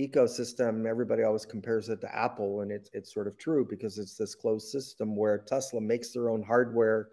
ecosystem, 0.07 0.85
everybody 0.85 1.23
always 1.23 1.45
compares 1.45 1.89
it 1.89 2.01
to 2.01 2.15
Apple, 2.15 2.61
and 2.61 2.71
it's 2.71 2.89
it's 2.93 3.13
sort 3.13 3.27
of 3.27 3.37
true 3.37 3.65
because 3.69 3.97
it's 3.97 4.15
this 4.15 4.35
closed 4.35 4.69
system 4.69 5.15
where 5.15 5.37
Tesla 5.37 5.81
makes 5.81 6.11
their 6.11 6.29
own 6.29 6.43
hardware. 6.43 7.09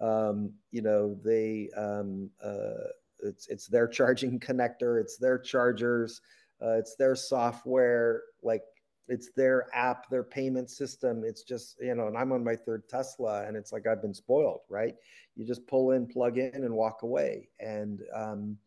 Um, 0.00 0.52
you 0.70 0.82
know, 0.82 1.18
they 1.24 1.70
um, 1.76 2.30
uh, 2.42 2.88
it's 3.22 3.48
it's 3.48 3.66
their 3.66 3.88
charging 3.98 4.38
connector, 4.40 5.00
it's 5.00 5.16
their 5.16 5.38
chargers 5.38 6.20
uh, 6.62 6.76
it's 6.78 6.94
their 6.96 7.14
software, 7.14 8.22
like 8.42 8.62
it's 9.08 9.30
their 9.34 9.66
app, 9.74 10.08
their 10.10 10.22
payment 10.22 10.70
system. 10.70 11.22
It's 11.24 11.42
just, 11.42 11.76
you 11.80 11.94
know, 11.94 12.06
and 12.06 12.16
I'm 12.16 12.32
on 12.32 12.44
my 12.44 12.54
third 12.54 12.88
Tesla 12.88 13.46
and 13.46 13.56
it's 13.56 13.72
like 13.72 13.86
I've 13.86 14.02
been 14.02 14.14
spoiled, 14.14 14.60
right? 14.68 14.94
You 15.36 15.46
just 15.46 15.66
pull 15.66 15.92
in, 15.92 16.06
plug 16.06 16.38
in, 16.38 16.64
and 16.64 16.74
walk 16.74 17.02
away. 17.02 17.48
And, 17.58 18.02
um, 18.14 18.58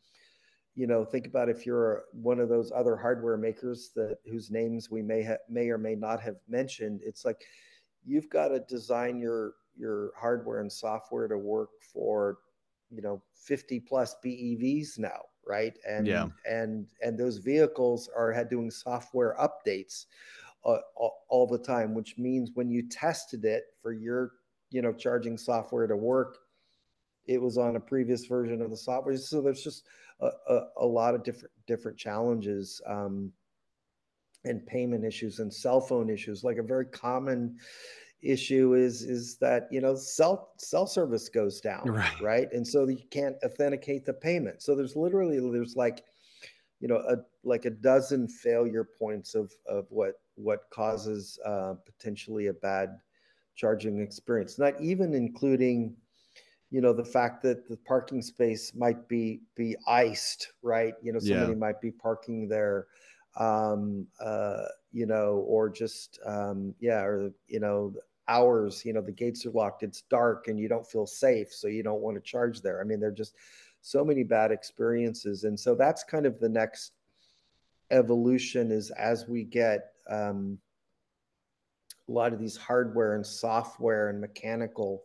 you 0.76 0.88
know, 0.88 1.06
think 1.06 1.28
about 1.28 1.50
if 1.50 1.66
you're 1.66 2.06
one 2.14 2.40
of 2.40 2.50
those 2.50 2.72
other 2.76 2.96
hardware 2.96 3.38
makers 3.38 3.92
that 3.96 4.18
whose 4.30 4.50
names 4.50 4.90
we 4.90 5.02
may 5.02 5.22
have, 5.22 5.40
may 5.50 5.70
or 5.70 5.78
may 5.78 5.96
not 5.96 6.20
have 6.22 6.38
mentioned. 6.48 7.02
It's 7.04 7.26
like 7.26 7.44
you've 8.06 8.30
got 8.30 8.50
to 8.50 8.60
design 8.62 9.20
your 9.20 9.54
your 9.76 10.12
hardware 10.18 10.62
and 10.62 10.72
software 10.72 11.28
to 11.28 11.38
work 11.38 11.70
for, 11.92 12.38
you 12.90 13.02
know, 13.02 13.22
50 13.34 13.80
plus 13.82 14.16
BEVs 14.24 15.00
now 15.00 15.22
right? 15.46 15.78
And 15.88 16.08
yeah. 16.08 16.28
and 16.50 16.88
and 17.02 17.18
those 17.18 17.38
vehicles 17.38 18.10
are 18.16 18.44
doing 18.46 18.72
software 18.72 19.36
updates 19.40 20.06
uh, 20.66 20.78
all, 20.96 21.26
all 21.30 21.48
the 21.48 21.58
time, 21.58 21.94
which 21.94 22.18
means 22.18 22.52
when 22.54 22.70
you 22.70 22.88
tested 22.90 23.46
it 23.46 23.64
for 23.82 23.94
your 23.94 24.32
you 24.70 24.82
know 24.82 24.94
charging 24.94 25.38
software 25.38 25.88
to 25.88 25.96
work, 25.96 26.38
it 27.28 27.42
was 27.42 27.58
on 27.58 27.76
a 27.76 27.80
previous 27.80 28.26
version 28.26 28.62
of 28.62 28.70
the 28.70 28.78
software. 28.78 29.16
So 29.18 29.42
there's 29.42 29.64
just 29.64 29.86
a, 30.24 30.54
a, 30.54 30.68
a 30.78 30.86
lot 30.86 31.16
of 31.16 31.24
different 31.24 31.52
different 31.68 31.98
challenges. 31.98 32.82
Um, 32.86 33.32
and 34.46 34.66
payment 34.66 35.06
issues 35.06 35.40
and 35.40 35.54
cell 35.54 35.80
phone 35.80 36.10
issues. 36.10 36.44
Like 36.44 36.58
a 36.58 36.64
very 36.64 36.86
common 36.86 37.58
issue 38.22 38.74
is 38.74 39.02
is 39.02 39.38
that 39.38 39.68
you 39.70 39.82
know 39.82 39.96
cell 39.96 40.54
cell 40.58 40.88
service 40.88 41.28
goes 41.30 41.60
down 41.60 41.86
right. 41.86 42.22
right? 42.22 42.52
And 42.54 42.68
so 42.68 42.88
you 42.88 43.04
can't 43.12 43.36
authenticate 43.44 44.06
the 44.06 44.14
payment. 44.14 44.62
So 44.62 44.76
there's 44.76 44.96
literally 44.96 45.40
there's 45.40 45.76
like 45.76 46.04
you 46.80 46.88
know 46.88 46.98
a 46.98 47.18
like 47.44 47.66
a 47.66 47.70
dozen 47.70 48.28
failure 48.28 48.88
points 48.98 49.36
of 49.36 49.52
of 49.68 49.88
what 49.90 50.16
what 50.36 50.62
causes 50.72 51.40
uh, 51.46 51.76
potentially 51.86 52.48
a 52.48 52.54
bad 52.54 52.98
charging 53.56 54.02
experience 54.02 54.58
not 54.58 54.74
even 54.82 55.14
including 55.14 55.96
you 56.74 56.82
know 56.82 56.92
the 56.92 57.06
fact 57.06 57.44
that 57.44 57.70
the 57.70 57.78
parking 57.78 58.20
space 58.20 58.74
might 58.74 59.08
be 59.08 59.42
be 59.56 59.76
iced 59.88 60.54
right 60.64 60.96
you 61.04 61.14
know 61.14 61.20
somebody 61.20 61.52
yeah. 61.52 61.58
might 61.58 61.80
be 61.80 61.92
parking 61.92 62.48
there 62.50 62.88
um 63.38 64.08
uh 64.20 64.64
you 64.92 65.06
know 65.06 65.46
or 65.48 65.70
just 65.70 66.20
um 66.26 66.74
yeah 66.80 67.02
or 67.02 67.32
you 67.48 67.60
know 67.60 67.94
hours 68.28 68.84
you 68.86 68.92
know 68.92 69.02
the 69.02 69.12
gates 69.12 69.46
are 69.46 69.52
locked 69.52 69.84
it's 69.84 70.02
dark 70.10 70.48
and 70.48 70.60
you 70.60 70.68
don't 70.68 70.88
feel 70.88 71.06
safe 71.06 71.54
so 71.54 71.68
you 71.68 71.84
don't 71.84 72.02
want 72.02 72.16
to 72.18 72.22
charge 72.22 72.62
there 72.62 72.82
i 72.82 72.84
mean 72.84 73.00
they're 73.00 73.12
just 73.12 73.36
so 73.82 74.04
many 74.04 74.24
bad 74.24 74.52
experiences 74.52 75.44
and 75.44 75.60
so 75.60 75.76
that's 75.76 76.04
kind 76.04 76.26
of 76.26 76.40
the 76.40 76.50
next 76.50 76.94
evolution 77.92 78.72
is 78.72 78.90
as 78.92 79.28
we 79.28 79.44
get 79.44 79.92
um, 80.10 80.58
a 82.10 82.12
lot 82.12 82.34
of 82.34 82.40
these 82.40 82.58
hardware 82.58 83.14
and 83.14 83.26
software 83.26 84.10
and 84.10 84.20
mechanical 84.20 85.04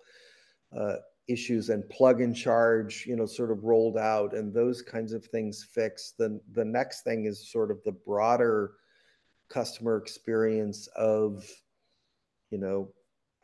uh, 0.77 0.97
issues 1.29 1.69
and 1.69 1.89
plug 1.91 2.21
and 2.21 2.35
charge 2.35 3.05
you 3.07 3.15
know 3.15 3.27
sort 3.27 3.51
of 3.51 3.65
rolled 3.65 3.99
out 3.99 4.35
and 4.35 4.53
those 4.53 4.83
kinds 4.83 5.13
of 5.13 5.25
things 5.27 5.67
fixed 5.73 6.17
then 6.19 6.41
the 6.53 6.65
next 6.65 7.03
thing 7.03 7.27
is 7.27 7.51
sort 7.51 7.71
of 7.71 7.79
the 7.85 7.93
broader 7.93 8.73
customer 9.49 9.97
experience 9.97 10.87
of 10.97 11.45
you 12.51 12.59
know 12.59 12.89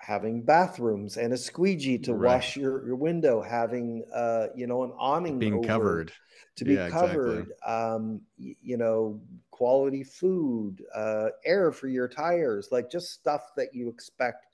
having 0.04 0.42
bathrooms 0.42 1.16
and 1.16 1.32
a 1.32 1.36
squeegee 1.36 1.98
to 1.98 2.14
right. 2.14 2.34
wash 2.34 2.56
your, 2.56 2.86
your 2.86 2.96
window, 2.96 3.40
having 3.40 4.04
uh, 4.14 4.48
you 4.54 4.66
know 4.66 4.84
an 4.84 4.92
awning 4.98 5.38
being 5.38 5.62
covered 5.62 6.12
to 6.56 6.64
be 6.64 6.74
yeah, 6.74 6.88
covered, 6.88 7.48
exactly. 7.48 7.72
um, 7.72 8.20
you 8.38 8.76
know, 8.76 9.20
quality 9.50 10.04
food, 10.04 10.82
uh, 10.94 11.28
air 11.44 11.72
for 11.72 11.88
your 11.88 12.06
tires, 12.06 12.68
like 12.70 12.90
just 12.90 13.12
stuff 13.12 13.50
that 13.56 13.74
you 13.74 13.88
expect. 13.88 14.46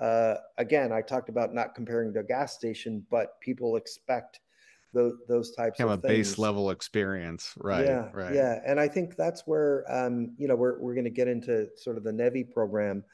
Uh, 0.00 0.36
again, 0.58 0.92
I 0.92 1.02
talked 1.02 1.28
about 1.28 1.54
not 1.54 1.74
comparing 1.74 2.12
to 2.14 2.20
a 2.20 2.24
gas 2.24 2.54
station, 2.54 3.04
but 3.10 3.40
people 3.40 3.76
expect 3.76 4.40
those 4.92 5.12
those 5.28 5.52
types 5.52 5.78
kind 5.78 5.90
of, 5.90 5.98
of 5.98 6.04
a 6.04 6.08
base 6.08 6.38
level 6.38 6.70
experience, 6.70 7.52
right? 7.58 7.84
Yeah, 7.84 8.08
right. 8.12 8.34
Yeah, 8.34 8.60
and 8.66 8.80
I 8.80 8.88
think 8.88 9.14
that's 9.16 9.46
where 9.46 9.84
um, 9.88 10.32
you 10.38 10.48
know 10.48 10.56
we're 10.56 10.80
we're 10.80 10.94
going 10.94 11.04
to 11.04 11.10
get 11.10 11.28
into 11.28 11.68
sort 11.76 11.96
of 11.96 12.02
the 12.02 12.12
NEVI 12.12 12.52
program 12.52 13.04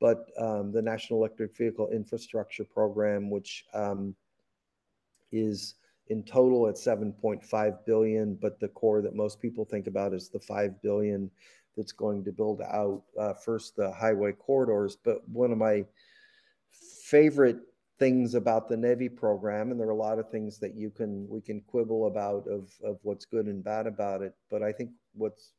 but 0.00 0.30
um, 0.38 0.72
the 0.72 0.82
National 0.82 1.20
Electric 1.20 1.56
Vehicle 1.56 1.90
Infrastructure 1.90 2.64
Program, 2.64 3.30
which 3.30 3.66
um, 3.74 4.14
is 5.30 5.74
in 6.08 6.24
total 6.24 6.66
at 6.66 6.74
7.5 6.74 7.84
billion, 7.86 8.34
but 8.34 8.58
the 8.58 8.68
core 8.68 9.02
that 9.02 9.14
most 9.14 9.40
people 9.40 9.64
think 9.64 9.86
about 9.86 10.14
is 10.14 10.28
the 10.28 10.40
5 10.40 10.82
billion 10.82 11.30
that's 11.76 11.92
going 11.92 12.24
to 12.24 12.32
build 12.32 12.62
out 12.62 13.02
uh, 13.18 13.34
first 13.34 13.76
the 13.76 13.92
highway 13.92 14.32
corridors. 14.32 14.96
But 14.96 15.28
one 15.28 15.52
of 15.52 15.58
my 15.58 15.84
favorite 16.70 17.58
things 17.98 18.34
about 18.34 18.68
the 18.68 18.76
NEVI 18.76 19.14
program, 19.14 19.70
and 19.70 19.78
there 19.78 19.88
are 19.88 19.92
a 19.92 19.96
lot 19.96 20.18
of 20.18 20.30
things 20.30 20.58
that 20.58 20.74
you 20.74 20.90
can 20.90 21.28
we 21.28 21.40
can 21.40 21.60
quibble 21.60 22.06
about 22.06 22.46
of 22.48 22.72
of 22.82 22.98
what's 23.02 23.24
good 23.24 23.46
and 23.46 23.62
bad 23.62 23.86
about 23.86 24.22
it. 24.22 24.34
But 24.50 24.62
I 24.62 24.72
think 24.72 24.90
what's 25.14 25.52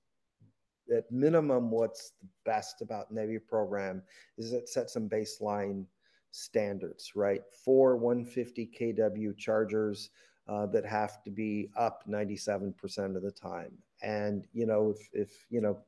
at 0.95 1.12
minimum, 1.12 1.72
what's 1.72 2.14
the 2.22 2.28
best 2.45 2.82
about 2.82 3.14
NEVI 3.14 3.39
program 3.47 4.01
is 4.38 4.53
it 4.53 4.70
sets 4.70 4.93
some 4.93 5.07
baseline 5.07 5.86
standards, 6.32 7.12
right? 7.16 7.41
Four 7.64 7.97
150 7.97 8.70
kW 8.80 9.38
chargers 9.38 10.09
uh, 10.47 10.66
that 10.68 10.86
have 10.86 11.22
to 11.24 11.30
be 11.30 11.70
up 11.78 12.03
97% 12.09 13.16
of 13.16 13.22
the 13.22 13.32
time. 13.32 13.72
And, 14.01 14.45
you 14.53 14.66
know, 14.66 14.93
if, 14.95 15.09
if, 15.14 15.45
you 15.49 15.62
know, 15.62 15.80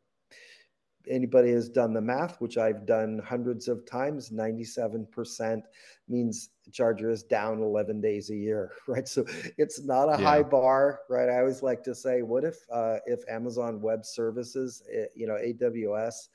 anybody 1.08 1.51
has 1.51 1.70
done 1.70 1.93
the 1.93 2.01
math, 2.01 2.39
which 2.39 2.58
I've 2.58 2.86
done 2.86 3.22
hundreds 3.26 3.68
of 3.68 3.86
times, 3.86 4.30
97% 4.30 5.62
means 6.08 6.49
charger 6.72 7.10
is 7.10 7.24
down 7.24 7.62
11 7.62 8.01
days 8.01 8.30
a 8.30 8.36
year, 8.36 8.72
right? 8.88 9.08
So 9.08 9.26
it's 9.58 9.84
not 9.84 10.08
a 10.08 10.22
yeah. 10.22 10.28
high 10.28 10.43
bar, 10.43 11.01
right? 11.10 11.30
I 11.30 11.39
always 11.39 11.64
like 11.64 11.84
to 11.84 11.95
say, 11.95 12.22
what 12.22 12.43
if 12.43 12.58
uh, 12.72 12.97
if 13.06 13.24
Amazon 13.30 13.82
Web 13.82 14.06
Services, 14.06 14.84
eh, 14.91 15.06
you 15.16 15.28
know, 15.28 15.36
AWS, 15.36 16.28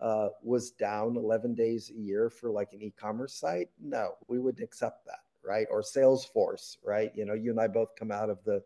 uh, 0.00 0.28
was 0.42 0.70
down 0.72 1.16
11 1.16 1.54
days 1.54 1.90
a 1.90 1.98
year 1.98 2.30
for 2.30 2.50
like 2.50 2.72
an 2.72 2.82
e-commerce 2.82 3.34
site? 3.34 3.68
No, 3.80 4.14
we 4.28 4.38
wouldn't 4.38 4.64
accept 4.64 5.04
that, 5.06 5.20
right? 5.44 5.66
Or 5.70 5.82
Salesforce, 5.82 6.76
right? 6.84 7.10
You 7.14 7.26
know, 7.26 7.34
you 7.34 7.50
and 7.50 7.60
I 7.60 7.68
both 7.68 7.94
come 7.98 8.10
out 8.10 8.30
of 8.30 8.42
the 8.44 8.62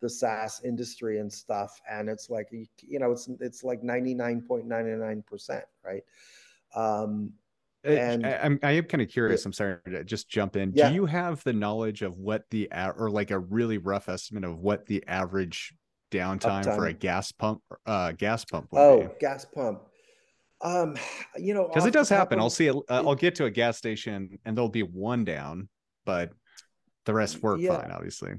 the 0.00 0.08
SaaS 0.08 0.60
industry 0.64 1.18
and 1.18 1.32
stuff, 1.32 1.80
and 1.90 2.08
it's 2.08 2.30
like 2.30 2.48
you 2.52 2.98
know 2.98 3.12
it's 3.12 3.28
it's 3.40 3.64
like 3.64 3.82
ninety 3.82 4.14
nine 4.14 4.40
point 4.40 4.66
ninety 4.66 4.92
nine 4.92 5.22
percent, 5.26 5.64
right? 5.84 6.02
Um, 6.74 7.32
and 7.84 8.26
I, 8.26 8.38
I'm 8.42 8.58
I 8.62 8.72
am 8.72 8.84
kind 8.84 9.02
of 9.02 9.08
curious. 9.08 9.46
I'm 9.46 9.52
sorry 9.52 9.78
to 9.86 10.04
just 10.04 10.28
jump 10.28 10.56
in. 10.56 10.72
Yeah. 10.74 10.88
Do 10.88 10.94
you 10.94 11.06
have 11.06 11.42
the 11.44 11.52
knowledge 11.52 12.02
of 12.02 12.18
what 12.18 12.44
the 12.50 12.68
or 12.96 13.10
like 13.10 13.30
a 13.30 13.38
really 13.38 13.78
rough 13.78 14.08
estimate 14.08 14.44
of 14.44 14.58
what 14.58 14.86
the 14.86 15.04
average 15.06 15.74
downtime 16.10 16.64
Uptime. 16.64 16.74
for 16.74 16.86
a 16.86 16.92
gas 16.94 17.32
pump 17.32 17.60
uh 17.84 18.12
gas 18.12 18.42
pump 18.42 18.68
oh 18.72 19.02
be? 19.02 19.08
gas 19.20 19.44
pump 19.44 19.82
um 20.62 20.96
you 21.36 21.52
know 21.52 21.68
because 21.68 21.84
it 21.84 21.92
does 21.92 22.08
happen 22.08 22.38
of, 22.38 22.44
i'll 22.44 22.50
see 22.50 22.66
it 22.66 22.74
uh, 22.74 23.02
i'll 23.04 23.14
get 23.14 23.34
to 23.34 23.44
a 23.44 23.50
gas 23.50 23.76
station 23.76 24.38
and 24.46 24.56
there'll 24.56 24.70
be 24.70 24.82
one 24.82 25.22
down 25.22 25.68
but 26.06 26.32
The 27.04 27.14
rest 27.14 27.42
work 27.42 27.60
yeah, 27.60 27.80
fine, 27.80 27.90
obviously. 27.90 28.32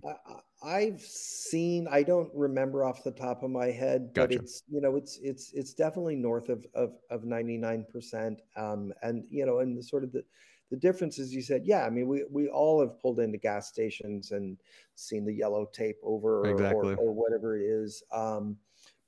I, 0.62 0.82
have 0.82 1.01
seen. 1.01 1.88
I 1.89 2.03
don't 2.03 2.30
remember 2.34 2.84
off 2.84 3.03
the 3.03 3.12
top 3.12 3.43
of 3.43 3.49
my 3.49 3.68
head, 3.68 4.12
gotcha. 4.14 4.28
but 4.28 4.43
it's 4.43 4.64
you 4.70 4.82
know 4.82 4.95
it's 4.95 5.18
it's 5.22 5.53
it's 5.53 5.74
definitely 5.74 6.16
north 6.16 6.49
of 6.49 6.66
of 6.74 6.93
of 7.10 7.24
ninety 7.24 7.57
nine 7.57 7.86
percent. 7.91 8.41
Um, 8.57 8.91
and 9.01 9.24
you 9.30 9.45
know, 9.45 9.60
and 9.60 9.78
the 9.78 9.84
sort 9.84 10.03
of 10.03 10.12
the 10.12 10.24
the 10.70 10.78
difference 10.78 11.18
is 11.18 11.34
you 11.34 11.41
said, 11.41 11.64
yeah, 11.66 11.86
I 11.86 11.89
mean, 11.89 12.07
we 12.07 12.26
we 12.30 12.47
all 12.47 12.80
have 12.82 12.99
pulled 12.99 13.20
into 13.20 13.38
gas 13.38 13.70
stations 13.70 14.32
and 14.32 14.57
seen 14.95 15.26
the 15.26 15.34
yellow 15.34 15.68
tape 15.74 15.97
over 16.03 16.41
or, 16.41 16.47
exactly. 16.47 16.93
or, 16.93 16.97
or 16.97 17.14
whatever 17.14 17.57
it 17.57 17.64
is. 17.64 18.03
Um, 18.12 18.57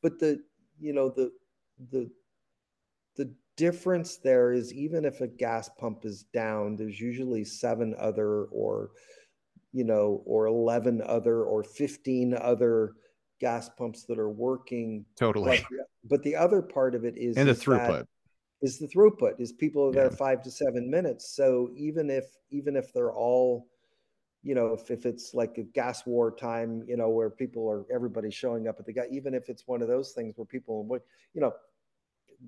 but 0.01 0.19
the 0.19 0.41
you 0.79 0.93
know 0.93 1.09
the 1.09 1.31
the 1.91 2.09
the 3.15 3.33
difference 3.57 4.17
there 4.17 4.53
is 4.53 4.73
even 4.73 5.05
if 5.05 5.21
a 5.21 5.27
gas 5.27 5.69
pump 5.77 6.05
is 6.05 6.23
down, 6.33 6.75
there's 6.75 6.99
usually 6.99 7.43
seven 7.43 7.93
other 7.99 8.45
or 8.45 8.91
you 9.73 9.83
know 9.83 10.21
or 10.25 10.47
11 10.47 11.01
other 11.05 11.43
or 11.43 11.63
15 11.63 12.35
other 12.35 12.93
gas 13.41 13.69
pumps 13.69 14.03
that 14.03 14.19
are 14.19 14.29
working. 14.29 15.05
Totally. 15.17 15.65
But, 15.69 15.87
but 16.03 16.23
the 16.23 16.35
other 16.35 16.61
part 16.61 16.95
of 16.95 17.03
it 17.03 17.15
is 17.17 17.35
and 17.37 17.49
the 17.49 17.53
throughput. 17.53 18.05
is 18.61 18.79
the 18.79 18.87
throughput 18.87 19.39
is 19.39 19.51
people 19.51 19.89
are 19.89 19.91
there 19.91 20.05
yeah. 20.05 20.15
five 20.15 20.43
to 20.43 20.51
seven 20.51 20.89
minutes. 20.89 21.35
So 21.35 21.69
even 21.75 22.09
if 22.09 22.25
even 22.51 22.75
if 22.75 22.93
they're 22.93 23.13
all 23.13 23.67
you 24.43 24.55
know 24.55 24.73
if, 24.73 24.89
if 24.89 25.05
it's 25.05 25.33
like 25.33 25.57
a 25.57 25.63
gas 25.63 26.05
war 26.05 26.31
time 26.31 26.83
you 26.87 26.97
know 26.97 27.09
where 27.09 27.29
people 27.29 27.69
are 27.69 27.85
everybody 27.93 28.31
showing 28.31 28.67
up 28.67 28.77
at 28.79 28.85
the 28.85 28.93
guy 28.93 29.05
even 29.11 29.35
if 29.35 29.49
it's 29.49 29.67
one 29.67 29.83
of 29.83 29.87
those 29.87 30.13
things 30.13 30.35
where 30.35 30.45
people 30.45 30.87
you 31.35 31.41
know 31.41 31.53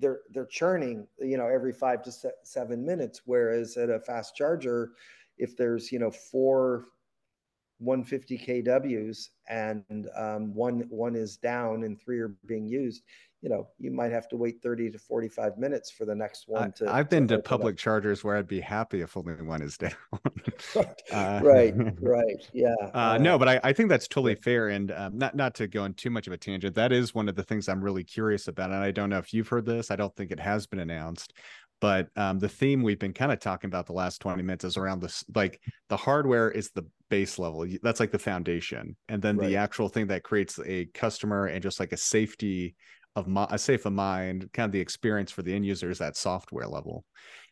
they're 0.00 0.20
they're 0.32 0.46
churning 0.46 1.06
you 1.20 1.36
know 1.36 1.46
every 1.46 1.72
five 1.72 2.02
to 2.02 2.12
se- 2.12 2.30
seven 2.42 2.84
minutes. 2.84 3.22
Whereas 3.24 3.76
at 3.76 3.90
a 3.90 4.00
fast 4.00 4.36
charger 4.36 4.92
if 5.38 5.56
there's 5.56 5.90
you 5.90 5.98
know 5.98 6.10
four 6.10 6.86
150 7.84 8.38
kWs 8.38 9.28
and 9.48 10.08
um, 10.16 10.54
one 10.54 10.86
one 10.88 11.14
is 11.14 11.36
down 11.36 11.84
and 11.84 12.00
three 12.00 12.18
are 12.18 12.34
being 12.46 12.66
used 12.66 13.02
you 13.44 13.50
know, 13.50 13.68
you 13.78 13.90
might 13.90 14.10
have 14.10 14.26
to 14.28 14.38
wait 14.38 14.62
30 14.62 14.90
to 14.92 14.98
45 14.98 15.58
minutes 15.58 15.90
for 15.90 16.06
the 16.06 16.14
next 16.14 16.48
one 16.48 16.72
to. 16.72 16.90
I've 16.90 17.10
been 17.10 17.28
to, 17.28 17.36
to 17.36 17.42
public 17.42 17.76
chargers 17.76 18.24
where 18.24 18.38
I'd 18.38 18.48
be 18.48 18.58
happy 18.58 19.02
if 19.02 19.18
only 19.18 19.34
one 19.34 19.60
is 19.60 19.76
down. 19.76 19.92
uh, 21.12 21.40
right, 21.42 21.74
right, 22.00 22.50
yeah. 22.54 22.74
Uh, 22.94 23.18
no, 23.20 23.38
but 23.38 23.46
I, 23.46 23.60
I 23.62 23.74
think 23.74 23.90
that's 23.90 24.08
totally 24.08 24.34
fair, 24.36 24.70
and 24.70 24.90
um, 24.92 25.18
not 25.18 25.36
not 25.36 25.54
to 25.56 25.66
go 25.66 25.82
on 25.82 25.92
too 25.92 26.08
much 26.08 26.26
of 26.26 26.32
a 26.32 26.38
tangent. 26.38 26.74
That 26.74 26.90
is 26.90 27.14
one 27.14 27.28
of 27.28 27.34
the 27.34 27.42
things 27.42 27.68
I'm 27.68 27.84
really 27.84 28.02
curious 28.02 28.48
about, 28.48 28.70
and 28.70 28.82
I 28.82 28.90
don't 28.92 29.10
know 29.10 29.18
if 29.18 29.34
you've 29.34 29.48
heard 29.48 29.66
this. 29.66 29.90
I 29.90 29.96
don't 29.96 30.16
think 30.16 30.30
it 30.30 30.40
has 30.40 30.66
been 30.66 30.78
announced, 30.78 31.34
but 31.84 32.08
um, 32.16 32.38
the 32.38 32.48
theme 32.48 32.82
we've 32.82 32.98
been 32.98 33.12
kind 33.12 33.30
of 33.30 33.40
talking 33.40 33.68
about 33.68 33.84
the 33.84 33.92
last 33.92 34.22
20 34.22 34.42
minutes 34.42 34.64
is 34.64 34.78
around 34.78 35.02
this 35.02 35.22
like 35.34 35.60
the 35.90 35.96
hardware 35.98 36.50
is 36.50 36.70
the 36.70 36.86
base 37.10 37.38
level 37.38 37.66
that's 37.82 38.00
like 38.00 38.10
the 38.10 38.18
foundation 38.18 38.96
and 39.10 39.20
then 39.20 39.36
right. 39.36 39.48
the 39.48 39.56
actual 39.56 39.90
thing 39.90 40.06
that 40.06 40.22
creates 40.22 40.58
a 40.64 40.86
customer 40.94 41.46
and 41.46 41.62
just 41.62 41.78
like 41.78 41.92
a 41.92 41.96
safety 41.98 42.74
of 43.16 43.28
my, 43.28 43.46
a 43.50 43.58
safe 43.58 43.86
of 43.86 43.92
mind, 43.92 44.50
kind 44.52 44.66
of 44.66 44.72
the 44.72 44.80
experience 44.80 45.30
for 45.30 45.42
the 45.42 45.54
end 45.54 45.66
users 45.66 45.98
that 45.98 46.16
software 46.16 46.66
level. 46.66 47.04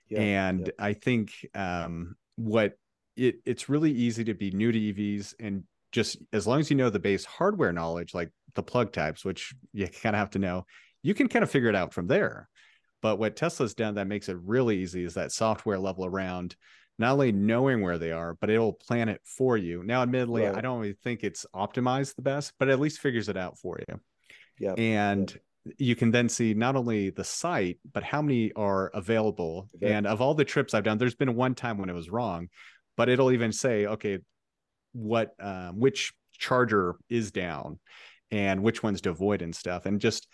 Yeah, 0.09 0.21
and 0.21 0.67
yeah. 0.67 0.85
I 0.85 0.93
think 0.95 1.33
um, 1.55 2.17
what 2.37 2.73
it 3.17 3.37
it's 3.45 3.69
really 3.69 3.93
easy 3.93 4.25
to 4.25 4.35
be 4.35 4.51
new 4.51 4.73
to 4.73 4.79
EVs 4.79 5.35
and 5.39 5.65
just 5.93 6.17
as 6.33 6.47
long 6.47 6.59
as 6.59 6.71
you 6.71 6.77
know 6.77 6.89
the 6.89 6.99
base 6.99 7.25
hardware 7.25 7.73
knowledge, 7.73 8.15
like 8.15 8.31
the 8.55 8.63
plug 8.63 8.93
types, 8.93 9.25
which 9.25 9.55
you 9.73 9.87
kind 9.87 10.17
of 10.17 10.21
have 10.21 10.31
to 10.31 10.39
know, 10.39 10.65
you 11.03 11.15
can 11.15 11.29
kind 11.29 11.43
of 11.43 11.51
figure 11.51 11.69
it 11.69 11.77
out 11.77 11.93
from 11.93 12.07
there. 12.07 12.49
But 13.03 13.19
what 13.19 13.37
Tesla's 13.37 13.75
done 13.75 13.97
that 13.97 14.07
makes 14.07 14.29
it 14.29 14.39
really 14.43 14.79
easy 14.79 15.05
is 15.05 15.15
that 15.15 15.33
software 15.33 15.79
level 15.79 16.07
around 16.07 16.57
not 16.99 17.13
only 17.13 17.33
knowing 17.33 17.83
where 17.83 17.99
they 17.99 18.13
are, 18.13 18.35
but 18.41 18.49
it'll 18.49 18.73
plan 18.73 19.09
it 19.09 19.21
for 19.25 19.57
you. 19.57 19.83
Now, 19.83 20.03
admittedly, 20.03 20.45
right. 20.45 20.57
I 20.57 20.61
don't 20.61 20.81
really 20.81 20.97
think 21.03 21.25
it's 21.25 21.45
optimized 21.55 22.15
the 22.15 22.23
best, 22.23 22.53
but 22.59 22.69
at 22.69 22.81
least 22.81 23.01
figures 23.01 23.29
it 23.29 23.37
out 23.37 23.59
for 23.59 23.79
you. 23.89 24.01
Yeah. 24.59 24.75
And 24.75 25.37
you 25.79 25.95
can 25.95 26.11
then 26.11 26.29
see 26.29 26.55
not 26.55 26.77
only 26.77 27.11
the 27.11 27.25
site 27.25 27.79
but 27.93 28.03
how 28.03 28.21
many 28.21 28.53
are 28.55 28.91
available 28.95 29.69
okay. 29.77 29.93
and 29.93 30.07
of 30.07 30.21
all 30.21 30.35
the 30.35 30.45
trips 30.45 30.75
i've 30.75 30.83
done 30.83 30.99
there's 30.99 31.15
been 31.15 31.37
one 31.37 31.55
time 31.55 31.79
when 31.79 31.89
it 31.89 31.95
was 31.95 32.11
wrong 32.11 32.49
but 32.97 33.09
it'll 33.09 33.31
even 33.31 33.53
say 33.53 33.87
okay 33.87 34.19
what 34.93 35.35
um, 35.41 35.79
which 35.79 36.13
charger 36.33 36.97
is 37.09 37.31
down 37.31 37.79
and 38.31 38.63
which 38.63 38.83
ones 38.83 39.01
to 39.03 39.11
avoid 39.11 39.41
and 39.41 39.55
stuff 39.55 39.87
and 39.87 40.01
just 40.01 40.27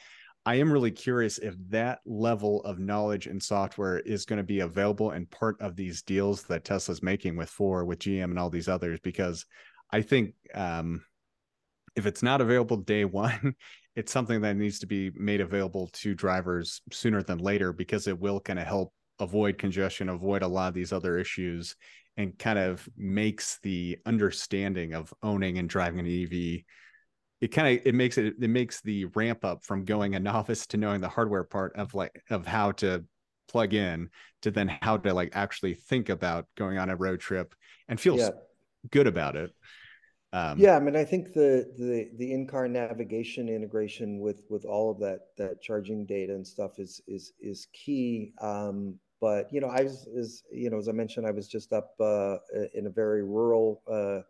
i 0.49 0.55
am 0.55 0.73
really 0.73 0.91
curious 0.91 1.39
if 1.39 1.55
that 1.69 2.01
level 2.07 2.63
of 2.63 2.79
knowledge 2.79 3.27
and 3.27 3.43
software 3.43 3.99
is 4.01 4.25
going 4.25 4.37
to 4.37 4.43
be 4.43 4.61
available 4.61 5.11
and 5.11 5.31
part 5.31 5.61
of 5.61 5.77
these 5.77 6.03
deals 6.03 6.43
that 6.45 6.65
tesla's 6.65 7.03
making 7.03 7.37
with 7.37 7.51
Ford 7.51 7.87
with 7.87 7.99
gm 7.99 8.25
and 8.25 8.39
all 8.39 8.51
these 8.51 8.69
others 8.69 8.99
because 9.01 9.45
i 9.93 10.01
think 10.01 10.35
um, 10.55 11.05
if 11.97 12.07
it's 12.07 12.23
not 12.23 12.41
available 12.41 12.77
day 12.77 13.05
one 13.25 13.55
it's 13.97 14.13
something 14.13 14.41
that 14.43 14.57
needs 14.57 14.79
to 14.79 14.87
be 14.87 15.11
made 15.17 15.41
available 15.41 15.89
to 15.93 16.15
drivers 16.15 16.83
sooner 16.93 17.21
than 17.21 17.39
later 17.39 17.73
because 17.73 18.07
it 18.07 18.19
will 18.19 18.39
kind 18.39 18.61
of 18.61 18.67
help 18.67 18.93
avoid 19.19 19.59
congestion, 19.59 20.09
avoid 20.09 20.43
a 20.43 20.49
lot 20.49 20.69
of 20.69 20.75
these 20.75 20.93
other 20.93 21.19
issues, 21.19 21.77
and 22.17 22.39
kind 22.39 22.59
of 22.59 22.89
makes 22.97 23.59
the 23.63 23.99
understanding 24.07 24.95
of 24.95 25.13
owning 25.23 25.59
and 25.59 25.69
driving 25.69 26.01
an 26.01 26.07
EV. 26.07 26.63
It 27.41 27.49
kind 27.49 27.79
of 27.79 27.87
it 27.87 27.95
makes 27.95 28.19
it 28.19 28.35
it 28.41 28.51
makes 28.51 28.81
the 28.81 29.07
ramp 29.07 29.45
up 29.45 29.65
from 29.65 29.85
going 29.85 30.15
a 30.15 30.21
novice 30.21 30.67
to 30.69 30.77
knowing 30.77 31.01
the 31.01 31.09
hardware 31.09 31.45
part 31.45 31.77
of 31.77 31.95
like 31.95 32.23
of 32.31 32.47
how 32.47 32.73
to 32.73 33.05
plug 33.49 33.75
in 33.75 34.11
to 34.43 34.51
then 34.51 34.69
how 34.83 34.97
to 34.97 35.15
like 35.15 35.31
actually 35.35 35.75
think 35.75 36.09
about 36.09 36.47
going 36.57 36.79
on 36.79 36.91
a 36.91 36.97
road 36.97 37.21
trip 37.21 37.55
and 37.89 38.01
feel 38.01 38.17
yeah. 38.19 38.31
good 38.91 39.07
about 39.07 39.37
it. 39.37 39.51
Um, 40.33 40.59
yeah, 40.59 40.77
I 40.77 40.81
mean, 40.81 40.95
I 40.95 41.05
think 41.05 41.33
the 41.33 41.73
the 41.79 42.11
the 42.19 42.33
in-car 42.33 42.69
navigation 42.69 43.49
integration 43.49 44.21
with 44.21 44.43
with 44.51 44.67
all 44.67 44.91
of 44.91 44.99
that 44.99 45.21
that 45.39 45.63
charging 45.63 46.05
data 46.05 46.35
and 46.35 46.47
stuff 46.47 46.79
is 46.79 47.01
is 47.07 47.33
is 47.41 47.67
key. 47.73 48.33
Um, 48.43 48.99
but 49.21 49.53
you 49.53 49.61
know, 49.61 49.69
I 49.69 49.83
was 49.83 50.07
is 50.15 50.43
you 50.53 50.69
know, 50.69 50.77
as 50.77 50.89
I 50.89 50.93
mentioned, 50.93 51.27
I 51.27 51.31
was 51.31 51.49
just 51.49 51.73
up 51.73 51.95
uh, 51.99 52.37
in 52.75 52.87
a 52.87 52.91
very 52.91 53.23
rural 53.23 53.83
uh, 53.91 54.21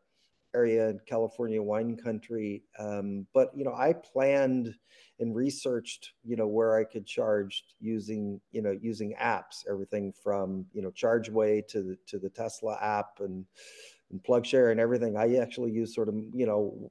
area 0.55 0.89
in 0.89 1.01
California 1.07 1.63
wine 1.63 1.97
country. 1.97 2.63
Um, 2.79 3.27
but 3.35 3.51
you 3.57 3.65
know, 3.65 3.75
I 3.75 3.93
planned 3.93 4.75
and 5.21 5.35
researched 5.35 6.13
you 6.25 6.37
know 6.37 6.47
where 6.47 6.77
I 6.77 6.85
could 6.85 7.07
charge 7.07 7.65
using 7.81 8.41
you 8.53 8.63
know 8.63 8.77
using 8.81 9.15
apps, 9.21 9.65
everything 9.69 10.13
from 10.13 10.67
you 10.73 10.83
know 10.83 10.91
ChargeWay 10.91 11.67
to 11.69 11.83
the 11.83 11.99
to 12.07 12.19
the 12.19 12.31
Tesla 12.31 12.79
app 12.81 13.21
and 13.21 13.45
and 14.11 14.23
PlugShare 14.23 14.71
and 14.71 14.81
everything. 14.81 15.17
I 15.17 15.37
actually 15.37 15.73
use 15.73 15.95
sort 15.95 16.09
of, 16.09 16.15
you 16.33 16.47
know, 16.47 16.91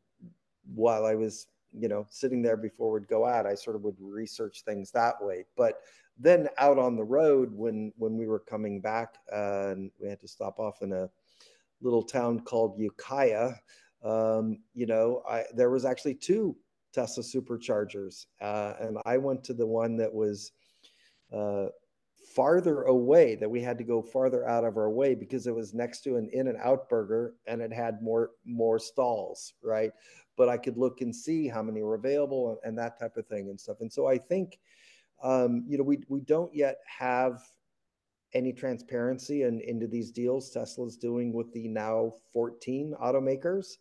while 0.74 1.06
I 1.06 1.16
was, 1.16 1.48
you 1.74 1.88
know, 1.88 2.06
sitting 2.10 2.42
there 2.42 2.58
before 2.58 2.92
we'd 2.92 3.08
go 3.08 3.26
out, 3.26 3.46
I 3.46 3.56
sort 3.56 3.76
of 3.76 3.84
would 3.84 3.96
research 4.00 4.64
things 4.64 4.92
that 4.92 5.16
way. 5.22 5.46
But 5.56 5.80
then 6.20 6.50
out 6.58 6.80
on 6.80 6.96
the 6.96 7.04
road, 7.04 7.52
when 7.54 7.94
when 7.98 8.18
we 8.18 8.28
were 8.28 8.40
coming 8.40 8.82
back, 8.82 9.16
uh, 9.32 9.70
and 9.72 9.92
we 10.00 10.10
had 10.10 10.20
to 10.22 10.28
stop 10.28 10.60
off 10.60 10.82
in 10.82 10.92
a 10.92 11.10
little 11.82 12.04
town 12.04 12.40
called 12.42 12.80
Ukiah, 12.80 13.54
um, 14.04 14.60
you 14.74 14.86
know, 14.86 15.24
I, 15.30 15.44
there 15.54 15.70
was 15.70 15.86
actually 15.86 16.16
two 16.16 16.56
Tesla 16.94 17.24
superchargers, 17.24 18.26
uh, 18.42 18.74
and 18.80 18.98
I 19.06 19.18
went 19.18 19.44
to 19.46 19.54
the 19.54 19.66
one 19.66 19.98
that 19.98 20.14
was 20.14 20.52
uh, 21.34 21.68
farther 22.36 22.84
away 22.84 23.36
that 23.36 23.50
we 23.50 23.62
had 23.62 23.78
to 23.78 23.84
go 23.84 24.02
farther 24.02 24.48
out 24.48 24.64
of 24.64 24.78
our 24.78 24.90
way 24.90 25.16
because 25.16 25.48
it 25.48 25.56
was 25.56 25.74
next 25.74 26.02
to 26.02 26.18
an 26.18 26.30
in 26.34 26.48
and 26.48 26.58
out 26.64 26.90
burger 26.90 27.34
and 27.48 27.62
it 27.62 27.74
had 27.74 28.02
more 28.02 28.32
more 28.46 28.80
stalls 28.80 29.54
right? 29.64 29.92
But 30.36 30.50
i 30.50 30.58
could 30.58 30.78
look 30.78 31.02
and 31.02 31.16
see 31.16 31.48
how 31.48 31.64
many 31.64 31.82
were 31.82 31.96
available 31.96 32.52
and, 32.52 32.60
and 32.64 32.78
that 32.78 33.00
type 33.00 33.18
of 33.18 33.26
thing 33.28 33.50
and 33.50 33.60
stuff. 33.60 33.78
And 33.82 33.92
so 33.92 34.08
i 34.08 34.18
think 34.18 34.60
um, 35.24 35.66
you 35.68 35.78
know 35.78 35.84
we, 35.84 36.00
we 36.10 36.22
don't 36.22 36.54
yet 36.54 36.78
have 36.86 37.42
any 38.38 38.54
transparency 38.54 39.44
in, 39.44 39.60
into 39.62 39.88
these 39.88 40.12
deals 40.12 40.50
tesla's 40.50 40.96
doing 40.98 41.34
with 41.34 41.52
the 41.54 41.68
now 41.68 42.12
14 42.34 42.94
automakers 43.02 43.78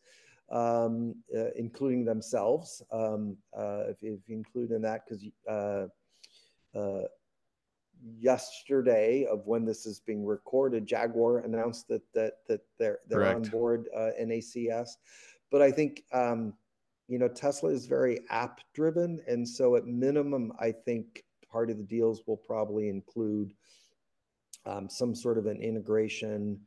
um, 0.50 1.14
uh, 1.36 1.50
including 1.56 2.04
themselves 2.04 2.82
um, 2.92 3.36
uh, 3.56 3.88
if, 3.88 3.96
if, 4.02 4.20
you 4.28 4.36
include 4.36 4.70
in 4.70 4.82
that 4.82 5.02
because 5.04 5.24
uh, 5.50 5.86
uh 6.78 7.02
yesterday 8.18 9.26
of 9.30 9.46
when 9.46 9.64
this 9.64 9.86
is 9.86 10.00
being 10.00 10.24
recorded, 10.24 10.86
Jaguar 10.86 11.38
announced 11.38 11.88
that 11.88 12.02
that 12.14 12.34
that 12.48 12.60
they're 12.78 12.98
they're 13.08 13.20
Correct. 13.20 13.46
on 13.46 13.50
board 13.50 13.88
uh, 13.96 14.10
NACS. 14.20 14.96
But 15.50 15.62
I 15.62 15.70
think 15.70 16.02
um, 16.12 16.54
you 17.08 17.18
know 17.18 17.28
Tesla 17.28 17.70
is 17.70 17.86
very 17.86 18.20
app 18.30 18.60
driven, 18.74 19.20
and 19.26 19.48
so 19.48 19.76
at 19.76 19.86
minimum, 19.86 20.52
I 20.58 20.72
think 20.72 21.24
part 21.50 21.70
of 21.70 21.78
the 21.78 21.84
deals 21.84 22.22
will 22.26 22.36
probably 22.36 22.88
include 22.88 23.52
um, 24.66 24.88
some 24.88 25.14
sort 25.14 25.38
of 25.38 25.46
an 25.46 25.60
integration 25.60 26.60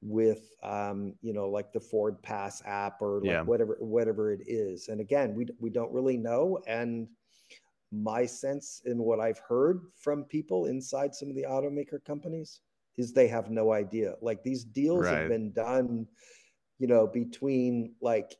with 0.00 0.56
um, 0.62 1.14
you 1.22 1.32
know 1.32 1.48
like 1.48 1.72
the 1.72 1.80
Ford 1.80 2.20
Pass 2.22 2.62
app 2.66 3.00
or 3.00 3.20
like 3.20 3.30
yeah. 3.30 3.42
whatever 3.42 3.76
whatever 3.80 4.32
it 4.32 4.40
is. 4.46 4.88
And 4.88 5.00
again, 5.00 5.34
we 5.34 5.46
we 5.60 5.70
don't 5.70 5.92
really 5.92 6.16
know 6.16 6.58
and 6.66 7.08
my 7.92 8.24
sense 8.24 8.80
in 8.86 8.98
what 8.98 9.20
I've 9.20 9.38
heard 9.38 9.82
from 9.96 10.24
people 10.24 10.66
inside 10.66 11.14
some 11.14 11.28
of 11.28 11.36
the 11.36 11.44
automaker 11.44 12.02
companies 12.04 12.60
is 12.96 13.12
they 13.12 13.28
have 13.28 13.50
no 13.50 13.72
idea. 13.72 14.14
Like 14.22 14.42
these 14.42 14.64
deals 14.64 15.04
right. 15.04 15.18
have 15.18 15.28
been 15.28 15.52
done, 15.52 16.06
you 16.78 16.86
know, 16.86 17.06
between 17.06 17.94
like 18.00 18.34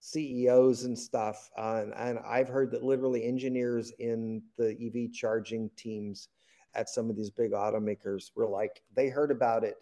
CEOs 0.00 0.84
and 0.84 0.96
stuff. 0.96 1.50
Uh, 1.58 1.82
and, 1.82 1.94
and 1.94 2.18
I've 2.24 2.48
heard 2.48 2.70
that 2.70 2.84
literally 2.84 3.24
engineers 3.24 3.92
in 3.98 4.42
the 4.58 4.76
EV 4.80 5.12
charging 5.12 5.70
teams 5.76 6.28
at 6.74 6.88
some 6.88 7.10
of 7.10 7.16
these 7.16 7.30
big 7.30 7.52
automakers 7.52 8.30
were 8.34 8.46
like, 8.46 8.82
they 8.94 9.08
heard 9.08 9.30
about 9.30 9.64
it 9.64 9.76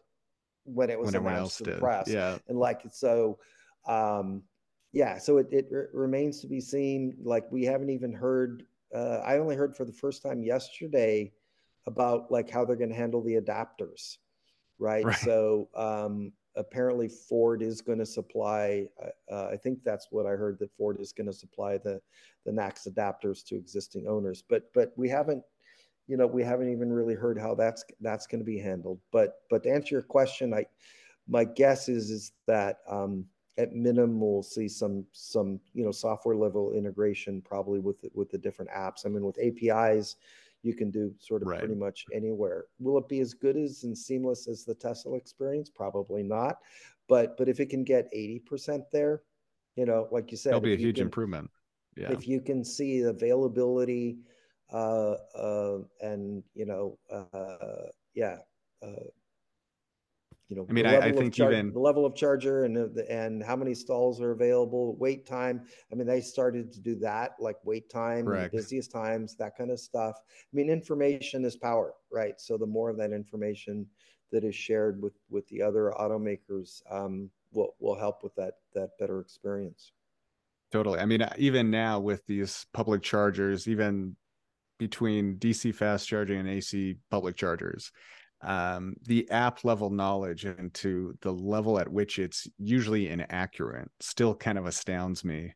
when 0.64 0.90
it 0.90 0.98
was 0.98 1.12
when 1.12 1.26
announced 1.26 1.58
to 1.58 1.64
the 1.64 1.72
press. 1.72 2.08
Yeah. 2.08 2.38
And 2.48 2.58
like, 2.58 2.82
so, 2.90 3.38
um, 3.86 4.42
yeah, 4.92 5.18
so 5.18 5.38
it, 5.38 5.48
it 5.50 5.70
remains 5.92 6.40
to 6.40 6.46
be 6.46 6.60
seen. 6.60 7.16
Like, 7.22 7.50
we 7.50 7.64
haven't 7.64 7.90
even 7.90 8.12
heard, 8.12 8.64
uh, 8.94 9.20
I 9.24 9.38
only 9.38 9.56
heard 9.56 9.76
for 9.76 9.84
the 9.84 9.92
first 9.92 10.22
time 10.22 10.42
yesterday 10.42 11.32
about 11.86 12.30
like 12.30 12.50
how 12.50 12.64
they're 12.64 12.76
going 12.76 12.90
to 12.90 12.96
handle 12.96 13.22
the 13.22 13.34
adapters. 13.34 14.18
Right. 14.78 15.04
right. 15.04 15.16
So, 15.16 15.68
um, 15.74 16.32
apparently 16.54 17.08
Ford 17.08 17.62
is 17.62 17.80
going 17.80 17.98
to 17.98 18.06
supply. 18.06 18.86
Uh, 19.02 19.34
uh, 19.34 19.48
I 19.52 19.56
think 19.56 19.82
that's 19.84 20.08
what 20.10 20.26
I 20.26 20.30
heard 20.30 20.58
that 20.58 20.70
Ford 20.76 20.98
is 21.00 21.12
going 21.12 21.26
to 21.26 21.32
supply 21.32 21.78
the 21.78 22.00
the 22.44 22.52
NACS 22.52 22.88
adapters 22.88 23.44
to 23.46 23.56
existing 23.56 24.06
owners. 24.06 24.42
But 24.46 24.72
but 24.74 24.92
we 24.96 25.08
haven't, 25.08 25.42
you 26.06 26.16
know, 26.16 26.26
we 26.26 26.42
haven't 26.42 26.70
even 26.70 26.92
really 26.92 27.14
heard 27.14 27.38
how 27.38 27.54
that's 27.54 27.84
that's 28.00 28.26
going 28.26 28.40
to 28.40 28.44
be 28.44 28.58
handled. 28.58 29.00
But 29.12 29.42
but 29.50 29.62
to 29.64 29.70
answer 29.70 29.94
your 29.94 30.02
question, 30.02 30.52
I 30.52 30.66
my 31.28 31.44
guess 31.44 31.88
is 31.88 32.10
is 32.10 32.32
that 32.46 32.78
um, 32.88 33.26
at 33.58 33.72
minimum 33.72 34.20
we'll 34.20 34.42
see 34.42 34.68
some 34.68 35.04
some 35.12 35.60
you 35.74 35.84
know 35.84 35.92
software 35.92 36.36
level 36.36 36.72
integration 36.72 37.40
probably 37.42 37.78
with 37.78 38.04
with 38.14 38.30
the 38.30 38.38
different 38.38 38.70
apps. 38.70 39.06
I 39.06 39.08
mean 39.08 39.24
with 39.24 39.38
APIs 39.38 40.16
you 40.62 40.74
can 40.74 40.90
do 40.90 41.12
sort 41.18 41.42
of 41.42 41.48
right. 41.48 41.58
pretty 41.58 41.74
much 41.74 42.04
anywhere. 42.12 42.66
Will 42.78 42.96
it 42.98 43.08
be 43.08 43.20
as 43.20 43.34
good 43.34 43.56
as 43.56 43.82
and 43.84 43.96
seamless 43.96 44.46
as 44.46 44.64
the 44.64 44.74
Tesla 44.74 45.16
experience? 45.16 45.68
Probably 45.68 46.22
not. 46.22 46.58
But 47.08 47.36
but 47.36 47.48
if 47.48 47.60
it 47.60 47.68
can 47.68 47.84
get 47.84 48.12
80% 48.14 48.84
there, 48.92 49.22
you 49.76 49.86
know, 49.86 50.08
like 50.10 50.30
you 50.30 50.36
said, 50.36 50.50
it'll 50.50 50.60
be 50.60 50.74
a 50.74 50.76
huge 50.76 50.96
can, 50.96 51.06
improvement. 51.06 51.50
Yeah. 51.96 52.12
If 52.12 52.28
you 52.28 52.40
can 52.40 52.64
see 52.64 53.02
the 53.02 53.10
availability 53.10 54.18
uh, 54.72 55.16
uh, 55.36 55.78
and 56.00 56.42
you 56.54 56.66
know, 56.66 56.98
uh, 57.10 57.86
yeah, 58.14 58.38
uh, 58.82 59.04
you 60.48 60.56
know, 60.56 60.66
I 60.68 60.72
mean, 60.72 60.86
I, 60.86 60.98
I, 60.98 61.12
think 61.12 61.34
char- 61.34 61.52
even 61.52 61.72
the 61.72 61.78
level 61.78 62.04
of 62.04 62.14
charger 62.14 62.64
and 62.64 62.76
and 63.08 63.42
how 63.42 63.56
many 63.56 63.74
stalls 63.74 64.20
are 64.20 64.32
available, 64.32 64.96
wait 64.96 65.26
time. 65.26 65.62
I 65.90 65.94
mean, 65.94 66.06
they 66.06 66.20
started 66.20 66.72
to 66.72 66.80
do 66.80 66.94
that, 66.96 67.32
like 67.38 67.56
wait 67.64 67.88
time, 67.90 68.26
busiest 68.52 68.90
times, 68.90 69.34
that 69.36 69.56
kind 69.56 69.70
of 69.70 69.80
stuff. 69.80 70.16
I 70.20 70.52
mean, 70.52 70.68
information 70.68 71.44
is 71.44 71.56
power, 71.56 71.94
right? 72.10 72.40
So 72.40 72.58
the 72.58 72.66
more 72.66 72.90
of 72.90 72.98
that 72.98 73.12
information 73.12 73.86
that 74.30 74.44
is 74.44 74.54
shared 74.54 75.00
with 75.00 75.14
with 75.30 75.46
the 75.48 75.62
other 75.62 75.92
automakers 75.98 76.82
um, 76.90 77.30
will 77.52 77.74
will 77.78 77.98
help 77.98 78.22
with 78.22 78.34
that 78.34 78.54
that 78.74 78.90
better 78.98 79.20
experience. 79.20 79.92
Totally. 80.70 80.98
I 80.98 81.04
mean, 81.04 81.26
even 81.36 81.70
now 81.70 82.00
with 82.00 82.26
these 82.26 82.66
public 82.72 83.02
chargers, 83.02 83.68
even 83.68 84.16
between 84.82 85.36
DC 85.36 85.72
fast 85.74 86.08
charging 86.08 86.40
and 86.40 86.48
AC 86.48 86.96
public 87.08 87.36
chargers, 87.36 87.92
um, 88.42 88.94
the 89.04 89.30
app 89.30 89.62
level 89.62 89.90
knowledge 89.90 90.44
into 90.44 91.16
the 91.22 91.32
level 91.32 91.78
at 91.78 91.88
which 91.88 92.18
it's 92.18 92.48
usually 92.58 93.08
inaccurate 93.08 93.88
still 94.00 94.34
kind 94.34 94.58
of 94.58 94.66
astounds 94.66 95.24
me. 95.24 95.54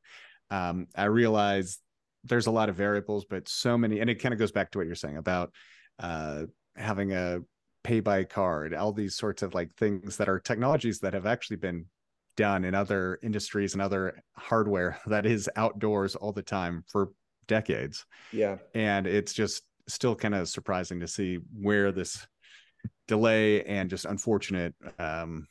Um, 0.50 0.86
I 0.96 1.06
realize 1.06 1.78
there's 2.22 2.46
a 2.46 2.52
lot 2.52 2.68
of 2.68 2.76
variables, 2.76 3.24
but 3.24 3.48
so 3.48 3.76
many, 3.76 3.98
and 3.98 4.08
it 4.08 4.22
kind 4.22 4.32
of 4.32 4.38
goes 4.38 4.52
back 4.52 4.70
to 4.70 4.78
what 4.78 4.86
you're 4.86 4.94
saying 4.94 5.16
about 5.16 5.52
uh, 5.98 6.42
having 6.76 7.12
a 7.12 7.40
pay 7.82 7.98
by 7.98 8.22
card, 8.22 8.74
all 8.74 8.92
these 8.92 9.16
sorts 9.16 9.42
of 9.42 9.54
like 9.54 9.74
things 9.74 10.18
that 10.18 10.28
are 10.28 10.38
technologies 10.38 11.00
that 11.00 11.14
have 11.14 11.26
actually 11.26 11.56
been 11.56 11.86
done 12.36 12.64
in 12.64 12.76
other 12.76 13.18
industries 13.24 13.72
and 13.72 13.82
other 13.82 14.22
hardware 14.36 15.00
that 15.06 15.26
is 15.26 15.50
outdoors 15.56 16.14
all 16.14 16.32
the 16.32 16.42
time 16.42 16.84
for 16.86 17.10
decades. 17.46 18.04
Yeah. 18.32 18.56
And 18.74 19.06
it's 19.06 19.32
just 19.32 19.62
still 19.88 20.14
kind 20.16 20.34
of 20.34 20.48
surprising 20.48 21.00
to 21.00 21.08
see 21.08 21.38
where 21.60 21.92
this 21.92 22.26
delay 23.08 23.62
and 23.64 23.88
just 23.88 24.04
unfortunate 24.04 24.74
um, 24.98 25.46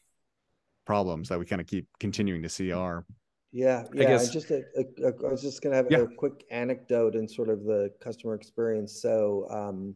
problems 0.85 1.29
that 1.29 1.39
we 1.39 1.45
kind 1.45 1.61
of 1.61 1.67
keep 1.67 1.87
continuing 1.99 2.43
to 2.43 2.49
see 2.49 2.71
are. 2.71 3.05
Yeah, 3.51 3.83
yeah. 3.93 4.01
I 4.01 4.05
guess, 4.05 4.29
just 4.29 4.51
a, 4.51 4.63
a, 4.75 5.07
a, 5.07 5.27
I 5.27 5.31
was 5.31 5.41
just 5.41 5.61
gonna 5.61 5.77
have 5.77 5.87
yeah. 5.89 5.99
a 5.99 6.07
quick 6.07 6.43
anecdote 6.51 7.15
in 7.15 7.25
sort 7.25 7.47
of 7.47 7.63
the 7.63 7.89
customer 8.01 8.35
experience. 8.35 9.01
So 9.01 9.47
um, 9.49 9.95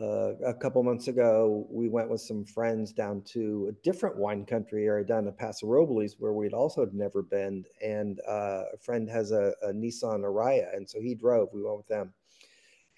uh, 0.00 0.36
a 0.46 0.54
couple 0.54 0.82
months 0.82 1.08
ago, 1.08 1.66
we 1.70 1.88
went 1.88 2.10
with 2.10 2.20
some 2.20 2.44
friends 2.44 2.92
down 2.92 3.22
to 3.32 3.68
a 3.70 3.84
different 3.84 4.16
wine 4.16 4.44
country 4.44 4.86
area 4.86 5.04
down 5.04 5.24
to 5.24 5.32
Paso 5.32 5.66
Robles, 5.66 6.16
where 6.18 6.32
we'd 6.32 6.52
also 6.52 6.88
never 6.92 7.22
been. 7.22 7.64
And 7.82 8.20
uh, 8.28 8.64
a 8.74 8.78
friend 8.78 9.08
has 9.08 9.30
a, 9.32 9.52
a 9.62 9.72
Nissan 9.72 10.22
Ariya, 10.22 10.74
and 10.76 10.88
so 10.88 11.00
he 11.00 11.14
drove. 11.14 11.48
We 11.52 11.62
went 11.62 11.78
with 11.78 11.88
them 11.88 12.12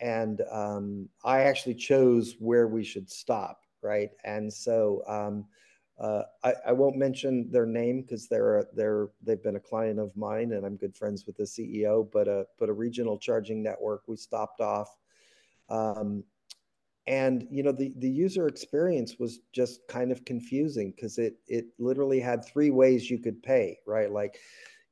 and 0.03 0.43
um, 0.51 1.09
I 1.25 1.43
actually 1.43 1.77
chose 1.77 2.35
where 2.41 2.67
we 2.67 2.83
should 2.83 3.09
stop, 3.09 3.61
right? 3.83 4.11
And 4.25 4.53
so 4.53 5.03
um, 5.07 5.47
uh, 5.99 6.23
I, 6.43 6.55
I, 6.67 6.73
won't 6.73 6.97
mention 6.97 7.49
their 7.53 7.67
name 7.67 8.03
because 8.03 8.27
they're 8.27 8.67
they're 8.75 9.11
they've 9.23 9.43
been 9.43 9.57
a 9.57 9.61
client 9.61 10.01
of 10.01 10.15
mine, 10.17 10.53
and 10.53 10.67
I'm 10.67 10.77
good 10.77 10.97
friends 10.97 11.25
with 11.25 11.37
the 11.37 11.45
CEO. 11.45 12.09
But 12.13 12.27
a 12.27 12.47
but 12.59 12.69
a 12.69 12.73
regional 12.73 13.17
charging 13.17 13.63
network, 13.63 14.03
we 14.09 14.17
stopped 14.17 14.61
off, 14.61 14.89
um, 15.69 16.25
and 17.07 17.47
you 17.51 17.63
know 17.63 17.73
the 17.73 17.93
the 17.99 18.09
user 18.09 18.47
experience 18.47 19.17
was 19.19 19.41
just 19.53 19.81
kind 19.89 20.13
of 20.13 20.25
confusing 20.25 20.93
because 20.95 21.19
it 21.19 21.35
it 21.49 21.67
literally 21.79 22.21
had 22.21 22.45
three 22.45 22.71
ways 22.71 23.11
you 23.11 23.19
could 23.19 23.43
pay, 23.43 23.79
right? 23.87 24.11
Like 24.11 24.39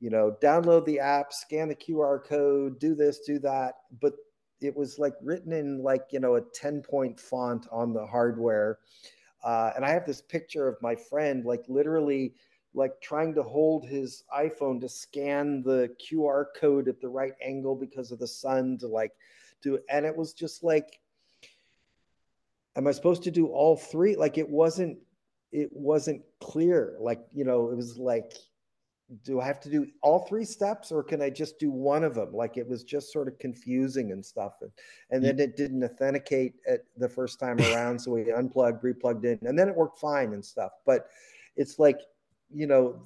you 0.01 0.11
know, 0.11 0.35
download 0.43 0.87
the 0.87 0.99
app, 0.99 1.33
scan 1.33 1.69
the 1.69 1.75
QR 1.75 2.25
code, 2.25 2.81
do 2.81 2.95
this, 2.95 3.21
do 3.21 3.39
that. 3.41 3.75
But 4.01 4.15
it 4.61 4.77
was 4.77 4.99
like 4.99 5.15
written 5.23 5.53
in 5.53 5.83
like 5.83 6.05
you 6.11 6.21
know 6.21 6.37
a 6.37 6.41
10 6.41 6.83
point 6.83 7.19
font 7.19 7.67
on 7.71 7.93
the 7.93 8.07
hardware 8.07 8.79
uh, 9.45 9.71
and 9.77 9.85
i 9.85 9.91
have 9.91 10.07
this 10.07 10.21
picture 10.23 10.69
of 10.69 10.77
my 10.83 10.95
friend 10.95 11.45
like 11.45 11.65
literally 11.69 12.35
like 12.75 13.01
trying 13.01 13.35
to 13.35 13.43
hold 13.43 13.87
his 13.87 14.25
iphone 14.39 14.81
to 14.81 14.89
scan 14.89 15.63
the 15.63 15.89
qr 16.01 16.45
code 16.57 16.89
at 16.89 17.01
the 17.01 17.09
right 17.09 17.35
angle 17.45 17.75
because 17.75 18.13
of 18.13 18.19
the 18.19 18.27
sun 18.27 18.77
to 18.79 18.87
like 18.87 19.13
do 19.63 19.79
and 19.91 20.07
it 20.07 20.17
was 20.17 20.33
just 20.33 20.63
like 20.63 21.01
am 22.77 22.87
i 22.87 22.93
supposed 22.93 23.23
to 23.23 23.31
do 23.31 23.47
all 23.49 23.77
three 23.77 24.17
like 24.17 24.39
it 24.39 24.49
wasn't 24.49 24.97
it 25.53 25.69
wasn't 25.73 26.23
clear 26.41 26.97
like 27.01 27.21
you 27.33 27.45
know 27.45 27.71
it 27.71 27.77
was 27.77 27.99
like 27.99 28.33
do 29.25 29.41
I 29.41 29.47
have 29.47 29.61
to 29.61 29.71
do 29.71 29.87
all 30.03 30.21
three 30.21 30.45
steps 30.45 30.93
or 30.93 31.03
can 31.03 31.21
I 31.21 31.31
just 31.31 31.59
do 31.59 31.71
one 31.71 32.05
of 32.05 32.15
them? 32.15 32.33
Like 32.33 32.57
it 32.57 32.69
was 32.69 32.85
just 32.85 33.13
sort 33.13 33.27
of 33.27 33.39
confusing 33.39 34.13
and 34.13 34.25
stuff. 34.25 34.55
And, 34.61 34.71
and 35.11 35.25
then 35.25 35.33
mm-hmm. 35.33 35.41
it 35.41 35.57
didn't 35.57 35.83
authenticate 35.85 36.55
at 36.69 36.83
the 36.97 37.09
first 37.09 37.41
time 37.41 37.59
around. 37.73 38.01
so 38.01 38.13
we 38.13 38.31
unplugged, 38.33 38.85
replugged 38.85 39.25
in, 39.25 39.39
and 39.47 39.59
then 39.59 39.69
it 39.69 39.77
worked 39.77 39.99
fine 39.99 40.33
and 40.33 40.45
stuff. 40.45 40.73
But 40.87 41.09
it's 41.57 41.79
like, 41.79 41.99
you 42.53 42.67
know, 42.67 43.03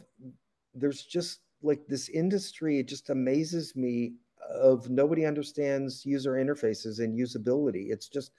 there's 0.74 1.04
just 1.04 1.40
like 1.62 1.86
this 1.88 2.10
industry, 2.10 2.78
it 2.78 2.88
just 2.88 3.08
amazes 3.08 3.74
me 3.74 4.12
of 4.54 4.90
nobody 4.90 5.24
understands 5.24 6.04
user 6.04 6.32
interfaces 6.32 6.98
and 6.98 7.18
usability. 7.18 7.90
It's 7.90 8.08
just, 8.08 8.32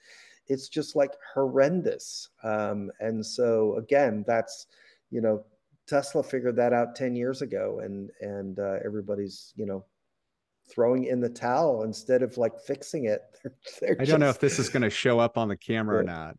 it's 0.48 0.68
just 0.68 0.96
like 0.96 1.12
horrendous. 1.34 2.28
Um, 2.42 2.90
and 3.00 3.24
so 3.24 3.76
again, 3.76 4.24
that's, 4.26 4.66
you 5.10 5.20
know, 5.20 5.44
Tesla 5.86 6.22
figured 6.22 6.56
that 6.56 6.72
out 6.72 6.96
10 6.96 7.14
years 7.14 7.42
ago 7.42 7.80
and 7.82 8.10
and 8.20 8.58
uh, 8.58 8.78
everybody's 8.84 9.52
you 9.56 9.66
know 9.66 9.84
throwing 10.68 11.04
in 11.04 11.20
the 11.20 11.28
towel 11.28 11.84
instead 11.84 12.22
of 12.22 12.36
like 12.36 12.58
fixing 12.60 13.04
it 13.04 13.22
they're, 13.44 13.52
they're 13.80 13.96
i 14.00 14.04
don't 14.04 14.20
know 14.20 14.28
if 14.28 14.40
this 14.40 14.58
is 14.58 14.68
going 14.68 14.82
to 14.82 14.90
show 14.90 15.18
up 15.18 15.38
on 15.38 15.48
the 15.48 15.56
camera 15.56 15.98
or 15.98 16.02
not 16.02 16.36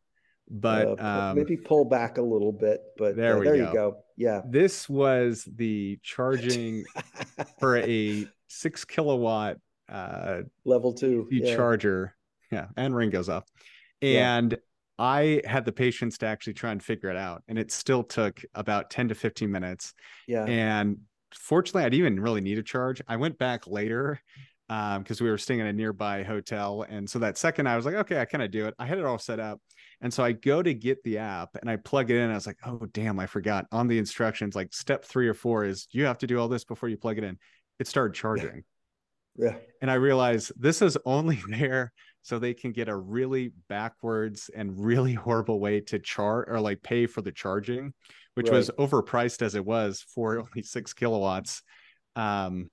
but 0.49 0.99
uh, 0.99 1.29
um, 1.29 1.37
maybe 1.37 1.57
pull 1.57 1.85
back 1.85 2.17
a 2.17 2.21
little 2.21 2.51
bit 2.51 2.81
but 2.97 3.15
there, 3.15 3.37
uh, 3.37 3.43
there 3.43 3.57
go. 3.57 3.67
you 3.67 3.73
go 3.73 3.97
yeah 4.17 4.41
this 4.49 4.89
was 4.89 5.47
the 5.55 5.97
charging 6.03 6.83
for 7.59 7.77
a 7.77 8.27
six 8.47 8.83
kilowatt 8.83 9.57
uh 9.89 10.41
level 10.65 10.91
two 10.91 11.27
yeah. 11.31 11.55
charger 11.55 12.13
yeah 12.51 12.67
and 12.75 12.93
ring 12.93 13.09
goes 13.09 13.29
up 13.29 13.47
and 14.01 14.51
yeah. 14.51 14.57
I 14.99 15.41
had 15.45 15.65
the 15.65 15.71
patience 15.71 16.17
to 16.19 16.25
actually 16.25 16.53
try 16.53 16.71
and 16.71 16.81
figure 16.81 17.09
it 17.09 17.17
out, 17.17 17.43
and 17.47 17.57
it 17.57 17.71
still 17.71 18.03
took 18.03 18.41
about 18.55 18.89
10 18.89 19.09
to 19.09 19.15
15 19.15 19.51
minutes. 19.51 19.93
Yeah. 20.27 20.45
And 20.45 20.97
fortunately, 21.33 21.83
I 21.83 21.89
didn't 21.89 21.99
even 21.99 22.19
really 22.19 22.41
need 22.41 22.57
a 22.57 22.63
charge. 22.63 23.01
I 23.07 23.17
went 23.17 23.37
back 23.37 23.67
later 23.67 24.21
because 24.67 25.21
um, 25.21 25.25
we 25.25 25.29
were 25.29 25.37
staying 25.37 25.61
in 25.61 25.67
a 25.67 25.73
nearby 25.73 26.23
hotel. 26.23 26.85
And 26.89 27.09
so 27.09 27.19
that 27.19 27.37
second, 27.37 27.67
I 27.67 27.77
was 27.77 27.85
like, 27.85 27.95
okay, 27.95 28.19
I 28.19 28.25
kind 28.25 28.43
of 28.43 28.51
do 28.51 28.65
it. 28.67 28.73
I 28.77 28.85
had 28.85 28.97
it 28.97 29.05
all 29.05 29.17
set 29.17 29.39
up. 29.39 29.61
And 30.01 30.13
so 30.13 30.23
I 30.23 30.33
go 30.33 30.61
to 30.61 30.73
get 30.73 31.01
the 31.03 31.19
app 31.19 31.49
and 31.59 31.69
I 31.69 31.77
plug 31.77 32.11
it 32.11 32.17
in. 32.17 32.29
I 32.29 32.35
was 32.35 32.45
like, 32.45 32.57
oh, 32.65 32.85
damn, 32.91 33.17
I 33.17 33.27
forgot 33.27 33.65
on 33.71 33.87
the 33.87 33.97
instructions, 33.97 34.55
like 34.55 34.73
step 34.73 35.05
three 35.05 35.27
or 35.27 35.33
four 35.33 35.63
is 35.63 35.87
you 35.91 36.05
have 36.05 36.17
to 36.19 36.27
do 36.27 36.37
all 36.37 36.49
this 36.49 36.65
before 36.65 36.89
you 36.89 36.97
plug 36.97 37.17
it 37.17 37.23
in. 37.23 37.37
It 37.79 37.87
started 37.87 38.13
charging. 38.13 38.63
Yeah. 39.37 39.55
And 39.81 39.89
I 39.89 39.95
realized 39.95 40.51
this 40.57 40.81
is 40.81 40.97
only 41.05 41.39
there 41.49 41.93
so 42.27 42.39
they 42.39 42.53
can 42.53 42.71
get 42.71 42.89
a 42.89 42.95
really 42.95 43.51
backwards 43.69 44.49
and 44.55 44.83
really 44.83 45.13
horrible 45.25 45.59
way 45.59 45.79
to 45.81 45.99
chart 45.99 46.47
or 46.49 46.59
like 46.59 46.83
pay 46.83 47.05
for 47.05 47.21
the 47.21 47.31
charging 47.31 47.93
which 48.37 48.49
right. 48.49 48.57
was 48.57 48.69
overpriced 48.77 49.41
as 49.41 49.55
it 49.55 49.65
was 49.65 50.05
for 50.13 50.37
only 50.39 50.61
six 50.61 50.93
kilowatts. 50.93 51.63
Um, 52.15 52.69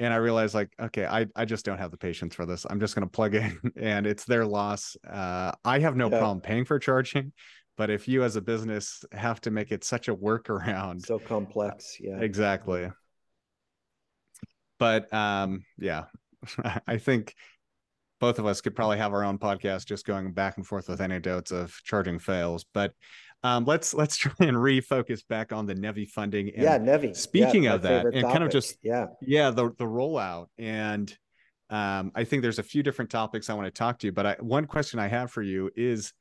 and 0.00 0.12
I 0.12 0.16
realized 0.16 0.52
like, 0.52 0.70
okay, 0.80 1.06
I, 1.06 1.26
I 1.36 1.44
just 1.44 1.64
don't 1.64 1.78
have 1.78 1.92
the 1.92 1.96
patience 1.96 2.34
for 2.34 2.44
this. 2.44 2.66
I'm 2.68 2.80
just 2.80 2.96
going 2.96 3.06
to 3.06 3.10
plug 3.10 3.36
in 3.36 3.56
and 3.76 4.04
it's 4.04 4.24
their 4.24 4.44
loss. 4.44 4.96
Uh, 5.08 5.52
I 5.64 5.78
have 5.78 5.94
no 5.94 6.10
yeah. 6.10 6.18
problem 6.18 6.40
paying 6.40 6.64
for 6.64 6.80
charging, 6.80 7.32
but 7.76 7.88
if 7.88 8.08
you 8.08 8.24
as 8.24 8.34
a 8.34 8.40
business 8.40 9.04
have 9.12 9.40
to 9.42 9.52
make 9.52 9.70
it 9.70 9.84
such 9.84 10.08
a 10.08 10.14
workaround, 10.14 11.06
so 11.06 11.20
complex. 11.20 11.96
Yeah, 12.00 12.18
exactly. 12.18 12.90
But 14.80 15.12
um, 15.14 15.62
yeah, 15.78 16.06
I 16.88 16.98
think 16.98 17.36
both 18.20 18.38
of 18.38 18.46
us 18.46 18.60
could 18.60 18.74
probably 18.74 18.98
have 18.98 19.12
our 19.12 19.24
own 19.24 19.38
podcast 19.38 19.86
just 19.86 20.06
going 20.06 20.32
back 20.32 20.56
and 20.56 20.66
forth 20.66 20.88
with 20.88 21.00
anecdotes 21.00 21.50
of 21.50 21.74
charging 21.84 22.18
fails. 22.18 22.64
But 22.74 22.92
um, 23.42 23.64
let's 23.64 23.94
let's 23.94 24.16
try 24.18 24.34
and 24.40 24.56
refocus 24.56 25.26
back 25.28 25.52
on 25.52 25.66
the 25.66 25.74
NEVI 25.74 26.08
funding. 26.08 26.50
And 26.54 26.62
yeah, 26.62 26.78
NEVI. 26.78 27.16
Speaking 27.16 27.64
yeah, 27.64 27.74
of 27.74 27.82
that, 27.82 28.06
and 28.06 28.14
topic. 28.14 28.30
kind 28.30 28.44
of 28.44 28.50
just 28.50 28.76
yeah, 28.82 29.06
yeah, 29.20 29.50
the 29.50 29.70
the 29.78 29.84
rollout, 29.84 30.46
and 30.58 31.16
um, 31.70 32.12
I 32.14 32.24
think 32.24 32.42
there's 32.42 32.58
a 32.58 32.64
few 32.64 32.82
different 32.82 33.10
topics 33.10 33.48
I 33.48 33.54
want 33.54 33.66
to 33.66 33.70
talk 33.70 33.98
to 34.00 34.06
you. 34.06 34.12
But 34.12 34.26
I, 34.26 34.36
one 34.40 34.66
question 34.66 34.98
I 34.98 35.08
have 35.08 35.30
for 35.30 35.42
you 35.42 35.70
is, 35.76 36.12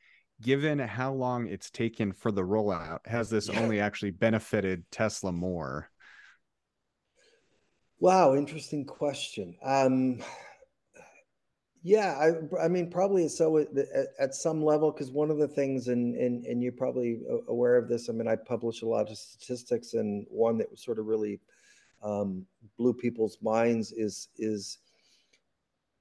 given 0.41 0.79
how 0.79 1.13
long 1.13 1.47
it's 1.47 1.69
taken 1.69 2.13
for 2.13 2.31
the 2.31 2.43
rollout, 2.43 2.99
has 3.07 3.29
this 3.29 3.49
only 3.49 3.79
actually 3.79 4.11
benefited 4.11 4.83
Tesla 4.91 5.31
more? 5.31 5.89
Wow, 7.99 8.35
interesting 8.35 8.85
question. 8.85 9.55
Um, 9.65 10.19
yeah, 11.83 12.17
I, 12.19 12.65
I 12.65 12.67
mean, 12.67 12.89
probably 12.89 13.27
so 13.29 13.57
at, 13.57 13.67
at 14.19 14.35
some 14.35 14.63
level, 14.63 14.91
because 14.91 15.11
one 15.11 15.31
of 15.31 15.37
the 15.37 15.47
things, 15.47 15.87
and, 15.87 16.15
and 16.15 16.45
and 16.45 16.61
you're 16.61 16.71
probably 16.71 17.21
aware 17.47 17.77
of 17.77 17.87
this. 17.87 18.09
I 18.09 18.13
mean, 18.13 18.27
I 18.27 18.35
publish 18.35 18.81
a 18.81 18.87
lot 18.87 19.09
of 19.09 19.17
statistics, 19.17 19.93
and 19.93 20.25
one 20.29 20.57
that 20.57 20.77
sort 20.77 20.99
of 20.99 21.05
really 21.05 21.39
um, 22.03 22.45
blew 22.77 22.93
people's 22.93 23.37
minds 23.41 23.91
is 23.91 24.29
is 24.37 24.79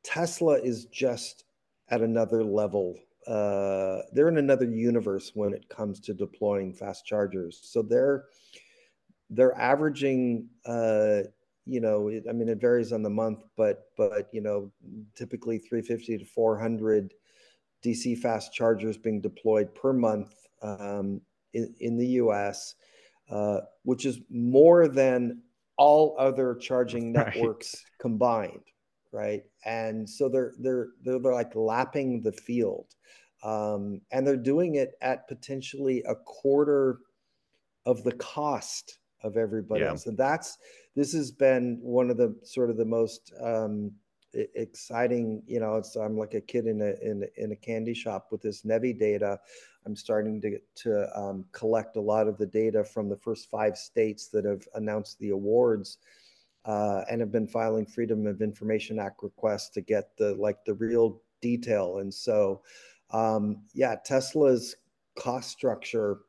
Tesla 0.03 0.55
is 0.55 0.87
just 0.87 1.45
at 1.89 2.01
another 2.01 2.43
level. 2.43 2.99
Uh, 3.27 4.03
they're 4.13 4.29
in 4.29 4.39
another 4.39 4.67
universe 4.71 5.33
when 5.35 5.53
it 5.53 5.69
comes 5.69 6.01
to 6.01 6.15
deploying 6.15 6.73
fast 6.73 7.05
chargers. 7.05 7.61
So 7.63 7.83
they're 7.83 8.25
they're 9.31 9.57
averaging 9.59 10.49
uh, 10.65 11.23
you 11.67 11.81
know, 11.81 12.09
it, 12.09 12.25
I 12.29 12.33
mean, 12.33 12.49
it 12.49 12.61
varies 12.61 12.93
on 12.93 13.03
the 13.03 13.11
month, 13.11 13.43
but 13.57 13.87
but 13.97 14.29
you 14.33 14.41
know, 14.41 14.71
typically 15.15 15.59
350 15.59 16.19
to 16.19 16.25
400 16.25 17.13
DC 17.85 18.19
fast 18.19 18.53
chargers 18.53 18.97
being 18.97 19.21
deployed 19.21 19.75
per 19.75 19.93
month 19.93 20.35
um, 20.63 21.21
in, 21.53 21.75
in 21.81 21.97
the 21.99 22.07
U.S., 22.07 22.75
uh, 23.31 23.61
which 23.83 24.07
is 24.07 24.21
more 24.31 24.89
than 24.89 25.43
all 25.77 26.17
other 26.19 26.55
charging 26.55 27.13
networks 27.13 27.75
right. 27.75 27.99
combined, 28.01 28.65
right? 29.13 29.43
And 29.65 30.09
so 30.09 30.29
they're 30.29 30.53
they're 30.61 30.89
they're, 31.03 31.19
they're 31.19 31.35
like 31.35 31.55
lapping 31.57 32.23
the 32.23 32.33
field, 32.33 32.95
um, 33.43 34.01
and 34.13 34.27
they're 34.27 34.37
doing 34.37 34.77
it 34.77 34.93
at 35.03 35.27
potentially 35.27 36.05
a 36.09 36.15
quarter 36.15 37.01
of 37.85 38.05
the 38.05 38.13
cost 38.13 38.99
of 39.23 39.37
everybody 39.37 39.83
yeah. 39.83 39.91
else. 39.91 40.07
And 40.07 40.17
that's 40.17 40.59
this 40.97 41.13
has 41.13 41.31
been 41.31 41.79
one 41.83 42.11
of 42.11 42.17
the 42.17 42.35
sort 42.43 42.71
of 42.71 42.79
the 42.79 42.85
most 42.85 43.33
um, 43.45 43.93
exciting. 44.33 45.43
You 45.47 45.61
know, 45.61 45.77
it's 45.77 45.95
I'm 45.95 46.19
like 46.19 46.35
a 46.35 46.41
kid 46.41 46.67
in 46.67 46.81
a 46.81 46.95
in, 47.07 47.25
in 47.37 47.53
a 47.53 47.57
candy 47.57 47.95
shop 47.95 48.29
with 48.33 48.43
this 48.43 48.65
NEVI 48.65 48.99
data. 48.99 49.39
I'm 49.85 49.95
starting 49.95 50.41
to 50.41 50.59
to 50.83 51.19
um, 51.19 51.45
collect 51.53 51.97
a 51.97 52.01
lot 52.01 52.27
of 52.27 52.39
the 52.39 52.47
data 52.47 52.83
from 52.83 53.09
the 53.09 53.19
first 53.19 53.51
five 53.51 53.77
states 53.77 54.29
that 54.29 54.45
have 54.45 54.67
announced 54.75 55.19
the 55.19 55.31
awards. 55.31 55.99
Uh, 56.65 57.05
and 57.09 57.21
have 57.21 57.31
been 57.31 57.47
filing 57.47 57.87
Freedom 57.87 58.27
of 58.27 58.43
Information 58.43 58.99
Act 58.99 59.23
requests 59.23 59.69
to 59.69 59.81
get 59.81 60.17
the 60.17 60.35
like 60.35 60.65
the 60.65 60.75
real 60.75 61.23
detail. 61.41 61.99
And 61.99 62.13
so, 62.13 62.61
um, 63.13 63.63
yeah, 63.73 63.95
Tesla's 64.05 64.75
cost 65.17 65.51
structure 65.51 66.23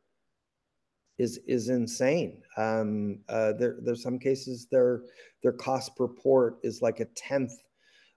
is 1.18 1.40
is 1.48 1.70
insane. 1.70 2.42
Um, 2.58 3.20
uh, 3.30 3.54
there 3.54 3.78
there's 3.82 4.04
some 4.04 4.20
cases 4.20 4.68
their 4.72 5.02
their 5.42 5.54
cost 5.54 5.96
per 5.96 6.08
port 6.08 6.60
is 6.64 6.82
like 6.82 7.00
a 7.00 7.06
tenth 7.06 7.54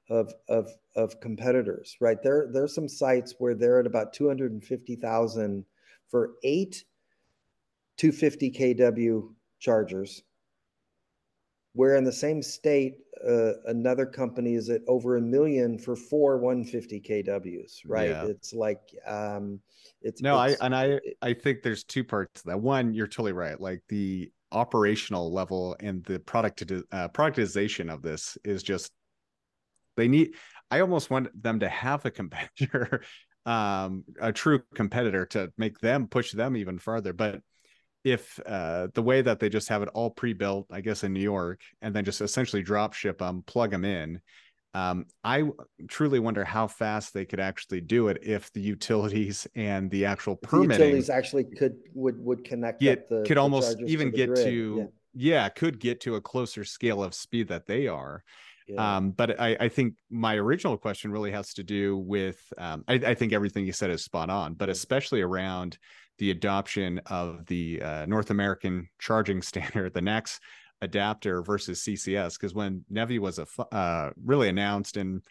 of 0.09 0.33
of 0.49 0.71
of 0.97 1.21
competitors. 1.21 1.97
Right 2.01 2.23
there 2.23 2.49
there's 2.53 2.75
some 2.75 2.89
sites 2.89 3.35
where 3.39 3.55
they're 3.55 3.81
at 3.81 3.87
about 3.87 4.13
two 4.13 4.29
hundred 4.29 4.53
and 4.53 4.65
fifty 4.65 4.97
thousand 4.97 5.65
for 6.11 6.33
eight 6.43 6.85
250 8.01 8.51
kW 8.51 9.29
chargers. 9.59 10.23
Where 11.73 11.97
in 11.97 12.05
the 12.05 12.13
same 12.13 12.43
state, 12.43 12.97
uh, 13.27 13.53
another 13.67 14.07
company 14.07 14.55
is 14.55 14.71
at 14.71 14.81
over 14.89 15.17
a 15.17 15.21
million 15.21 15.79
for 15.79 15.95
four 15.95 16.39
150 16.39 17.01
kWs. 17.01 17.81
Right? 17.87 18.11
Yeah. 18.11 18.25
It's 18.27 18.53
like 18.53 18.81
um, 19.07 19.61
it's 20.03 20.21
no, 20.21 20.41
it's, 20.43 20.61
I 20.61 20.67
and 20.67 20.75
I 20.75 21.01
I 21.23 21.35
think 21.35 21.63
there's 21.63 21.85
two 21.85 22.05
parts 22.05 22.43
to 22.43 22.49
that. 22.49 22.61
One, 22.61 22.93
you're 22.95 23.07
totally 23.07 23.33
right. 23.33 23.61
Like 23.61 23.83
the 23.89 24.33
operational 24.53 25.33
level 25.33 25.77
and 25.81 26.05
the 26.05 26.19
product 26.19 26.63
uh, 26.63 27.09
productization 27.09 27.93
of 27.93 28.03
this 28.03 28.37
is 28.45 28.63
just 28.63 28.91
they 29.97 30.09
need. 30.09 30.35
I 30.71 30.81
almost 30.81 31.11
want 31.11 31.29
them 31.41 31.61
to 31.61 31.69
have 31.69 32.05
a 32.05 32.11
competitor, 32.11 33.03
um, 33.47 34.05
a 34.21 34.33
true 34.33 34.61
competitor 34.75 35.27
to 35.27 35.53
make 35.59 35.79
them 35.81 36.07
push 36.07 36.33
them 36.33 36.57
even 36.57 36.79
further. 36.79 37.13
But 37.13 37.41
if 38.05 38.41
uh, 38.47 38.89
the 38.95 39.03
way 39.03 39.23
that 39.23 39.41
they 39.41 39.49
just 39.49 39.69
have 39.69 39.83
it 39.83 39.91
all 39.93 40.11
pre-built, 40.11 40.67
I 40.71 40.81
guess 40.81 41.05
in 41.05 41.13
New 41.13 41.21
York, 41.21 41.61
and 41.83 41.95
then 41.95 42.05
just 42.05 42.21
essentially 42.21 42.63
drop 42.63 42.95
ship 42.95 43.19
them, 43.19 43.43
plug 43.47 43.71
them 43.71 43.85
in, 43.85 44.21
um, 44.73 45.07
I 45.25 45.45
truly 45.89 46.21
wonder 46.21 46.45
how 46.45 46.69
fast 46.69 47.13
they 47.13 47.25
could 47.25 47.41
actually 47.41 47.81
do 47.81 48.09
it 48.09 48.19
if 48.23 48.53
the 48.53 48.61
utilities 48.61 49.47
and 49.57 49.91
the 49.91 50.05
actual 50.05 50.37
permitting 50.37 50.69
the 50.69 50.75
utilities 50.75 51.11
actually 51.11 51.45
could 51.45 51.75
would 51.95 52.23
would 52.25 52.45
connect 52.45 52.81
the, 52.81 52.97
could 53.27 53.37
the 53.37 53.41
almost 53.41 53.81
even 53.87 54.11
to 54.11 54.17
get 54.17 54.37
to 54.37 54.91
yeah. 55.15 55.43
yeah. 55.43 55.49
could 55.49 55.81
get 55.81 56.01
to 56.03 56.15
a 56.15 56.21
closer 56.21 56.65
scale 56.65 57.03
of 57.03 57.15
speed 57.15 57.49
that 57.49 57.67
they 57.67 57.89
are. 57.89 58.23
Yeah. 58.69 58.99
Um, 58.99 59.11
but 59.11 59.41
I, 59.41 59.57
I, 59.59 59.69
think 59.69 59.95
my 60.11 60.37
original 60.37 60.77
question 60.77 61.11
really 61.11 61.33
has 61.33 61.55
to 61.55 61.65
do 61.65 61.97
with 61.97 62.41
um, 62.57 62.85
I, 62.87 62.95
I, 62.95 63.15
think 63.15 63.33
everything 63.33 63.67
you 63.67 63.73
said 63.73 63.91
is 63.91 64.05
spot 64.05 64.31
on, 64.31 64.55
but 64.55 64.69
especially 64.69 65.23
around 65.23 65.77
the 66.21 66.31
adoption 66.31 67.01
of 67.07 67.47
the 67.47 67.83
uh, 67.83 68.07
North 68.07 68.31
American 68.31 68.89
charging 68.99 69.43
standard, 69.51 69.95
the 69.95 70.01
NACS 70.01 70.39
adapter 70.83 71.43
versus 71.43 71.81
CCS 71.81 72.39
because 72.39 72.55
when 72.55 72.85
NEVI 72.91 73.19
was 73.19 73.39
a 73.39 73.47
uh, 73.75 74.11
really 74.25 74.49
announced 74.49 74.97
and 74.97 75.23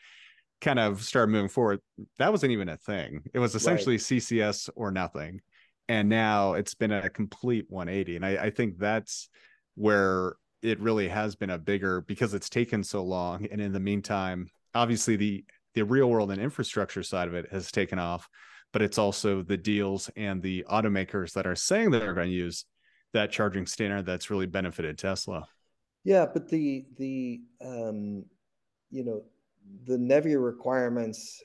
kind 0.61 0.77
of 0.79 1.01
started 1.01 1.31
moving 1.31 1.47
forward, 1.47 1.79
that 2.17 2.31
wasn't 2.31 2.51
even 2.51 2.69
a 2.69 2.77
thing. 2.77 3.21
It 3.33 3.39
was 3.39 3.55
essentially 3.55 3.95
right. 3.95 4.01
CCS 4.01 4.69
or 4.75 4.91
nothing, 4.91 5.41
and 5.87 6.09
now 6.09 6.53
it's 6.53 6.73
been 6.73 6.91
a 6.91 7.09
complete 7.09 7.65
180. 7.69 8.17
And 8.17 8.25
I, 8.25 8.45
I 8.45 8.49
think 8.49 8.77
that's 8.77 9.29
where 9.75 10.35
it 10.61 10.79
really 10.79 11.07
has 11.07 11.35
been 11.35 11.51
a 11.51 11.57
bigger 11.57 12.01
because 12.01 12.33
it's 12.33 12.49
taken 12.49 12.83
so 12.83 13.03
long. 13.03 13.47
And 13.49 13.61
in 13.61 13.71
the 13.71 13.79
meantime, 13.79 14.49
obviously 14.73 15.15
the 15.15 15.45
the 15.75 15.83
real 15.83 16.09
world 16.09 16.31
and 16.31 16.41
infrastructure 16.41 17.03
side 17.03 17.27
of 17.27 17.35
it 17.35 17.47
has 17.51 17.71
taken 17.71 17.99
off, 17.99 18.27
but 18.71 18.81
it's 18.81 18.97
also 18.97 19.41
the 19.41 19.57
deals 19.57 20.09
and 20.15 20.41
the 20.41 20.65
automakers 20.69 21.33
that 21.33 21.47
are 21.47 21.55
saying 21.55 21.91
that 21.91 21.99
they're 21.99 22.13
going 22.13 22.29
to 22.29 22.33
use 22.33 22.65
that 23.13 23.31
charging 23.31 23.65
standard 23.65 24.05
that's 24.05 24.29
really 24.29 24.45
benefited 24.45 24.97
Tesla. 24.97 25.47
Yeah, 26.03 26.25
but 26.31 26.49
the 26.49 26.85
the 26.97 27.41
um, 27.63 28.25
you 28.89 29.03
know 29.03 29.23
the 29.85 29.97
NEVI 29.97 30.43
requirements 30.43 31.41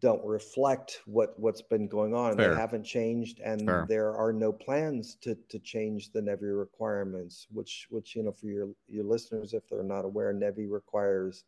don't 0.00 0.24
reflect 0.24 1.00
what 1.06 1.38
what's 1.38 1.62
been 1.62 1.86
going 1.86 2.14
on. 2.14 2.36
Fair. 2.36 2.54
They 2.54 2.60
haven't 2.60 2.84
changed, 2.84 3.40
and 3.40 3.66
Fair. 3.66 3.86
there 3.88 4.16
are 4.16 4.32
no 4.32 4.52
plans 4.52 5.16
to 5.22 5.36
to 5.48 5.58
change 5.58 6.10
the 6.12 6.20
NEVI 6.20 6.58
requirements. 6.58 7.46
Which 7.50 7.86
which 7.90 8.16
you 8.16 8.22
know 8.22 8.32
for 8.32 8.46
your 8.46 8.68
your 8.88 9.04
listeners, 9.04 9.54
if 9.54 9.68
they're 9.68 9.82
not 9.82 10.04
aware, 10.04 10.32
NEVI 10.32 10.70
requires 10.70 11.44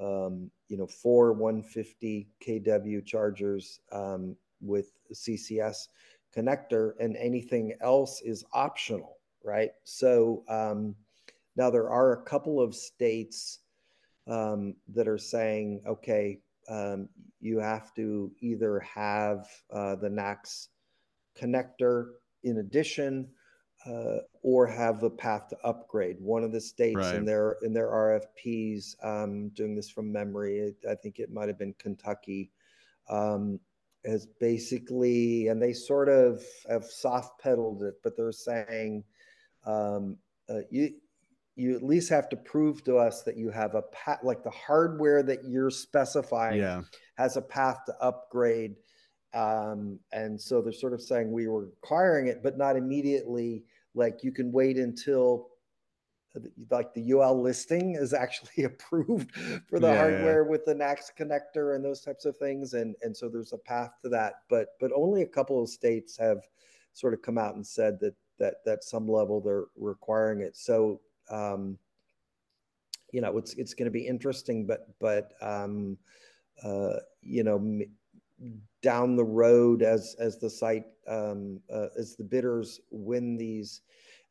um, 0.00 0.50
you 0.68 0.76
know 0.76 0.86
four 0.86 1.32
150 1.32 2.28
kW 2.46 3.04
chargers 3.04 3.80
um, 3.92 4.36
with 4.60 4.92
CCS 5.12 5.88
connector 6.36 6.92
and 6.98 7.16
anything 7.16 7.74
else 7.80 8.20
is 8.22 8.44
optional, 8.52 9.18
right? 9.44 9.70
So 9.84 10.42
um, 10.48 10.94
now 11.56 11.70
there 11.70 11.90
are 11.90 12.12
a 12.12 12.22
couple 12.22 12.60
of 12.60 12.74
states 12.74 13.60
um, 14.26 14.74
that 14.88 15.06
are 15.06 15.18
saying, 15.18 15.82
okay, 15.86 16.40
um, 16.68 17.08
you 17.40 17.58
have 17.58 17.94
to 17.94 18.32
either 18.40 18.80
have 18.80 19.46
uh, 19.70 19.96
the 19.96 20.08
NACS 20.08 20.68
connector 21.38 22.12
in 22.42 22.58
addition 22.58 23.28
uh, 23.86 24.18
or 24.42 24.66
have 24.66 25.00
the 25.00 25.10
path 25.10 25.48
to 25.48 25.58
upgrade. 25.64 26.16
One 26.20 26.42
of 26.42 26.52
the 26.52 26.60
states 26.60 26.96
right. 26.96 27.14
in 27.14 27.24
their 27.24 27.56
in 27.62 27.72
their 27.72 27.88
RFPs, 27.88 28.96
um, 29.04 29.48
doing 29.50 29.74
this 29.74 29.90
from 29.90 30.12
memory, 30.12 30.74
I 30.88 30.94
think 30.94 31.18
it 31.18 31.32
might 31.32 31.48
have 31.48 31.58
been 31.58 31.74
Kentucky, 31.78 32.50
um, 33.08 33.60
has 34.04 34.26
basically, 34.40 35.48
and 35.48 35.60
they 35.60 35.72
sort 35.72 36.08
of 36.08 36.42
have 36.68 36.84
soft 36.84 37.40
pedaled 37.40 37.82
it, 37.82 37.94
but 38.02 38.16
they're 38.16 38.32
saying 38.32 39.04
um, 39.66 40.16
uh, 40.48 40.60
you 40.70 40.94
you 41.56 41.76
at 41.76 41.82
least 41.82 42.08
have 42.08 42.28
to 42.28 42.36
prove 42.36 42.82
to 42.84 42.96
us 42.96 43.22
that 43.22 43.36
you 43.36 43.48
have 43.50 43.74
a 43.74 43.82
path, 43.82 44.18
like 44.22 44.42
the 44.42 44.50
hardware 44.50 45.22
that 45.22 45.44
you're 45.44 45.70
specifying 45.70 46.58
yeah. 46.58 46.82
has 47.16 47.36
a 47.36 47.42
path 47.42 47.78
to 47.86 47.94
upgrade. 48.00 48.74
Um, 49.34 50.00
and 50.12 50.40
so 50.40 50.60
they're 50.60 50.72
sort 50.72 50.94
of 50.94 51.00
saying 51.00 51.30
we 51.30 51.46
were 51.46 51.66
requiring 51.66 52.26
it, 52.26 52.42
but 52.42 52.58
not 52.58 52.76
immediately. 52.76 53.64
Like 53.94 54.22
you 54.22 54.32
can 54.32 54.52
wait 54.52 54.76
until 54.76 55.48
like 56.70 56.92
the 56.94 57.12
UL 57.12 57.40
listing 57.40 57.94
is 57.94 58.12
actually 58.12 58.64
approved 58.64 59.34
for 59.68 59.78
the 59.78 59.88
yeah, 59.88 59.96
hardware 59.96 60.42
yeah. 60.42 60.50
with 60.50 60.64
the 60.64 60.74
NACS 60.74 61.10
connector 61.18 61.74
and 61.74 61.84
those 61.84 62.00
types 62.00 62.24
of 62.24 62.36
things. 62.36 62.74
And, 62.74 62.94
and 63.02 63.16
so 63.16 63.28
there's 63.28 63.52
a 63.52 63.58
path 63.58 63.92
to 64.02 64.08
that, 64.10 64.34
but, 64.48 64.68
but 64.80 64.90
only 64.94 65.22
a 65.22 65.26
couple 65.26 65.62
of 65.62 65.68
states 65.68 66.16
have 66.18 66.42
sort 66.92 67.14
of 67.14 67.22
come 67.22 67.38
out 67.38 67.54
and 67.54 67.66
said 67.66 67.98
that, 68.00 68.14
that, 68.38 68.54
that 68.64 68.84
some 68.84 69.08
level 69.08 69.40
they're 69.40 69.66
requiring 69.76 70.40
it. 70.40 70.56
So, 70.56 71.00
um, 71.30 71.78
you 73.12 73.20
know, 73.20 73.38
it's, 73.38 73.54
it's 73.54 73.74
going 73.74 73.86
to 73.86 73.92
be 73.92 74.06
interesting, 74.06 74.66
but, 74.66 74.88
but, 75.00 75.32
um, 75.40 75.96
uh, 76.62 76.96
you 77.20 77.44
know, 77.44 77.80
down 78.82 79.16
the 79.16 79.24
road 79.24 79.82
as, 79.82 80.16
as 80.18 80.38
the 80.38 80.50
site, 80.50 80.84
um, 81.08 81.60
uh, 81.72 81.86
as 81.98 82.16
the 82.16 82.24
bidders 82.24 82.80
win 82.90 83.36
these, 83.36 83.82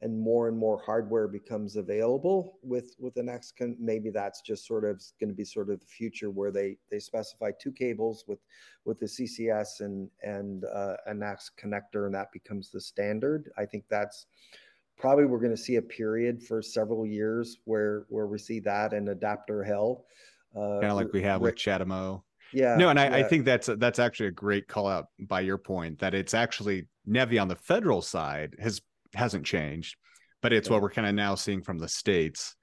and 0.03 0.19
more 0.19 0.49
and 0.49 0.57
more 0.57 0.81
hardware 0.85 1.29
becomes 1.29 1.77
available 1.77 2.59
with 2.61 2.93
with 2.99 3.13
the 3.13 3.23
next 3.23 3.53
maybe 3.79 4.09
that's 4.09 4.41
just 4.41 4.67
sort 4.67 4.83
of 4.83 5.01
going 5.19 5.29
to 5.29 5.35
be 5.35 5.45
sort 5.45 5.69
of 5.69 5.79
the 5.79 5.85
future 5.85 6.29
where 6.29 6.51
they 6.51 6.77
they 6.91 6.99
specify 6.99 7.51
two 7.59 7.71
cables 7.71 8.25
with 8.27 8.39
with 8.83 8.99
the 8.99 9.05
CCS 9.05 9.79
and 9.79 10.09
and 10.21 10.65
uh, 10.65 10.95
a 11.07 11.13
NACS 11.13 11.51
connector 11.57 12.05
and 12.05 12.13
that 12.13 12.31
becomes 12.33 12.69
the 12.69 12.81
standard. 12.81 13.49
I 13.57 13.65
think 13.65 13.85
that's 13.89 14.25
probably 14.97 15.25
we're 15.25 15.39
going 15.39 15.55
to 15.55 15.57
see 15.57 15.77
a 15.77 15.81
period 15.81 16.43
for 16.43 16.61
several 16.61 17.05
years 17.05 17.59
where 17.63 18.05
where 18.09 18.27
we 18.27 18.37
see 18.37 18.59
that 18.59 18.93
and 18.93 19.07
adapter 19.07 19.63
hell 19.63 20.05
uh, 20.55 20.81
kind 20.81 20.91
of 20.91 20.97
like 20.97 21.13
we 21.13 21.21
have 21.21 21.41
with 21.41 21.55
CHAdeMO 21.55 22.21
yeah 22.53 22.75
no 22.75 22.89
and 22.89 22.99
I, 22.99 23.09
yeah. 23.09 23.15
I 23.17 23.23
think 23.23 23.45
that's 23.45 23.69
that's 23.77 23.99
actually 23.99 24.27
a 24.27 24.31
great 24.31 24.67
call 24.67 24.87
out 24.87 25.07
by 25.19 25.41
your 25.41 25.57
point 25.57 25.99
that 25.99 26.13
it's 26.13 26.33
actually 26.33 26.87
NEVI 27.07 27.41
on 27.41 27.47
the 27.47 27.55
federal 27.55 28.01
side 28.01 28.55
has 28.59 28.81
hasn't 29.13 29.45
changed, 29.45 29.95
but 30.41 30.53
it's 30.53 30.67
yeah. 30.67 30.73
what 30.73 30.81
we're 30.81 30.89
kind 30.89 31.07
of 31.07 31.15
now 31.15 31.35
seeing 31.35 31.61
from 31.61 31.77
the 31.77 31.87
states 31.87 32.55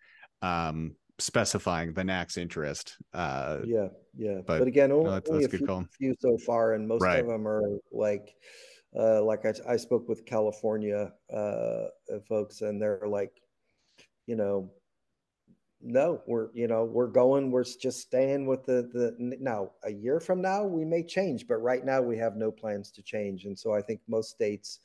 um, 0.43 0.95
specifying 1.19 1.93
the 1.93 2.03
NACS 2.03 2.39
interest. 2.39 2.97
Uh, 3.13 3.59
yeah, 3.65 3.89
yeah. 4.17 4.41
But, 4.47 4.61
but 4.61 4.69
again, 4.69 4.93
only, 4.93 5.05
no, 5.05 5.11
that's, 5.13 5.31
only 5.31 5.45
that's 5.45 5.55
a 5.55 5.59
few, 5.59 5.89
few, 5.99 6.15
so 6.19 6.39
far, 6.39 6.75
and 6.75 6.87
most 6.87 7.03
right. 7.03 7.21
of 7.21 7.27
them 7.27 7.47
are 7.47 7.63
like, 7.93 8.35
uh, 8.99 9.23
like 9.23 9.45
I, 9.47 9.53
I 9.69 9.77
spoke 9.77 10.09
with 10.09 10.25
California 10.27 11.13
uh, 11.33 11.85
folks, 12.29 12.63
and 12.63 12.81
they're 12.81 13.07
like, 13.07 13.33
you 14.27 14.37
know, 14.37 14.71
no, 15.83 16.23
we're 16.27 16.49
you 16.53 16.69
know 16.69 16.85
we're 16.85 17.07
going, 17.07 17.51
we're 17.51 17.65
just 17.65 18.01
staying 18.01 18.47
with 18.47 18.65
the 18.65 18.91
the. 18.93 19.37
Now, 19.41 19.71
a 19.85 19.93
year 19.93 20.21
from 20.21 20.41
now, 20.43 20.65
we 20.65 20.85
may 20.85 21.03
change, 21.03 21.47
but 21.49 21.57
right 21.57 21.85
now 21.85 22.03
we 22.03 22.19
have 22.19 22.37
no 22.37 22.51
plans 22.51 22.91
to 22.93 23.03
change, 23.03 23.45
and 23.45 23.59
so 23.59 23.73
I 23.75 23.81
think 23.81 24.01
most 24.07 24.31
states 24.31 24.81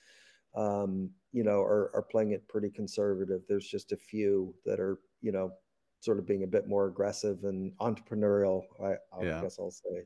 um, 0.55 1.09
you 1.31 1.43
know, 1.43 1.61
are, 1.61 1.91
are 1.93 2.01
playing 2.01 2.31
it 2.31 2.47
pretty 2.47 2.69
conservative. 2.69 3.41
There's 3.47 3.67
just 3.67 3.91
a 3.91 3.97
few 3.97 4.53
that 4.65 4.79
are, 4.79 4.99
you 5.21 5.31
know, 5.31 5.51
sort 5.99 6.17
of 6.17 6.25
being 6.25 6.43
a 6.43 6.47
bit 6.47 6.67
more 6.67 6.87
aggressive 6.87 7.43
and 7.43 7.73
entrepreneurial. 7.79 8.63
I, 8.81 8.93
I 9.17 9.23
yeah. 9.23 9.41
guess 9.41 9.57
I'll 9.59 9.71
say. 9.71 10.05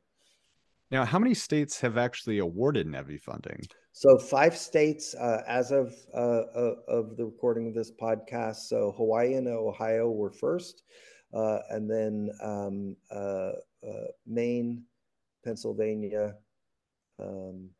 Now, 0.92 1.06
how 1.06 1.20
many 1.20 1.36
states 1.36 1.80
have 1.82 1.98
actually 1.98 2.40
awarded 2.40 2.88
NEVI 2.88 3.22
funding? 3.22 3.62
So 4.00 4.18
five 4.18 4.56
states 4.56 5.14
uh, 5.14 5.44
as 5.46 5.72
of 5.72 5.94
uh, 6.14 6.44
uh, 6.56 6.76
of 6.88 7.18
the 7.18 7.26
recording 7.26 7.68
of 7.68 7.74
this 7.74 7.92
podcast. 7.92 8.70
So 8.70 8.94
Hawaii 8.96 9.34
and 9.34 9.46
Ohio 9.46 10.10
were 10.10 10.32
first, 10.32 10.84
uh, 11.34 11.60
and 11.70 11.92
then 11.92 12.30
um, 12.42 12.96
uh, 13.12 13.52
uh, 13.86 14.08
Maine, 14.26 14.84
Pennsylvania. 15.44 16.36
Um, 17.22 17.72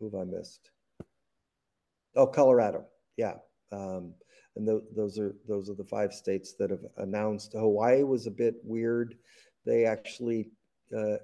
who 0.00 0.06
have 0.06 0.14
I 0.14 0.24
missed? 0.24 0.70
Oh, 2.16 2.26
Colorado. 2.26 2.86
Yeah. 3.18 3.34
Um, 3.70 4.14
and 4.56 4.66
th- 4.66 4.84
those 4.96 5.18
are 5.18 5.36
those 5.46 5.68
are 5.68 5.74
the 5.74 5.84
five 5.84 6.14
states 6.14 6.54
that 6.58 6.70
have 6.70 6.86
announced. 6.96 7.52
Hawaii 7.52 8.02
was 8.02 8.26
a 8.26 8.30
bit 8.30 8.54
weird. 8.64 9.14
They 9.66 9.84
actually 9.84 10.52
uh, 10.96 11.16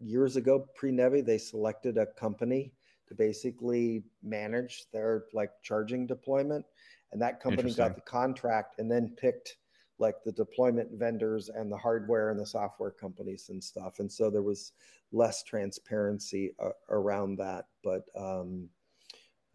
years 0.00 0.36
ago 0.36 0.66
pre-NEVI 0.74 1.24
they 1.24 1.38
selected 1.38 1.98
a 1.98 2.06
company 2.06 2.72
to 3.08 3.14
basically 3.14 4.04
manage 4.22 4.84
their 4.92 5.24
like 5.32 5.50
charging 5.62 6.06
deployment, 6.06 6.64
and 7.12 7.20
that 7.20 7.40
company 7.40 7.72
got 7.72 7.94
the 7.94 8.02
contract 8.02 8.78
and 8.78 8.90
then 8.90 9.14
picked 9.16 9.56
like 9.98 10.16
the 10.24 10.32
deployment 10.32 10.92
vendors 10.92 11.48
and 11.48 11.72
the 11.72 11.76
hardware 11.76 12.30
and 12.30 12.38
the 12.38 12.46
software 12.46 12.90
companies 12.90 13.48
and 13.48 13.62
stuff. 13.62 13.98
And 13.98 14.10
so 14.10 14.30
there 14.30 14.42
was 14.42 14.72
less 15.10 15.42
transparency 15.42 16.54
uh, 16.62 16.70
around 16.90 17.36
that. 17.38 17.64
But 17.82 18.02
um, 18.16 18.68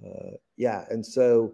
uh, 0.05 0.35
yeah, 0.57 0.85
and 0.89 1.05
so 1.05 1.53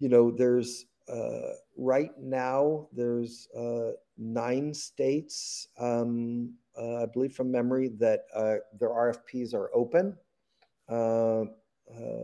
you 0.00 0.08
know, 0.08 0.30
there's 0.30 0.86
uh, 1.08 1.52
right 1.76 2.10
now 2.18 2.88
there's 2.92 3.48
uh, 3.56 3.92
nine 4.20 4.72
states, 4.72 5.66
um, 5.78 6.54
uh, 6.78 7.02
I 7.02 7.06
believe 7.06 7.32
from 7.32 7.50
memory, 7.50 7.90
that 7.98 8.20
uh, 8.34 8.56
their 8.78 8.90
RFPs 8.90 9.54
are 9.54 9.70
open. 9.74 10.16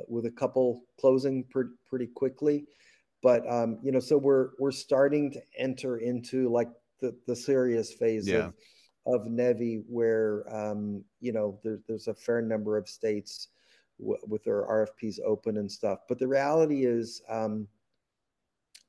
with 0.09 0.27
a 0.27 0.31
couple 0.31 0.83
closing 1.01 1.43
pre- 1.51 1.75
pretty 1.89 2.07
quickly, 2.07 2.67
but 3.23 3.43
um, 3.51 3.79
you 3.83 3.91
know, 3.91 3.99
so 3.99 4.17
we're 4.17 4.51
we're 4.59 4.71
starting 4.71 5.33
to 5.33 5.41
enter 5.59 5.99
into 5.99 6.49
like 6.49 6.69
the, 7.01 7.13
the 7.27 7.35
serious 7.35 7.93
phase 7.93 8.29
yeah. 8.29 8.51
of 9.07 9.23
of 9.23 9.27
NEVI, 9.27 9.83
where 9.89 10.45
um, 10.55 11.03
you 11.21 11.33
know 11.33 11.59
there's 11.65 11.81
there's 11.89 12.09
a 12.09 12.15
fair 12.15 12.41
number 12.43 12.77
of 12.77 12.89
states 12.89 13.49
w- 13.99 14.21
with 14.29 14.45
their 14.45 14.63
RFPs 14.63 15.19
open 15.27 15.57
and 15.57 15.71
stuff. 15.71 16.01
But 16.09 16.19
the 16.19 16.29
reality 16.29 16.85
is, 16.85 17.23
um, 17.29 17.67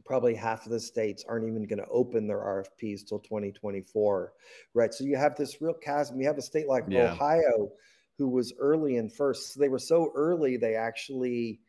probably 0.08 0.34
half 0.34 0.66
of 0.66 0.72
the 0.72 0.80
states 0.80 1.26
aren't 1.28 1.48
even 1.48 1.64
going 1.68 1.80
to 1.80 1.88
open 1.90 2.28
their 2.28 2.40
RFPs 2.40 3.08
till 3.08 3.20
2024, 3.20 4.34
right? 4.74 4.94
So 4.94 5.04
you 5.04 5.18
have 5.18 5.36
this 5.36 5.62
real 5.62 5.74
chasm. 5.74 6.20
You 6.20 6.28
have 6.28 6.38
a 6.38 6.42
state 6.42 6.68
like 6.68 6.86
yeah. 6.88 7.12
Ohio, 7.12 7.72
who 8.18 8.28
was 8.30 8.54
early 8.60 8.96
in 8.96 9.10
first. 9.10 9.54
So 9.54 9.60
they 9.60 9.70
were 9.70 9.80
so 9.80 10.12
early 10.16 10.58
they 10.58 10.76
actually 10.76 11.60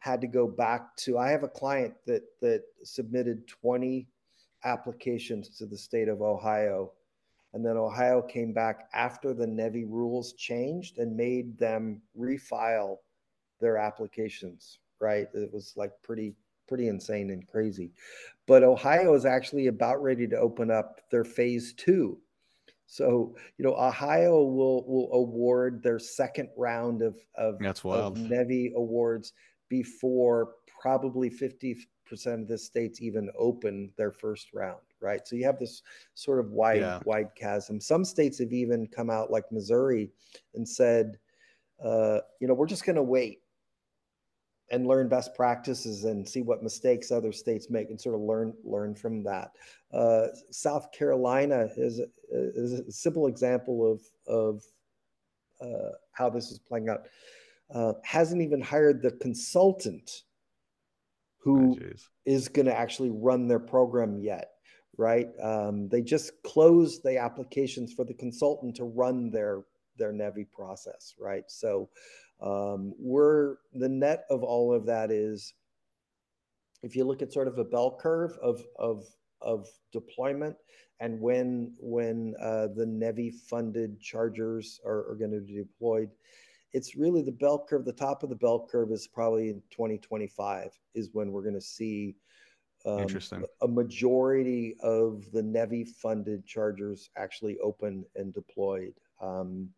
had 0.00 0.20
to 0.20 0.26
go 0.26 0.46
back 0.46 0.96
to. 0.98 1.18
I 1.18 1.30
have 1.30 1.44
a 1.44 1.48
client 1.48 1.94
that 2.06 2.22
that 2.40 2.64
submitted 2.82 3.46
20 3.48 4.06
applications 4.64 5.48
to 5.58 5.66
the 5.66 5.78
state 5.78 6.08
of 6.08 6.20
Ohio 6.20 6.92
and 7.52 7.66
then 7.66 7.76
Ohio 7.76 8.22
came 8.22 8.52
back 8.52 8.88
after 8.94 9.34
the 9.34 9.46
NEVI 9.46 9.84
rules 9.88 10.34
changed 10.34 10.98
and 10.98 11.16
made 11.16 11.58
them 11.58 12.00
refile 12.18 12.98
their 13.60 13.76
applications, 13.76 14.78
right? 15.00 15.26
It 15.34 15.52
was 15.52 15.72
like 15.76 15.90
pretty 16.02 16.36
pretty 16.70 16.86
insane 16.86 17.30
and 17.30 17.46
crazy. 17.48 17.90
But 18.46 18.62
Ohio 18.62 19.14
is 19.14 19.26
actually 19.26 19.66
about 19.66 20.02
ready 20.02 20.26
to 20.28 20.36
open 20.36 20.70
up 20.70 21.00
their 21.10 21.24
phase 21.24 21.74
2. 21.74 22.16
So, 22.86 23.34
you 23.58 23.64
know, 23.64 23.74
Ohio 23.74 24.44
will 24.44 24.86
will 24.86 25.10
award 25.12 25.82
their 25.82 25.98
second 25.98 26.48
round 26.56 27.02
of 27.02 27.16
of, 27.36 27.58
That's 27.58 27.84
wild. 27.84 28.16
of 28.16 28.24
NEVI 28.24 28.72
awards 28.74 29.32
before 29.68 30.52
probably 30.80 31.28
50% 31.28 31.76
of 32.26 32.48
the 32.48 32.56
states 32.56 33.02
even 33.02 33.28
open 33.38 33.92
their 33.96 34.12
first 34.12 34.54
round 34.54 34.80
right? 35.02 35.26
So 35.26 35.34
you 35.34 35.46
have 35.46 35.58
this 35.58 35.80
sort 36.12 36.40
of 36.40 36.50
wide, 36.50 36.80
yeah. 36.80 37.00
wide 37.06 37.28
chasm. 37.34 37.80
Some 37.80 38.04
states 38.04 38.38
have 38.38 38.52
even 38.52 38.86
come 38.86 39.08
out, 39.08 39.30
like 39.30 39.50
Missouri, 39.50 40.10
and 40.54 40.68
said, 40.68 41.18
uh, 41.82 42.18
you 42.38 42.46
know, 42.46 42.52
we're 42.52 42.66
just 42.66 42.84
going 42.84 42.96
to 42.96 43.02
wait 43.02 43.40
and 44.70 44.86
learn 44.86 45.08
best 45.08 45.34
practices 45.34 46.04
and 46.04 46.28
see 46.28 46.42
what 46.42 46.62
mistakes 46.62 47.10
other 47.10 47.32
states 47.32 47.70
make 47.70 47.90
and 47.90 48.00
sort 48.00 48.14
of 48.14 48.20
learn 48.20 48.52
learn 48.64 48.94
from 48.94 49.22
that. 49.24 49.52
Uh, 49.92 50.28
South 50.50 50.92
Carolina 50.92 51.68
is, 51.76 52.00
is, 52.30 52.72
a 52.72 52.92
simple 52.92 53.26
example 53.26 53.90
of 53.90 54.00
of 54.26 54.62
uh, 55.60 55.92
how 56.12 56.30
this 56.30 56.50
is 56.50 56.58
playing 56.58 56.88
out. 56.88 57.06
Uh, 57.72 57.92
hasn't 58.02 58.42
even 58.42 58.60
hired 58.60 59.00
the 59.00 59.12
consultant 59.12 60.22
who 61.38 61.78
oh, 61.80 61.92
is 62.26 62.48
going 62.48 62.66
to 62.66 62.76
actually 62.76 63.10
run 63.10 63.46
their 63.48 63.60
program 63.60 64.18
yet 64.18 64.50
right? 65.00 65.28
Um, 65.42 65.88
they 65.88 66.02
just 66.02 66.30
closed 66.42 67.02
the 67.02 67.16
applications 67.16 67.94
for 67.94 68.04
the 68.04 68.12
consultant 68.12 68.76
to 68.76 68.84
run 68.84 69.30
their 69.30 69.62
their 69.96 70.12
NEVI 70.12 70.50
process, 70.52 71.14
right? 71.18 71.44
So 71.48 71.88
um, 72.42 72.94
we're 72.98 73.56
the 73.74 73.88
net 73.88 74.24
of 74.30 74.42
all 74.42 74.74
of 74.74 74.86
that 74.86 75.10
is 75.10 75.54
if 76.82 76.96
you 76.96 77.04
look 77.04 77.22
at 77.22 77.32
sort 77.32 77.48
of 77.48 77.58
a 77.58 77.64
bell 77.64 77.98
curve 78.00 78.36
of 78.42 78.62
of 78.78 79.06
of 79.42 79.68
deployment 79.92 80.56
and 81.00 81.18
when 81.20 81.72
when 81.78 82.34
uh, 82.40 82.68
the 82.74 82.86
NEVI 82.86 83.32
funded 83.48 84.00
chargers 84.00 84.80
are, 84.84 85.10
are 85.10 85.16
going 85.18 85.32
to 85.32 85.40
be 85.40 85.54
deployed. 85.54 86.10
It's 86.72 86.94
really 86.94 87.22
the 87.22 87.32
bell 87.32 87.66
curve. 87.68 87.84
The 87.84 87.92
top 87.92 88.22
of 88.22 88.28
the 88.28 88.36
bell 88.36 88.68
curve 88.70 88.92
is 88.92 89.08
probably 89.08 89.48
in 89.48 89.62
2025 89.70 90.70
is 90.94 91.10
when 91.12 91.32
we're 91.32 91.42
going 91.42 91.54
to 91.54 91.60
see 91.60 92.14
um, 92.86 93.00
Interesting. 93.00 93.44
a 93.62 93.68
majority 93.68 94.76
of 94.82 95.24
the 95.32 95.42
NEVI 95.42 95.88
funded 95.88 96.46
chargers 96.46 97.10
actually 97.16 97.58
open 97.58 98.04
and 98.14 98.32
deployed. 98.32 98.94
Um, 99.20 99.68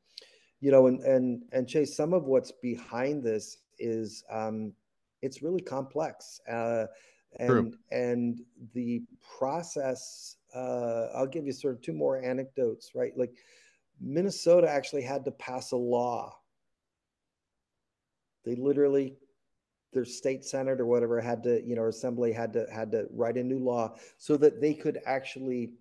you 0.63 0.71
know, 0.71 0.87
and 0.87 1.01
and 1.01 1.43
and 1.53 1.69
Chase, 1.69 1.95
some 1.95 2.15
of 2.15 2.25
what's 2.25 2.53
behind 2.53 3.23
this 3.23 3.59
is 3.79 4.25
um, 4.31 4.73
it's 5.21 5.43
really 5.43 5.61
complex. 5.61 6.41
Uh, 6.49 6.87
and 7.39 7.49
True. 7.49 7.73
and 7.91 8.43
the 8.75 9.03
process 9.39 10.37
uh, 10.55 11.07
i'll 11.15 11.27
give 11.27 11.47
you 11.47 11.53
sort 11.53 11.75
of 11.75 11.81
two 11.81 11.95
more 11.95 12.23
anecdotes 12.23 12.95
right 12.95 13.17
like 13.17 13.33
minnesota 14.03 14.69
actually 14.69 15.01
had 15.01 15.25
to 15.25 15.31
pass 15.31 15.73
a 15.73 15.77
law 15.77 16.37
they 18.45 18.55
literally 18.55 19.17
their 19.95 20.05
state 20.05 20.45
senate 20.45 20.79
or 20.79 20.85
whatever 20.85 21.23
had 21.23 21.43
to 21.43 21.67
you 21.67 21.75
know 21.75 21.87
assembly 21.87 22.33
had 22.33 22.53
to 22.53 22.67
had 22.71 22.93
to 22.93 23.07
write 23.15 23.39
a 23.39 23.43
new 23.43 23.59
law 23.59 23.95
so 24.19 24.37
that 24.37 24.61
they 24.61 24.75
could 24.75 24.99
actually 25.07 25.73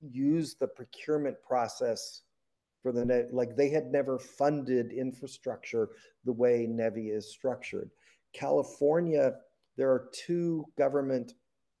use 0.00 0.54
the 0.54 0.68
procurement 0.68 1.36
process 1.42 2.22
for 2.84 2.92
the 2.92 3.04
net. 3.04 3.32
like 3.32 3.56
they 3.56 3.70
had 3.70 3.90
never 3.90 4.18
funded 4.18 4.92
infrastructure 4.92 5.88
the 6.26 6.32
way 6.32 6.66
NEVI 6.68 7.10
is 7.10 7.30
structured 7.30 7.90
california 8.34 9.36
there 9.76 9.90
are 9.90 10.10
two 10.12 10.64
government 10.76 11.32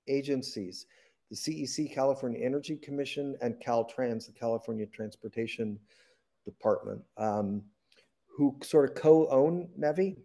agencies 0.08 0.86
the 1.30 1.36
CEC, 1.36 1.92
California 1.92 2.40
Energy 2.44 2.76
Commission, 2.76 3.36
and 3.40 3.54
Caltrans, 3.60 4.26
the 4.26 4.32
California 4.32 4.86
Transportation 4.86 5.78
Department, 6.44 7.02
um, 7.16 7.62
who 8.26 8.56
sort 8.62 8.88
of 8.88 8.94
co 8.94 9.26
own 9.28 9.68
NEVI. 9.78 10.16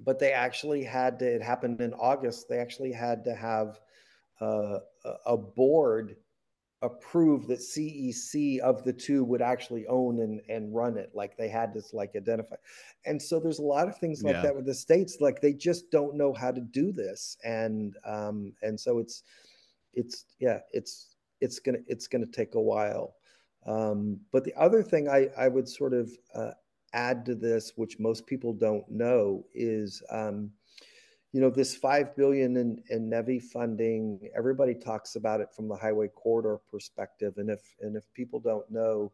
But 0.00 0.18
they 0.18 0.32
actually 0.32 0.84
had 0.84 1.18
to, 1.18 1.26
it 1.26 1.42
happened 1.42 1.80
in 1.80 1.94
August, 1.94 2.48
they 2.48 2.58
actually 2.58 2.92
had 2.92 3.24
to 3.24 3.34
have 3.34 3.80
uh, 4.40 4.78
a 5.24 5.36
board 5.36 6.16
approve 6.82 7.46
that 7.46 7.58
CEC 7.58 8.58
of 8.58 8.84
the 8.84 8.92
two 8.92 9.24
would 9.24 9.40
actually 9.40 9.86
own 9.86 10.20
and, 10.20 10.40
and 10.48 10.74
run 10.74 10.98
it. 10.98 11.10
Like 11.14 11.36
they 11.36 11.48
had 11.48 11.72
to 11.74 11.82
like 11.92 12.14
identify. 12.14 12.56
And 13.04 13.20
so 13.20 13.40
there's 13.40 13.58
a 13.58 13.64
lot 13.64 13.88
of 13.88 13.96
things 13.98 14.22
like 14.22 14.34
yeah. 14.34 14.42
that 14.42 14.56
with 14.56 14.66
the 14.66 14.74
states, 14.74 15.18
like 15.20 15.40
they 15.40 15.52
just 15.52 15.90
don't 15.90 16.16
know 16.16 16.32
how 16.32 16.50
to 16.50 16.60
do 16.60 16.92
this. 16.92 17.38
And 17.44 17.96
um, 18.04 18.52
and 18.62 18.78
so 18.78 18.98
it's 18.98 19.22
it's 19.94 20.26
yeah, 20.38 20.58
it's 20.72 21.16
it's 21.40 21.58
gonna 21.58 21.78
it's 21.86 22.06
gonna 22.06 22.26
take 22.26 22.54
a 22.54 22.60
while. 22.60 23.14
Um, 23.66 24.20
but 24.32 24.44
the 24.44 24.54
other 24.54 24.82
thing 24.82 25.08
I, 25.08 25.28
I 25.36 25.48
would 25.48 25.68
sort 25.68 25.92
of 25.92 26.10
uh, 26.34 26.52
add 26.92 27.24
to 27.26 27.34
this, 27.34 27.72
which 27.76 27.98
most 27.98 28.26
people 28.26 28.52
don't 28.52 28.88
know, 28.88 29.44
is 29.54 30.02
um, 30.10 30.50
you 31.36 31.42
know 31.42 31.50
this 31.50 31.76
five 31.76 32.16
billion 32.16 32.56
in, 32.56 32.82
in 32.88 33.10
NEVI 33.10 33.42
funding. 33.42 34.26
Everybody 34.34 34.74
talks 34.74 35.16
about 35.16 35.42
it 35.42 35.48
from 35.54 35.68
the 35.68 35.76
highway 35.76 36.08
corridor 36.08 36.58
perspective, 36.70 37.34
and 37.36 37.50
if 37.50 37.60
and 37.82 37.94
if 37.94 38.10
people 38.14 38.40
don't 38.40 38.64
know, 38.70 39.12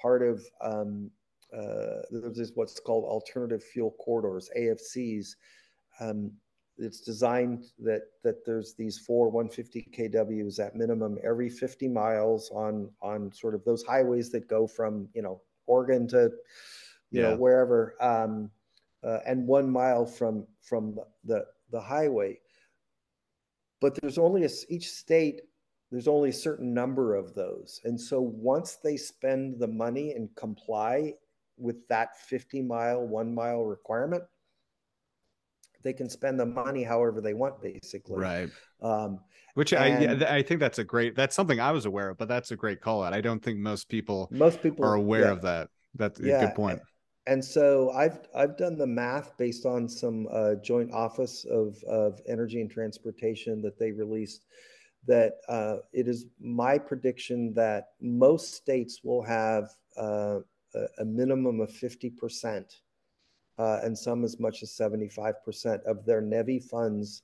part 0.00 0.22
of 0.22 0.46
um, 0.60 1.10
uh, 1.52 2.02
there's 2.12 2.52
what's 2.54 2.78
called 2.78 3.02
alternative 3.02 3.64
fuel 3.64 3.90
corridors 3.98 4.48
(AFCs). 4.56 5.34
Um, 5.98 6.30
it's 6.78 7.00
designed 7.00 7.64
that 7.80 8.02
that 8.22 8.46
there's 8.46 8.74
these 8.74 8.96
four 8.96 9.28
150 9.28 9.88
kWs 9.92 10.64
at 10.64 10.76
minimum 10.76 11.18
every 11.24 11.50
50 11.50 11.88
miles 11.88 12.52
on 12.54 12.88
on 13.02 13.32
sort 13.32 13.52
of 13.52 13.64
those 13.64 13.82
highways 13.82 14.30
that 14.30 14.46
go 14.46 14.68
from 14.68 15.08
you 15.12 15.22
know 15.22 15.42
Oregon 15.66 16.06
to 16.06 16.30
you 17.10 17.20
yeah. 17.20 17.30
know 17.30 17.36
wherever 17.36 17.96
um, 18.00 18.48
uh, 19.02 19.18
and 19.26 19.44
one 19.44 19.68
mile 19.68 20.06
from 20.06 20.46
from 20.62 21.00
the 21.24 21.44
the 21.74 21.80
highway. 21.80 22.38
But 23.80 23.98
there's 24.00 24.16
only 24.16 24.44
a, 24.44 24.48
each 24.70 24.90
state, 24.90 25.42
there's 25.90 26.08
only 26.08 26.30
a 26.30 26.32
certain 26.32 26.72
number 26.72 27.14
of 27.14 27.34
those. 27.34 27.80
And 27.84 28.00
so 28.00 28.20
once 28.20 28.78
they 28.82 28.96
spend 28.96 29.60
the 29.60 29.66
money 29.66 30.12
and 30.12 30.34
comply 30.36 31.14
with 31.58 31.86
that 31.88 32.16
50 32.16 32.62
mile, 32.62 33.06
one 33.06 33.34
mile 33.34 33.64
requirement, 33.64 34.22
they 35.82 35.92
can 35.92 36.08
spend 36.08 36.40
the 36.40 36.46
money 36.46 36.82
however 36.82 37.20
they 37.20 37.34
want, 37.34 37.60
basically. 37.60 38.16
Right. 38.16 38.48
Um, 38.80 39.20
Which 39.52 39.74
and, 39.74 39.82
I 39.82 40.14
yeah, 40.14 40.34
I 40.34 40.42
think 40.42 40.60
that's 40.60 40.78
a 40.78 40.84
great 40.84 41.14
that's 41.14 41.36
something 41.36 41.60
I 41.60 41.72
was 41.72 41.84
aware 41.84 42.08
of, 42.08 42.16
but 42.16 42.28
that's 42.28 42.52
a 42.52 42.56
great 42.56 42.80
call 42.80 43.02
out. 43.02 43.12
I 43.12 43.20
don't 43.20 43.42
think 43.42 43.58
most 43.58 43.90
people 43.90 44.28
most 44.30 44.62
people 44.62 44.86
are 44.86 44.94
aware 44.94 45.24
yeah. 45.24 45.32
of 45.32 45.42
that. 45.42 45.68
That's 45.94 46.18
yeah. 46.18 46.40
a 46.40 46.46
good 46.46 46.54
point 46.54 46.80
and 47.26 47.42
so 47.42 47.90
I've 47.90 48.18
I've 48.34 48.56
done 48.56 48.76
the 48.76 48.86
math 48.86 49.36
based 49.38 49.64
on 49.64 49.88
some 49.88 50.28
uh, 50.30 50.56
joint 50.56 50.92
office 50.92 51.44
of 51.46 51.82
of 51.84 52.20
energy 52.26 52.60
and 52.60 52.70
transportation 52.70 53.62
that 53.62 53.78
they 53.78 53.92
released. 53.92 54.44
That 55.06 55.34
uh, 55.48 55.76
it 55.92 56.08
is 56.08 56.26
my 56.40 56.78
prediction 56.78 57.52
that 57.54 57.88
most 58.00 58.54
states 58.54 59.00
will 59.04 59.22
have 59.22 59.68
uh, 59.98 60.40
a, 60.98 61.04
minimum 61.04 61.60
of 61.60 61.70
fifty 61.70 62.10
percent, 62.10 62.80
uh, 63.58 63.80
and 63.82 63.96
some 63.96 64.24
as 64.24 64.38
much 64.38 64.62
as 64.62 64.72
seventy 64.72 65.08
five 65.08 65.42
percent 65.44 65.82
of 65.86 66.04
their 66.04 66.22
NEVI 66.22 66.64
funds 66.64 67.22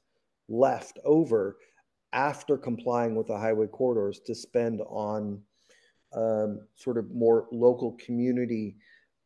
left 0.48 0.98
over 1.04 1.56
after 2.12 2.56
complying 2.56 3.14
with 3.14 3.28
the 3.28 3.38
highway 3.38 3.66
corridors 3.66 4.20
to 4.26 4.34
spend 4.34 4.80
on 4.88 5.40
um, 6.12 6.60
sort 6.74 6.98
of 6.98 7.10
more 7.12 7.46
local 7.52 7.92
community 8.04 8.76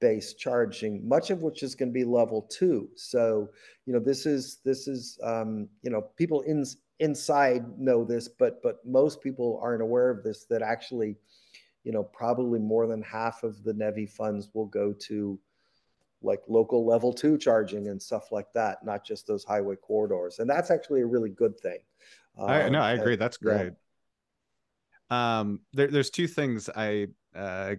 based 0.04 0.38
charging, 0.38 1.08
much 1.08 1.30
of 1.30 1.42
which 1.42 1.62
is 1.62 1.74
going 1.74 1.88
to 1.88 1.92
be 1.94 2.04
level 2.04 2.42
two. 2.50 2.90
So, 2.94 3.48
you 3.86 3.94
know, 3.94 3.98
this 3.98 4.26
is 4.26 4.58
this 4.62 4.86
is 4.86 5.18
um, 5.22 5.66
you 5.82 5.90
know 5.90 6.02
people 6.18 6.42
in 6.42 6.62
inside 6.98 7.78
know 7.78 8.04
this, 8.04 8.28
but 8.28 8.62
but 8.62 8.84
most 8.84 9.22
people 9.22 9.58
aren't 9.62 9.80
aware 9.80 10.10
of 10.10 10.22
this. 10.22 10.44
That 10.44 10.60
actually, 10.60 11.16
you 11.84 11.92
know, 11.92 12.02
probably 12.02 12.58
more 12.58 12.86
than 12.86 13.00
half 13.00 13.44
of 13.44 13.64
the 13.64 13.72
NEVI 13.72 14.10
funds 14.10 14.50
will 14.52 14.66
go 14.66 14.92
to 15.08 15.38
like 16.20 16.42
local 16.48 16.84
level 16.84 17.10
two 17.10 17.38
charging 17.38 17.88
and 17.88 18.00
stuff 18.00 18.30
like 18.30 18.52
that, 18.52 18.84
not 18.84 19.06
just 19.06 19.26
those 19.26 19.42
highway 19.42 19.76
corridors. 19.76 20.38
And 20.38 20.50
that's 20.50 20.70
actually 20.70 21.00
a 21.00 21.06
really 21.06 21.30
good 21.30 21.58
thing. 21.58 21.78
Um, 22.36 22.50
I 22.50 22.68
no, 22.68 22.80
I 22.80 22.92
agree. 22.92 23.16
That's 23.16 23.38
great. 23.38 23.72
Yeah. 25.10 25.38
Um, 25.40 25.60
there, 25.72 25.88
there's 25.88 26.10
two 26.10 26.26
things 26.26 26.68
I 26.76 27.08
uh, 27.34 27.76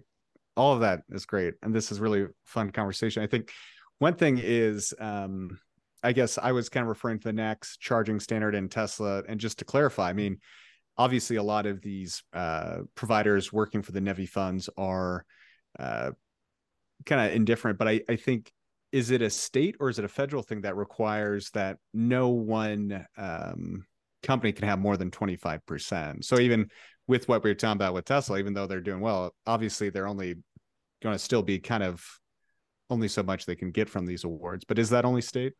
all 0.56 0.72
of 0.72 0.80
that 0.80 1.02
is 1.10 1.26
great 1.26 1.54
and 1.62 1.74
this 1.74 1.92
is 1.92 2.00
really 2.00 2.26
fun 2.44 2.70
conversation. 2.70 3.22
I 3.22 3.26
think 3.26 3.50
one 3.98 4.14
thing 4.14 4.38
is 4.42 4.92
um 4.98 5.58
i 6.02 6.12
guess 6.12 6.38
i 6.38 6.52
was 6.52 6.68
kind 6.68 6.82
of 6.82 6.88
referring 6.88 7.18
to 7.18 7.28
the 7.28 7.32
NACS 7.32 7.78
charging 7.78 8.20
standard 8.20 8.54
in 8.54 8.68
tesla 8.68 9.22
and 9.28 9.40
just 9.40 9.58
to 9.58 9.64
clarify 9.64 10.10
i 10.10 10.12
mean 10.12 10.38
obviously 10.98 11.36
a 11.36 11.42
lot 11.42 11.66
of 11.66 11.82
these 11.82 12.22
uh, 12.32 12.78
providers 12.94 13.52
working 13.52 13.82
for 13.82 13.92
the 13.92 14.00
NEVI 14.00 14.26
funds 14.26 14.70
are 14.78 15.26
uh, 15.78 16.10
kind 17.04 17.28
of 17.28 17.36
indifferent 17.36 17.78
but 17.78 17.86
I, 17.86 18.00
I 18.08 18.16
think 18.16 18.50
is 18.92 19.10
it 19.10 19.20
a 19.20 19.28
state 19.28 19.76
or 19.78 19.90
is 19.90 19.98
it 19.98 20.06
a 20.06 20.08
federal 20.08 20.42
thing 20.42 20.62
that 20.62 20.74
requires 20.74 21.50
that 21.50 21.76
no 21.92 22.28
one 22.28 23.04
um, 23.18 23.84
company 24.22 24.52
can 24.52 24.66
have 24.66 24.78
more 24.78 24.96
than 24.96 25.10
25% 25.10 26.24
so 26.24 26.38
even 26.38 26.70
with 27.08 27.28
what 27.28 27.44
we 27.44 27.50
are 27.50 27.54
talking 27.54 27.76
about 27.76 27.94
with 27.94 28.04
Tesla, 28.04 28.38
even 28.38 28.54
though 28.54 28.66
they're 28.66 28.80
doing 28.80 29.00
well, 29.00 29.34
obviously 29.46 29.90
they're 29.90 30.08
only 30.08 30.36
going 31.02 31.14
to 31.14 31.18
still 31.18 31.42
be 31.42 31.58
kind 31.58 31.82
of 31.82 32.04
only 32.90 33.08
so 33.08 33.22
much 33.22 33.46
they 33.46 33.56
can 33.56 33.70
get 33.70 33.88
from 33.88 34.06
these 34.06 34.24
awards. 34.24 34.64
But 34.64 34.78
is 34.78 34.90
that 34.90 35.04
only 35.04 35.22
state? 35.22 35.52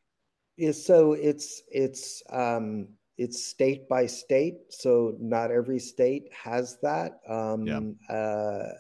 Is 0.58 0.84
so 0.84 1.12
it's 1.12 1.62
it's 1.70 2.22
um 2.32 2.88
it's 3.18 3.44
state 3.44 3.88
by 3.88 4.06
state. 4.06 4.54
So 4.70 5.16
not 5.20 5.50
every 5.50 5.78
state 5.78 6.28
has 6.32 6.78
that. 6.82 7.20
Um 7.28 7.66
yeah. 7.66 8.14
uh 8.14 8.72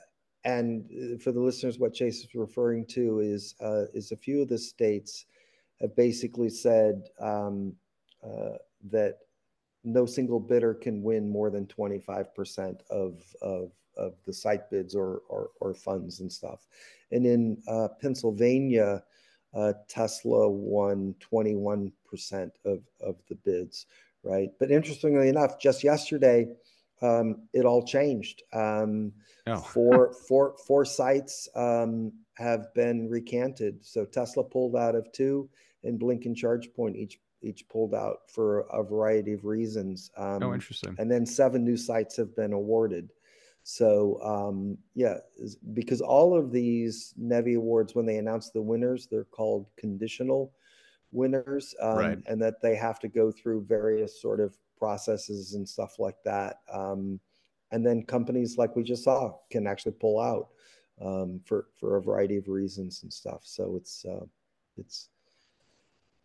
and 0.46 1.20
for 1.20 1.32
the 1.32 1.40
listeners, 1.40 1.80
what 1.80 1.92
Chase 1.92 2.20
is 2.20 2.28
referring 2.34 2.86
to 2.90 3.18
is 3.18 3.56
uh, 3.60 3.86
is 3.92 4.12
a 4.12 4.16
few 4.16 4.40
of 4.40 4.48
the 4.48 4.56
states 4.56 5.26
have 5.80 5.94
basically 5.96 6.48
said 6.48 7.02
um, 7.20 7.74
uh, 8.24 8.56
that 8.90 9.18
no 9.86 10.04
single 10.04 10.40
bidder 10.40 10.74
can 10.74 11.02
win 11.02 11.30
more 11.30 11.48
than 11.48 11.66
25% 11.66 12.80
of, 12.90 13.22
of, 13.40 13.70
of 13.96 14.14
the 14.26 14.32
site 14.32 14.68
bids 14.70 14.94
or, 14.94 15.22
or, 15.28 15.50
or 15.60 15.74
funds 15.74 16.20
and 16.20 16.30
stuff. 16.30 16.66
And 17.12 17.24
in 17.24 17.62
uh, 17.68 17.88
Pennsylvania, 18.00 19.02
uh, 19.54 19.72
Tesla 19.88 20.50
won 20.50 21.14
21% 21.32 21.92
of, 22.64 22.80
of 23.00 23.16
the 23.28 23.36
bids, 23.44 23.86
right? 24.22 24.50
But 24.58 24.70
interestingly 24.70 25.28
enough, 25.28 25.58
just 25.58 25.84
yesterday, 25.84 26.48
um, 27.00 27.48
it 27.52 27.64
all 27.64 27.84
changed. 27.84 28.42
Um, 28.52 29.12
oh. 29.46 29.56
four, 29.72 30.12
four, 30.28 30.56
four 30.66 30.84
sites 30.84 31.48
um, 31.54 32.12
have 32.34 32.74
been 32.74 33.08
recanted. 33.08 33.84
So 33.84 34.04
Tesla 34.04 34.44
pulled 34.44 34.76
out 34.76 34.94
of 34.94 35.10
two, 35.12 35.48
and 35.84 35.98
Blink 35.98 36.26
and 36.26 36.36
ChargePoint 36.36 36.96
each 36.96 37.20
each 37.46 37.68
pulled 37.68 37.94
out 37.94 38.28
for 38.28 38.60
a 38.72 38.82
variety 38.82 39.32
of 39.32 39.44
reasons. 39.44 40.10
Um, 40.16 40.42
oh, 40.42 40.54
interesting. 40.54 40.96
And 40.98 41.10
then 41.10 41.24
seven 41.24 41.64
new 41.64 41.76
sites 41.76 42.16
have 42.16 42.34
been 42.34 42.52
awarded. 42.52 43.10
So 43.62 44.20
um, 44.22 44.78
yeah, 44.94 45.18
because 45.72 46.00
all 46.00 46.38
of 46.38 46.52
these 46.52 47.14
NEVI 47.20 47.56
awards, 47.56 47.94
when 47.94 48.06
they 48.06 48.18
announce 48.18 48.50
the 48.50 48.62
winners, 48.62 49.08
they're 49.10 49.24
called 49.24 49.66
conditional 49.76 50.52
winners, 51.10 51.74
um, 51.80 51.96
right. 51.96 52.18
and 52.26 52.40
that 52.42 52.60
they 52.62 52.76
have 52.76 53.00
to 53.00 53.08
go 53.08 53.32
through 53.32 53.64
various 53.64 54.20
sort 54.22 54.40
of 54.40 54.56
processes 54.78 55.54
and 55.54 55.68
stuff 55.68 55.98
like 55.98 56.22
that. 56.24 56.60
Um, 56.72 57.18
and 57.72 57.84
then 57.84 58.04
companies 58.04 58.56
like 58.56 58.76
we 58.76 58.84
just 58.84 59.04
saw 59.04 59.34
can 59.50 59.66
actually 59.66 59.92
pull 59.92 60.20
out 60.20 60.50
um, 61.04 61.40
for 61.44 61.66
for 61.78 61.96
a 61.96 62.02
variety 62.02 62.36
of 62.36 62.48
reasons 62.48 63.02
and 63.02 63.12
stuff. 63.12 63.40
So 63.42 63.74
it's 63.76 64.04
uh, 64.04 64.26
it's. 64.76 65.08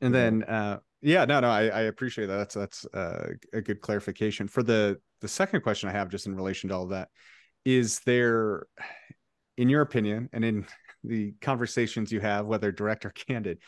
And 0.01 0.13
then, 0.13 0.43
uh, 0.43 0.79
yeah, 1.01 1.25
no, 1.25 1.39
no, 1.39 1.49
I, 1.49 1.63
I 1.67 1.81
appreciate 1.81 2.27
that. 2.27 2.37
That's 2.37 2.55
that's 2.55 2.85
uh, 2.93 3.31
a 3.53 3.61
good 3.61 3.81
clarification 3.81 4.47
for 4.47 4.63
the 4.63 4.99
the 5.21 5.27
second 5.27 5.61
question 5.61 5.89
I 5.89 5.93
have, 5.93 6.09
just 6.09 6.27
in 6.27 6.35
relation 6.35 6.69
to 6.69 6.75
all 6.75 6.83
of 6.83 6.89
that. 6.89 7.09
Is 7.65 7.99
there, 8.01 8.67
in 9.57 9.69
your 9.69 9.81
opinion, 9.81 10.29
and 10.33 10.45
in 10.45 10.65
the 11.03 11.33
conversations 11.41 12.11
you 12.11 12.19
have, 12.19 12.45
whether 12.45 12.71
direct 12.71 13.05
or 13.05 13.09
candid, 13.11 13.59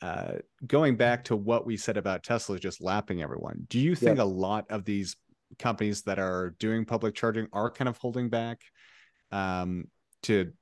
uh, 0.00 0.34
going 0.66 0.96
back 0.96 1.24
to 1.24 1.36
what 1.36 1.66
we 1.66 1.76
said 1.76 1.96
about 1.96 2.22
Tesla 2.22 2.58
just 2.58 2.80
lapping 2.80 3.22
everyone, 3.22 3.66
do 3.68 3.78
you 3.78 3.94
think 3.94 4.18
a 4.18 4.24
lot 4.24 4.64
of 4.70 4.84
these 4.84 5.16
companies 5.58 6.02
that 6.02 6.18
are 6.18 6.54
doing 6.58 6.84
public 6.84 7.14
charging 7.14 7.48
are 7.52 7.70
kind 7.70 7.88
of 7.88 7.96
holding 7.98 8.28
back 8.28 8.60
um, 9.30 9.84
to 10.22 10.52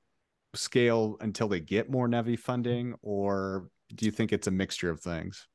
scale 0.53 1.17
until 1.21 1.47
they 1.47 1.59
get 1.59 1.89
more 1.89 2.07
NEVI 2.07 2.37
funding, 2.37 2.95
or 3.01 3.69
do 3.93 4.05
you 4.05 4.11
think 4.11 4.33
it's 4.33 4.47
a 4.47 4.51
mixture 4.51 4.89
of 4.89 4.99
things? 4.99 5.47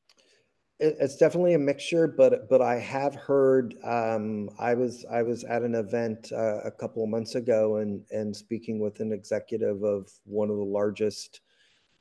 It's 0.83 1.17
definitely 1.17 1.53
a 1.53 1.59
mixture, 1.59 2.07
but 2.07 2.49
but 2.49 2.63
I 2.63 2.77
have 2.77 3.15
heard. 3.15 3.75
Um, 3.85 4.49
I 4.59 4.73
was 4.73 5.05
I 5.11 5.23
was 5.23 5.45
at 5.45 5.63
an 5.63 5.75
event 5.75 6.33
uh, 6.33 6.61
a 6.65 6.71
couple 6.71 7.05
of 7.05 7.11
months 7.11 7.35
ago 7.35 7.77
and 7.77 8.03
and 8.11 8.35
speaking 8.35 8.81
with 8.81 9.01
an 9.01 9.13
executive 9.13 9.83
of 9.83 10.11
one 10.25 10.49
of 10.49 10.57
the 10.57 10.65
largest 10.65 11.41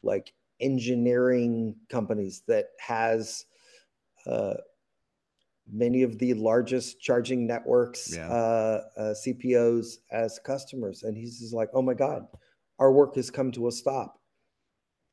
like 0.01 0.33
engineering 0.61 1.75
companies 1.89 2.43
that 2.47 2.67
has 2.79 3.45
uh, 4.25 4.53
many 5.71 6.03
of 6.03 6.17
the 6.17 6.33
largest 6.33 7.01
charging 7.01 7.45
networks, 7.45 8.15
yeah. 8.15 8.29
uh, 8.29 8.81
uh, 8.97 9.13
CPOs 9.13 9.97
as 10.11 10.39
customers. 10.39 11.03
And 11.03 11.17
he's 11.17 11.39
just 11.39 11.53
like, 11.53 11.69
oh 11.73 11.81
my 11.81 11.93
God, 11.93 12.27
our 12.79 12.91
work 12.91 13.15
has 13.15 13.29
come 13.29 13.51
to 13.53 13.67
a 13.67 13.71
stop 13.71 14.18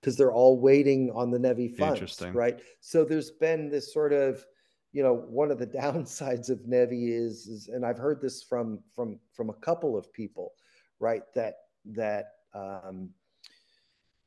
because 0.00 0.16
they're 0.16 0.32
all 0.32 0.58
waiting 0.60 1.10
on 1.14 1.30
the 1.30 1.38
NEVI 1.38 1.76
funds. 1.76 2.00
Right. 2.34 2.60
So 2.80 3.04
there's 3.04 3.30
been 3.30 3.68
this 3.68 3.92
sort 3.92 4.12
of, 4.12 4.44
you 4.92 5.02
know, 5.02 5.14
one 5.14 5.50
of 5.50 5.58
the 5.58 5.66
downsides 5.82 6.50
of 6.50 6.60
NEVI 6.60 7.10
is, 7.10 7.46
is 7.46 7.68
and 7.68 7.84
I've 7.84 7.98
heard 7.98 8.20
this 8.20 8.42
from 8.42 8.80
from 8.94 9.18
from 9.32 9.50
a 9.50 9.54
couple 9.54 9.96
of 9.96 10.12
people, 10.12 10.52
right? 11.00 11.22
That 11.34 11.54
that 11.86 12.32
um, 12.54 13.10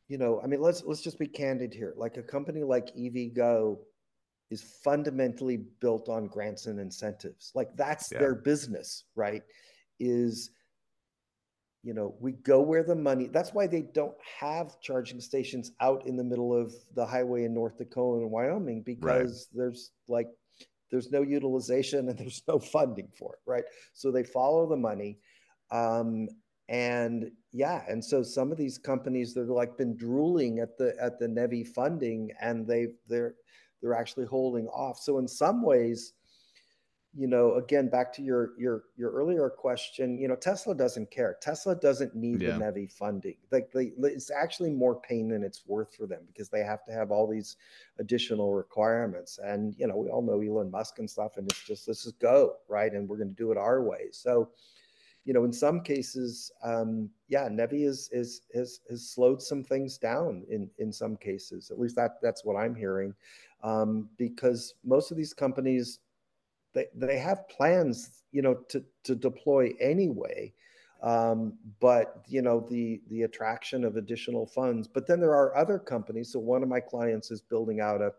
you 0.08 0.18
know, 0.18 0.42
I 0.44 0.48
mean, 0.48 0.62
let's 0.62 0.84
let's 0.84 1.02
just 1.02 1.20
be 1.20 1.28
candid 1.28 1.74
here. 1.74 1.94
Like 1.96 2.18
a 2.18 2.24
company 2.24 2.64
like 2.64 2.96
EVgo 2.96 3.78
is 4.50 4.64
fundamentally 4.84 5.58
built 5.80 6.10
on 6.10 6.28
grants 6.28 6.66
and 6.66 6.80
incentives. 6.80 7.52
Like 7.54 7.70
that's 7.76 8.12
yeah. 8.12 8.20
their 8.20 8.36
business, 8.36 9.06
right? 9.16 9.44
Is 10.00 10.52
you 11.84 11.94
know, 11.94 12.16
we 12.20 12.34
go 12.34 12.62
where 12.62 12.84
the 12.84 12.96
money. 12.96 13.28
That's 13.28 13.54
why 13.54 13.68
they 13.68 13.82
don't 13.82 14.16
have 14.40 14.80
charging 14.82 15.22
stations 15.22 15.72
out 15.80 16.06
in 16.06 16.18
the 16.18 16.24
middle 16.24 16.54
of 16.54 16.74
the 16.96 17.06
highway 17.06 17.46
in 17.46 17.54
North 17.54 17.78
Dakota 17.78 18.22
and 18.22 18.32
Wyoming 18.32 18.82
because 18.82 19.48
right. 19.52 19.58
there's 19.58 19.92
like 20.08 20.28
there's 20.92 21.12
no 21.12 21.22
utilization 21.22 22.10
and 22.10 22.18
there's 22.20 22.44
no 22.48 22.60
funding 22.60 23.10
for 23.18 23.34
it, 23.34 23.40
right? 23.50 23.64
So 23.94 24.12
they 24.12 24.24
follow 24.24 24.68
the 24.68 24.76
money. 24.76 25.20
Um, 25.72 26.28
and 26.68 27.32
yeah, 27.52 27.84
and 27.88 28.04
so 28.04 28.22
some 28.22 28.52
of 28.52 28.58
these 28.58 28.78
companies 28.78 29.34
that 29.34 29.42
are 29.42 29.54
like 29.54 29.78
been 29.78 29.96
drooling 29.96 30.60
at 30.60 30.78
the 30.78 30.96
at 31.02 31.18
the 31.18 31.28
NEVI 31.28 31.68
funding 31.70 32.30
and 32.42 32.68
they 32.68 32.88
they're 33.08 33.36
they're 33.82 33.96
actually 33.96 34.26
holding 34.26 34.68
off. 34.68 35.00
So 35.00 35.18
in 35.18 35.28
some 35.28 35.64
ways, 35.64 36.14
you 37.16 37.28
know, 37.28 37.56
again, 37.56 37.90
back 37.90 38.14
to 38.14 38.22
your 38.22 38.52
your 38.58 38.84
your 38.96 39.12
earlier 39.12 39.50
question, 39.50 40.20
you 40.20 40.28
know, 40.28 40.36
Tesla 40.36 40.76
doesn't 40.76 41.10
care. 41.10 41.38
Tesla 41.42 41.76
doesn't 41.76 42.16
need 42.16 42.42
yeah. 42.42 42.52
the 42.52 42.60
NEVI 42.60 42.92
funding. 42.92 43.36
Like 43.52 43.72
they, 43.72 43.92
it's 43.98 44.30
actually 44.30 44.70
more 44.70 45.02
pain 45.02 45.30
than 45.30 45.44
it's 45.44 45.64
worth 45.66 45.96
for 45.96 46.06
them 46.06 46.22
because 46.28 46.50
they 46.50 46.62
have 46.62 46.86
to 46.86 46.92
have 46.92 47.12
all 47.12 47.28
these 47.28 47.58
additional 47.98 48.54
requirements. 48.54 49.40
And 49.44 49.74
you 49.78 49.88
know, 49.88 49.98
we 49.98 50.10
all 50.10 50.22
know 50.22 50.42
Elon 50.42 50.70
Musk 50.70 51.00
and 51.00 51.10
stuff, 51.10 51.38
and 51.38 51.50
it's 51.50 51.64
just 51.64 51.88
this 51.88 52.06
is 52.06 52.14
go 52.14 52.54
right, 52.68 52.94
and 52.94 53.10
we're 53.10 53.18
going 53.18 53.30
to 53.30 53.36
do 53.36 53.52
it 53.52 53.58
our 53.58 53.82
way. 53.82 54.10
So, 54.12 54.50
you 55.26 55.34
know, 55.34 55.46
in 55.46 55.54
some 55.54 55.82
cases, 55.82 56.52
um, 56.64 57.10
yeah, 57.28 57.50
NEVI 57.50 57.88
is 57.88 58.10
is 58.12 58.42
has 58.54 58.82
has 58.88 59.10
slowed 59.10 59.42
some 59.42 59.64
things 59.64 59.98
down 59.98 60.46
in 60.48 60.70
in 60.78 60.94
some 60.94 61.18
cases. 61.18 61.72
At 61.72 61.80
least 61.80 61.96
that 61.96 62.22
that's 62.22 62.46
what 62.46 62.56
I'm 62.56 62.76
hearing 62.76 63.16
um, 63.64 64.10
because 64.18 64.76
most 64.84 65.12
of 65.12 65.18
these 65.18 65.34
companies 65.34 66.00
they, 66.74 66.86
they 66.96 67.18
have 67.18 67.48
plans 67.50 68.24
you 68.32 68.42
know 68.42 68.56
to, 68.70 68.84
to 69.04 69.16
deploy 69.16 69.72
anyway. 69.80 70.54
Um, 71.02 71.58
but 71.80 72.24
you 72.28 72.42
know 72.42 72.66
the 72.70 73.02
the 73.10 73.24
attraction 73.24 73.86
of 73.86 73.96
additional 73.96 74.46
funds 74.46 74.86
but 74.86 75.08
then 75.08 75.20
there 75.20 75.36
are 75.36 75.56
other 75.56 75.80
companies. 75.80 76.34
So 76.34 76.40
one 76.40 76.62
of 76.62 76.70
my 76.70 76.82
clients 76.82 77.32
is 77.32 77.42
building 77.42 77.80
out 77.80 78.02
a 78.02 78.12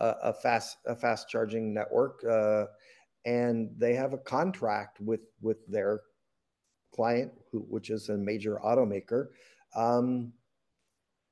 a, 0.00 0.16
a 0.24 0.32
fast 0.32 0.78
a 0.86 0.94
fast 0.94 1.28
charging 1.28 1.74
network 1.74 2.24
uh, 2.24 2.66
and 3.24 3.70
they 3.76 3.94
have 3.94 4.12
a 4.12 4.18
contract 4.18 5.00
with 5.00 5.20
with 5.40 5.66
their 5.66 6.00
client 6.94 7.32
who, 7.50 7.60
which 7.60 7.90
is 7.90 8.08
a 8.08 8.16
major 8.16 8.60
automaker. 8.64 9.28
Um, 9.74 10.32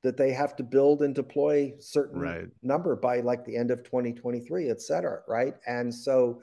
that 0.02 0.16
they 0.16 0.32
have 0.32 0.54
to 0.56 0.62
build 0.62 1.02
and 1.02 1.14
deploy 1.14 1.72
certain 1.80 2.20
right. 2.20 2.48
number 2.62 2.94
by 2.96 3.20
like 3.20 3.44
the 3.44 3.56
end 3.56 3.70
of 3.70 3.82
2023 3.84 4.70
et 4.70 4.80
cetera 4.80 5.20
right? 5.26 5.54
And 5.66 5.92
so 5.94 6.40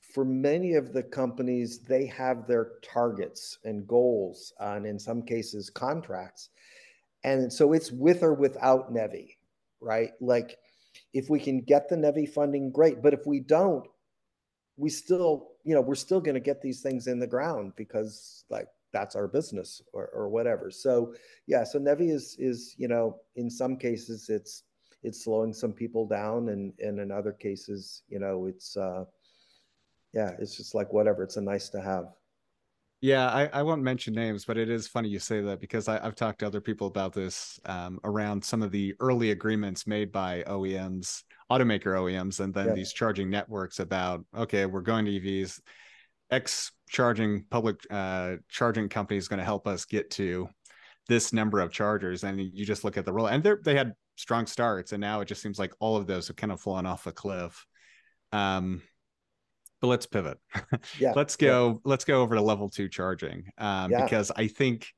for 0.00 0.24
many 0.24 0.74
of 0.74 0.92
the 0.92 1.02
companies 1.02 1.80
they 1.80 2.06
have 2.06 2.46
their 2.46 2.72
targets 2.82 3.58
and 3.64 3.86
goals 3.86 4.52
and 4.58 4.86
in 4.86 4.98
some 4.98 5.22
cases 5.22 5.70
contracts. 5.70 6.48
And 7.22 7.52
so 7.52 7.74
it's 7.74 7.92
with 7.92 8.22
or 8.22 8.34
without 8.34 8.92
nevi 8.92 9.36
right? 9.80 10.10
Like 10.20 10.56
if 11.12 11.30
we 11.30 11.40
can 11.40 11.60
get 11.60 11.88
the 11.88 11.96
nevi 11.96 12.28
funding 12.28 12.70
great. 12.70 13.02
But 13.02 13.14
if 13.14 13.26
we 13.26 13.40
don't 13.40 13.86
we 14.76 14.88
still 14.88 15.48
you 15.64 15.74
know 15.74 15.82
we're 15.82 15.94
still 15.94 16.20
going 16.20 16.34
to 16.34 16.40
get 16.40 16.62
these 16.62 16.80
things 16.80 17.06
in 17.06 17.18
the 17.18 17.26
ground 17.26 17.74
because 17.76 18.44
like 18.48 18.66
that's 18.92 19.16
our 19.16 19.28
business 19.28 19.82
or, 19.92 20.08
or 20.08 20.28
whatever. 20.28 20.70
So 20.70 21.14
yeah, 21.46 21.64
so 21.64 21.78
NEVI 21.78 22.10
is 22.10 22.36
is 22.38 22.74
you 22.78 22.88
know 22.88 23.16
in 23.36 23.50
some 23.50 23.76
cases 23.76 24.28
it's 24.28 24.64
it's 25.02 25.24
slowing 25.24 25.52
some 25.52 25.72
people 25.72 26.06
down, 26.06 26.48
and 26.50 26.72
and 26.78 27.00
in 27.00 27.10
other 27.10 27.32
cases 27.32 28.02
you 28.08 28.18
know 28.18 28.46
it's 28.46 28.76
uh, 28.76 29.04
yeah 30.12 30.32
it's 30.38 30.56
just 30.56 30.74
like 30.74 30.92
whatever. 30.92 31.22
It's 31.22 31.36
a 31.36 31.42
nice 31.42 31.68
to 31.70 31.80
have. 31.80 32.06
Yeah, 33.02 33.28
I, 33.30 33.46
I 33.46 33.62
won't 33.62 33.82
mention 33.82 34.12
names, 34.12 34.44
but 34.44 34.58
it 34.58 34.68
is 34.68 34.86
funny 34.86 35.08
you 35.08 35.20
say 35.20 35.40
that 35.40 35.58
because 35.58 35.88
I, 35.88 36.04
I've 36.04 36.14
talked 36.14 36.40
to 36.40 36.46
other 36.46 36.60
people 36.60 36.86
about 36.86 37.14
this 37.14 37.58
um, 37.64 37.98
around 38.04 38.44
some 38.44 38.60
of 38.60 38.72
the 38.72 38.94
early 39.00 39.30
agreements 39.30 39.86
made 39.86 40.12
by 40.12 40.42
OEMs, 40.46 41.22
automaker 41.50 41.94
OEMs, 41.96 42.40
and 42.40 42.52
then 42.52 42.68
yeah. 42.68 42.74
these 42.74 42.92
charging 42.92 43.30
networks 43.30 43.80
about 43.80 44.22
okay, 44.36 44.66
we're 44.66 44.82
going 44.82 45.06
to 45.06 45.12
EVs 45.12 45.60
X 46.30 46.72
charging 46.88 47.44
public 47.50 47.80
uh, 47.90 48.36
charging 48.48 48.88
company 48.88 49.18
is 49.18 49.28
going 49.28 49.38
to 49.38 49.44
help 49.44 49.66
us 49.66 49.84
get 49.84 50.10
to 50.12 50.48
this 51.08 51.32
number 51.32 51.60
of 51.60 51.72
chargers. 51.72 52.24
And 52.24 52.40
you 52.40 52.64
just 52.64 52.84
look 52.84 52.96
at 52.96 53.04
the 53.04 53.12
roll, 53.12 53.26
and 53.26 53.42
they 53.42 53.54
they 53.62 53.74
had 53.74 53.94
strong 54.16 54.46
starts, 54.46 54.92
and 54.92 55.00
now 55.00 55.20
it 55.20 55.26
just 55.26 55.42
seems 55.42 55.58
like 55.58 55.72
all 55.80 55.96
of 55.96 56.06
those 56.06 56.28
have 56.28 56.36
kind 56.36 56.52
of 56.52 56.60
fallen 56.60 56.86
off 56.86 57.06
a 57.06 57.12
cliff. 57.12 57.66
Um, 58.32 58.82
but 59.80 59.88
let's 59.88 60.06
pivot. 60.06 60.38
Yeah. 60.98 61.12
let's 61.16 61.36
go. 61.36 61.68
Yeah. 61.68 61.74
Let's 61.84 62.04
go 62.04 62.22
over 62.22 62.34
to 62.34 62.42
level 62.42 62.68
two 62.68 62.88
charging 62.88 63.44
um, 63.58 63.90
yeah. 63.90 64.04
because 64.04 64.30
I 64.34 64.46
think 64.46 64.88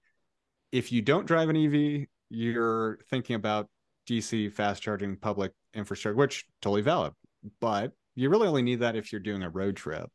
if 0.72 0.90
you 0.90 1.02
don't 1.02 1.26
drive 1.26 1.48
an 1.48 1.56
EV, 1.56 2.06
you're 2.30 2.98
thinking 3.10 3.36
about 3.36 3.68
DC 4.08 4.52
fast 4.52 4.82
charging 4.82 5.16
public 5.16 5.52
infrastructure, 5.74 6.16
which 6.16 6.44
totally 6.60 6.82
valid, 6.82 7.12
but 7.60 7.92
you 8.14 8.28
really 8.28 8.48
only 8.48 8.62
need 8.62 8.80
that 8.80 8.96
if 8.96 9.12
you're 9.12 9.20
doing 9.20 9.42
a 9.42 9.50
road 9.50 9.76
trip. 9.76 10.10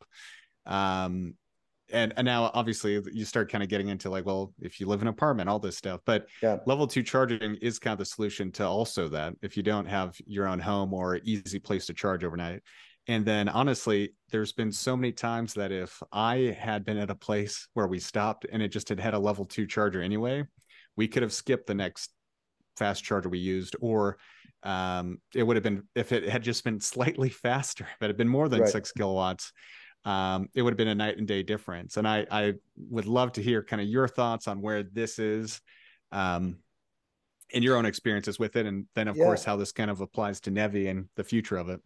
Um, 0.67 1.35
and, 1.91 2.13
and 2.17 2.25
now 2.25 2.51
obviously 2.53 3.01
you 3.13 3.23
start 3.23 3.49
kind 3.49 3.63
of 3.63 3.69
getting 3.69 3.87
into 3.87 4.09
like, 4.09 4.25
well, 4.25 4.53
if 4.59 4.79
you 4.79 4.87
live 4.87 5.01
in 5.01 5.07
an 5.07 5.13
apartment, 5.13 5.49
all 5.49 5.59
this 5.59 5.77
stuff, 5.77 6.01
but 6.05 6.27
yeah. 6.43 6.57
level 6.65 6.85
two 6.85 7.01
charging 7.01 7.55
is 7.55 7.79
kind 7.79 7.93
of 7.93 7.99
the 7.99 8.05
solution 8.05 8.51
to 8.53 8.65
also 8.65 9.07
that 9.07 9.33
if 9.41 9.55
you 9.55 9.63
don't 9.63 9.85
have 9.85 10.15
your 10.25 10.47
own 10.47 10.59
home 10.59 10.93
or 10.93 11.19
easy 11.23 11.59
place 11.59 11.85
to 11.85 11.93
charge 11.93 12.23
overnight. 12.23 12.61
And 13.07 13.25
then 13.25 13.47
honestly, 13.47 14.13
there's 14.31 14.51
been 14.51 14.71
so 14.71 14.97
many 14.97 15.13
times 15.13 15.53
that 15.53 15.71
if 15.71 16.01
I 16.11 16.57
had 16.59 16.83
been 16.83 16.97
at 16.97 17.09
a 17.09 17.15
place 17.15 17.69
where 17.73 17.87
we 17.87 17.99
stopped 17.99 18.45
and 18.51 18.61
it 18.61 18.67
just 18.67 18.89
had 18.89 18.99
had 18.99 19.13
a 19.13 19.19
level 19.19 19.45
two 19.45 19.65
charger 19.65 20.01
anyway, 20.01 20.43
we 20.97 21.07
could 21.07 21.23
have 21.23 21.31
skipped 21.31 21.67
the 21.67 21.73
next 21.73 22.11
fast 22.75 23.03
charger 23.03 23.29
we 23.29 23.39
used 23.39 23.77
or 23.79 24.17
um, 24.63 25.19
it 25.33 25.43
would 25.43 25.55
have 25.55 25.63
been 25.63 25.83
if 25.95 26.11
it 26.11 26.27
had 26.27 26.43
just 26.43 26.65
been 26.65 26.79
slightly 26.81 27.29
faster, 27.29 27.85
if 27.85 28.01
it 28.01 28.07
had 28.07 28.17
been 28.17 28.27
more 28.27 28.49
than 28.49 28.61
right. 28.61 28.69
six 28.69 28.91
kilowatts, 28.91 29.53
um, 30.07 30.47
it 30.55 30.61
would 30.61 30.71
have 30.71 30.77
been 30.77 30.87
a 30.87 30.95
night 30.95 31.17
and 31.17 31.27
day 31.27 31.43
difference. 31.43 31.97
And 31.97 32.07
I, 32.07 32.25
I 32.31 32.53
would 32.89 33.05
love 33.05 33.33
to 33.33 33.43
hear 33.43 33.61
kind 33.61 33.81
of 33.81 33.89
your 33.89 34.07
thoughts 34.07 34.47
on 34.47 34.61
where 34.61 34.81
this 34.81 35.19
is, 35.19 35.59
um, 36.13 36.59
in 37.49 37.61
your 37.61 37.75
own 37.75 37.85
experiences 37.85 38.39
with 38.39 38.55
it, 38.55 38.65
and 38.65 38.85
then 38.95 39.09
of 39.09 39.17
yeah. 39.17 39.25
course 39.25 39.43
how 39.43 39.57
this 39.57 39.73
kind 39.73 39.91
of 39.91 39.99
applies 39.99 40.39
to 40.41 40.51
NEVI 40.51 40.89
and 40.89 41.07
the 41.15 41.23
future 41.23 41.57
of 41.57 41.69
it. 41.69 41.81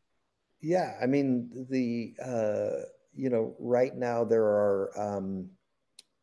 Yeah, 0.61 0.93
I 1.01 1.07
mean 1.07 1.49
the 1.69 2.13
uh, 2.23 2.83
you 3.13 3.29
know 3.29 3.55
right 3.59 3.95
now 3.95 4.23
there 4.23 4.43
are 4.43 4.91
um, 4.95 5.49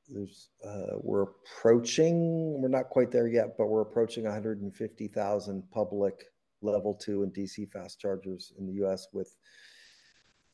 there's 0.09 0.51
uh, 0.65 0.99
we're 1.01 1.23
approaching 1.25 2.61
we're 2.61 2.69
not 2.69 2.89
quite 2.89 3.11
there 3.11 3.29
yet, 3.29 3.57
but 3.59 3.67
we're 3.67 3.83
approaching 3.83 4.25
150,000 4.25 5.63
public 5.73 6.25
level 6.63 6.95
two 6.95 7.23
and 7.23 7.33
DC 7.33 7.71
fast 7.73 8.01
chargers 8.01 8.53
in 8.59 8.67
the 8.67 8.75
U.S. 8.75 9.09
with 9.13 9.37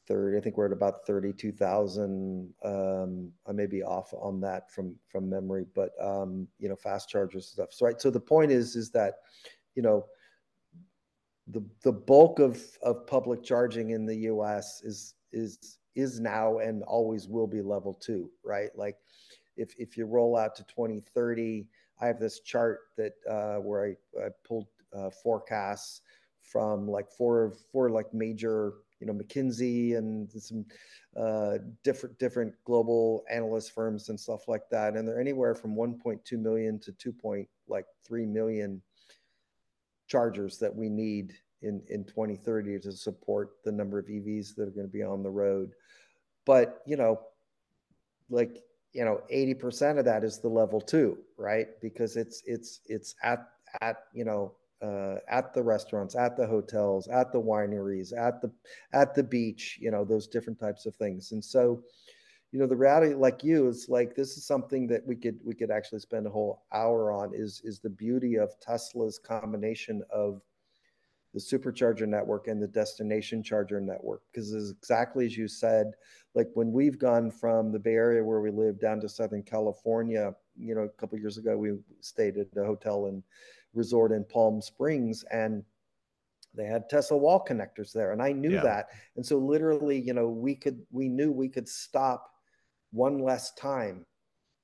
30. 0.06 0.36
I 0.36 0.40
think 0.40 0.56
we're 0.56 0.66
at 0.66 0.72
about 0.72 1.06
32,000. 1.06 2.52
Um, 2.64 3.32
I 3.47 3.52
may 3.52 3.66
be 3.66 3.82
off 3.82 4.12
on 4.14 4.40
that 4.40 4.70
from 4.70 4.97
from 5.09 5.28
memory, 5.28 5.66
but 5.74 5.90
um, 6.01 6.48
you 6.59 6.68
know, 6.68 6.76
fast 6.76 7.09
chargers 7.09 7.48
stuff. 7.48 7.72
So 7.72 7.86
right. 7.86 8.01
So 8.01 8.10
the 8.10 8.20
point 8.20 8.51
is, 8.51 8.76
is 8.76 8.90
that 8.90 9.14
you 9.74 9.82
know, 9.82 10.06
the 11.48 11.64
the 11.82 11.93
bulk 11.93 12.39
of 12.39 12.62
of 12.82 13.06
public 13.06 13.43
charging 13.43 13.90
in 13.90 14.06
the 14.06 14.16
U.S. 14.16 14.82
is 14.85 15.14
is 15.32 15.78
is 15.94 16.20
now 16.20 16.59
and 16.59 16.82
always 16.85 17.28
will 17.28 17.47
be 17.47 17.62
level 17.62 17.94
two, 17.94 18.31
right? 18.44 18.70
Like, 18.74 18.97
if 19.56 19.74
if 19.78 19.97
you 19.97 20.06
roll 20.06 20.36
out 20.36 20.55
to 20.56 20.64
2030, 20.64 21.66
I 22.01 22.06
have 22.06 22.18
this 22.18 22.40
chart 22.40 22.81
that 22.97 23.12
uh, 23.28 23.56
where 23.56 23.97
I, 24.16 24.24
I 24.26 24.28
pulled 24.47 24.66
uh, 24.97 25.10
forecasts 25.10 26.02
from 26.43 26.86
like 26.86 27.10
four 27.10 27.55
four 27.72 27.90
like 27.90 28.12
major 28.12 28.74
you 29.01 29.07
know 29.07 29.12
McKinsey 29.12 29.97
and 29.97 30.31
some 30.31 30.65
uh, 31.16 31.59
different 31.83 32.19
different 32.19 32.55
global 32.65 33.25
analyst 33.31 33.73
firms 33.73 34.09
and 34.09 34.19
stuff 34.19 34.49
like 34.49 34.69
that, 34.71 34.95
and 34.95 35.07
they're 35.07 35.21
anywhere 35.21 35.55
from 35.55 35.77
1.2 35.77 36.21
million 36.39 36.79
to 36.81 36.93
2. 36.93 37.47
like 37.69 37.87
3 38.07 38.27
million 38.27 38.83
chargers 40.07 40.59
that 40.59 40.75
we 40.75 40.89
need 40.89 41.33
in 41.62 41.83
in 41.89 42.05
2030 42.05 42.79
to 42.81 42.93
support 42.93 43.57
the 43.65 43.73
number 43.73 43.99
of 43.99 44.07
EVs 44.07 44.55
that 44.55 44.69
are 44.69 44.73
going 44.73 44.87
to 44.87 44.93
be 44.93 45.03
on 45.03 45.23
the 45.23 45.31
road. 45.31 45.73
But 46.45 46.83
you 46.87 46.97
know, 46.97 47.21
like 48.31 48.62
you 48.93 49.05
know, 49.05 49.21
80% 49.33 49.99
of 49.99 50.05
that 50.05 50.23
is 50.23 50.39
the 50.39 50.49
level 50.49 50.81
two, 50.81 51.19
right? 51.37 51.66
Because 51.83 52.16
it's 52.16 52.43
it's 52.47 52.81
it's 52.87 53.15
at 53.23 53.49
at 53.81 54.05
you 54.12 54.25
know 54.25 54.55
uh, 54.85 55.16
at 55.28 55.55
the 55.55 55.62
restaurants, 55.62 56.15
at 56.15 56.36
the 56.36 56.47
hotels, 56.47 57.09
at 57.09 57.32
the 57.32 57.40
wineries, 57.40 58.12
at 58.16 58.43
the 58.43 58.51
at 58.93 59.15
the 59.15 59.23
beach, 59.23 59.78
you 59.81 59.90
know, 59.90 60.05
those 60.05 60.27
different 60.27 60.59
types 60.59 60.85
of 60.85 60.94
things. 60.97 61.32
And 61.32 61.43
so, 61.43 61.82
you 62.52 62.59
know, 62.59 62.66
the 62.66 62.77
reality, 62.77 63.15
like 63.15 63.43
you, 63.43 63.69
is 63.69 63.86
like 63.89 64.15
this 64.15 64.36
is 64.36 64.47
something 64.47 64.86
that 64.89 65.06
we 65.06 65.16
could 65.16 65.39
we 65.44 65.55
could 65.55 65.70
actually 65.70 66.01
spend 66.01 66.27
a 66.27 66.31
whole 66.31 66.65
hour 66.73 67.12
on. 67.12 67.32
Is 67.35 67.62
is 67.65 67.81
the 67.81 67.90
beauty 67.90 68.36
of 68.36 68.59
Tesla's 68.61 69.19
combination 69.19 70.02
of 70.11 70.43
the 71.32 71.40
supercharger 71.40 72.06
network 72.06 72.47
and 72.47 72.62
the 72.62 72.69
destination 72.69 73.43
charger 73.43 73.81
network 73.81 74.23
because 74.31 74.52
it's 74.52 74.70
exactly 74.70 75.27
as 75.27 75.36
you 75.36 75.48
said 75.48 75.90
like 76.36 76.48
when 76.55 76.70
we've 76.70 76.97
gone 76.97 77.28
from 77.28 77.73
the 77.73 77.78
bay 77.78 77.94
area 77.94 78.23
where 78.23 78.40
we 78.40 78.52
live 78.52 78.78
down 78.78 79.01
to 79.01 79.09
southern 79.09 79.43
california 79.43 80.32
you 80.56 80.77
know 80.77 80.82
a 80.82 80.89
couple 80.90 81.19
years 81.19 81.36
ago 81.36 81.56
we 81.56 81.73
stayed 82.01 82.39
at 82.39 82.47
a 82.56 82.65
hotel 82.65 83.06
in 83.06 83.20
resort 83.74 84.12
in 84.12 84.24
Palm 84.24 84.60
Springs 84.60 85.24
and 85.30 85.64
they 86.55 86.64
had 86.64 86.88
Tesla 86.88 87.16
wall 87.16 87.44
connectors 87.48 87.92
there 87.92 88.12
and 88.12 88.22
I 88.22 88.32
knew 88.32 88.52
yeah. 88.52 88.62
that. 88.62 88.86
And 89.16 89.26
so 89.26 89.38
literally, 89.38 90.01
you 90.01 90.14
know, 90.14 90.28
we 90.28 90.55
could 90.55 90.80
we 90.90 91.09
knew 91.09 91.32
we 91.32 91.48
could 91.48 91.68
stop 91.68 92.30
one 92.92 93.18
less 93.18 93.52
time 93.55 94.06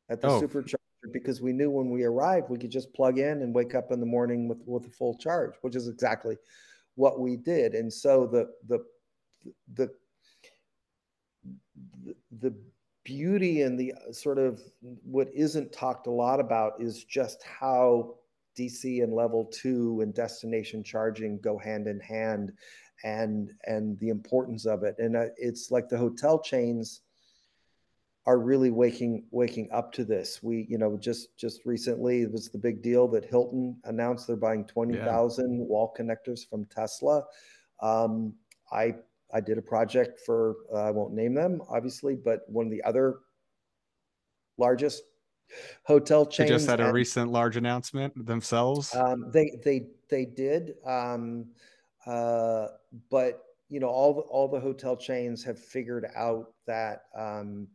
at 0.08 0.20
the 0.20 0.28
oh. 0.28 0.40
supercharger 0.40 0.76
because 1.12 1.40
we 1.40 1.52
knew 1.52 1.70
when 1.70 1.90
we 1.90 2.04
arrived 2.04 2.50
we 2.50 2.58
could 2.58 2.70
just 2.70 2.92
plug 2.92 3.18
in 3.18 3.42
and 3.42 3.54
wake 3.54 3.74
up 3.74 3.90
in 3.90 4.00
the 4.00 4.06
morning 4.06 4.48
with 4.48 4.62
with 4.66 4.86
a 4.86 4.90
full 4.90 5.16
charge, 5.16 5.54
which 5.62 5.74
is 5.74 5.88
exactly 5.88 6.36
what 6.94 7.18
we 7.18 7.36
did. 7.36 7.74
And 7.74 7.92
so 7.92 8.26
the 8.26 8.48
the 8.68 8.84
the 9.74 9.90
the, 12.04 12.14
the 12.40 12.54
beauty 13.04 13.62
and 13.62 13.78
the 13.78 13.92
sort 14.12 14.38
of 14.38 14.60
what 14.80 15.28
isn't 15.34 15.72
talked 15.72 16.06
a 16.06 16.10
lot 16.10 16.40
about 16.40 16.74
is 16.80 17.04
just 17.04 17.42
how 17.42 18.14
DC 18.60 19.02
and 19.02 19.12
level 19.12 19.46
two 19.46 20.00
and 20.02 20.14
destination 20.14 20.82
charging 20.82 21.40
go 21.40 21.58
hand 21.58 21.86
in 21.86 22.00
hand 22.00 22.52
and 23.04 23.52
and 23.64 23.98
the 23.98 24.08
importance 24.10 24.66
of 24.66 24.82
it. 24.82 24.96
And 24.98 25.16
uh, 25.16 25.26
it's 25.36 25.70
like 25.70 25.88
the 25.88 25.98
hotel 25.98 26.38
chains 26.38 27.00
are 28.26 28.38
really 28.38 28.70
waking 28.70 29.24
waking 29.30 29.68
up 29.72 29.92
to 29.92 30.04
this. 30.04 30.42
We 30.42 30.66
you 30.68 30.78
know 30.78 30.96
just 30.98 31.36
just 31.36 31.62
recently 31.64 32.22
it 32.22 32.32
was 32.32 32.50
the 32.50 32.58
big 32.58 32.82
deal 32.82 33.08
that 33.08 33.24
Hilton 33.24 33.76
announced 33.84 34.26
they're 34.26 34.36
buying 34.36 34.66
20,000 34.66 35.58
yeah. 35.58 35.64
wall 35.64 35.94
connectors 35.98 36.48
from 36.48 36.66
Tesla. 36.66 37.24
Um, 37.82 38.34
I 38.70 38.94
I 39.32 39.40
did 39.40 39.58
a 39.58 39.62
project 39.62 40.20
for 40.26 40.56
uh, 40.72 40.82
I 40.82 40.90
won't 40.90 41.14
name 41.14 41.34
them 41.34 41.62
obviously 41.70 42.16
but 42.16 42.40
one 42.48 42.66
of 42.66 42.72
the 42.72 42.82
other 42.82 43.20
largest 44.58 45.04
hotel 45.84 46.26
chains. 46.26 46.48
They 46.48 46.54
just 46.54 46.68
had 46.68 46.80
a 46.80 46.86
and, 46.86 46.94
recent 46.94 47.30
large 47.30 47.56
announcement 47.56 48.26
themselves. 48.26 48.94
Um, 48.94 49.30
they 49.30 49.58
they 49.64 49.86
they 50.08 50.24
did, 50.24 50.74
um, 50.86 51.46
uh, 52.06 52.68
but 53.10 53.42
you 53.68 53.80
know 53.80 53.88
all 53.88 54.14
the, 54.14 54.20
all 54.22 54.48
the 54.48 54.60
hotel 54.60 54.96
chains 54.96 55.44
have 55.44 55.58
figured 55.58 56.06
out 56.16 56.52
that 56.66 57.04
um, 57.16 57.68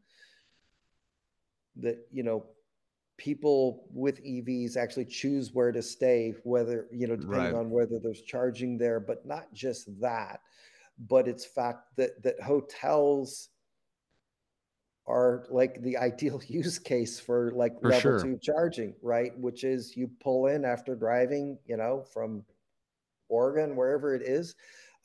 that 1.77 2.07
you 2.11 2.23
know 2.23 2.45
people 3.17 3.85
with 3.93 4.23
EVs 4.23 4.75
actually 4.75 5.05
choose 5.05 5.53
where 5.53 5.71
to 5.71 5.81
stay, 5.81 6.33
whether 6.43 6.87
you 6.91 7.07
know 7.07 7.15
depending 7.15 7.53
right. 7.53 7.59
on 7.59 7.69
whether 7.69 7.99
there's 7.99 8.21
charging 8.21 8.77
there, 8.77 8.99
but 8.99 9.25
not 9.25 9.53
just 9.53 9.99
that, 10.01 10.41
but 11.07 11.27
it's 11.27 11.45
fact 11.45 11.95
that 11.95 12.21
that 12.23 12.41
hotels 12.41 13.49
are 15.07 15.45
like 15.49 15.81
the 15.81 15.97
ideal 16.09 16.41
use 16.47 16.79
case 16.79 17.19
for 17.19 17.51
like 17.51 17.79
for 17.79 17.89
level 17.89 18.01
sure. 18.01 18.19
two 18.19 18.39
charging, 18.41 18.93
right? 19.01 19.37
Which 19.37 19.63
is 19.63 19.95
you 19.95 20.09
pull 20.19 20.47
in 20.47 20.65
after 20.65 20.95
driving, 20.95 21.57
you 21.65 21.77
know, 21.77 22.05
from 22.13 22.43
Oregon, 23.29 23.75
wherever 23.75 24.13
it 24.13 24.21
is, 24.21 24.55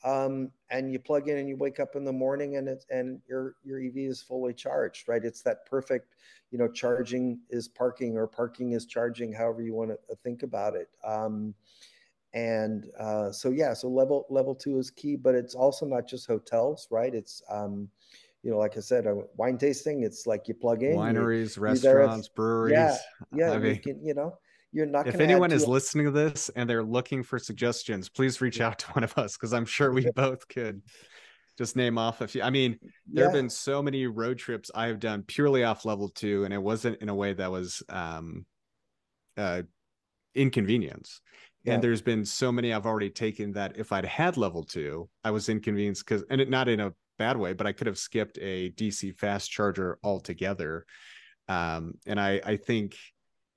um, 0.03 0.51
and 0.69 0.91
you 0.91 0.99
plug 0.99 1.27
in 1.27 1.37
and 1.37 1.47
you 1.47 1.57
wake 1.57 1.79
up 1.79 1.95
in 1.95 2.03
the 2.03 2.13
morning 2.13 2.57
and 2.57 2.67
it's 2.67 2.85
and 2.89 3.21
your 3.27 3.55
your 3.63 3.79
EV 3.79 3.97
is 3.97 4.21
fully 4.21 4.53
charged, 4.53 5.07
right? 5.07 5.23
It's 5.23 5.41
that 5.43 5.65
perfect, 5.65 6.15
you 6.49 6.57
know, 6.57 6.67
charging 6.67 7.39
is 7.49 7.67
parking 7.67 8.17
or 8.17 8.27
parking 8.27 8.71
is 8.71 8.85
charging, 8.85 9.31
however 9.31 9.61
you 9.61 9.73
want 9.73 9.91
to 9.91 9.95
uh, 10.11 10.15
think 10.23 10.43
about 10.43 10.75
it. 10.75 10.89
Um, 11.05 11.53
and 12.33 12.85
uh, 12.99 13.31
so 13.31 13.49
yeah, 13.49 13.73
so 13.73 13.89
level 13.89 14.25
level 14.29 14.55
two 14.55 14.79
is 14.79 14.89
key, 14.89 15.15
but 15.15 15.35
it's 15.35 15.53
also 15.53 15.85
not 15.85 16.07
just 16.07 16.27
hotels, 16.27 16.87
right? 16.89 17.13
It's 17.13 17.43
um, 17.49 17.89
you 18.43 18.51
know, 18.51 18.57
like 18.57 18.75
I 18.77 18.79
said, 18.79 19.05
a 19.05 19.21
wine 19.35 19.57
tasting, 19.57 20.03
it's 20.03 20.25
like 20.25 20.47
you 20.47 20.53
plug 20.53 20.83
in 20.83 20.95
wineries, 20.95 21.57
you, 21.57 21.63
restaurants, 21.63 22.27
breweries. 22.27 22.73
Yeah, 22.73 22.97
yeah. 23.33 23.51
I 23.51 23.57
mean, 23.59 23.75
you, 23.75 23.81
can, 23.81 24.05
you 24.05 24.13
know, 24.13 24.37
you're 24.71 24.85
not. 24.85 25.07
If 25.07 25.19
anyone 25.19 25.51
is 25.51 25.67
listening 25.67 26.05
to 26.05 26.11
this 26.11 26.49
and 26.55 26.69
they're 26.69 26.83
looking 26.83 27.23
for 27.23 27.37
suggestions, 27.37 28.09
please 28.09 28.41
reach 28.41 28.59
out 28.59 28.79
to 28.79 28.87
one 28.93 29.03
of 29.03 29.17
us 29.17 29.37
because 29.37 29.53
I'm 29.53 29.65
sure 29.65 29.91
we 29.91 30.09
both 30.15 30.47
could 30.47 30.81
just 31.57 31.75
name 31.75 31.97
off 31.97 32.21
a 32.21 32.27
few. 32.27 32.41
I 32.41 32.49
mean, 32.49 32.79
there 33.05 33.23
yeah. 33.25 33.29
have 33.29 33.33
been 33.33 33.49
so 33.49 33.83
many 33.83 34.07
road 34.07 34.39
trips 34.39 34.71
I 34.73 34.87
have 34.87 34.99
done 34.99 35.23
purely 35.23 35.63
off 35.63 35.85
level 35.85 36.09
two, 36.09 36.43
and 36.43 36.53
it 36.53 36.61
wasn't 36.61 37.01
in 37.01 37.09
a 37.09 37.15
way 37.15 37.33
that 37.33 37.51
was 37.51 37.83
um, 37.89 38.45
uh, 39.37 39.61
inconvenience. 40.33 41.21
Yeah. 41.63 41.75
And 41.75 41.83
there's 41.83 42.01
been 42.01 42.25
so 42.25 42.51
many 42.51 42.73
I've 42.73 42.87
already 42.87 43.11
taken 43.11 43.51
that 43.51 43.77
if 43.77 43.91
I'd 43.91 44.05
had 44.05 44.35
level 44.35 44.63
two, 44.63 45.07
I 45.23 45.29
was 45.29 45.47
inconvenienced 45.47 46.03
because, 46.03 46.23
and 46.31 46.41
it, 46.41 46.49
not 46.49 46.67
in 46.67 46.79
a 46.79 46.91
bad 47.21 47.37
way, 47.37 47.53
but 47.53 47.67
I 47.67 47.71
could 47.71 47.85
have 47.85 47.99
skipped 47.99 48.39
a 48.41 48.71
DC 48.71 49.15
fast 49.15 49.51
charger 49.51 49.99
altogether. 50.03 50.85
Um, 51.47 51.93
and 52.07 52.19
I, 52.19 52.41
I 52.43 52.57
think, 52.57 52.95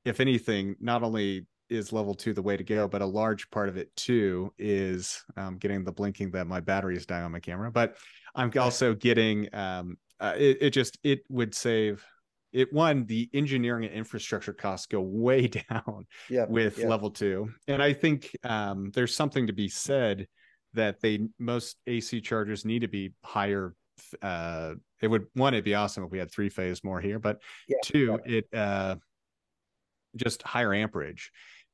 if 0.05 0.21
anything, 0.21 0.77
not 0.81 1.03
only 1.03 1.47
is 1.71 1.95
level 1.95 2.15
two 2.15 2.35
the 2.35 2.43
way 2.43 2.59
to 2.59 2.65
go, 2.65 2.87
but 2.87 3.01
a 3.01 3.07
large 3.07 3.49
part 3.51 3.71
of 3.71 3.79
it 3.79 3.95
too 3.97 4.53
is 4.59 5.25
um, 5.39 5.57
getting 5.57 5.83
the 5.83 5.93
blinking 5.93 6.31
that 6.33 6.47
my 6.47 6.61
battery 6.61 6.95
is 6.95 7.07
dying 7.07 7.25
on 7.25 7.33
my 7.33 7.41
camera. 7.41 7.71
But 7.71 7.97
I'm 8.35 8.53
also 8.59 8.95
getting 8.95 9.49
um, 9.55 9.97
uh, 10.21 10.35
it, 10.37 10.59
it 10.61 10.71
just 10.71 10.99
it 11.03 11.23
would 11.31 11.55
save 11.55 12.05
it 12.53 12.71
one 12.73 13.07
the 13.07 13.31
engineering 13.33 13.85
and 13.85 13.95
infrastructure 13.95 14.53
costs 14.53 14.87
go 14.87 15.01
way 15.01 15.49
down 15.71 16.07
yeah, 16.29 16.45
with 16.49 16.79
yeah. 16.79 16.87
level 16.87 17.11
two 17.11 17.51
and 17.67 17.83
i 17.83 17.93
think 17.93 18.31
um, 18.45 18.91
there's 18.95 19.15
something 19.15 19.49
to 19.49 19.53
be 19.53 19.69
said 19.69 20.29
that 20.75 21.01
they 21.01 21.29
most 21.39 21.77
AC 21.87 22.21
chargers 22.21 22.65
need 22.65 22.81
to 22.81 22.89
be 22.89 23.13
higher. 23.25 23.75
Uh, 24.21 24.75
it 25.01 25.09
would 25.09 25.27
one, 25.35 25.55
it'd 25.55 25.65
be 25.65 25.75
awesome 25.75 26.05
if 26.05 26.11
we 26.11 26.19
had 26.19 26.31
three 26.31 26.49
phase 26.49 26.85
more 26.85 27.01
here, 27.01 27.19
but 27.19 27.41
yeah, 27.69 27.77
two, 27.85 28.19
yeah. 28.27 28.37
it 28.39 28.49
uh, 28.55 28.97
just 30.17 30.43
higher 30.43 30.75
amperage. 30.75 31.31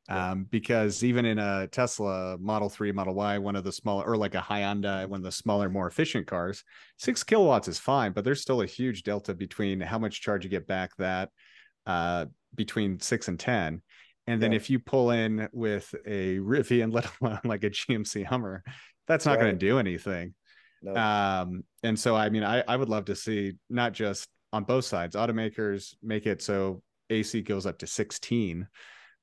Um, 0.09 0.47
because 0.51 1.05
even 1.05 1.25
in 1.25 1.39
a 1.39 1.69
Tesla 1.69 2.37
Model 2.39 2.69
3, 2.69 2.91
Model 2.91 3.15
Y, 3.15 3.39
one 3.39 3.55
of 3.55 3.63
the 3.63 3.71
smaller, 3.71 4.05
or 4.05 4.17
like 4.17 4.35
a 4.35 4.41
Hyundai, 4.41 5.07
one 5.07 5.21
of 5.21 5.25
the 5.25 5.31
smaller, 5.31 5.69
more 5.69 5.87
efficient 5.87 6.27
cars, 6.27 6.65
six 6.99 7.23
kilowatts 7.23 7.69
is 7.69 7.79
fine, 7.79 8.11
but 8.11 8.25
there's 8.25 8.41
still 8.41 8.63
a 8.63 8.67
huge 8.67 9.05
delta 9.05 9.35
between 9.35 9.81
how 9.81 10.01
much 10.01 10.21
charge 10.21 10.43
you 10.43 10.51
get 10.51 10.67
back 10.67 10.91
that 10.97 11.29
uh, 11.87 12.27
between 12.57 12.99
six 12.99 13.29
and 13.29 13.39
10. 13.39 13.83
And 14.31 14.41
then 14.41 14.53
yeah. 14.53 14.57
if 14.57 14.71
you 14.71 14.79
pull 14.79 15.11
in 15.11 15.49
with 15.53 15.93
a 16.07 16.39
Rivian, 16.39 16.93
let 16.93 17.11
alone 17.21 17.41
like 17.45 17.65
a 17.65 17.71
GMC 17.71 18.25
Hummer, 18.25 18.63
that's 19.07 19.27
not 19.27 19.33
right. 19.33 19.41
going 19.41 19.59
to 19.59 19.67
do 19.67 19.79
anything. 19.79 20.35
No. 20.83 20.95
Um, 20.97 21.65
and 21.83 21.99
so, 21.99 22.15
I 22.15 22.31
mean, 22.31 22.45
I, 22.45 22.63
I 22.67 22.77
would 22.77 22.89
love 22.89 23.07
to 23.07 23.17
see 23.17 23.55
not 23.69 23.93
just 23.93 24.29
on 24.53 24.65
both 24.65 24.85
sides, 24.85 25.17
automakers 25.17 25.95
make 26.03 26.27
it 26.27 26.43
so 26.43 26.83
AC 27.11 27.43
goes 27.43 27.67
up 27.67 27.79
to 27.79 27.87
16 27.87 28.69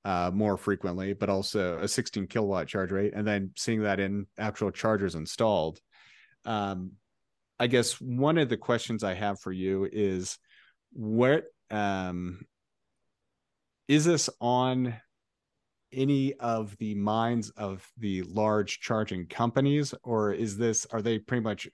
uh, 0.03 0.31
more 0.34 0.57
frequently, 0.57 1.13
but 1.13 1.29
also 1.29 1.79
a 1.79 1.88
16 1.88 2.27
kilowatt 2.27 2.67
charge 2.67 2.91
rate, 2.91 3.13
and 3.15 3.25
then 3.25 3.51
seeing 3.55 3.84
that 3.84 3.99
in 3.99 4.27
actual 4.38 4.71
chargers 4.71 5.15
installed. 5.15 5.79
Um, 6.45 6.91
I 7.59 7.67
guess 7.67 7.99
one 7.99 8.38
of 8.38 8.49
the 8.49 8.57
questions 8.57 9.03
I 9.03 9.13
have 9.15 9.39
for 9.39 9.51
you 9.51 9.88
is 9.91 10.38
what 10.93 11.45
um, 11.71 12.45
is 13.88 14.05
this 14.05 14.30
on 14.39 14.95
any 15.91 16.34
of 16.35 16.76
the 16.77 16.95
minds 16.95 17.49
of 17.51 17.89
the 17.97 18.23
large 18.23 18.80
charging 18.80 19.26
companies, 19.27 19.93
or 20.03 20.34
is 20.34 20.57
this 20.57 20.85
are 20.91 21.01
they 21.01 21.19
pretty 21.19 21.43
much? 21.43 21.68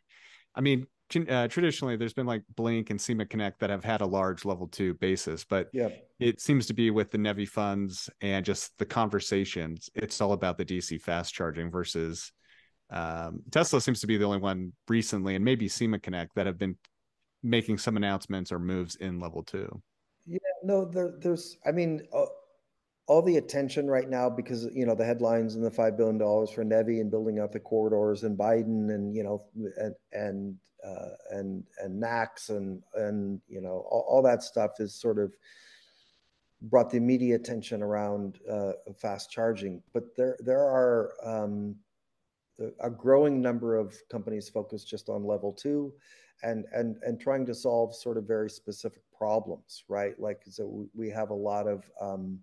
I 0.56 0.62
mean, 0.62 0.86
uh, 1.30 1.48
traditionally 1.48 1.96
there's 1.96 2.14
been 2.14 2.28
like 2.28 2.44
Blink 2.56 2.90
and 2.90 3.00
SemaConnect 3.00 3.54
that 3.60 3.70
have 3.70 3.84
had 3.84 4.02
a 4.02 4.06
large 4.06 4.46
level 4.46 4.68
two 4.68 4.94
basis, 4.96 5.44
but 5.44 5.70
yeah. 5.74 5.90
it 6.20 6.40
seems 6.40 6.68
to 6.68 6.74
be 6.74 6.92
with 6.92 7.12
the 7.12 7.18
NEVI 7.18 7.48
funds 7.48 8.10
and 8.22 8.46
just 8.46 8.78
the 8.78 8.86
conversations. 8.86 9.90
It's 9.96 10.22
all 10.22 10.34
about 10.34 10.58
the 10.58 10.66
DC 10.66 11.02
fast 11.02 11.34
charging 11.34 11.72
versus 11.72 12.32
um, 12.90 13.42
Tesla 13.52 13.82
seems 13.82 14.02
to 14.02 14.08
be 14.08 14.18
the 14.18 14.26
only 14.26 14.38
one 14.38 14.74
recently, 14.88 15.36
and 15.36 15.44
maybe 15.44 15.68
SemaConnect 15.68 16.30
that 16.36 16.46
have 16.46 16.58
been 16.58 16.78
making 17.42 17.78
some 17.78 17.98
announcements 17.98 18.52
or 18.52 18.60
moves 18.60 18.96
in 18.96 19.20
level 19.20 19.44
two. 19.44 19.82
No, 20.64 20.86
there, 20.86 21.14
there's. 21.20 21.58
I 21.66 21.72
mean, 21.72 22.08
uh, 22.14 22.26
all 23.08 23.22
the 23.22 23.38
attention 23.38 23.88
right 23.88 24.10
now 24.10 24.30
because 24.30 24.68
you 24.74 24.86
know 24.86 24.96
the 24.96 25.06
headlines 25.06 25.56
and 25.56 25.64
the 25.64 25.72
five 25.72 25.98
billion 25.98 26.18
dollars 26.18 26.50
for 26.50 26.64
NEVI 26.64 27.02
and 27.02 27.12
building 27.12 27.40
out 27.40 27.52
the 27.52 27.60
corridors 27.60 28.24
and 28.24 28.38
Biden 28.38 28.94
and 28.94 29.16
you 29.16 29.24
know 29.24 29.44
and 29.78 29.96
and 30.14 30.56
uh, 30.86 31.10
and 31.32 31.64
and 31.82 32.02
NACS 32.02 32.50
and 32.50 32.82
and 32.96 33.42
you 33.48 33.62
know 33.62 33.86
all, 33.90 34.06
all, 34.08 34.22
that 34.22 34.44
stuff 34.44 34.80
is 34.80 34.94
sort 34.94 35.20
of 35.20 35.34
brought 36.64 36.90
the 36.90 37.00
media 37.00 37.36
attention 37.36 37.82
around 37.82 38.40
uh, 38.50 38.72
fast 38.98 39.30
charging. 39.30 39.82
But 39.94 40.16
there 40.16 40.38
there 40.40 40.64
are 40.64 41.12
um, 41.24 41.76
a 42.80 42.90
growing 42.90 43.42
number 43.42 43.76
of 43.76 43.96
companies 44.10 44.50
focused 44.50 44.88
just 44.88 45.10
on 45.10 45.26
level 45.26 45.52
two, 45.52 45.94
and 46.42 46.66
and 46.74 46.98
and 47.04 47.20
trying 47.20 47.46
to 47.48 47.56
solve 47.56 47.96
sort 47.96 48.18
of 48.18 48.26
very 48.26 48.50
specific 48.50 49.02
problems, 49.24 49.86
right? 49.88 50.20
Like 50.20 50.42
so 50.50 50.86
we 50.94 51.10
have 51.10 51.30
a 51.30 51.42
lot 51.50 51.66
of 51.68 51.90
um, 52.02 52.40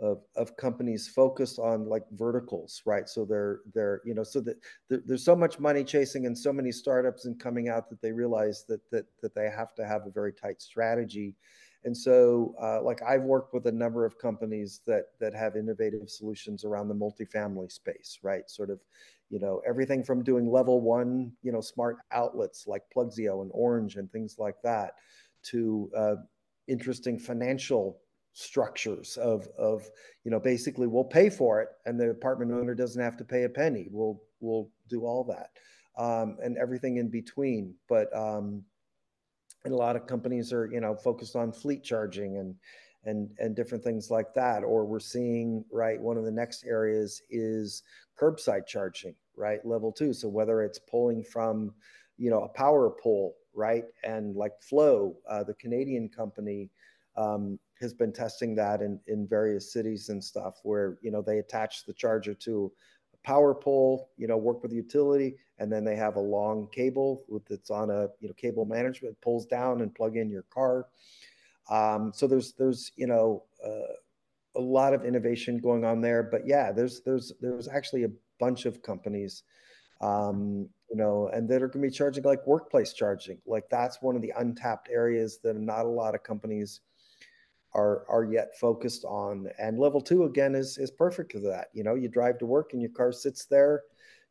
of, 0.00 0.22
of 0.36 0.56
companies 0.56 1.08
focused 1.08 1.58
on 1.58 1.88
like 1.88 2.04
verticals, 2.12 2.82
right? 2.84 3.08
So 3.08 3.24
they're 3.24 3.60
they're 3.72 4.00
you 4.04 4.14
know 4.14 4.24
so 4.24 4.40
that 4.40 4.56
there's 4.90 5.24
so 5.24 5.36
much 5.36 5.58
money 5.58 5.84
chasing 5.84 6.26
and 6.26 6.36
so 6.36 6.52
many 6.52 6.72
startups 6.72 7.24
and 7.24 7.38
coming 7.38 7.68
out 7.68 7.88
that 7.88 8.02
they 8.02 8.12
realize 8.12 8.64
that 8.68 8.80
that 8.90 9.06
that 9.22 9.34
they 9.34 9.48
have 9.48 9.74
to 9.76 9.86
have 9.86 10.02
a 10.06 10.10
very 10.10 10.32
tight 10.32 10.60
strategy. 10.60 11.36
And 11.84 11.96
so, 11.96 12.52
uh, 12.60 12.82
like 12.82 13.00
I've 13.02 13.22
worked 13.22 13.54
with 13.54 13.66
a 13.66 13.72
number 13.72 14.04
of 14.04 14.18
companies 14.18 14.80
that 14.88 15.04
that 15.20 15.34
have 15.34 15.54
innovative 15.54 16.10
solutions 16.10 16.64
around 16.64 16.88
the 16.88 16.94
multifamily 16.94 17.70
space, 17.70 18.18
right? 18.24 18.50
Sort 18.50 18.70
of, 18.70 18.80
you 19.30 19.38
know, 19.38 19.62
everything 19.64 20.02
from 20.02 20.24
doing 20.24 20.50
level 20.50 20.80
one, 20.80 21.32
you 21.42 21.52
know, 21.52 21.60
smart 21.60 21.98
outlets 22.10 22.66
like 22.66 22.82
Plugzio 22.94 23.40
and 23.42 23.52
Orange 23.54 23.94
and 23.96 24.10
things 24.10 24.34
like 24.36 24.56
that, 24.64 24.94
to 25.50 25.90
uh, 25.96 26.14
interesting 26.68 27.18
financial 27.18 27.98
structures 28.32 29.16
of 29.16 29.48
of 29.58 29.88
you 30.24 30.30
know 30.30 30.38
basically 30.38 30.86
we'll 30.86 31.04
pay 31.04 31.30
for 31.30 31.62
it 31.62 31.68
and 31.86 31.98
the 31.98 32.10
apartment 32.10 32.52
owner 32.52 32.74
doesn't 32.74 33.02
have 33.02 33.16
to 33.16 33.24
pay 33.24 33.44
a 33.44 33.48
penny. 33.48 33.88
We'll 33.90 34.20
we'll 34.40 34.68
do 34.88 35.06
all 35.06 35.24
that 35.24 35.50
um, 35.96 36.36
and 36.42 36.56
everything 36.58 36.98
in 36.98 37.08
between. 37.08 37.74
But 37.88 38.14
um, 38.16 38.62
and 39.64 39.72
a 39.72 39.76
lot 39.76 39.96
of 39.96 40.06
companies 40.06 40.52
are 40.52 40.66
you 40.66 40.80
know 40.80 40.94
focused 40.94 41.36
on 41.36 41.52
fleet 41.52 41.82
charging 41.82 42.38
and 42.38 42.54
and 43.04 43.30
and 43.38 43.56
different 43.56 43.84
things 43.84 44.10
like 44.10 44.34
that. 44.34 44.62
Or 44.62 44.84
we're 44.84 45.00
seeing 45.00 45.64
right 45.72 46.00
one 46.00 46.16
of 46.16 46.24
the 46.24 46.30
next 46.30 46.64
areas 46.64 47.22
is 47.30 47.82
curbside 48.20 48.66
charging 48.66 49.14
right 49.36 49.64
level 49.64 49.92
two. 49.92 50.12
So 50.12 50.28
whether 50.28 50.62
it's 50.62 50.78
pulling 50.78 51.22
from 51.22 51.72
you 52.18 52.30
know 52.30 52.42
a 52.42 52.48
power 52.48 52.90
pole 52.90 53.36
right 53.56 53.84
and 54.04 54.36
like 54.36 54.52
FLO 54.60 55.16
uh, 55.28 55.42
the 55.42 55.54
canadian 55.54 56.08
company 56.08 56.70
um, 57.16 57.58
has 57.80 57.92
been 57.92 58.12
testing 58.12 58.54
that 58.54 58.80
in, 58.80 58.98
in 59.06 59.26
various 59.26 59.72
cities 59.72 60.08
and 60.08 60.22
stuff 60.22 60.60
where, 60.62 60.98
you 61.02 61.10
know, 61.10 61.22
they 61.22 61.38
attach 61.38 61.84
the 61.84 61.92
charger 61.92 62.34
to 62.34 62.72
a 63.14 63.26
power 63.26 63.54
pole, 63.54 64.10
you 64.16 64.26
know, 64.26 64.36
work 64.36 64.62
with 64.62 64.70
the 64.70 64.76
utility, 64.76 65.36
and 65.58 65.70
then 65.70 65.84
they 65.84 65.96
have 65.96 66.16
a 66.16 66.20
long 66.20 66.68
cable 66.72 67.24
that's 67.48 67.70
on 67.70 67.90
a, 67.90 68.08
you 68.20 68.28
know, 68.28 68.34
cable 68.34 68.64
management 68.64 69.18
pulls 69.20 69.46
down 69.46 69.80
and 69.82 69.94
plug 69.94 70.16
in 70.16 70.30
your 70.30 70.44
car. 70.44 70.86
Um, 71.70 72.12
so 72.14 72.26
there's, 72.26 72.52
there's, 72.52 72.92
you 72.96 73.06
know, 73.06 73.44
uh, 73.64 73.94
a 74.56 74.60
lot 74.60 74.94
of 74.94 75.04
innovation 75.04 75.58
going 75.58 75.84
on 75.84 76.00
there, 76.00 76.22
but 76.22 76.46
yeah, 76.46 76.72
there's, 76.72 77.00
there's, 77.00 77.32
there's 77.40 77.68
actually 77.68 78.04
a 78.04 78.10
bunch 78.38 78.64
of 78.64 78.82
companies, 78.82 79.42
um, 80.00 80.68
you 80.90 80.96
know, 80.96 81.28
and 81.32 81.48
that 81.48 81.62
are 81.62 81.68
going 81.68 81.82
to 81.82 81.90
be 81.90 81.94
charging 81.94 82.24
like 82.24 82.46
workplace 82.46 82.92
charging. 82.92 83.38
Like 83.46 83.68
that's 83.70 84.00
one 84.00 84.16
of 84.16 84.22
the 84.22 84.32
untapped 84.36 84.88
areas 84.90 85.38
that 85.42 85.56
not 85.56 85.84
a 85.84 85.88
lot 85.88 86.14
of 86.14 86.22
companies 86.22 86.80
are 87.74 88.04
are 88.08 88.24
yet 88.24 88.58
focused 88.58 89.04
on. 89.04 89.48
And 89.58 89.78
level 89.78 90.00
two 90.00 90.24
again 90.24 90.54
is 90.54 90.78
is 90.78 90.90
perfect 90.90 91.32
for 91.32 91.40
that. 91.40 91.68
You 91.72 91.84
know, 91.84 91.94
you 91.94 92.08
drive 92.08 92.38
to 92.38 92.46
work 92.46 92.72
and 92.72 92.80
your 92.80 92.90
car 92.90 93.12
sits 93.12 93.46
there, 93.46 93.82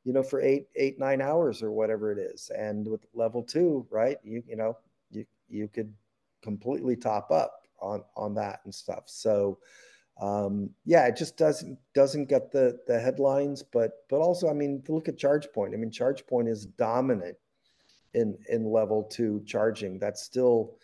you 0.03 0.13
know, 0.13 0.23
for 0.23 0.41
eight 0.41 0.67
eight 0.75 0.99
nine 0.99 1.21
hours 1.21 1.61
or 1.61 1.71
whatever 1.71 2.11
it 2.11 2.19
is. 2.19 2.49
And 2.57 2.87
with 2.87 3.05
level 3.13 3.43
two, 3.43 3.85
right, 3.89 4.17
you 4.23 4.43
you 4.47 4.55
know 4.55 4.77
you 5.11 5.25
you 5.47 5.67
could 5.67 5.93
completely 6.41 6.95
top 6.95 7.31
up 7.31 7.61
on 7.81 8.03
on 8.15 8.33
that 8.35 8.61
and 8.65 8.73
stuff. 8.73 9.03
So 9.07 9.59
um, 10.21 10.69
yeah, 10.85 11.07
it 11.07 11.15
just 11.15 11.37
doesn't 11.37 11.77
doesn't 11.93 12.25
get 12.25 12.51
the 12.51 12.79
the 12.87 12.99
headlines, 12.99 13.63
but 13.63 14.05
but 14.09 14.17
also 14.17 14.49
I 14.49 14.53
mean, 14.53 14.83
look 14.87 15.07
at 15.07 15.17
ChargePoint. 15.17 15.73
I 15.73 15.77
mean, 15.77 15.91
ChargePoint 15.91 16.49
is 16.49 16.65
dominant 16.65 17.37
in 18.13 18.37
in 18.49 18.71
level 18.71 19.03
two 19.03 19.43
charging. 19.45 19.99
That's 19.99 20.23
still 20.23 20.77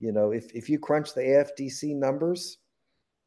you 0.00 0.12
know, 0.12 0.30
if, 0.30 0.50
if 0.52 0.68
you 0.68 0.78
crunch 0.78 1.14
the 1.14 1.22
AFDC 1.22 1.94
numbers, 1.96 2.58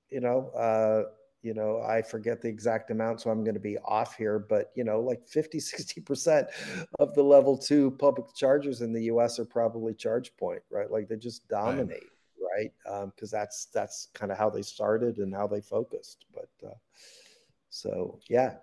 you 0.09 0.21
know, 0.21 0.49
uh, 0.49 1.09
you 1.41 1.53
know, 1.53 1.81
I 1.81 2.01
forget 2.03 2.41
the 2.41 2.47
exact 2.47 2.91
amount, 2.91 3.21
so 3.21 3.29
I'm 3.29 3.43
going 3.43 3.55
to 3.55 3.59
be 3.59 3.77
off 3.79 4.15
here, 4.15 4.38
but 4.38 4.71
you 4.75 4.83
know, 4.83 4.99
like 4.99 5.27
50, 5.27 5.57
60% 5.57 6.47
of 6.99 7.13
the 7.15 7.23
level 7.23 7.57
two 7.57 7.91
public 7.91 8.33
chargers 8.35 8.81
in 8.81 8.93
the 8.93 9.03
US 9.05 9.39
are 9.39 9.45
probably 9.45 9.93
ChargePoint, 9.93 10.59
right? 10.69 10.89
Like 10.89 11.09
they 11.09 11.15
just 11.15 11.47
dominate, 11.47 11.91
right? 11.91 12.03
Because 12.57 13.03
um, 13.03 13.11
because 13.15 13.32
that's 13.32 13.68
that's 13.73 14.10
kind 14.14 14.32
of 14.32 14.38
how 14.38 14.49
they 14.49 14.61
started 14.61 15.18
and 15.18 15.34
how 15.34 15.48
they 15.48 15.61
focused. 15.61 16.26
But 16.34 16.49
uh, 16.68 16.76
so 17.69 18.19
yeah. 18.30 18.56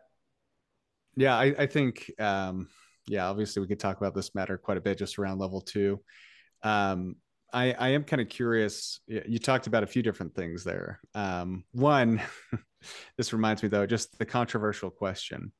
Yeah, 1.17 1.37
I, 1.37 1.55
I 1.59 1.67
think 1.67 2.11
um 2.19 2.69
yeah, 3.09 3.29
obviously 3.29 3.61
we 3.61 3.69
could 3.69 3.81
talk 3.81 3.97
about 3.97 4.15
this 4.15 4.35
matter 4.35 4.59
quite 4.59 4.77
a 4.77 4.83
bit 4.83 4.99
just 4.99 5.19
around 5.19 5.39
level 5.39 5.61
two. 5.61 6.01
Um, 6.63 7.17
I, 7.53 7.73
I 7.73 7.89
am 7.89 8.05
kind 8.05 8.21
of 8.21 8.29
curious. 8.29 9.01
You 9.07 9.39
talked 9.39 9.67
about 9.67 9.83
a 9.83 9.87
few 9.87 10.03
different 10.03 10.35
things 10.35 10.65
there. 10.65 11.01
Um, 11.15 11.65
one, 11.73 12.21
this 13.17 13.33
reminds 13.33 13.63
me 13.63 13.69
though, 13.69 13.87
just 13.87 14.19
the 14.19 14.27
controversial 14.27 14.91
question. 14.91 15.53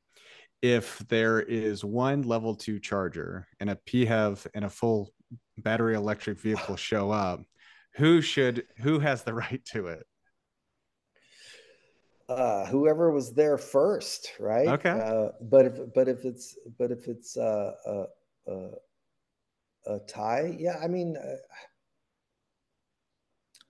If 0.61 0.99
there 1.09 1.41
is 1.41 1.85
one 1.85 2.23
level 2.23 2.55
two 2.55 2.81
charger 2.81 3.47
and 3.61 3.71
a 3.71 3.79
PHEV 3.87 4.47
and 4.55 4.65
a 4.65 4.71
full 4.71 5.11
battery 5.57 5.95
electric 5.95 6.41
vehicle 6.41 6.77
show 6.77 7.11
up, 7.11 7.41
who 7.95 8.21
should 8.21 8.65
who 8.79 8.99
has 8.99 9.23
the 9.23 9.35
right 9.45 9.65
to 9.73 9.89
it? 9.89 10.07
Uh, 12.29 12.67
whoever 12.67 13.11
was 13.11 13.33
there 13.33 13.57
first, 13.57 14.33
right? 14.39 14.69
Okay. 14.69 14.91
Uh, 14.91 15.29
but 15.41 15.67
if 15.67 15.95
but 15.95 16.09
if 16.09 16.25
it's 16.25 16.57
but 16.79 16.91
if 16.91 17.09
it's 17.09 17.37
uh, 17.37 17.73
a, 17.87 18.05
a, 18.53 18.71
a 19.87 19.99
tie, 20.01 20.55
yeah, 20.59 20.77
I 20.83 20.89
mean. 20.89 21.17
Uh, 21.17 21.37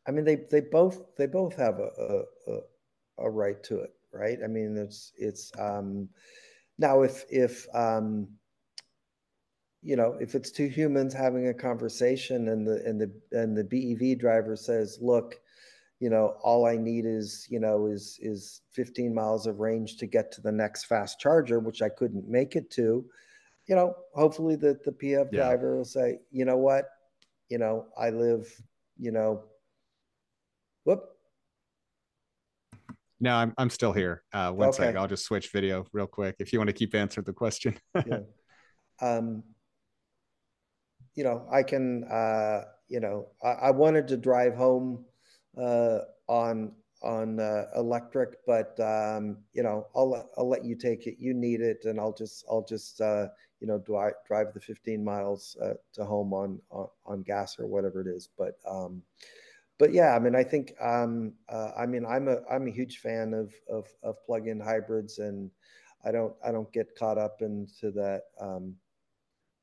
I 0.07 0.11
mean, 0.11 0.25
they 0.25 0.37
they 0.51 0.61
both 0.61 1.15
they 1.17 1.27
both 1.27 1.55
have 1.57 1.79
a 1.79 2.25
a, 2.47 2.61
a 3.19 3.31
right 3.31 3.63
to 3.65 3.81
it, 3.81 3.91
right? 4.11 4.39
I 4.43 4.47
mean, 4.47 4.75
it's 4.79 5.13
it's 5.19 5.53
um, 5.59 6.09
now 6.79 7.03
if 7.03 7.25
if 7.31 7.67
um, 7.75 8.29
you 9.83 9.97
know 9.97 10.17
if 10.21 10.35
it's 10.35 10.51
two 10.51 10.67
humans 10.67 11.15
having 11.15 11.49
a 11.49 11.55
conversation 11.55 12.49
and 12.49 12.67
the 12.67 12.83
and 12.85 13.01
the 13.01 13.11
and 13.33 13.57
the 13.57 13.65
BEV 13.65 14.19
driver 14.19 14.57
says, 14.57 14.99
look, 15.01 15.37
you 16.01 16.11
know, 16.11 16.37
all 16.43 16.67
I 16.67 16.77
need 16.77 17.05
is, 17.07 17.47
you 17.51 17.59
know, 17.59 17.87
is 17.87 18.19
is 18.21 18.63
15 18.73 19.15
miles 19.15 19.47
of 19.47 19.59
range 19.61 19.97
to 19.99 20.07
get 20.07 20.31
to 20.33 20.41
the 20.41 20.53
next 20.53 20.85
fast 20.85 21.19
charger, 21.19 21.59
which 21.59 21.83
I 21.83 21.89
couldn't 21.89 22.29
make 22.29 22.55
it 22.55 22.71
to. 22.73 23.05
You 23.67 23.75
know, 23.75 23.95
hopefully 24.15 24.57
the 24.57 24.79
the 24.85 24.93
PHEV 24.93 25.29
yeah. 25.33 25.39
driver 25.39 25.77
will 25.77 25.85
say, 25.85 26.19
you 26.31 26.45
know 26.45 26.57
what, 26.57 26.89
you 27.49 27.59
know, 27.59 27.87
I 27.99 28.11
live, 28.11 28.49
you 28.97 29.11
know, 29.11 29.45
whoop. 30.85 31.05
No, 33.21 33.35
I'm 33.35 33.53
I'm 33.59 33.71
still 33.71 33.93
here. 33.93 34.23
Uh, 34.33 34.53
one 34.53 34.69
okay. 34.69 34.85
sec, 34.85 34.97
I'll 34.97 35.09
just 35.09 35.25
switch 35.25 35.51
video 35.51 35.85
real 35.93 36.07
quick 36.07 36.37
if 36.39 36.53
you 36.53 36.61
want 36.61 36.69
to 36.69 36.75
keep 36.75 36.95
answering 36.95 37.25
the 37.25 37.33
question. 37.33 37.77
yeah. 37.95 38.19
Um, 39.01 39.45
you 41.19 41.25
know, 41.25 41.45
I 41.51 41.65
can. 41.65 42.05
Uh, 42.05 42.63
you 42.89 43.01
know, 43.01 43.27
I, 43.45 43.69
I 43.69 43.71
wanted 43.73 44.09
to 44.09 44.17
drive 44.17 44.55
home 44.55 45.05
uh, 45.61 45.99
on 46.29 46.73
on 47.03 47.41
uh, 47.41 47.67
electric, 47.77 48.37
but 48.47 48.79
um, 48.81 49.39
you 49.53 49.65
know, 49.65 49.89
I'll 49.97 50.31
I'll 50.39 50.49
let 50.49 50.65
you 50.65 50.77
take 50.77 51.09
it. 51.09 51.17
You 51.19 51.35
need 51.35 51.61
it, 51.61 51.85
and 51.85 51.99
I'll 51.99 52.15
just 52.15 52.45
I'll 52.49 52.65
just 52.65 53.01
uh, 53.01 53.27
you 53.61 53.67
know 53.67 53.79
drive 53.79 54.15
drive 54.27 54.55
the 54.55 54.61
15 54.61 55.05
miles 55.05 55.57
uh, 55.63 55.75
to 55.95 56.05
home 56.05 56.33
on, 56.33 56.61
on, 56.71 56.87
on 57.05 57.23
gas 57.23 57.59
or 57.59 57.67
whatever 57.67 58.01
it 58.01 58.07
is. 58.07 58.29
But 58.39 58.59
um, 58.71 59.03
but 59.79 59.93
yeah, 59.93 60.15
I 60.15 60.21
mean, 60.21 60.37
I 60.37 60.45
think 60.45 60.73
um, 60.81 61.35
uh, 61.49 61.73
I 61.77 61.87
mean 61.87 62.07
I'm 62.07 62.29
a 62.29 62.39
I'm 62.51 62.69
a 62.69 62.73
huge 62.73 62.99
fan 62.99 63.35
of 63.35 63.53
of, 63.69 63.89
of 64.05 64.25
plug-in 64.25 64.61
hybrids, 64.61 65.19
and 65.19 65.51
I 66.05 66.13
don't 66.13 66.35
I 66.45 66.53
don't 66.53 66.73
get 66.73 66.97
caught 66.97 67.19
up 67.19 67.43
into 67.43 67.91
that. 67.93 68.23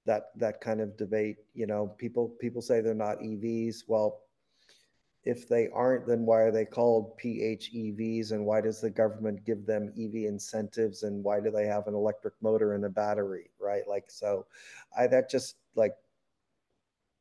That 0.06 0.32
that 0.38 0.61
kind 0.61 0.82
of 0.82 0.98
debate 0.98 1.38
you 1.53 1.65
know 1.65 1.88
people 1.98 2.30
people 2.40 2.61
say 2.61 2.82
they're 2.82 2.94
not 2.94 3.19
evs 3.19 3.84
well 3.88 4.22
if 5.26 5.49
they 5.49 5.68
aren't, 5.73 6.06
then 6.06 6.23
why 6.23 6.41
are 6.41 6.52
they 6.52 6.65
called 6.65 7.18
PHEVs 7.18 8.32
and 8.32 8.45
why 8.45 8.61
does 8.61 8.80
the 8.80 8.91
government 8.91 9.44
give 9.44 9.65
them 9.65 9.91
EV 9.99 10.26
incentives 10.26 11.02
and 11.02 11.23
why 11.23 11.40
do 11.40 11.49
they 11.49 11.65
have 11.65 11.88
an 11.88 11.95
electric 11.95 12.36
motor 12.41 12.76
and 12.76 12.86
a 12.86 12.90
battery, 12.90 13.49
right? 13.60 13.82
Like, 13.88 14.06
so 14.07 14.45
I, 14.95 15.07
that 15.07 15.30
just 15.30 15.56
like 15.76 15.95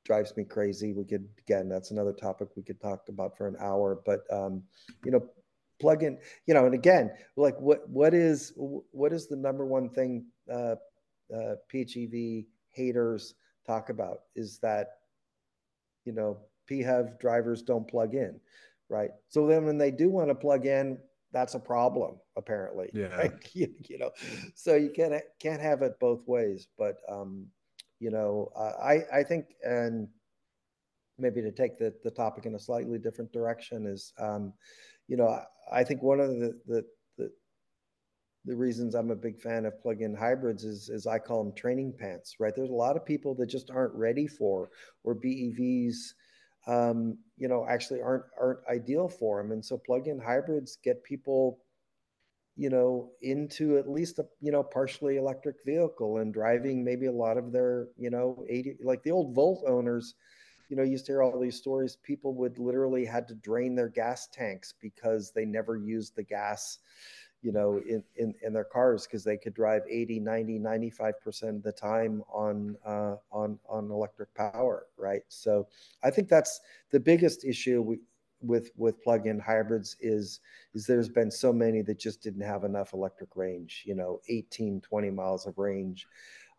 drives 0.05 0.37
me 0.37 0.45
crazy. 0.45 0.93
We 0.93 1.05
could, 1.05 1.27
again, 1.39 1.67
that's 1.67 1.93
another 1.93 2.13
topic 2.13 2.49
we 2.57 2.63
could 2.63 2.79
talk 2.79 3.09
about 3.09 3.39
for 3.39 3.49
an 3.49 3.57
hour, 3.59 4.03
but, 4.05 4.21
um, 4.31 4.63
you 5.03 5.11
know, 5.11 5.27
plug 5.81 6.03
in, 6.03 6.19
you 6.47 6.53
know, 6.53 6.67
and 6.67 6.75
again, 6.75 7.11
like 7.37 7.59
what, 7.59 7.89
what 7.89 8.13
is, 8.13 8.53
what 8.57 9.15
is 9.15 9.29
the 9.29 9.37
number 9.37 9.65
one 9.65 9.89
thing, 9.89 10.27
uh, 10.53 10.75
uh, 11.35 11.55
PHEV 11.73 12.45
haters 12.75 13.35
talk 13.67 13.89
about 13.89 14.21
is 14.35 14.59
that, 14.59 14.99
you 16.05 16.13
know, 16.13 16.39
PHEV 16.71 17.19
drivers 17.19 17.63
don't 17.63 17.89
plug 17.89 18.15
in, 18.15 18.41
right? 18.89 19.11
So 19.29 19.47
then 19.47 19.65
when 19.65 19.79
they 19.79 19.91
do 19.91 20.11
want 20.11 20.29
to 20.29 20.35
plug 20.35 20.67
in, 20.67 20.99
that's 21.33 21.55
a 21.55 21.59
problem 21.59 22.17
apparently. 22.37 22.91
Yeah. 22.95 23.09
Right? 23.17 23.33
You, 23.53 23.69
you, 23.89 23.99
know, 23.99 24.11
so 24.55 24.77
you 24.77 24.91
can't 24.91 25.15
can't 25.41 25.61
have 25.61 25.83
it 25.83 25.99
both 26.01 26.27
ways. 26.27 26.69
But 26.79 26.97
um, 27.09 27.47
you 28.01 28.11
know, 28.11 28.51
uh, 28.57 28.73
I 28.83 29.03
I 29.13 29.23
think 29.23 29.47
and 29.63 30.09
maybe 31.19 31.43
to 31.43 31.53
take 31.53 31.79
the 31.79 31.93
the 32.05 32.11
topic 32.11 32.47
in 32.47 32.55
a 32.55 32.59
slightly 32.59 32.99
different 32.99 33.33
direction 33.33 33.87
is, 33.87 34.13
um, 34.19 34.53
you 35.09 35.17
know, 35.17 35.29
I, 35.29 35.81
I 35.81 35.85
think 35.85 36.03
one 36.03 36.21
of 36.21 36.31
the, 36.31 36.59
the 36.67 36.85
the 38.45 38.57
reasons 38.57 38.95
I'm 38.95 39.11
a 39.11 39.17
big 39.17 39.41
fan 39.41 39.65
of 39.65 39.81
plug-in 39.81 40.15
hybrids 40.15 40.65
is, 40.65 40.91
is 40.91 41.07
I 41.07 41.19
call 41.19 41.43
them 41.43 41.55
training 41.55 41.95
pants, 41.99 42.37
right? 42.39 42.55
There's 42.55 42.71
a 42.71 42.75
lot 42.75 42.97
of 42.97 43.05
people 43.05 43.35
that 43.37 43.47
just 43.47 43.71
aren't 43.71 43.95
ready 43.95 44.27
for 44.27 44.71
or 45.03 45.15
BEVs 45.15 46.15
um, 46.67 47.19
you 47.37 47.49
know, 47.49 47.67
actually 47.69 48.01
aren't 48.01 48.25
aren't 48.41 48.61
ideal 48.69 49.09
for 49.09 49.43
them. 49.43 49.53
And 49.53 49.65
so 49.65 49.77
plug-in 49.77 50.19
hybrids 50.19 50.79
get 50.83 51.05
people, 51.05 51.59
you 52.57 52.71
know, 52.71 53.11
into 53.23 53.79
at 53.79 53.89
least 53.89 54.19
a 54.19 54.27
you 54.41 54.53
know 54.53 54.63
partially 54.63 55.17
electric 55.17 55.57
vehicle 55.67 56.19
and 56.19 56.33
driving 56.33 56.85
maybe 56.85 57.07
a 57.07 57.13
lot 57.13 57.37
of 57.37 57.53
their 57.53 57.89
you 57.99 58.11
know 58.11 58.45
80 58.49 58.79
like 58.83 59.03
the 59.03 59.11
old 59.11 59.35
Volt 59.35 59.65
owners. 59.67 60.15
You 60.71 60.77
know, 60.77 60.83
used 60.83 61.05
to 61.07 61.13
hear 61.13 61.23
all 61.23 61.39
these 61.39 61.59
stories. 61.59 61.99
People 62.03 62.35
would 62.37 62.59
literally 62.59 63.05
had 63.05 63.29
to 63.29 63.35
drain 63.35 63.75
their 63.75 63.91
gas 63.91 64.29
tanks 64.29 64.73
because 64.81 65.31
they 65.31 65.45
never 65.45 65.77
used 65.77 66.17
the 66.17 66.23
gas 66.23 66.79
you 67.45 67.53
know 67.53 67.81
in 67.87 68.03
in, 68.17 68.35
in 68.43 68.53
their 68.53 68.65
cars 68.65 69.07
because 69.07 69.23
they 69.23 69.37
could 69.37 69.55
drive 69.55 69.83
80 69.89 70.19
90 70.21 70.59
95% 70.59 71.57
of 71.57 71.63
the 71.63 71.73
time 71.73 72.23
on 72.33 72.77
uh, 72.85 73.17
on 73.31 73.59
on 73.69 73.91
electric 73.91 74.35
power 74.35 74.87
right? 74.97 75.23
So 75.29 75.69
i 76.03 76.11
think 76.11 76.29
that's 76.29 76.61
the 76.91 77.01
biggest 77.01 77.45
issue 77.45 77.83
we, 77.83 77.99
with 78.41 78.71
with 78.77 79.03
plug-in 79.03 79.39
hybrids 79.39 79.97
is 80.01 80.41
is 80.75 80.87
there's 80.87 81.09
been 81.09 81.31
so 81.31 81.53
many 81.53 81.83
that 81.83 81.99
just 81.99 82.23
didn't 82.23 82.43
have 82.43 82.65
enough 82.65 82.93
electric 82.93 83.37
range 83.37 83.85
you 83.87 83.95
know 83.95 84.21
18 84.29 84.81
20 84.81 85.11
miles 85.11 85.47
of 85.47 85.59
range. 85.59 86.07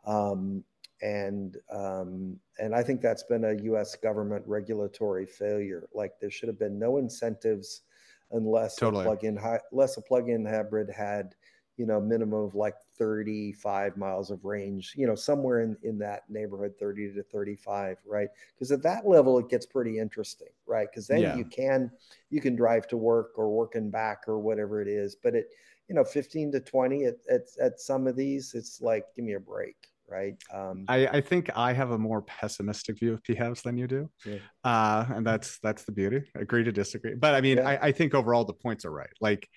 Um, 0.06 0.64
and 1.02 1.58
um, 1.72 2.40
and 2.58 2.74
i 2.74 2.82
think 2.82 3.02
that's 3.02 3.24
been 3.24 3.44
a 3.44 3.54
us 3.74 3.96
government 3.96 4.44
regulatory 4.48 5.26
failure. 5.26 5.88
Like 5.94 6.14
there 6.22 6.32
should 6.32 6.48
have 6.48 6.60
been 6.60 6.80
no 6.80 6.98
incentives 6.98 7.82
unless 8.32 8.76
totally. 8.76 9.04
a 9.04 9.08
plug-in 9.08 9.40
unless 9.72 9.98
a 9.98 10.02
plug-in 10.02 10.46
hybrid 10.46 10.90
had 10.90 11.36
you 11.78 11.86
know 11.86 12.00
minimum 12.00 12.44
of 12.44 12.56
like 12.56 12.76
35 12.98 13.98
miles 13.98 14.32
of 14.32 14.44
range 14.46 14.94
you 14.96 15.06
know 15.06 15.16
somewhere 15.16 15.62
in 15.62 15.76
in 15.84 15.98
that 16.00 16.24
neighborhood 16.30 16.74
30 16.80 17.14
to 17.14 17.24
35 17.24 17.98
right 18.06 18.30
because 18.56 18.72
at 18.72 18.82
that 18.84 19.06
level 19.06 19.38
it 19.38 19.50
gets 19.50 19.66
pretty 19.66 20.00
interesting 20.00 20.48
right 20.66 20.88
because 20.90 21.08
then 21.08 21.22
yeah. 21.22 21.36
you 21.36 21.46
can 21.46 21.92
you 22.30 22.40
can 22.40 22.56
drive 22.56 22.88
to 22.88 22.98
work 22.98 23.32
or 23.36 23.50
working 23.50 23.90
back 23.90 24.24
or 24.28 24.40
whatever 24.40 24.82
it 24.82 24.88
is 24.88 25.16
but 25.16 25.36
it 25.36 25.50
you 25.90 25.96
know 25.96 26.04
15 26.04 26.52
to 26.54 26.60
20 26.60 27.06
at, 27.06 27.16
at, 27.30 27.42
at 27.62 27.80
some 27.80 28.08
of 28.08 28.16
these 28.16 28.54
it's 28.54 28.82
like 28.82 29.06
give 29.16 29.26
me 29.26 29.34
a 29.34 29.40
break 29.40 29.76
right? 30.10 30.36
Um, 30.54 30.86
I, 30.88 31.08
I 31.08 31.22
think 31.22 31.50
I 31.56 31.74
have 31.74 31.92
a 31.92 31.98
more 31.98 32.22
pessimistic 32.22 33.00
view 33.00 33.14
of 33.14 33.24
PHEVs 33.24 33.64
than 33.64 33.78
you 33.78 33.88
do, 33.88 34.10
yeah. 34.26 34.38
uh, 34.64 35.06
and 35.10 35.26
that's 35.26 35.60
that's 35.60 35.84
the 35.84 35.92
beauty. 35.92 36.24
Agree 36.36 36.64
to 36.64 36.72
disagree, 36.72 37.16
but 37.16 37.34
I 37.34 37.42
mean, 37.42 37.58
yeah. 37.58 37.70
I, 37.70 37.88
I 37.88 37.92
think 37.92 38.14
overall 38.14 38.46
the 38.46 38.54
points 38.54 38.86
are 38.86 38.92
right. 38.92 39.10
Like, 39.22 39.48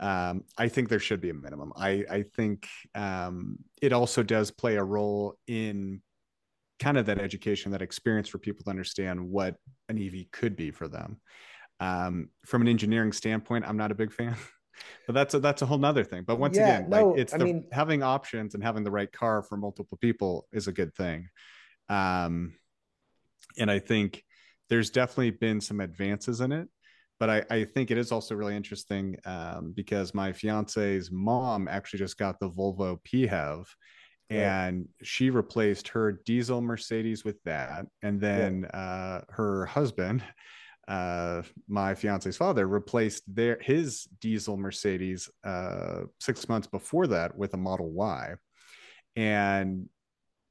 um, 0.00 0.44
I 0.56 0.68
think 0.68 0.88
there 0.88 1.00
should 1.00 1.20
be 1.20 1.30
a 1.30 1.34
minimum. 1.34 1.72
I 1.76 2.04
I 2.10 2.24
think 2.36 2.66
um, 2.94 3.58
it 3.82 3.92
also 3.92 4.22
does 4.22 4.50
play 4.50 4.76
a 4.76 4.84
role 4.84 5.36
in 5.46 6.02
kind 6.78 6.96
of 6.96 7.06
that 7.06 7.18
education, 7.18 7.72
that 7.72 7.82
experience 7.82 8.28
for 8.28 8.38
people 8.38 8.64
to 8.64 8.70
understand 8.70 9.20
what 9.20 9.56
an 9.88 9.98
EV 9.98 10.30
could 10.32 10.56
be 10.56 10.70
for 10.70 10.88
them. 10.88 11.20
Um, 11.80 12.30
from 12.46 12.62
an 12.62 12.68
engineering 12.68 13.12
standpoint, 13.12 13.64
I'm 13.66 13.76
not 13.76 13.90
a 13.90 13.94
big 13.94 14.12
fan. 14.12 14.36
but 15.06 15.14
that's 15.14 15.34
a, 15.34 15.40
that's 15.40 15.62
a 15.62 15.66
whole 15.66 15.78
nother 15.78 16.04
thing. 16.04 16.24
But 16.26 16.38
once 16.38 16.56
yeah, 16.56 16.78
again, 16.78 16.90
no, 16.90 17.10
like 17.10 17.20
it's 17.20 17.34
I 17.34 17.38
the, 17.38 17.44
mean, 17.44 17.64
having 17.72 18.02
options 18.02 18.54
and 18.54 18.62
having 18.62 18.84
the 18.84 18.90
right 18.90 19.10
car 19.10 19.42
for 19.42 19.56
multiple 19.56 19.98
people 20.00 20.46
is 20.52 20.68
a 20.68 20.72
good 20.72 20.94
thing. 20.94 21.28
Um, 21.88 22.54
and 23.58 23.70
I 23.70 23.78
think 23.78 24.24
there's 24.68 24.90
definitely 24.90 25.30
been 25.30 25.60
some 25.60 25.80
advances 25.80 26.40
in 26.40 26.52
it, 26.52 26.68
but 27.18 27.30
I, 27.30 27.44
I 27.50 27.64
think 27.64 27.90
it 27.90 27.98
is 27.98 28.12
also 28.12 28.34
really 28.34 28.56
interesting 28.56 29.16
um, 29.24 29.72
because 29.74 30.14
my 30.14 30.32
fiance's 30.32 31.10
mom 31.10 31.68
actually 31.68 32.00
just 32.00 32.18
got 32.18 32.38
the 32.38 32.50
Volvo 32.50 32.98
PHEV 33.02 33.64
and 34.30 34.88
she 35.02 35.30
replaced 35.30 35.88
her 35.88 36.20
diesel 36.26 36.60
Mercedes 36.60 37.24
with 37.24 37.42
that, 37.44 37.86
and 38.02 38.20
then 38.20 38.66
yeah. 38.72 38.78
uh, 38.78 39.20
her 39.30 39.64
husband 39.66 40.22
uh, 40.88 41.42
my 41.68 41.94
fiance's 41.94 42.36
father 42.36 42.66
replaced 42.66 43.22
their 43.32 43.58
his 43.60 44.08
diesel 44.20 44.56
Mercedes 44.56 45.30
uh, 45.44 46.04
six 46.18 46.48
months 46.48 46.66
before 46.66 47.06
that 47.08 47.36
with 47.36 47.52
a 47.54 47.58
Model 47.58 47.90
Y, 47.90 48.34
and 49.14 49.88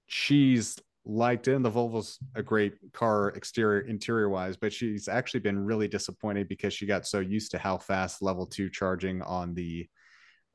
she's 0.05 0.77
liked 1.05 1.47
it. 1.47 1.55
And 1.55 1.65
the 1.65 1.71
Volvo's 1.71 2.19
a 2.35 2.43
great 2.43 2.75
car 2.93 3.29
exterior 3.29 3.81
interior 3.81 4.29
wise, 4.29 4.57
but 4.57 4.71
she's 4.71 5.07
actually 5.07 5.39
been 5.39 5.65
really 5.65 5.87
disappointed 5.87 6.47
because 6.47 6.73
she 6.73 6.85
got 6.85 7.07
so 7.07 7.19
used 7.19 7.51
to 7.51 7.57
how 7.57 7.77
fast 7.77 8.21
level 8.21 8.45
two 8.45 8.69
charging 8.69 9.23
on 9.23 9.55
the 9.55 9.87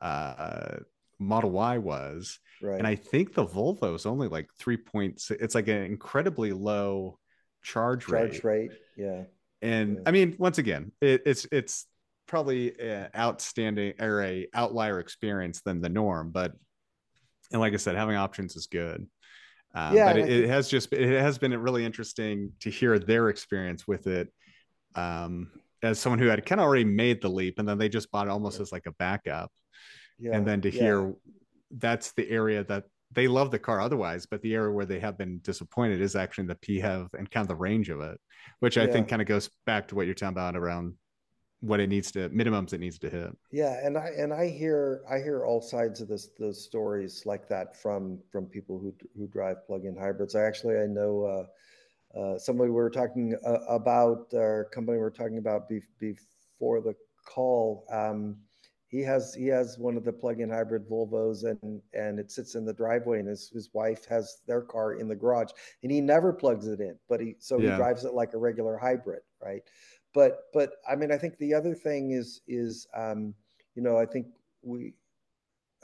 uh, 0.01 0.77
Model 1.19 1.51
Y 1.51 1.79
was. 1.79 2.39
Right. 2.63 2.79
And 2.79 2.87
I 2.87 2.95
think 2.95 3.35
the 3.35 3.45
Volvo 3.45 3.97
is 3.97 4.07
only 4.07 4.29
like 4.29 4.49
three 4.59 4.77
point 4.77 5.21
six. 5.21 5.43
It's 5.43 5.55
like 5.57 5.69
an 5.69 5.83
incredibly 5.83 6.53
low 6.53 7.19
charge, 7.63 8.07
charge 8.07 8.45
rate. 8.45 8.71
rate. 8.71 8.71
Yeah. 8.97 9.25
And 9.63 9.95
yeah. 9.95 10.03
I 10.07 10.11
mean, 10.11 10.37
once 10.39 10.59
again, 10.59 10.93
it, 11.01 11.23
it's 11.25 11.47
it's 11.53 11.87
probably 12.27 12.79
an 12.81 13.09
outstanding 13.17 13.95
or 14.01 14.23
a 14.23 14.49
outlier 14.55 14.99
experience 14.99 15.63
than 15.63 15.81
the 15.81 15.89
norm, 15.89 16.31
but 16.31 16.53
and 17.53 17.61
like 17.61 17.73
I 17.73 17.77
said, 17.77 17.95
having 17.95 18.17
options 18.17 18.57
is 18.57 18.67
good. 18.67 19.07
Um, 19.75 19.95
yeah, 19.95 20.13
but 20.13 20.19
it, 20.21 20.29
it, 20.29 20.49
has 20.49 20.69
just 20.69 20.93
it 20.93 21.21
has 21.21 21.39
been 21.39 21.57
really 21.57 21.85
interesting 21.85 22.53
to 22.61 22.71
hear 22.71 22.99
their 22.99 23.29
experience 23.29 23.87
with 23.87 24.07
it. 24.07 24.33
Um, 24.95 25.51
as 25.83 25.99
someone 25.99 26.19
who 26.19 26.27
had 26.27 26.45
kind 26.45 26.61
of 26.61 26.67
already 26.67 26.85
made 26.85 27.23
the 27.23 27.29
leap, 27.29 27.59
and 27.59 27.69
then 27.69 27.79
they 27.79 27.89
just 27.89 28.11
bought 28.11 28.27
it 28.27 28.31
almost 28.31 28.59
yeah. 28.59 28.63
as 28.63 28.73
like 28.73 28.87
a 28.87 28.93
backup, 28.93 29.51
yeah, 30.19 30.37
and 30.37 30.47
then 30.47 30.61
to 30.63 30.71
hear 30.71 31.15
that's 31.71 32.13
the 32.13 32.29
area 32.29 32.65
that 32.65 32.85
they 33.15 33.29
love 33.29 33.51
the 33.51 33.59
car 33.59 33.81
otherwise, 33.81 34.27
but 34.27 34.43
the 34.43 34.55
area 34.55 34.73
where 34.73 34.87
they 34.87 35.01
have 35.01 35.19
been 35.19 35.39
disappointed 35.43 36.01
is 36.01 36.17
actually 36.17 36.47
the 36.47 36.55
PHEV 36.57 37.15
and 37.15 37.31
kind 37.31 37.45
of 37.45 37.49
the 37.49 37.57
range 37.57 37.91
of 37.91 38.01
it, 38.01 38.19
which 38.61 38.79
I 38.79 38.85
yeah. 38.85 38.93
think 38.93 39.09
kind 39.09 39.23
of 39.23 39.29
goes 39.29 39.51
back 39.67 39.89
to 39.89 39.95
what 39.95 40.07
you're 40.07 40.15
talking 40.15 40.35
about 40.35 40.57
around 40.57 40.95
what 41.61 41.79
it 41.79 41.89
needs 41.89 42.11
to 42.11 42.29
minimums 42.31 42.73
it 42.73 42.81
needs 42.81 42.99
to 42.99 43.09
hit. 43.09 43.37
Yeah, 43.53 43.79
and 43.87 43.97
I 43.97 44.09
and 44.19 44.33
I 44.33 44.49
hear 44.49 45.03
I 45.09 45.19
hear 45.19 45.45
all 45.45 45.61
sides 45.61 46.01
of 46.01 46.09
this 46.09 46.31
those 46.39 46.63
stories 46.63 47.23
like 47.25 47.49
that 47.49 47.77
from 47.81 48.19
from 48.31 48.47
people 48.47 48.79
who 48.79 48.93
who 49.17 49.29
drive 49.29 49.65
plug-in 49.67 49.97
hybrids. 49.97 50.35
I 50.35 50.43
actually 50.43 50.79
I 50.79 50.87
know 50.87 51.47
uh, 52.15 52.19
uh, 52.19 52.39
somebody 52.39 52.71
we 52.71 52.75
were 52.75 52.91
talking 52.91 53.37
uh, 53.47 53.59
about 53.69 54.33
our 54.35 54.69
company 54.73 54.99
we 54.99 55.05
are 55.05 55.11
talking 55.11 55.39
about 55.39 55.69
be, 55.69 55.83
before 56.01 56.81
the 56.81 56.95
call. 57.25 57.87
Um, 57.91 58.39
he 58.93 59.01
has 59.03 59.35
he 59.35 59.49
has 59.49 59.77
one 59.79 59.97
of 59.97 60.05
the 60.05 60.13
plug-in 60.13 60.49
hybrid 60.49 60.89
Volvos 60.89 61.43
and 61.43 61.83
and 61.93 62.21
it 62.21 62.31
sits 62.31 62.55
in 62.55 62.65
the 62.65 62.73
driveway 62.73 63.19
and 63.19 63.29
his, 63.29 63.51
his 63.53 63.71
wife 63.73 64.05
has 64.05 64.43
their 64.47 64.61
car 64.61 64.95
in 64.95 65.09
the 65.09 65.17
garage 65.17 65.51
and 65.83 65.91
he 65.91 66.01
never 66.01 66.33
plugs 66.33 66.69
it 66.69 66.79
in 66.79 66.97
but 67.09 67.19
he 67.19 67.35
so 67.41 67.59
yeah. 67.59 67.71
he 67.71 67.77
drives 67.77 68.05
it 68.05 68.15
like 68.15 68.35
a 68.35 68.39
regular 68.39 68.79
hybrid 68.79 69.23
right 69.43 69.63
but 70.15 70.45
but 70.53 70.75
I 70.89 70.97
mean, 70.97 71.11
I 71.11 71.19
think 71.19 71.39
the 71.39 71.55
other 71.55 71.75
thing 71.75 72.13
is 72.13 72.43
is 72.47 72.87
um, 72.95 73.35
you 73.75 73.83
know 73.83 73.97
I 73.97 74.07
think 74.07 74.27
we 74.63 74.95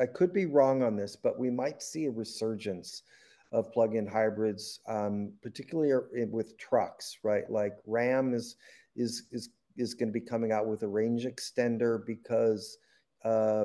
I 0.01 0.07
could 0.07 0.33
be 0.33 0.47
wrong 0.47 0.83
on 0.83 0.97
this, 0.97 1.17
but 1.17 1.39
we 1.39 1.51
might 1.51 1.83
see 1.83 2.07
a 2.07 2.11
resurgence 2.11 3.03
of 3.51 3.73
plug-in 3.73 4.07
hybrids, 4.07 4.81
um, 4.87 5.33
particularly 5.43 6.27
with 6.27 6.59
trucks, 6.59 7.19
right? 7.23 7.51
Like 7.51 7.75
Ram 7.87 8.35
is 8.35 8.57
is 8.97 9.25
is 9.33 9.51
is 9.77 9.95
going 9.95 10.09
to 10.09 10.13
be 10.13 10.21
coming 10.21 10.53
out 10.53 10.67
with 10.67 10.83
a 10.83 10.89
range 10.89 11.25
extender 11.25 12.05
because 12.05 12.79
Uh, 13.25 13.65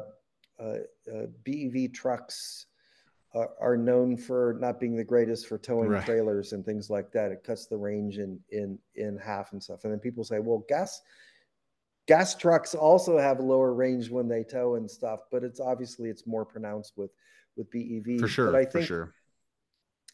uh, 0.59 0.77
uh, 1.11 1.25
BEV 1.43 1.91
trucks 1.93 2.67
are, 3.33 3.49
are 3.59 3.77
known 3.77 4.15
for 4.15 4.57
not 4.59 4.79
being 4.79 4.95
the 4.95 5.03
greatest 5.03 5.47
for 5.47 5.57
towing 5.57 5.89
right. 5.89 6.05
trailers 6.05 6.53
and 6.53 6.65
things 6.65 6.89
like 6.89 7.11
that. 7.11 7.31
It 7.31 7.43
cuts 7.43 7.65
the 7.65 7.77
range 7.77 8.17
in 8.17 8.39
in 8.51 8.77
in 8.95 9.17
half 9.17 9.53
and 9.53 9.61
stuff. 9.61 9.83
And 9.83 9.91
then 9.91 9.99
people 9.99 10.23
say, 10.23 10.39
well, 10.39 10.63
gas 10.67 11.01
gas 12.07 12.35
trucks 12.35 12.75
also 12.75 13.17
have 13.17 13.39
lower 13.39 13.73
range 13.73 14.09
when 14.09 14.27
they 14.27 14.43
tow 14.43 14.75
and 14.75 14.89
stuff, 14.89 15.21
but 15.31 15.43
it's 15.43 15.59
obviously 15.59 16.09
it's 16.09 16.27
more 16.27 16.45
pronounced 16.45 16.93
with 16.97 17.11
with 17.55 17.69
BEV. 17.71 18.19
For 18.19 18.27
sure. 18.27 18.51
But 18.51 18.55
I 18.55 18.65
think, 18.65 18.71
for 18.71 18.81
sure. 18.83 19.13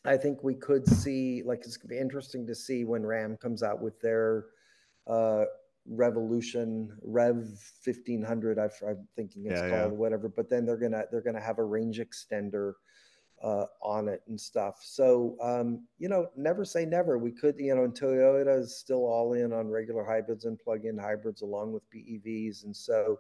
I 0.06 0.18
think 0.18 0.44
we 0.44 0.56
could 0.56 0.88
see 0.88 1.44
like 1.44 1.60
it's 1.66 1.78
gonna 1.78 1.90
be 1.90 2.00
interesting 2.00 2.48
to 2.48 2.56
see 2.56 2.86
when 2.86 3.06
Ram 3.06 3.38
comes 3.38 3.64
out 3.64 3.82
with 3.82 4.00
their 4.00 4.46
uh, 5.08 5.46
Revolution 5.90 6.96
Rev 7.02 7.36
1500. 7.84 8.60
i 8.60 8.64
am 8.64 9.08
thinking 9.16 9.46
it's 9.46 9.62
yeah, 9.62 9.70
called 9.70 9.92
yeah. 9.92 9.98
whatever. 9.98 10.30
But 10.30 10.50
then 10.50 10.66
they're 10.66 10.78
gonna 10.78 11.04
they're 11.12 11.22
gonna 11.22 11.42
have 11.42 11.60
a 11.60 11.64
range 11.64 12.00
extender 12.00 12.74
uh, 13.44 13.66
on 13.82 14.08
it 14.08 14.22
and 14.28 14.40
stuff. 14.40 14.80
So, 14.82 15.38
um, 15.42 15.88
you 15.98 16.10
know, 16.10 16.28
never 16.36 16.66
say 16.66 16.86
never. 16.86 17.18
We 17.18 17.32
could, 17.32 17.56
you 17.58 17.74
know, 17.76 17.84
and 17.84 17.94
Toyota 17.94 18.60
is 18.60 18.78
still 18.78 19.06
all 19.06 19.34
in 19.34 19.54
on 19.54 19.70
regular 19.70 20.04
hybrids 20.04 20.46
and 20.46 20.60
plug-in 20.60 20.98
hybrids 20.98 21.42
along 21.42 21.72
with 21.72 21.84
BEVs. 21.90 22.66
And 22.66 22.76
so 22.76 23.20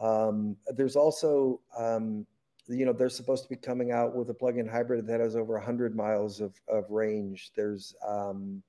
um, 0.00 0.56
there's 0.76 0.96
also, 0.96 1.60
um, 1.76 2.26
you 2.68 2.84
know, 2.84 2.92
they're 2.92 3.08
supposed 3.08 3.42
to 3.44 3.48
be 3.48 3.56
coming 3.56 3.92
out 3.92 4.14
with 4.14 4.28
a 4.30 4.34
plug-in 4.34 4.68
hybrid 4.68 5.06
that 5.06 5.20
has 5.20 5.36
over 5.36 5.54
100 5.54 5.96
miles 5.96 6.40
of, 6.40 6.54
of 6.68 6.84
range. 6.90 7.52
There's, 7.56 7.94
um, 8.06 8.62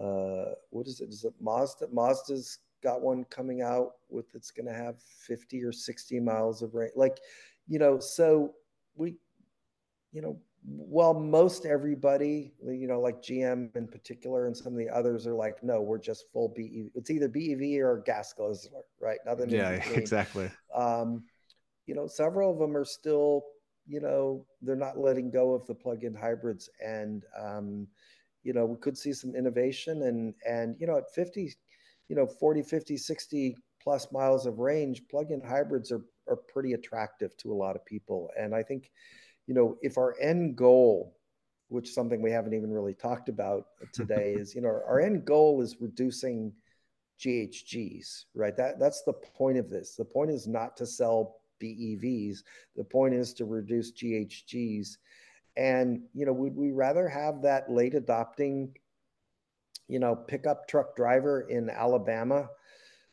uh, 0.00 0.54
what 0.70 0.86
is 0.86 1.00
it? 1.00 1.10
Is 1.10 1.24
it 1.24 1.34
Mazda? 1.40 1.88
Mazda's 1.92 2.58
got 2.82 3.00
one 3.00 3.24
coming 3.24 3.62
out 3.62 3.92
with 4.10 4.26
it's 4.34 4.50
going 4.50 4.66
to 4.66 4.74
have 4.74 5.00
50 5.00 5.62
or 5.64 5.72
60 5.72 6.20
miles 6.20 6.62
of 6.62 6.74
range. 6.74 6.92
Like, 6.96 7.18
you 7.66 7.78
know, 7.78 7.98
so 7.98 8.54
we 8.94 9.16
you 10.14 10.22
know, 10.22 10.38
well, 10.64 11.12
most 11.12 11.66
everybody, 11.66 12.54
you 12.64 12.86
know, 12.86 13.00
like 13.00 13.20
GM 13.20 13.74
in 13.76 13.86
particular, 13.86 14.46
and 14.46 14.56
some 14.56 14.72
of 14.72 14.78
the 14.78 14.88
others 14.88 15.26
are 15.26 15.34
like, 15.34 15.62
no, 15.62 15.82
we're 15.82 15.98
just 15.98 16.26
full 16.32 16.48
BEV. 16.56 16.90
It's 16.94 17.10
either 17.10 17.28
BEV 17.28 17.82
or 17.84 18.02
gas 18.06 18.32
guzzler, 18.32 18.84
right? 19.00 19.18
Nothing. 19.26 19.50
Yeah, 19.50 19.70
exactly. 19.92 20.50
Um, 20.74 21.24
you 21.86 21.94
know, 21.94 22.06
several 22.06 22.50
of 22.50 22.58
them 22.58 22.76
are 22.76 22.84
still, 22.84 23.44
you 23.86 24.00
know, 24.00 24.46
they're 24.62 24.76
not 24.76 24.98
letting 24.98 25.30
go 25.30 25.52
of 25.52 25.66
the 25.66 25.74
plug-in 25.74 26.14
hybrids, 26.14 26.70
and 26.82 27.24
um, 27.38 27.86
you 28.44 28.52
know, 28.52 28.64
we 28.66 28.76
could 28.76 28.96
see 28.96 29.12
some 29.12 29.34
innovation, 29.34 30.02
and 30.02 30.34
and 30.48 30.76
you 30.78 30.86
know, 30.86 30.98
at 30.98 31.12
50, 31.14 31.52
you 32.08 32.16
know, 32.16 32.26
40, 32.26 32.62
50, 32.62 32.96
60 32.96 33.56
plus 33.82 34.12
miles 34.12 34.46
of 34.46 34.58
range, 34.58 35.02
plug-in 35.10 35.40
hybrids 35.40 35.90
are 35.90 36.04
are 36.28 36.36
pretty 36.36 36.72
attractive 36.72 37.36
to 37.38 37.52
a 37.52 37.54
lot 37.54 37.76
of 37.76 37.84
people, 37.84 38.30
and 38.38 38.54
I 38.54 38.62
think 38.62 38.90
you 39.46 39.54
know, 39.54 39.76
if 39.82 39.98
our 39.98 40.14
end 40.20 40.56
goal, 40.56 41.16
which 41.68 41.88
is 41.88 41.94
something 41.94 42.22
we 42.22 42.30
haven't 42.30 42.54
even 42.54 42.70
really 42.70 42.94
talked 42.94 43.28
about 43.28 43.66
today, 43.92 44.34
is 44.38 44.54
you 44.54 44.60
know, 44.60 44.68
our 44.68 45.00
end 45.00 45.24
goal 45.24 45.60
is 45.60 45.76
reducing 45.80 46.52
GHGs, 47.20 48.24
right? 48.34 48.56
That 48.56 48.78
that's 48.78 49.02
the 49.02 49.12
point 49.12 49.58
of 49.58 49.70
this. 49.70 49.94
The 49.96 50.04
point 50.04 50.30
is 50.30 50.46
not 50.46 50.76
to 50.76 50.86
sell 50.86 51.36
BEVs. 51.62 52.38
The 52.76 52.84
point 52.84 53.14
is 53.14 53.32
to 53.34 53.44
reduce 53.44 53.92
GHGs. 53.92 54.96
And 55.56 56.02
you 56.14 56.26
know, 56.26 56.32
would 56.32 56.56
we 56.56 56.72
rather 56.72 57.08
have 57.08 57.42
that 57.42 57.70
late 57.70 57.94
adopting, 57.94 58.74
you 59.88 59.98
know, 59.98 60.16
pickup 60.16 60.66
truck 60.68 60.96
driver 60.96 61.42
in 61.42 61.70
Alabama 61.70 62.48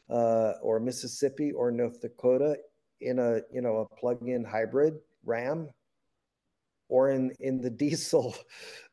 uh, 0.10 0.54
or 0.62 0.80
Mississippi 0.80 1.52
or 1.52 1.72
North 1.72 2.02
Dakota 2.02 2.58
in 3.00 3.20
a 3.20 3.42
you 3.52 3.62
know 3.62 3.78
a 3.78 3.96
plug-in 3.96 4.44
hybrid 4.44 4.96
Ram 5.26 5.70
or 6.90 7.10
in 7.10 7.32
in 7.40 7.62
the 7.62 7.70
diesel 7.82 8.36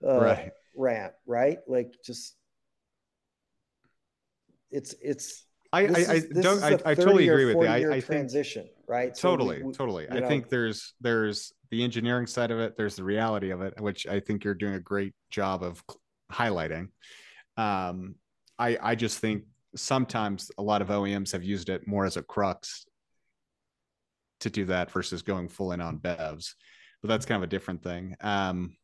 uh, 0.06 0.20
right. 0.20 0.52
ramp, 0.74 1.12
right? 1.26 1.58
Like 1.66 1.92
just 2.04 2.36
it's 4.70 4.94
it's. 5.02 5.44
I 5.70 5.80
I, 5.80 5.86
I 5.86 6.20
don't 6.40 6.62
I, 6.62 6.78
I 6.86 6.94
totally 6.94 7.28
agree 7.28 7.44
with 7.44 7.56
you. 7.56 7.66
I, 7.66 7.96
I 7.96 8.00
transition, 8.00 8.62
think, 8.62 8.74
right? 8.86 9.14
Totally, 9.14 9.60
so 9.60 9.66
we, 9.66 9.72
totally. 9.74 10.10
I 10.10 10.20
know, 10.20 10.28
think 10.28 10.48
there's 10.48 10.94
there's 11.02 11.52
the 11.70 11.82
engineering 11.84 12.26
side 12.26 12.50
of 12.50 12.58
it. 12.58 12.76
There's 12.76 12.96
the 12.96 13.04
reality 13.04 13.50
of 13.50 13.62
it, 13.62 13.80
which 13.80 14.06
I 14.06 14.20
think 14.20 14.44
you're 14.44 14.54
doing 14.54 14.74
a 14.74 14.80
great 14.80 15.14
job 15.30 15.62
of 15.62 15.82
highlighting. 16.32 16.88
Um, 17.56 18.14
I 18.58 18.78
I 18.80 18.94
just 18.94 19.18
think 19.18 19.44
sometimes 19.76 20.50
a 20.58 20.62
lot 20.62 20.82
of 20.82 20.88
OEMs 20.88 21.32
have 21.32 21.44
used 21.44 21.68
it 21.68 21.86
more 21.86 22.06
as 22.06 22.16
a 22.16 22.22
crux 22.22 22.86
to 24.40 24.50
do 24.50 24.64
that 24.66 24.90
versus 24.90 25.22
going 25.22 25.48
full 25.48 25.72
in 25.72 25.80
on 25.80 25.98
BEVs 25.98 26.54
but 27.02 27.08
that's 27.08 27.26
kind 27.26 27.42
of 27.42 27.46
a 27.46 27.50
different 27.50 27.82
thing. 27.82 28.16
Um, 28.20 28.76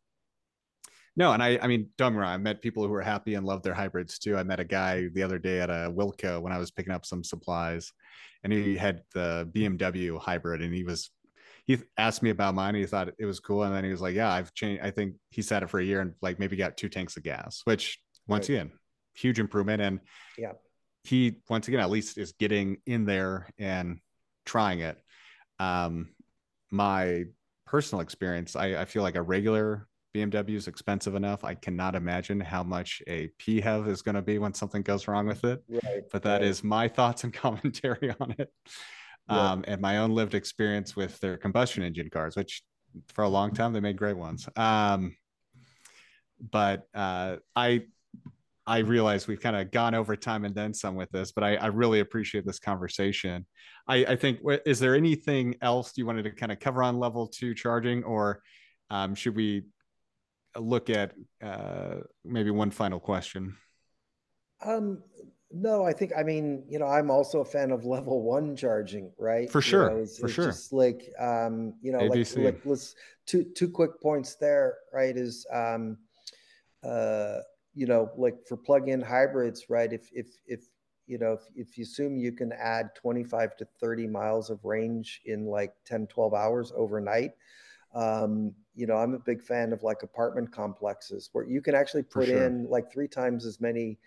no, 1.16 1.32
and 1.32 1.42
I, 1.42 1.58
I 1.62 1.66
mean, 1.68 1.90
don't 1.96 2.14
wrong. 2.14 2.32
I 2.32 2.36
met 2.36 2.62
people 2.62 2.82
who 2.82 2.88
were 2.88 3.02
happy 3.02 3.34
and 3.34 3.46
loved 3.46 3.64
their 3.64 3.74
hybrids 3.74 4.18
too. 4.18 4.36
I 4.36 4.42
met 4.42 4.60
a 4.60 4.64
guy 4.64 5.08
the 5.12 5.22
other 5.22 5.38
day 5.38 5.60
at 5.60 5.70
a 5.70 5.92
Wilco 5.94 6.40
when 6.40 6.52
I 6.52 6.58
was 6.58 6.72
picking 6.72 6.92
up 6.92 7.06
some 7.06 7.22
supplies, 7.22 7.92
and 8.42 8.52
he 8.52 8.76
had 8.76 9.02
the 9.14 9.48
BMW 9.52 10.18
hybrid, 10.18 10.60
and 10.60 10.74
he 10.74 10.82
was, 10.82 11.10
he 11.66 11.78
asked 11.96 12.22
me 12.22 12.30
about 12.30 12.54
mine. 12.54 12.74
he 12.74 12.86
thought 12.86 13.10
it 13.18 13.24
was 13.24 13.40
cool, 13.40 13.62
and 13.62 13.74
then 13.74 13.84
he 13.84 13.90
was 13.90 14.00
like, 14.00 14.14
"Yeah, 14.14 14.30
I've 14.30 14.52
changed. 14.54 14.82
I 14.82 14.90
think 14.90 15.14
he 15.30 15.42
sat 15.42 15.62
it 15.62 15.70
for 15.70 15.80
a 15.80 15.84
year 15.84 16.00
and 16.00 16.14
like 16.20 16.38
maybe 16.38 16.56
got 16.56 16.76
two 16.76 16.88
tanks 16.88 17.16
of 17.16 17.22
gas, 17.22 17.62
which 17.64 17.98
once 18.26 18.48
right. 18.48 18.56
again, 18.56 18.72
huge 19.14 19.38
improvement. 19.38 19.80
And 19.80 20.00
yeah, 20.36 20.52
he 21.04 21.36
once 21.48 21.68
again 21.68 21.80
at 21.80 21.90
least 21.90 22.18
is 22.18 22.32
getting 22.32 22.78
in 22.86 23.06
there 23.06 23.48
and 23.58 23.98
trying 24.44 24.80
it. 24.80 24.98
Um, 25.58 26.10
my 26.70 27.24
personal 27.66 28.02
experience, 28.02 28.56
I, 28.56 28.80
I 28.80 28.84
feel 28.84 29.02
like 29.02 29.16
a 29.16 29.22
regular 29.22 29.86
BMW 30.14 30.56
is 30.56 30.68
expensive 30.68 31.14
enough. 31.14 31.44
I 31.44 31.54
cannot 31.54 31.94
imagine 31.94 32.40
how 32.40 32.62
much 32.62 33.02
a 33.06 33.30
PHEV 33.40 33.88
is 33.88 34.02
going 34.02 34.14
to 34.14 34.22
be 34.22 34.38
when 34.38 34.54
something 34.54 34.82
goes 34.82 35.08
wrong 35.08 35.26
with 35.26 35.44
it. 35.44 35.62
Right, 35.68 36.02
but 36.12 36.22
that 36.22 36.40
right. 36.40 36.42
is 36.42 36.62
my 36.62 36.88
thoughts 36.96 37.24
and 37.24 37.32
commentary 37.32 38.14
on 38.20 38.34
it. 38.38 38.52
Yeah. 39.28 39.52
Um, 39.52 39.64
and 39.66 39.80
my 39.80 39.98
own 39.98 40.10
lived 40.10 40.34
experience 40.34 40.94
with 40.94 41.18
their 41.20 41.36
combustion 41.36 41.82
engine 41.82 42.10
cars, 42.10 42.36
which 42.36 42.62
for 43.08 43.24
a 43.24 43.28
long 43.28 43.52
time 43.52 43.72
they 43.72 43.80
made 43.80 43.96
great 43.96 44.16
ones. 44.16 44.48
Um, 44.56 45.16
but 46.50 46.86
uh, 46.94 47.36
I 47.56 47.84
I 48.66 48.78
realize 48.78 49.26
we've 49.26 49.40
kind 49.40 49.56
of 49.56 49.70
gone 49.70 49.94
over 49.94 50.16
time 50.16 50.44
and 50.44 50.54
then 50.54 50.72
some 50.72 50.94
with 50.94 51.10
this, 51.10 51.32
but 51.32 51.44
I, 51.44 51.56
I 51.56 51.66
really 51.66 52.00
appreciate 52.00 52.46
this 52.46 52.58
conversation. 52.58 53.44
I, 53.86 53.96
I, 54.06 54.16
think, 54.16 54.40
is 54.64 54.80
there 54.80 54.94
anything 54.94 55.56
else 55.60 55.92
you 55.96 56.06
wanted 56.06 56.22
to 56.22 56.30
kind 56.30 56.50
of 56.50 56.60
cover 56.60 56.82
on 56.82 56.98
level 56.98 57.26
two 57.26 57.54
charging, 57.54 58.04
or 58.04 58.40
um, 58.88 59.14
should 59.14 59.36
we 59.36 59.64
look 60.58 60.88
at 60.88 61.12
uh, 61.42 61.96
maybe 62.24 62.50
one 62.50 62.70
final 62.70 63.00
question? 63.00 63.54
Um, 64.64 65.02
no, 65.54 65.84
I 65.84 65.92
think, 65.92 66.12
I 66.18 66.22
mean, 66.22 66.64
you 66.68 66.78
know, 66.78 66.86
I'm 66.86 67.10
also 67.10 67.40
a 67.40 67.44
fan 67.44 67.70
of 67.70 67.84
level 67.84 68.22
one 68.22 68.56
charging, 68.56 69.12
right? 69.18 69.50
For 69.50 69.62
sure. 69.62 69.84
You 69.84 69.90
know, 69.90 70.02
it's, 70.02 70.18
for 70.18 70.26
it's 70.26 70.34
sure. 70.34 70.46
Just 70.46 70.72
like, 70.72 71.12
um, 71.18 71.74
you 71.80 71.92
know, 71.92 72.00
like, 72.00 72.36
like, 72.36 72.60
let's 72.64 72.96
two, 73.26 73.44
two 73.44 73.68
quick 73.68 74.00
points 74.02 74.34
there, 74.34 74.78
right? 74.92 75.16
Is, 75.16 75.46
um, 75.52 75.96
uh, 76.82 77.38
you 77.74 77.86
know, 77.86 78.10
like 78.16 78.36
for 78.46 78.56
plug-in 78.56 79.00
hybrids, 79.00 79.66
right? 79.68 79.92
If 79.92 80.08
if 80.12 80.28
if 80.46 80.66
you 81.06 81.18
know, 81.18 81.32
if, 81.32 81.40
if 81.54 81.78
you 81.78 81.82
assume 81.82 82.16
you 82.16 82.32
can 82.32 82.52
add 82.52 82.94
25 82.94 83.56
to 83.56 83.66
30 83.80 84.06
miles 84.06 84.48
of 84.48 84.64
range 84.64 85.20
in 85.26 85.46
like 85.46 85.74
10, 85.84 86.06
12 86.06 86.34
hours 86.34 86.72
overnight, 86.74 87.32
um, 87.94 88.52
you 88.74 88.86
know, 88.86 88.96
I'm 88.96 89.14
a 89.14 89.18
big 89.18 89.42
fan 89.42 89.72
of 89.72 89.82
like 89.82 90.02
apartment 90.02 90.52
complexes 90.52 91.30
where 91.32 91.44
you 91.44 91.60
can 91.60 91.74
actually 91.74 92.04
put 92.04 92.26
sure. 92.26 92.46
in 92.46 92.66
like 92.68 92.92
three 92.92 93.08
times 93.08 93.44
as 93.44 93.60
many 93.60 93.98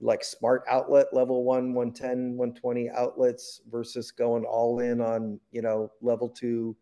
like 0.00 0.24
smart 0.24 0.64
outlet 0.68 1.06
level 1.12 1.44
one 1.44 1.72
110 1.72 2.36
120 2.36 2.90
outlets 2.90 3.60
versus 3.70 4.10
going 4.10 4.44
all 4.44 4.80
in 4.80 5.00
on 5.00 5.38
you 5.52 5.62
know 5.62 5.90
level 6.02 6.28
two 6.28 6.76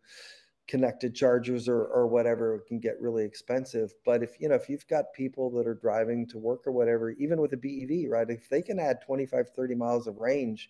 connected 0.67 1.13
chargers 1.13 1.67
or, 1.67 1.83
or 1.85 2.07
whatever 2.07 2.55
it 2.55 2.65
can 2.67 2.79
get 2.79 2.99
really 3.01 3.25
expensive. 3.25 3.93
But 4.05 4.23
if 4.23 4.39
you 4.39 4.49
know 4.49 4.55
if 4.55 4.69
you've 4.69 4.87
got 4.87 5.13
people 5.13 5.49
that 5.51 5.67
are 5.67 5.75
driving 5.75 6.27
to 6.27 6.37
work 6.37 6.65
or 6.65 6.71
whatever 6.71 7.11
even 7.11 7.41
with 7.41 7.53
a 7.53 7.57
bev 7.57 8.09
right 8.09 8.29
if 8.29 8.49
they 8.49 8.61
can 8.61 8.79
add 8.79 9.01
25 9.05 9.49
30 9.55 9.75
miles 9.75 10.07
of 10.07 10.17
range 10.17 10.69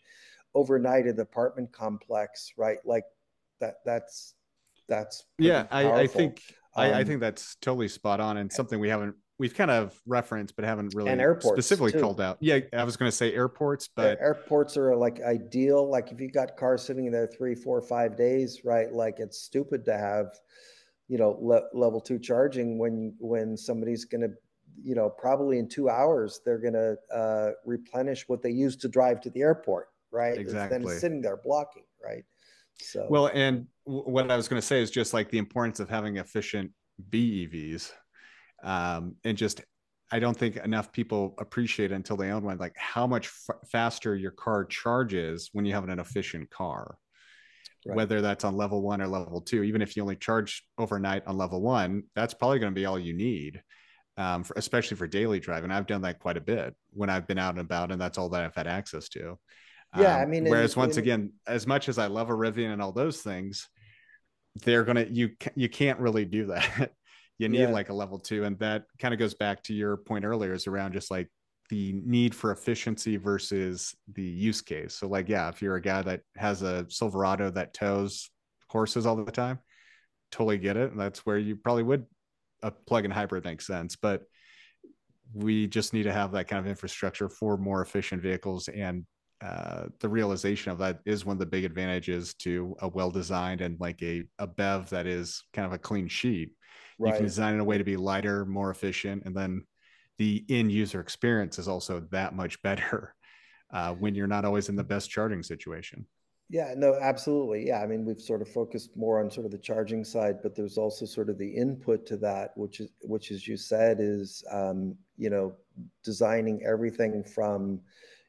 overnight 0.56 1.08
in 1.08 1.16
the 1.16 1.22
apartment 1.22 1.72
complex 1.72 2.54
right 2.58 2.78
like 2.86 3.06
that 3.60 3.76
that's 3.86 4.36
that's 4.88 5.26
yeah 5.38 5.66
I, 5.72 5.92
I, 5.92 6.08
think 6.08 6.42
um, 6.76 6.84
I, 6.84 6.92
I, 6.92 7.02
um, 7.02 7.08
think 7.08 7.22
that's 7.22 7.56
totally 7.56 7.88
spot 7.88 8.20
on 8.20 8.38
and 8.38 8.52
something 8.52 8.80
we 8.80 8.90
haven't 8.90 9.16
we've 9.44 9.54
kind 9.54 9.70
of 9.70 9.94
referenced 10.08 10.56
but 10.56 10.64
haven't 10.64 10.96
really 10.96 11.12
specifically 11.42 11.92
too. 11.92 12.00
called 12.00 12.22
out. 12.22 12.38
Yeah, 12.40 12.60
I 12.72 12.86
was 12.86 12.96
going 12.96 13.12
to 13.12 13.16
say 13.16 13.34
airports, 13.34 13.90
but 13.94 14.18
airports 14.22 14.78
are 14.78 14.96
like 14.96 15.20
ideal. 15.22 15.92
Like 15.92 16.14
if 16.14 16.22
you 16.22 16.32
got 16.32 16.56
cars 16.56 16.82
sitting 16.84 17.12
there 17.12 17.28
three, 17.28 17.54
four, 17.54 17.82
five 17.82 18.16
days, 18.16 18.62
right? 18.64 18.90
Like 18.90 19.16
it's 19.18 19.38
stupid 19.42 19.84
to 19.84 19.98
have, 19.98 20.28
you 21.10 21.18
know, 21.18 21.38
le- 21.42 21.68
level 21.74 22.00
two 22.00 22.20
charging 22.20 22.78
when 22.78 23.16
when 23.20 23.58
somebody's 23.58 24.06
going 24.06 24.22
to, 24.22 24.30
you 24.82 24.96
know, 24.96 25.10
probably 25.10 25.60
in 25.60 25.68
two 25.68 25.90
hours 25.90 26.40
they're 26.46 26.58
going 26.58 26.74
to 26.74 26.96
uh, 27.14 27.52
replenish 27.66 28.24
what 28.30 28.42
they 28.42 28.52
used 28.52 28.80
to 28.80 28.88
drive 28.88 29.20
to 29.22 29.30
the 29.30 29.42
airport, 29.42 29.90
right? 30.10 30.38
Exactly. 30.38 30.78
Then 30.78 31.00
sitting 31.00 31.22
there 31.22 31.36
blocking, 31.44 31.84
right? 32.02 32.24
So 32.80 33.08
well, 33.10 33.30
and 33.34 33.68
w- 33.86 34.06
what 34.06 34.32
I 34.32 34.38
was 34.38 34.48
going 34.48 34.62
to 34.62 34.66
say 34.66 34.82
is 34.82 34.90
just 34.90 35.14
like 35.14 35.30
the 35.32 35.38
importance 35.38 35.82
of 35.82 35.90
having 35.90 36.16
efficient 36.16 36.72
BEVs 37.10 37.92
um, 38.64 39.16
and 39.24 39.38
just 39.38 39.62
I 40.12 40.20
don't 40.20 40.38
think 40.38 40.58
enough 40.58 40.92
people 40.92 41.34
appreciate 41.40 41.92
it 41.92 41.96
until 41.96 42.18
they 42.18 42.30
own 42.30 42.44
one, 42.44 42.58
like 42.58 42.76
how 42.78 43.08
much 43.08 43.32
f- 43.50 43.58
faster 43.68 44.16
your 44.16 44.32
car 44.32 44.64
charges 44.64 45.50
when 45.54 45.66
you 45.66 45.74
have 45.74 45.88
an 45.90 46.00
efficient 46.00 46.50
car. 46.52 46.98
Right. 47.86 47.98
Whether 47.98 48.22
that's 48.22 48.46
on 48.46 48.56
level 48.56 48.82
one 48.82 49.02
or 49.02 49.08
level 49.08 49.42
two, 49.42 49.64
even 49.64 49.82
if 49.82 49.98
you 49.98 50.04
only 50.04 50.16
charge 50.16 50.64
overnight 50.78 51.24
on 51.26 51.36
level 51.36 51.62
one, 51.62 52.04
that's 52.16 52.34
probably 52.34 52.60
going 52.60 52.72
to 52.72 52.80
be 52.80 52.86
all 52.86 53.00
you 53.00 53.14
need, 53.14 53.62
um, 54.16 54.44
for, 54.44 54.54
especially 54.56 54.96
for 54.98 55.08
daily 55.08 55.40
driving. 55.40 55.72
I've 55.72 55.88
done 55.88 56.04
that 56.04 56.20
quite 56.20 56.38
a 56.38 56.42
bit 56.42 56.76
when 56.92 57.10
I've 57.10 57.28
been 57.28 57.40
out 57.40 57.56
and 57.56 57.60
about, 57.60 57.92
and 57.92 58.00
that's 58.00 58.18
all 58.18 58.30
that 58.30 58.44
I've 58.44 58.56
had 58.56 58.68
access 58.68 59.10
to. 59.10 59.38
Yeah, 59.98 60.16
um, 60.18 60.22
I 60.22 60.26
mean, 60.26 60.46
whereas 60.46 60.78
once 60.78 60.96
in, 60.96 61.04
again, 61.04 61.34
as 61.46 61.68
much 61.68 61.90
as 61.90 61.98
I 61.98 62.08
love 62.08 62.30
a 62.30 62.34
Rivian 62.34 62.72
and 62.72 62.82
all 62.82 62.94
those 62.94 63.22
things, 63.22 63.68
they're 64.64 64.84
gonna 64.84 65.08
you 65.10 65.32
you 65.56 65.68
can't 65.68 66.00
really 66.00 66.26
do 66.26 66.46
that 66.46 66.92
you 67.40 67.50
need 67.50 67.60
yeah. 67.62 67.70
like 67.70 67.90
a 67.90 67.94
level 67.94 68.20
two 68.20 68.44
and 68.44 68.58
that 68.60 68.86
kind 69.00 69.14
of 69.14 69.20
goes 69.20 69.34
back 69.34 69.62
to 69.64 69.74
your 69.74 69.98
point 69.98 70.26
earlier 70.26 70.54
is 70.54 70.68
around 70.68 70.94
just 70.94 71.12
like 71.12 71.28
the 71.70 71.94
need 72.06 72.36
for 72.36 72.52
efficiency 72.52 73.18
versus 73.18 73.96
the 74.14 74.24
use 74.24 74.62
case 74.62 74.96
so 74.96 75.08
like 75.08 75.30
yeah 75.30 75.50
if 75.50 75.62
you're 75.62 75.76
a 75.76 75.82
guy 75.82 76.02
that 76.02 76.22
has 76.38 76.62
a 76.62 76.86
silverado 76.90 77.50
that 77.50 77.74
tows 77.74 78.30
horses 78.70 79.06
all 79.06 79.16
the 79.16 79.32
time 79.32 79.60
totally 80.32 80.58
get 80.58 80.78
it 80.78 80.92
and 80.92 81.00
that's 81.00 81.26
where 81.26 81.38
you 81.38 81.56
probably 81.56 81.84
would 81.84 82.06
a 82.62 82.72
plug-in 82.72 83.12
hybrid 83.12 83.44
makes 83.44 83.66
sense 83.66 83.96
but 83.96 84.24
we 85.34 85.68
just 85.68 85.94
need 85.94 86.04
to 86.04 86.14
have 86.14 86.32
that 86.32 86.48
kind 86.48 86.60
of 86.60 86.68
infrastructure 86.68 87.30
for 87.30 87.58
more 87.58 87.82
efficient 87.82 88.22
vehicles 88.22 88.68
and 88.68 89.06
uh, 89.42 89.88
the 90.00 90.08
realization 90.08 90.72
of 90.72 90.78
that 90.78 91.00
is 91.06 91.26
one 91.26 91.36
of 91.36 91.40
the 91.40 91.46
big 91.46 91.66
advantages 91.66 92.34
to 92.36 92.76
a 92.80 92.88
well-designed 92.88 93.60
and 93.60 93.78
like 93.80 94.02
a, 94.02 94.24
a 94.40 94.48
bev 94.48 94.90
that 94.90 95.06
is 95.06 95.44
kind 95.54 95.66
of 95.66 95.74
a 95.74 95.78
clean 95.78 96.08
sheet 96.08 96.54
right. 97.00 97.10
you 97.10 97.16
can 97.18 97.26
design 97.26 97.54
in 97.54 97.60
a 97.60 97.64
way 97.64 97.78
to 97.78 97.84
be 97.84 97.98
lighter 97.98 98.46
more 98.46 98.70
efficient 98.70 99.24
and 99.26 99.36
then 99.36 99.64
the 100.18 100.46
end 100.50 100.72
user 100.72 101.00
experience 101.00 101.58
is 101.58 101.68
also 101.68 102.02
that 102.12 102.36
much 102.36 102.62
better 102.62 103.16
uh, 103.74 103.94
when 103.94 104.16
you're 104.16 104.28
not 104.28 104.46
always 104.46 104.70
in 104.70 104.76
the 104.76 104.84
best 104.84 105.10
charging 105.10 105.44
situation 105.44 106.06
yeah 106.50 106.74
no 106.76 106.96
absolutely 107.02 107.66
yeah 107.68 107.82
i 107.82 107.88
mean 107.88 108.06
we've 108.06 108.22
sort 108.22 108.42
of 108.42 108.48
focused 108.48 108.96
more 108.96 109.20
on 109.20 109.32
sort 109.32 109.46
of 109.46 109.52
the 109.52 109.58
charging 109.58 110.04
side 110.04 110.38
but 110.44 110.56
there's 110.56 110.78
also 110.78 111.06
sort 111.06 111.30
of 111.30 111.38
the 111.38 111.50
input 111.50 112.06
to 112.06 112.18
that 112.18 112.52
which 112.56 112.80
is 112.80 112.90
which 113.02 113.32
as 113.32 113.48
you 113.48 113.58
said 113.58 113.98
is 114.00 114.44
um, 114.52 114.96
you 115.18 115.30
know 115.30 115.54
designing 116.04 116.62
everything 116.64 117.24
from 117.24 117.80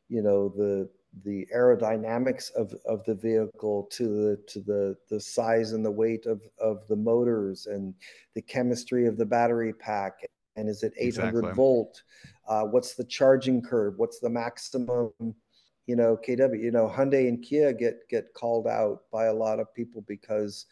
you 0.09 0.23
know 0.23 0.49
the 0.49 0.89
the 1.23 1.47
aerodynamics 1.55 2.53
of, 2.55 2.75
of 2.87 3.05
the 3.05 3.15
vehicle 3.15 3.89
to 3.93 4.09
the 4.09 4.43
to 4.49 4.61
the 4.61 4.97
the 5.09 5.21
size 5.21 5.73
and 5.73 5.85
the 5.85 5.91
weight 5.91 6.27
of 6.27 6.41
of 6.59 6.87
the 6.89 6.97
motors 6.97 7.67
and 7.67 7.95
the 8.35 8.43
chemistry 8.43 9.07
of 9.07 9.17
the 9.17 9.27
battery 9.27 9.73
pack. 9.73 10.15
And 10.57 10.69
is 10.69 10.83
it 10.83 10.93
800 10.97 11.29
exactly. 11.29 11.53
volt? 11.55 12.03
Uh, 12.47 12.63
what's 12.63 12.95
the 12.95 13.05
charging 13.05 13.61
curve? 13.61 13.95
What's 13.97 14.21
the 14.21 14.31
maximum 14.31 15.13
you 15.87 15.97
know 15.97 16.17
kw 16.17 16.63
you 16.63 16.71
know 16.71 16.89
hyundai 16.89 17.29
and 17.29 17.43
kia 17.43 17.73
get 17.73 18.09
get 18.09 18.33
called 18.35 18.67
out 18.67 19.03
by 19.13 19.27
a 19.27 19.33
lot 19.33 19.61
of 19.61 19.73
people 19.75 20.05
because 20.09 20.67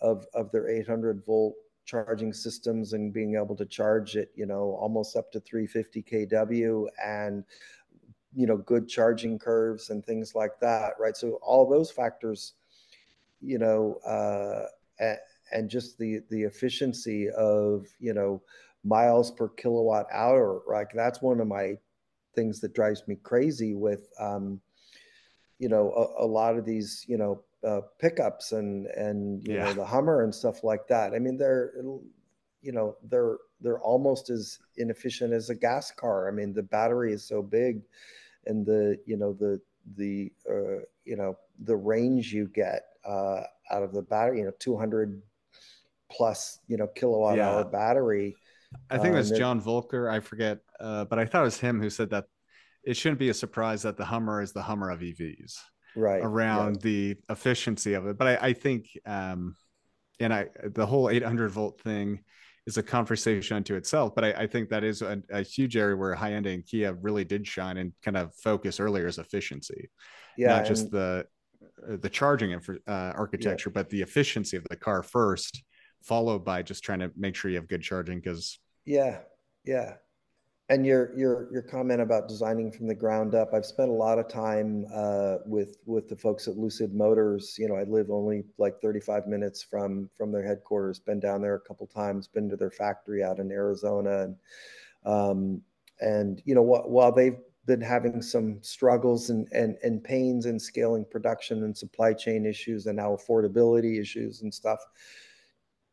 of 0.00 0.26
of 0.34 0.50
their 0.52 0.68
800 0.68 1.24
volt 1.24 1.54
charging 1.84 2.32
systems 2.32 2.92
and 2.92 3.12
being 3.12 3.34
able 3.34 3.56
to 3.56 3.66
charge 3.66 4.16
it 4.16 4.30
you 4.36 4.46
know 4.46 4.76
almost 4.80 5.16
up 5.16 5.32
to 5.32 5.40
350 5.40 6.02
kw 6.02 6.86
and 7.04 7.44
you 8.34 8.46
know 8.46 8.56
good 8.56 8.88
charging 8.88 9.38
curves 9.38 9.90
and 9.90 10.04
things 10.04 10.34
like 10.34 10.58
that 10.60 10.92
right 10.98 11.16
so 11.16 11.38
all 11.42 11.68
those 11.68 11.90
factors 11.90 12.54
you 13.40 13.58
know 13.58 13.98
uh, 14.06 14.64
and 15.52 15.68
just 15.68 15.98
the 15.98 16.20
the 16.30 16.42
efficiency 16.42 17.28
of 17.30 17.86
you 17.98 18.14
know 18.14 18.40
miles 18.84 19.30
per 19.30 19.48
kilowatt 19.48 20.06
hour 20.12 20.62
like 20.68 20.90
that's 20.94 21.22
one 21.22 21.40
of 21.40 21.46
my 21.46 21.76
things 22.34 22.60
that 22.60 22.74
drives 22.74 23.06
me 23.06 23.16
crazy 23.22 23.74
with 23.74 24.08
um, 24.18 24.60
you 25.58 25.68
know 25.68 25.92
a, 25.92 26.24
a, 26.24 26.26
lot 26.26 26.56
of 26.56 26.64
these 26.64 27.04
you 27.06 27.16
know 27.16 27.42
uh, 27.66 27.80
pickups 27.98 28.52
and 28.52 28.86
and 28.86 29.46
you 29.46 29.54
yeah. 29.54 29.64
know 29.64 29.72
the 29.74 29.84
Hummer 29.84 30.22
and 30.22 30.34
stuff 30.34 30.64
like 30.64 30.88
that. 30.88 31.14
I 31.14 31.18
mean 31.18 31.36
they're 31.36 31.72
you 32.62 32.72
know 32.72 32.96
they're 33.08 33.36
they're 33.60 33.80
almost 33.80 34.30
as 34.30 34.58
inefficient 34.76 35.32
as 35.32 35.50
a 35.50 35.54
gas 35.54 35.90
car. 35.90 36.28
I 36.28 36.32
mean 36.32 36.52
the 36.52 36.62
battery 36.62 37.12
is 37.12 37.24
so 37.24 37.42
big 37.42 37.82
and 38.46 38.66
the 38.66 38.98
you 39.06 39.16
know 39.16 39.32
the 39.32 39.60
the 39.96 40.32
uh, 40.48 40.82
you 41.04 41.16
know 41.16 41.36
the 41.64 41.76
range 41.76 42.32
you 42.32 42.48
get 42.48 42.82
uh, 43.04 43.42
out 43.70 43.82
of 43.82 43.92
the 43.92 44.02
battery 44.02 44.38
you 44.38 44.44
know 44.44 44.52
200 44.58 45.20
plus 46.10 46.58
you 46.68 46.76
know 46.76 46.86
kilowatt 46.86 47.36
yeah. 47.36 47.48
hour 47.48 47.64
battery 47.64 48.34
i 48.90 48.98
think 48.98 49.14
it 49.14 49.18
was 49.18 49.32
um, 49.32 49.38
john 49.38 49.60
Voelcker 49.60 50.10
i 50.10 50.20
forget 50.20 50.58
uh, 50.80 51.04
but 51.06 51.18
i 51.18 51.24
thought 51.24 51.42
it 51.42 51.44
was 51.44 51.58
him 51.58 51.80
who 51.80 51.90
said 51.90 52.10
that 52.10 52.26
it 52.84 52.96
shouldn't 52.96 53.18
be 53.18 53.28
a 53.28 53.34
surprise 53.34 53.82
that 53.82 53.96
the 53.96 54.04
hummer 54.04 54.42
is 54.42 54.52
the 54.52 54.62
hummer 54.62 54.90
of 54.90 55.00
evs 55.00 55.56
right 55.96 56.22
around 56.22 56.80
the 56.82 57.16
efficiency 57.30 57.94
of 57.94 58.06
it 58.06 58.18
but 58.18 58.26
i, 58.26 58.48
I 58.48 58.52
think 58.52 58.86
um 59.06 59.56
and 60.20 60.32
i 60.32 60.46
the 60.64 60.86
whole 60.86 61.08
800 61.08 61.50
volt 61.50 61.80
thing 61.80 62.20
is 62.66 62.76
a 62.76 62.82
conversation 62.82 63.56
unto 63.56 63.74
itself. 63.74 64.14
But 64.14 64.24
I, 64.24 64.32
I 64.32 64.46
think 64.46 64.68
that 64.70 64.84
is 64.84 65.02
a, 65.02 65.20
a, 65.30 65.42
huge 65.42 65.76
area 65.76 65.96
where 65.96 66.14
Hyundai 66.14 66.54
and 66.54 66.64
Kia 66.64 66.94
really 66.94 67.24
did 67.24 67.46
shine 67.46 67.76
and 67.76 67.92
kind 68.04 68.16
of 68.16 68.34
focus 68.36 68.78
earlier 68.78 69.06
is 69.06 69.18
efficiency, 69.18 69.90
yeah, 70.36 70.56
not 70.56 70.66
just 70.66 70.90
the 70.90 71.26
uh, 71.88 71.96
the 72.00 72.08
charging 72.08 72.52
infra, 72.52 72.76
uh, 72.86 73.12
architecture, 73.16 73.70
yeah. 73.70 73.74
but 73.74 73.90
the 73.90 74.02
efficiency 74.02 74.56
of 74.56 74.64
the 74.70 74.76
car 74.76 75.02
first, 75.02 75.62
followed 76.02 76.44
by 76.44 76.62
just 76.62 76.84
trying 76.84 77.00
to 77.00 77.10
make 77.16 77.34
sure 77.34 77.50
you 77.50 77.56
have 77.56 77.68
good 77.68 77.82
charging. 77.82 78.20
Because 78.20 78.58
yeah, 78.84 79.18
yeah, 79.64 79.94
and 80.72 80.86
your 80.86 81.16
your 81.16 81.52
your 81.52 81.60
comment 81.60 82.00
about 82.00 82.28
designing 82.28 82.72
from 82.72 82.86
the 82.86 82.94
ground 82.94 83.34
up 83.34 83.52
i've 83.52 83.66
spent 83.66 83.90
a 83.90 83.92
lot 83.92 84.18
of 84.18 84.26
time 84.26 84.86
uh, 84.94 85.36
with 85.44 85.76
with 85.84 86.08
the 86.08 86.16
folks 86.16 86.48
at 86.48 86.56
lucid 86.56 86.94
motors. 86.94 87.56
You 87.58 87.68
know 87.68 87.76
i 87.76 87.82
live 87.84 88.10
only 88.10 88.44
like 88.56 88.80
35 88.80 89.26
minutes 89.26 89.62
from 89.62 90.08
from 90.16 90.32
their 90.32 90.44
headquarters. 90.44 90.98
Been 90.98 91.20
down 91.20 91.42
there 91.42 91.56
a 91.56 91.60
couple 91.60 91.86
times 91.86 92.26
been 92.26 92.48
to 92.48 92.56
their 92.56 92.70
factory 92.70 93.22
out 93.22 93.38
in 93.38 93.52
arizona. 93.52 94.22
And 94.22 94.36
um, 95.04 95.62
and 96.00 96.42
you 96.46 96.54
know 96.54 96.64
wh- 96.64 96.88
while 96.88 97.12
they've 97.12 97.38
been 97.66 97.80
having 97.80 98.22
some 98.22 98.62
struggles 98.62 99.28
and, 99.28 99.46
and 99.52 99.76
and 99.82 100.02
pains 100.02 100.46
in 100.46 100.58
scaling 100.58 101.04
production 101.10 101.64
and 101.64 101.76
supply 101.76 102.14
chain 102.14 102.46
issues 102.46 102.86
and 102.86 102.96
now 102.96 103.14
affordability 103.14 104.00
issues 104.00 104.40
and 104.40 104.52
stuff 104.52 104.80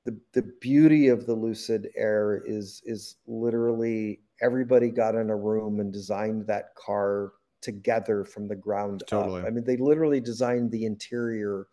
the, 0.05 0.17
the 0.33 0.41
beauty 0.61 1.09
of 1.09 1.25
the 1.25 1.33
lucid 1.33 1.89
air 1.95 2.41
is 2.45 2.81
is 2.85 3.17
literally 3.27 4.21
everybody 4.41 4.89
got 4.89 5.15
in 5.15 5.29
a 5.29 5.35
room 5.35 5.79
and 5.79 5.91
designed 5.91 6.47
that 6.47 6.75
car 6.75 7.33
together 7.61 8.23
from 8.23 8.47
the 8.47 8.55
ground 8.55 9.03
totally. 9.07 9.41
up. 9.41 9.47
I 9.47 9.49
mean, 9.49 9.63
they 9.63 9.77
literally 9.77 10.19
designed 10.19 10.71
the 10.71 10.85
interior 10.85 11.67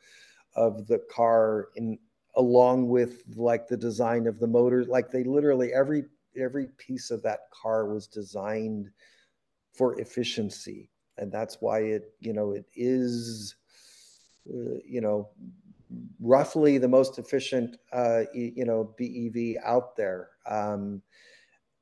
of 0.54 0.86
the 0.86 1.00
car 1.10 1.68
in 1.76 1.98
along 2.36 2.88
with 2.88 3.22
like 3.34 3.66
the 3.66 3.76
design 3.76 4.26
of 4.26 4.38
the 4.38 4.46
motor. 4.46 4.84
Like 4.84 5.10
they 5.10 5.24
literally 5.24 5.72
every 5.72 6.04
every 6.38 6.68
piece 6.78 7.10
of 7.10 7.22
that 7.22 7.40
car 7.50 7.86
was 7.86 8.06
designed 8.06 8.90
for 9.74 9.98
efficiency, 10.00 10.90
and 11.18 11.30
that's 11.30 11.58
why 11.60 11.80
it 11.80 12.14
you 12.20 12.32
know 12.32 12.52
it 12.52 12.66
is 12.74 13.56
uh, 14.48 14.78
you 14.84 15.00
know 15.00 15.28
roughly 16.20 16.78
the 16.78 16.88
most 16.88 17.18
efficient 17.18 17.76
uh, 17.92 18.22
you 18.34 18.64
know 18.64 18.94
BEV 18.98 19.56
out 19.64 19.96
there. 19.96 20.30
Um, 20.46 21.02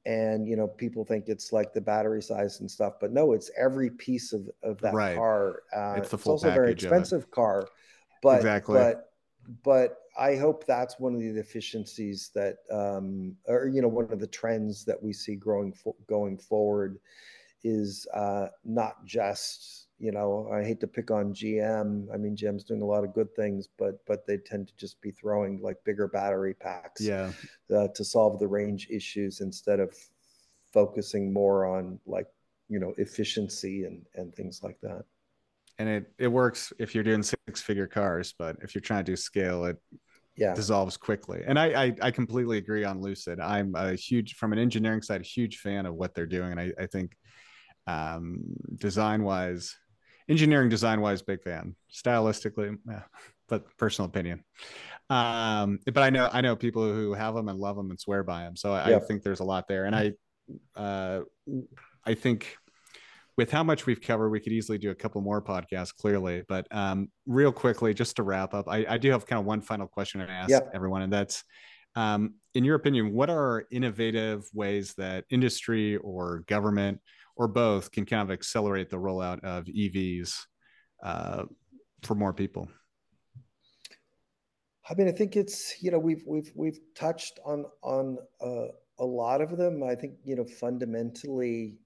and 0.06 0.46
you 0.46 0.56
know 0.56 0.66
people 0.66 1.04
think 1.04 1.28
it's 1.28 1.52
like 1.52 1.72
the 1.72 1.80
battery 1.80 2.22
size 2.22 2.60
and 2.60 2.70
stuff 2.70 2.94
but 3.00 3.12
no 3.12 3.32
it's 3.32 3.50
every 3.58 3.90
piece 3.90 4.32
of, 4.32 4.48
of 4.62 4.80
that 4.80 4.92
right. 4.92 5.16
car 5.16 5.62
uh, 5.74 5.94
it's, 5.96 6.10
the 6.10 6.18
full 6.18 6.34
it's 6.34 6.44
also 6.44 6.50
a 6.50 6.54
very 6.54 6.72
expensive 6.72 7.30
car 7.30 7.66
but 8.22 8.36
exactly 8.36 8.78
but 8.78 9.12
but 9.62 9.98
i 10.18 10.36
hope 10.36 10.66
that's 10.66 10.98
one 10.98 11.14
of 11.14 11.20
the 11.20 11.28
efficiencies 11.38 12.30
that 12.34 12.56
um 12.70 13.34
or 13.46 13.66
you 13.68 13.80
know 13.80 13.88
one 13.88 14.10
of 14.12 14.20
the 14.20 14.26
trends 14.26 14.84
that 14.84 15.02
we 15.02 15.12
see 15.12 15.34
growing 15.34 15.74
going 16.06 16.36
forward 16.36 16.98
is 17.62 18.06
uh 18.14 18.48
not 18.64 19.04
just 19.06 19.83
you 19.98 20.10
know 20.10 20.48
i 20.52 20.62
hate 20.62 20.80
to 20.80 20.86
pick 20.86 21.10
on 21.10 21.32
gm 21.32 22.06
i 22.12 22.16
mean 22.16 22.36
gm's 22.36 22.64
doing 22.64 22.82
a 22.82 22.84
lot 22.84 23.04
of 23.04 23.14
good 23.14 23.32
things 23.36 23.68
but 23.78 24.04
but 24.06 24.26
they 24.26 24.36
tend 24.36 24.66
to 24.66 24.76
just 24.76 25.00
be 25.00 25.10
throwing 25.10 25.60
like 25.62 25.76
bigger 25.84 26.08
battery 26.08 26.52
packs 26.52 27.00
yeah. 27.00 27.30
uh, 27.74 27.86
to 27.94 28.04
solve 28.04 28.38
the 28.40 28.46
range 28.46 28.88
issues 28.90 29.40
instead 29.40 29.78
of 29.78 29.94
focusing 30.74 31.32
more 31.32 31.64
on 31.64 31.98
like 32.04 32.26
you 32.68 32.78
know 32.78 32.92
efficiency 32.98 33.84
and 33.84 34.02
and 34.16 34.34
things 34.34 34.60
like 34.62 34.78
that. 34.82 35.04
And 35.78 35.88
it 35.88 36.12
it 36.18 36.28
works 36.28 36.72
if 36.78 36.94
you're 36.94 37.04
doing 37.04 37.22
six 37.22 37.62
figure 37.62 37.86
cars 37.86 38.34
but 38.38 38.56
if 38.62 38.74
you're 38.74 38.82
trying 38.82 39.04
to 39.04 39.12
do 39.12 39.16
scale 39.16 39.64
it 39.64 39.76
yeah. 40.36 40.52
dissolves 40.52 40.96
quickly. 40.96 41.42
And 41.46 41.56
I, 41.56 41.84
I, 41.84 41.94
I 42.02 42.10
completely 42.10 42.58
agree 42.58 42.82
on 42.82 43.00
lucid. 43.00 43.38
I'm 43.38 43.72
a 43.76 43.94
huge 43.94 44.34
from 44.34 44.52
an 44.52 44.58
engineering 44.58 45.00
side 45.00 45.20
a 45.20 45.24
huge 45.24 45.58
fan 45.58 45.86
of 45.86 45.94
what 45.94 46.14
they're 46.14 46.26
doing. 46.26 46.50
And 46.50 46.60
i, 46.60 46.72
I 46.78 46.86
think 46.86 47.16
um 47.86 48.40
design 48.76 49.22
wise 49.22 49.76
engineering 50.28 50.68
design 50.68 51.00
wise 51.00 51.22
big 51.22 51.42
fan. 51.42 51.74
Stylistically 51.92 52.76
yeah, 52.88 53.02
but 53.48 53.64
personal 53.76 54.08
opinion. 54.08 54.44
Um 55.10 55.78
but 55.84 55.98
i 55.98 56.10
know 56.10 56.30
i 56.32 56.40
know 56.40 56.56
people 56.56 56.82
who 56.82 57.12
have 57.12 57.34
them 57.34 57.48
and 57.48 57.58
love 57.58 57.76
them 57.76 57.90
and 57.90 58.00
swear 58.00 58.22
by 58.22 58.42
them 58.44 58.56
so 58.56 58.72
I, 58.72 58.96
I 58.96 59.00
think 59.00 59.22
there's 59.22 59.40
a 59.40 59.44
lot 59.44 59.68
there. 59.68 59.84
And 59.84 59.94
i 59.94 60.12
uh 60.76 61.20
i 62.06 62.14
think 62.14 62.56
with 63.36 63.50
how 63.50 63.62
much 63.62 63.84
we've 63.84 64.00
covered 64.00 64.30
we 64.30 64.40
could 64.40 64.52
easily 64.52 64.78
do 64.78 64.90
a 64.90 64.94
couple 64.94 65.20
more 65.20 65.42
podcasts 65.42 65.94
clearly. 65.94 66.42
But 66.48 66.66
um 66.70 67.08
real 67.26 67.52
quickly 67.52 67.92
just 67.92 68.16
to 68.16 68.22
wrap 68.22 68.54
up 68.54 68.66
i, 68.68 68.86
I 68.88 68.98
do 68.98 69.10
have 69.10 69.26
kind 69.26 69.40
of 69.40 69.44
one 69.44 69.60
final 69.60 69.86
question 69.86 70.20
to 70.20 70.30
ask 70.30 70.50
everyone 70.72 71.02
and 71.02 71.12
that's 71.12 71.44
um, 71.96 72.34
in 72.54 72.64
your 72.64 72.76
opinion 72.76 73.12
what 73.12 73.30
are 73.30 73.66
innovative 73.70 74.44
ways 74.52 74.94
that 74.94 75.24
industry 75.30 75.96
or 75.98 76.40
government 76.46 77.00
or 77.36 77.48
both 77.48 77.90
can 77.90 78.06
kind 78.06 78.22
of 78.22 78.30
accelerate 78.30 78.90
the 78.90 78.96
rollout 78.96 79.42
of 79.44 79.64
EVs 79.66 80.34
uh, 81.02 81.44
for 82.02 82.14
more 82.14 82.32
people? 82.32 82.68
I 84.88 84.94
mean, 84.94 85.08
I 85.08 85.12
think 85.12 85.36
it's 85.36 85.82
you 85.82 85.90
know 85.90 85.98
we've 85.98 86.24
we've 86.26 86.52
we've 86.54 86.78
touched 86.94 87.40
on 87.44 87.64
on 87.82 88.18
uh, 88.40 88.66
a 88.98 89.04
lot 89.04 89.40
of 89.40 89.56
them. 89.56 89.82
I 89.82 89.94
think 89.94 90.14
you 90.24 90.36
know 90.36 90.44
fundamentally, 90.44 91.78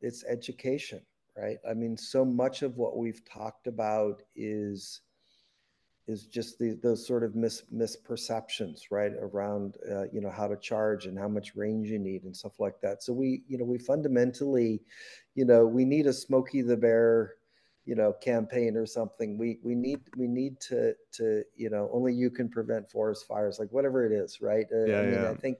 it's 0.00 0.24
education, 0.24 1.00
right? 1.36 1.58
I 1.68 1.74
mean, 1.74 1.96
so 1.96 2.24
much 2.24 2.62
of 2.62 2.76
what 2.76 2.96
we've 2.96 3.24
talked 3.24 3.66
about 3.66 4.22
is 4.36 5.00
is 6.06 6.26
just 6.26 6.58
the, 6.58 6.78
those 6.82 7.06
sort 7.06 7.22
of 7.22 7.34
mis, 7.34 7.62
misperceptions, 7.72 8.82
right, 8.90 9.12
around 9.20 9.76
uh, 9.90 10.04
you 10.12 10.20
know 10.20 10.30
how 10.30 10.48
to 10.48 10.56
charge 10.56 11.06
and 11.06 11.18
how 11.18 11.28
much 11.28 11.54
range 11.54 11.88
you 11.88 11.98
need 11.98 12.24
and 12.24 12.36
stuff 12.36 12.58
like 12.58 12.80
that. 12.82 13.02
So 13.02 13.12
we, 13.12 13.42
you 13.48 13.58
know, 13.58 13.64
we 13.64 13.78
fundamentally, 13.78 14.82
you 15.34 15.44
know, 15.44 15.66
we 15.66 15.84
need 15.84 16.06
a 16.06 16.12
Smokey 16.12 16.62
the 16.62 16.76
Bear, 16.76 17.34
you 17.84 17.94
know, 17.94 18.12
campaign 18.12 18.76
or 18.76 18.86
something. 18.86 19.38
We 19.38 19.58
we 19.62 19.74
need 19.74 20.00
we 20.16 20.26
need 20.26 20.58
to 20.68 20.94
to 21.12 21.44
you 21.54 21.70
know 21.70 21.88
only 21.92 22.12
you 22.14 22.30
can 22.30 22.48
prevent 22.48 22.90
forest 22.90 23.26
fires, 23.28 23.58
like 23.58 23.70
whatever 23.70 24.04
it 24.04 24.12
is, 24.12 24.40
right? 24.40 24.66
Uh, 24.72 24.84
yeah, 24.86 24.98
I 24.98 25.02
mean, 25.02 25.14
yeah. 25.14 25.30
I 25.30 25.34
think, 25.34 25.58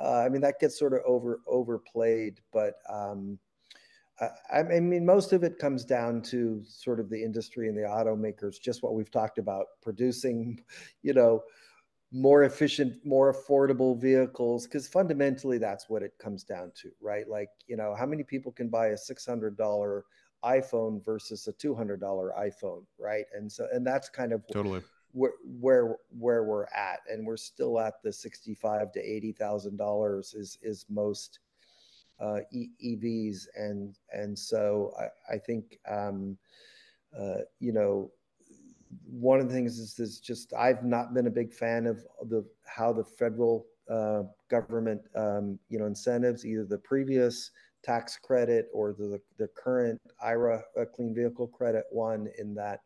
uh, 0.00 0.18
I 0.24 0.28
mean 0.28 0.42
that 0.42 0.60
gets 0.60 0.78
sort 0.78 0.92
of 0.92 1.00
over 1.06 1.40
overplayed, 1.46 2.40
but. 2.52 2.74
um 2.88 3.38
I, 4.52 4.62
mean, 4.62 5.06
most 5.06 5.32
of 5.32 5.44
it 5.44 5.58
comes 5.58 5.84
down 5.84 6.22
to 6.22 6.62
sort 6.66 7.00
of 7.00 7.08
the 7.08 7.22
industry 7.22 7.68
and 7.68 7.76
the 7.76 7.82
automakers, 7.82 8.60
just 8.60 8.82
what 8.82 8.94
we've 8.94 9.10
talked 9.10 9.38
about, 9.38 9.66
producing, 9.82 10.62
you 11.02 11.14
know, 11.14 11.42
more 12.12 12.44
efficient, 12.44 12.94
more 13.04 13.32
affordable 13.32 13.98
vehicles, 13.98 14.66
because 14.66 14.88
fundamentally 14.88 15.58
that's 15.58 15.88
what 15.88 16.02
it 16.02 16.12
comes 16.18 16.42
down 16.42 16.72
to, 16.82 16.90
right? 17.00 17.28
Like, 17.28 17.48
you 17.66 17.76
know, 17.76 17.94
how 17.94 18.04
many 18.04 18.24
people 18.24 18.52
can 18.52 18.68
buy 18.68 18.88
a 18.88 18.96
$600 18.96 20.02
iPhone 20.44 21.04
versus 21.04 21.46
a 21.46 21.52
$200 21.52 22.00
iPhone, 22.00 22.82
right? 22.98 23.24
And 23.34 23.50
so, 23.50 23.68
and 23.72 23.86
that's 23.86 24.08
kind 24.08 24.32
of 24.32 24.42
totally 24.52 24.82
where 25.12 25.32
where 25.60 25.96
where 26.10 26.44
we're 26.44 26.66
at, 26.66 27.00
and 27.10 27.26
we're 27.26 27.36
still 27.36 27.80
at 27.80 27.94
the 28.02 28.12
sixty-five 28.12 28.92
to 28.92 29.00
eighty 29.00 29.32
thousand 29.32 29.76
dollars 29.76 30.34
is 30.34 30.58
is 30.62 30.86
most 30.88 31.40
EVs, 32.20 33.46
and 33.56 33.96
and 34.12 34.38
so 34.38 34.92
I, 35.30 35.38
think 35.38 35.78
um, 35.88 36.36
uh, 37.18 37.42
you 37.58 37.72
know 37.72 38.10
one 39.04 39.40
of 39.40 39.48
the 39.48 39.54
things 39.54 39.78
is, 39.78 40.20
just 40.20 40.52
I've 40.54 40.84
not 40.84 41.14
been 41.14 41.26
a 41.26 41.30
big 41.30 41.52
fan 41.52 41.86
of 41.86 42.04
the 42.28 42.44
how 42.66 42.92
the 42.92 43.04
federal 43.04 43.66
uh, 43.90 44.22
government 44.48 45.02
um, 45.16 45.58
you 45.68 45.78
know 45.78 45.86
incentives 45.86 46.44
either 46.44 46.64
the 46.64 46.78
previous 46.78 47.50
tax 47.82 48.16
credit 48.16 48.68
or 48.72 48.92
the 48.92 49.20
the 49.38 49.48
current 49.48 50.00
IRA 50.22 50.62
uh, 50.78 50.84
clean 50.84 51.14
vehicle 51.14 51.46
credit 51.48 51.84
one 51.90 52.28
in 52.38 52.54
that. 52.54 52.80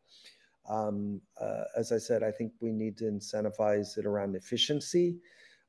Um, 0.69 1.21
uh, 1.39 1.65
as 1.77 1.93
I 1.93 1.99
said, 1.99 2.23
I 2.23 2.31
think 2.31 2.53
we 2.61 2.73
need 2.73 2.97
to 2.99 3.05
incentivize 3.05 3.99
it 3.99 4.07
around 4.07 4.35
efficiency 4.35 5.17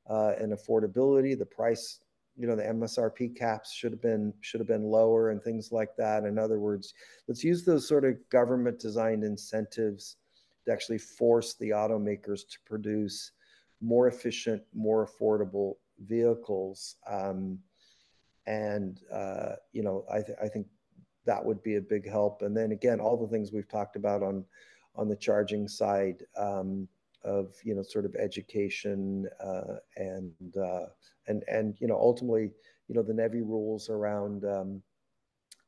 uh, 0.08 0.32
and 0.38 0.54
affordability. 0.54 1.38
The 1.38 1.44
price 1.44 2.00
you 2.36 2.46
know 2.46 2.56
the 2.56 2.62
msrp 2.62 3.34
caps 3.36 3.72
should 3.72 3.92
have 3.92 4.02
been 4.02 4.32
should 4.40 4.60
have 4.60 4.68
been 4.68 4.84
lower 4.84 5.30
and 5.30 5.42
things 5.42 5.72
like 5.72 5.96
that. 5.96 6.24
In 6.24 6.38
other 6.38 6.58
words 6.58 6.94
let's 7.28 7.42
use 7.42 7.64
those 7.64 7.88
sort 7.88 8.04
of 8.04 8.16
government 8.30 8.78
designed 8.78 9.24
incentives 9.24 10.16
to 10.64 10.72
actually 10.72 10.98
force 10.98 11.54
the 11.54 11.70
automakers 11.70 12.46
to 12.48 12.58
produce 12.66 13.32
more 13.80 14.08
efficient 14.08 14.62
more 14.74 15.06
affordable 15.06 15.74
vehicles. 16.06 16.96
Um, 17.06 17.58
and 18.46 19.00
uh, 19.12 19.52
you 19.72 19.82
know 19.82 20.04
I, 20.12 20.22
th- 20.22 20.38
I 20.42 20.48
think 20.48 20.66
that 21.24 21.44
would 21.44 21.62
be 21.62 21.76
a 21.76 21.80
big 21.80 22.08
help. 22.08 22.42
And 22.42 22.56
then 22.56 22.72
again 22.72 23.00
all 23.00 23.16
the 23.16 23.28
things 23.28 23.52
we've 23.52 23.68
talked 23.68 23.96
about 23.96 24.22
on 24.22 24.44
on 24.94 25.08
the 25.08 25.16
charging 25.16 25.68
side 25.68 26.24
um, 26.36 26.88
of 27.26 27.54
you 27.64 27.74
know 27.74 27.82
sort 27.82 28.04
of 28.04 28.14
education 28.14 29.26
uh, 29.44 29.76
and 29.96 30.32
uh, 30.56 30.86
and 31.26 31.42
and 31.48 31.76
you 31.80 31.86
know 31.86 31.96
ultimately 31.96 32.50
you 32.88 32.94
know 32.94 33.02
the 33.02 33.12
NEVI 33.12 33.42
rules 33.42 33.90
around 33.90 34.44
um, 34.44 34.82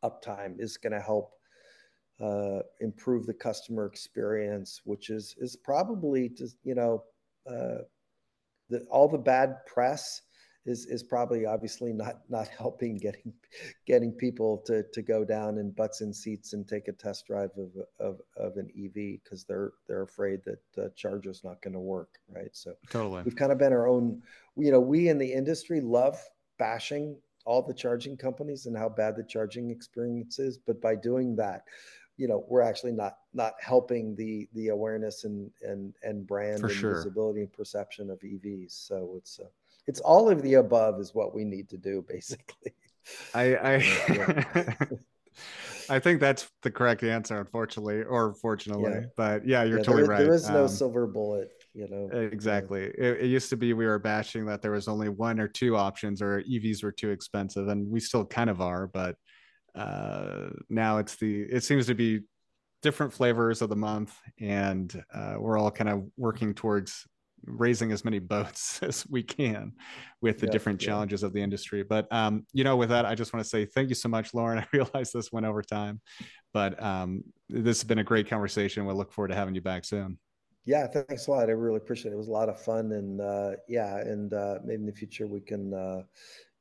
uptime 0.05 0.59
is 0.59 0.77
going 0.77 0.93
to 0.93 1.01
help 1.01 1.33
uh, 2.21 2.61
improve 2.81 3.27
the 3.27 3.35
customer 3.35 3.87
experience, 3.87 4.81
which 4.85 5.11
is 5.11 5.35
is 5.39 5.57
probably 5.57 6.29
just 6.29 6.57
you 6.65 6.75
know 6.75 7.03
uh, 7.51 7.83
the, 8.71 8.81
all 8.91 9.09
the 9.09 9.19
bad 9.19 9.57
press 9.67 10.23
is 10.69 10.87
is 10.87 11.03
probably 11.03 11.47
obviously 11.47 11.93
not 11.93 12.21
not 12.29 12.47
helping 12.49 12.97
getting 12.97 13.33
getting 13.87 14.13
people 14.13 14.59
to 14.67 14.85
to 14.93 15.03
go 15.03 15.25
down 15.25 15.59
in 15.59 15.71
butts 15.71 16.01
in 16.01 16.13
seats 16.13 16.53
and 16.53 16.69
take 16.69 16.89
a 16.89 16.93
test 16.93 17.27
drive 17.27 17.51
of 17.57 17.71
of, 17.99 18.21
of 18.37 18.57
an 18.57 18.69
EV 18.77 19.21
because 19.23 19.45
they're 19.45 19.73
they're 19.87 20.03
afraid 20.03 20.41
that 20.45 20.59
the 20.75 20.93
charger's 20.95 21.43
not 21.43 21.61
going 21.63 21.75
to 21.75 21.81
work, 21.81 22.19
right? 22.29 22.55
So 22.55 22.75
totally, 22.91 23.23
we've 23.25 23.37
kind 23.37 23.53
of 23.53 23.59
been 23.59 23.73
our 23.73 23.89
own. 23.89 24.23
You 24.57 24.71
know, 24.71 24.81
we 24.81 25.09
in 25.09 25.19
the 25.19 25.33
industry 25.33 25.81
love 25.81 26.23
bashing 26.59 27.17
all 27.45 27.63
the 27.63 27.75
charging 27.75 28.17
companies 28.17 28.67
and 28.67 28.77
how 28.77 28.91
bad 28.91 29.17
the 29.17 29.25
charging 29.25 29.71
experience 29.71 30.39
is, 30.39 30.59
but 30.59 30.83
by 30.83 30.95
doing 30.95 31.35
that, 31.37 31.63
you 32.19 32.29
know 32.29 32.45
we're 32.49 32.61
actually 32.61 32.93
not 32.93 33.19
not 33.33 33.55
helping 33.61 34.15
the 34.17 34.49
the 34.53 34.69
awareness 34.69 35.25
and 35.25 35.51
and 35.63 35.95
and 36.03 36.27
brand 36.27 36.61
For 36.61 36.67
and 36.67 36.77
sure. 36.77 36.95
visibility 36.97 37.41
and 37.41 37.53
perception 37.53 38.11
of 38.11 38.19
EVs. 38.21 38.73
So 38.73 39.15
it's 39.17 39.41
uh, 39.41 39.45
it's 39.89 40.01
all 40.01 40.31
of 40.31 40.43
the 40.43 40.55
above 40.55 41.01
is 41.01 41.15
what 41.15 41.35
we 41.35 41.45
need 41.45 41.69
to 41.69 41.77
do 41.77 42.05
basically 42.07 42.73
i 43.35 43.57
i 43.57 44.77
I 45.91 45.99
think 45.99 46.21
that's 46.21 46.49
the 46.63 46.71
correct 46.71 47.03
answer, 47.03 47.39
unfortunately, 47.39 48.03
or 48.03 48.35
fortunately. 48.35 48.93
Yeah. 48.93 49.07
But 49.17 49.47
yeah, 49.47 49.63
you're 49.65 49.79
yeah, 49.79 49.85
totally 49.85 50.03
there, 50.03 50.11
right. 50.11 50.23
There 50.25 50.35
is 50.35 50.49
no 50.49 50.63
um, 50.63 50.69
silver 50.69 51.07
bullet, 51.07 51.51
you 51.75 51.89
know. 51.89 52.09
Exactly. 52.13 52.85
It, 52.85 53.23
it, 53.23 53.27
used 53.27 53.49
to 53.51 53.57
be 53.57 53.73
we 53.73 53.87
were 53.87 53.99
bashing 53.99 54.45
that 54.47 54.61
there 54.61 54.73
was 54.73 54.89
only 54.89 55.09
one 55.09 55.41
or 55.41 55.49
two 55.49 55.77
options, 55.77 56.21
or 56.21 56.43
EVs 56.43 56.83
were 56.83 56.93
too 56.93 57.11
expensive, 57.11 57.69
and 57.69 57.91
we 57.91 58.01
still 58.01 58.25
kind 58.25 58.51
of 58.51 58.61
are. 58.61 58.87
But 58.87 59.17
uh, 59.75 60.49
now 60.69 60.99
it's 60.99 61.17
the 61.17 61.43
it 61.43 61.65
seems 61.65 61.87
to 61.87 61.95
be 61.95 62.21
different 62.83 63.13
flavors 63.13 63.63
of 63.63 63.71
the 63.71 63.77
month, 63.77 64.15
and 64.41 65.03
uh, 65.15 65.37
we're 65.39 65.59
all 65.59 65.71
kind 65.71 65.89
of 65.89 66.07
working 66.17 66.55
towards 66.55 67.07
raising 67.45 67.93
as 67.93 68.05
many 68.05 68.19
boats 68.19 68.83
as 68.83 69.07
we 69.09 69.23
can 69.23 69.73
with 70.21 70.39
the 70.39 70.47
yeah, 70.47 70.53
different 70.53 70.83
yeah. 70.83 70.87
challenges 70.87 71.23
of 71.23 71.33
the 71.33 71.43
industry. 71.43 71.83
But 71.83 72.07
um, 72.13 72.47
you 72.53 72.65
know, 72.65 72.77
with 72.77 72.91
that, 72.91 73.07
I 73.07 73.15
just 73.15 73.33
want 73.33 73.45
to 73.45 73.49
say 73.49 73.65
thank 73.65 73.89
you 73.89 73.95
so 73.95 74.09
much, 74.09 74.35
Loren. 74.35 74.59
I 74.63 74.67
realize 74.73 75.13
this 75.13 75.33
went 75.33 75.47
over 75.47 75.63
time, 75.63 76.01
but 76.53 76.83
um, 76.83 77.25
this 77.49 77.79
has 77.79 77.85
been 77.85 77.99
a 77.99 78.05
great 78.05 78.29
conversation. 78.29 78.87
We 78.87 78.95
look 78.95 79.13
forward 79.13 79.29
to 79.29 79.35
having 79.35 79.55
you 79.55 79.61
back 79.61 79.85
soon. 79.85 80.19
Yeah, 80.69 80.87
thanks 80.87 81.29
a 81.29 81.31
lot. 81.31 81.49
I 81.49 81.53
really 81.53 81.79
appreciate 81.79 82.11
it. 82.11 82.15
It 82.15 82.19
was 82.19 82.29
a 82.29 82.33
lot 82.33 82.51
of 82.51 82.61
fun, 82.61 82.93
and 82.93 83.23
uh, 83.23 83.53
yeah, 83.69 83.97
and 84.01 84.31
uh, 84.35 84.57
maybe 84.63 84.83
in 84.83 84.87
the 84.87 84.93
future 84.93 85.27
we 85.27 85.41
can, 85.41 85.73
uh, 85.73 86.03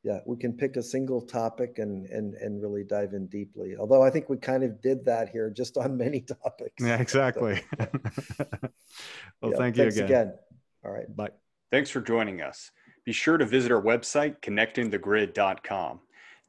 yeah, 0.02 0.20
we 0.26 0.38
can 0.38 0.54
pick 0.54 0.78
a 0.78 0.82
single 0.82 1.20
topic 1.20 1.80
and 1.80 2.06
and 2.06 2.34
and 2.36 2.62
really 2.62 2.86
dive 2.86 3.12
in 3.12 3.28
deeply. 3.28 3.76
Although 3.78 4.02
I 4.02 4.10
think 4.10 4.30
we 4.30 4.38
kind 4.38 4.64
of 4.64 4.82
did 4.82 5.04
that 5.04 5.28
here, 5.28 5.49
just 5.49 5.76
on 5.76 5.98
many 5.98 6.22
topics. 6.44 6.76
Yeah, 6.80 7.02
exactly. 7.02 7.62
So, 7.78 7.88
well, 9.41 9.52
yeah, 9.52 9.58
thank 9.58 9.76
you 9.76 9.84
again. 9.84 10.06
again. 10.06 10.34
All 10.88 10.94
right. 10.94 11.14
Bye. 11.14 11.32
Thanks 11.70 11.90
for 11.90 12.00
joining 12.00 12.42
us. 12.42 12.72
Be 13.04 13.12
sure 13.12 13.38
to 13.38 13.46
visit 13.46 13.72
our 13.72 13.82
website, 13.82 14.40
connectingthegrid.com. 14.42 16.00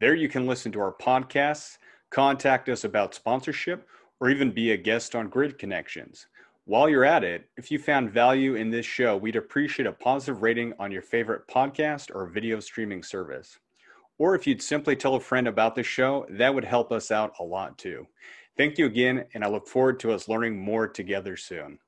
There 0.01 0.15
you 0.15 0.29
can 0.29 0.47
listen 0.47 0.71
to 0.73 0.81
our 0.81 0.95
podcasts, 0.95 1.79
contact 2.11 2.69
us 2.69 2.85
about 2.85 3.15
sponsorship, 3.15 3.89
or 4.21 4.31
even 4.31 4.53
be 4.53 4.71
a 4.71 4.77
guest 4.77 5.17
on 5.17 5.29
Grid 5.29 5.59
Connections. 5.59 6.29
While 6.67 6.89
you're 6.89 7.05
at 7.05 7.25
it, 7.25 7.49
if 7.57 7.71
you 7.71 7.79
found 7.81 8.13
value 8.13 8.55
in 8.55 8.71
this 8.71 8.87
show, 8.87 9.17
we'd 9.17 9.37
appreciate 9.37 9.87
a 9.87 9.93
positive 9.93 10.43
rating 10.43 10.73
on 10.79 10.93
your 10.93 11.03
favorite 11.03 11.49
podcast 11.49 12.15
or 12.15 12.29
video 12.29 12.61
streaming 12.61 13.03
service. 13.03 13.59
Or 14.19 14.35
if 14.35 14.47
you'd 14.47 14.63
simply 14.63 14.95
tell 14.95 15.17
a 15.17 15.21
friend 15.21 15.49
about 15.49 15.75
the 15.75 15.83
show, 15.83 16.27
that 16.31 16.55
would 16.55 16.65
help 16.65 16.93
us 16.93 17.11
out 17.11 17.33
a 17.41 17.45
lot 17.45 17.77
too. 17.79 18.07
Thank 18.57 18.79
you 18.79 18.87
again, 18.87 19.25
and 19.35 19.43
I 19.43 19.49
look 19.49 19.67
forward 19.67 19.99
to 20.01 20.13
us 20.13 20.29
learning 20.29 20.59
more 20.59 20.87
together 20.87 21.37
soon. 21.37 21.79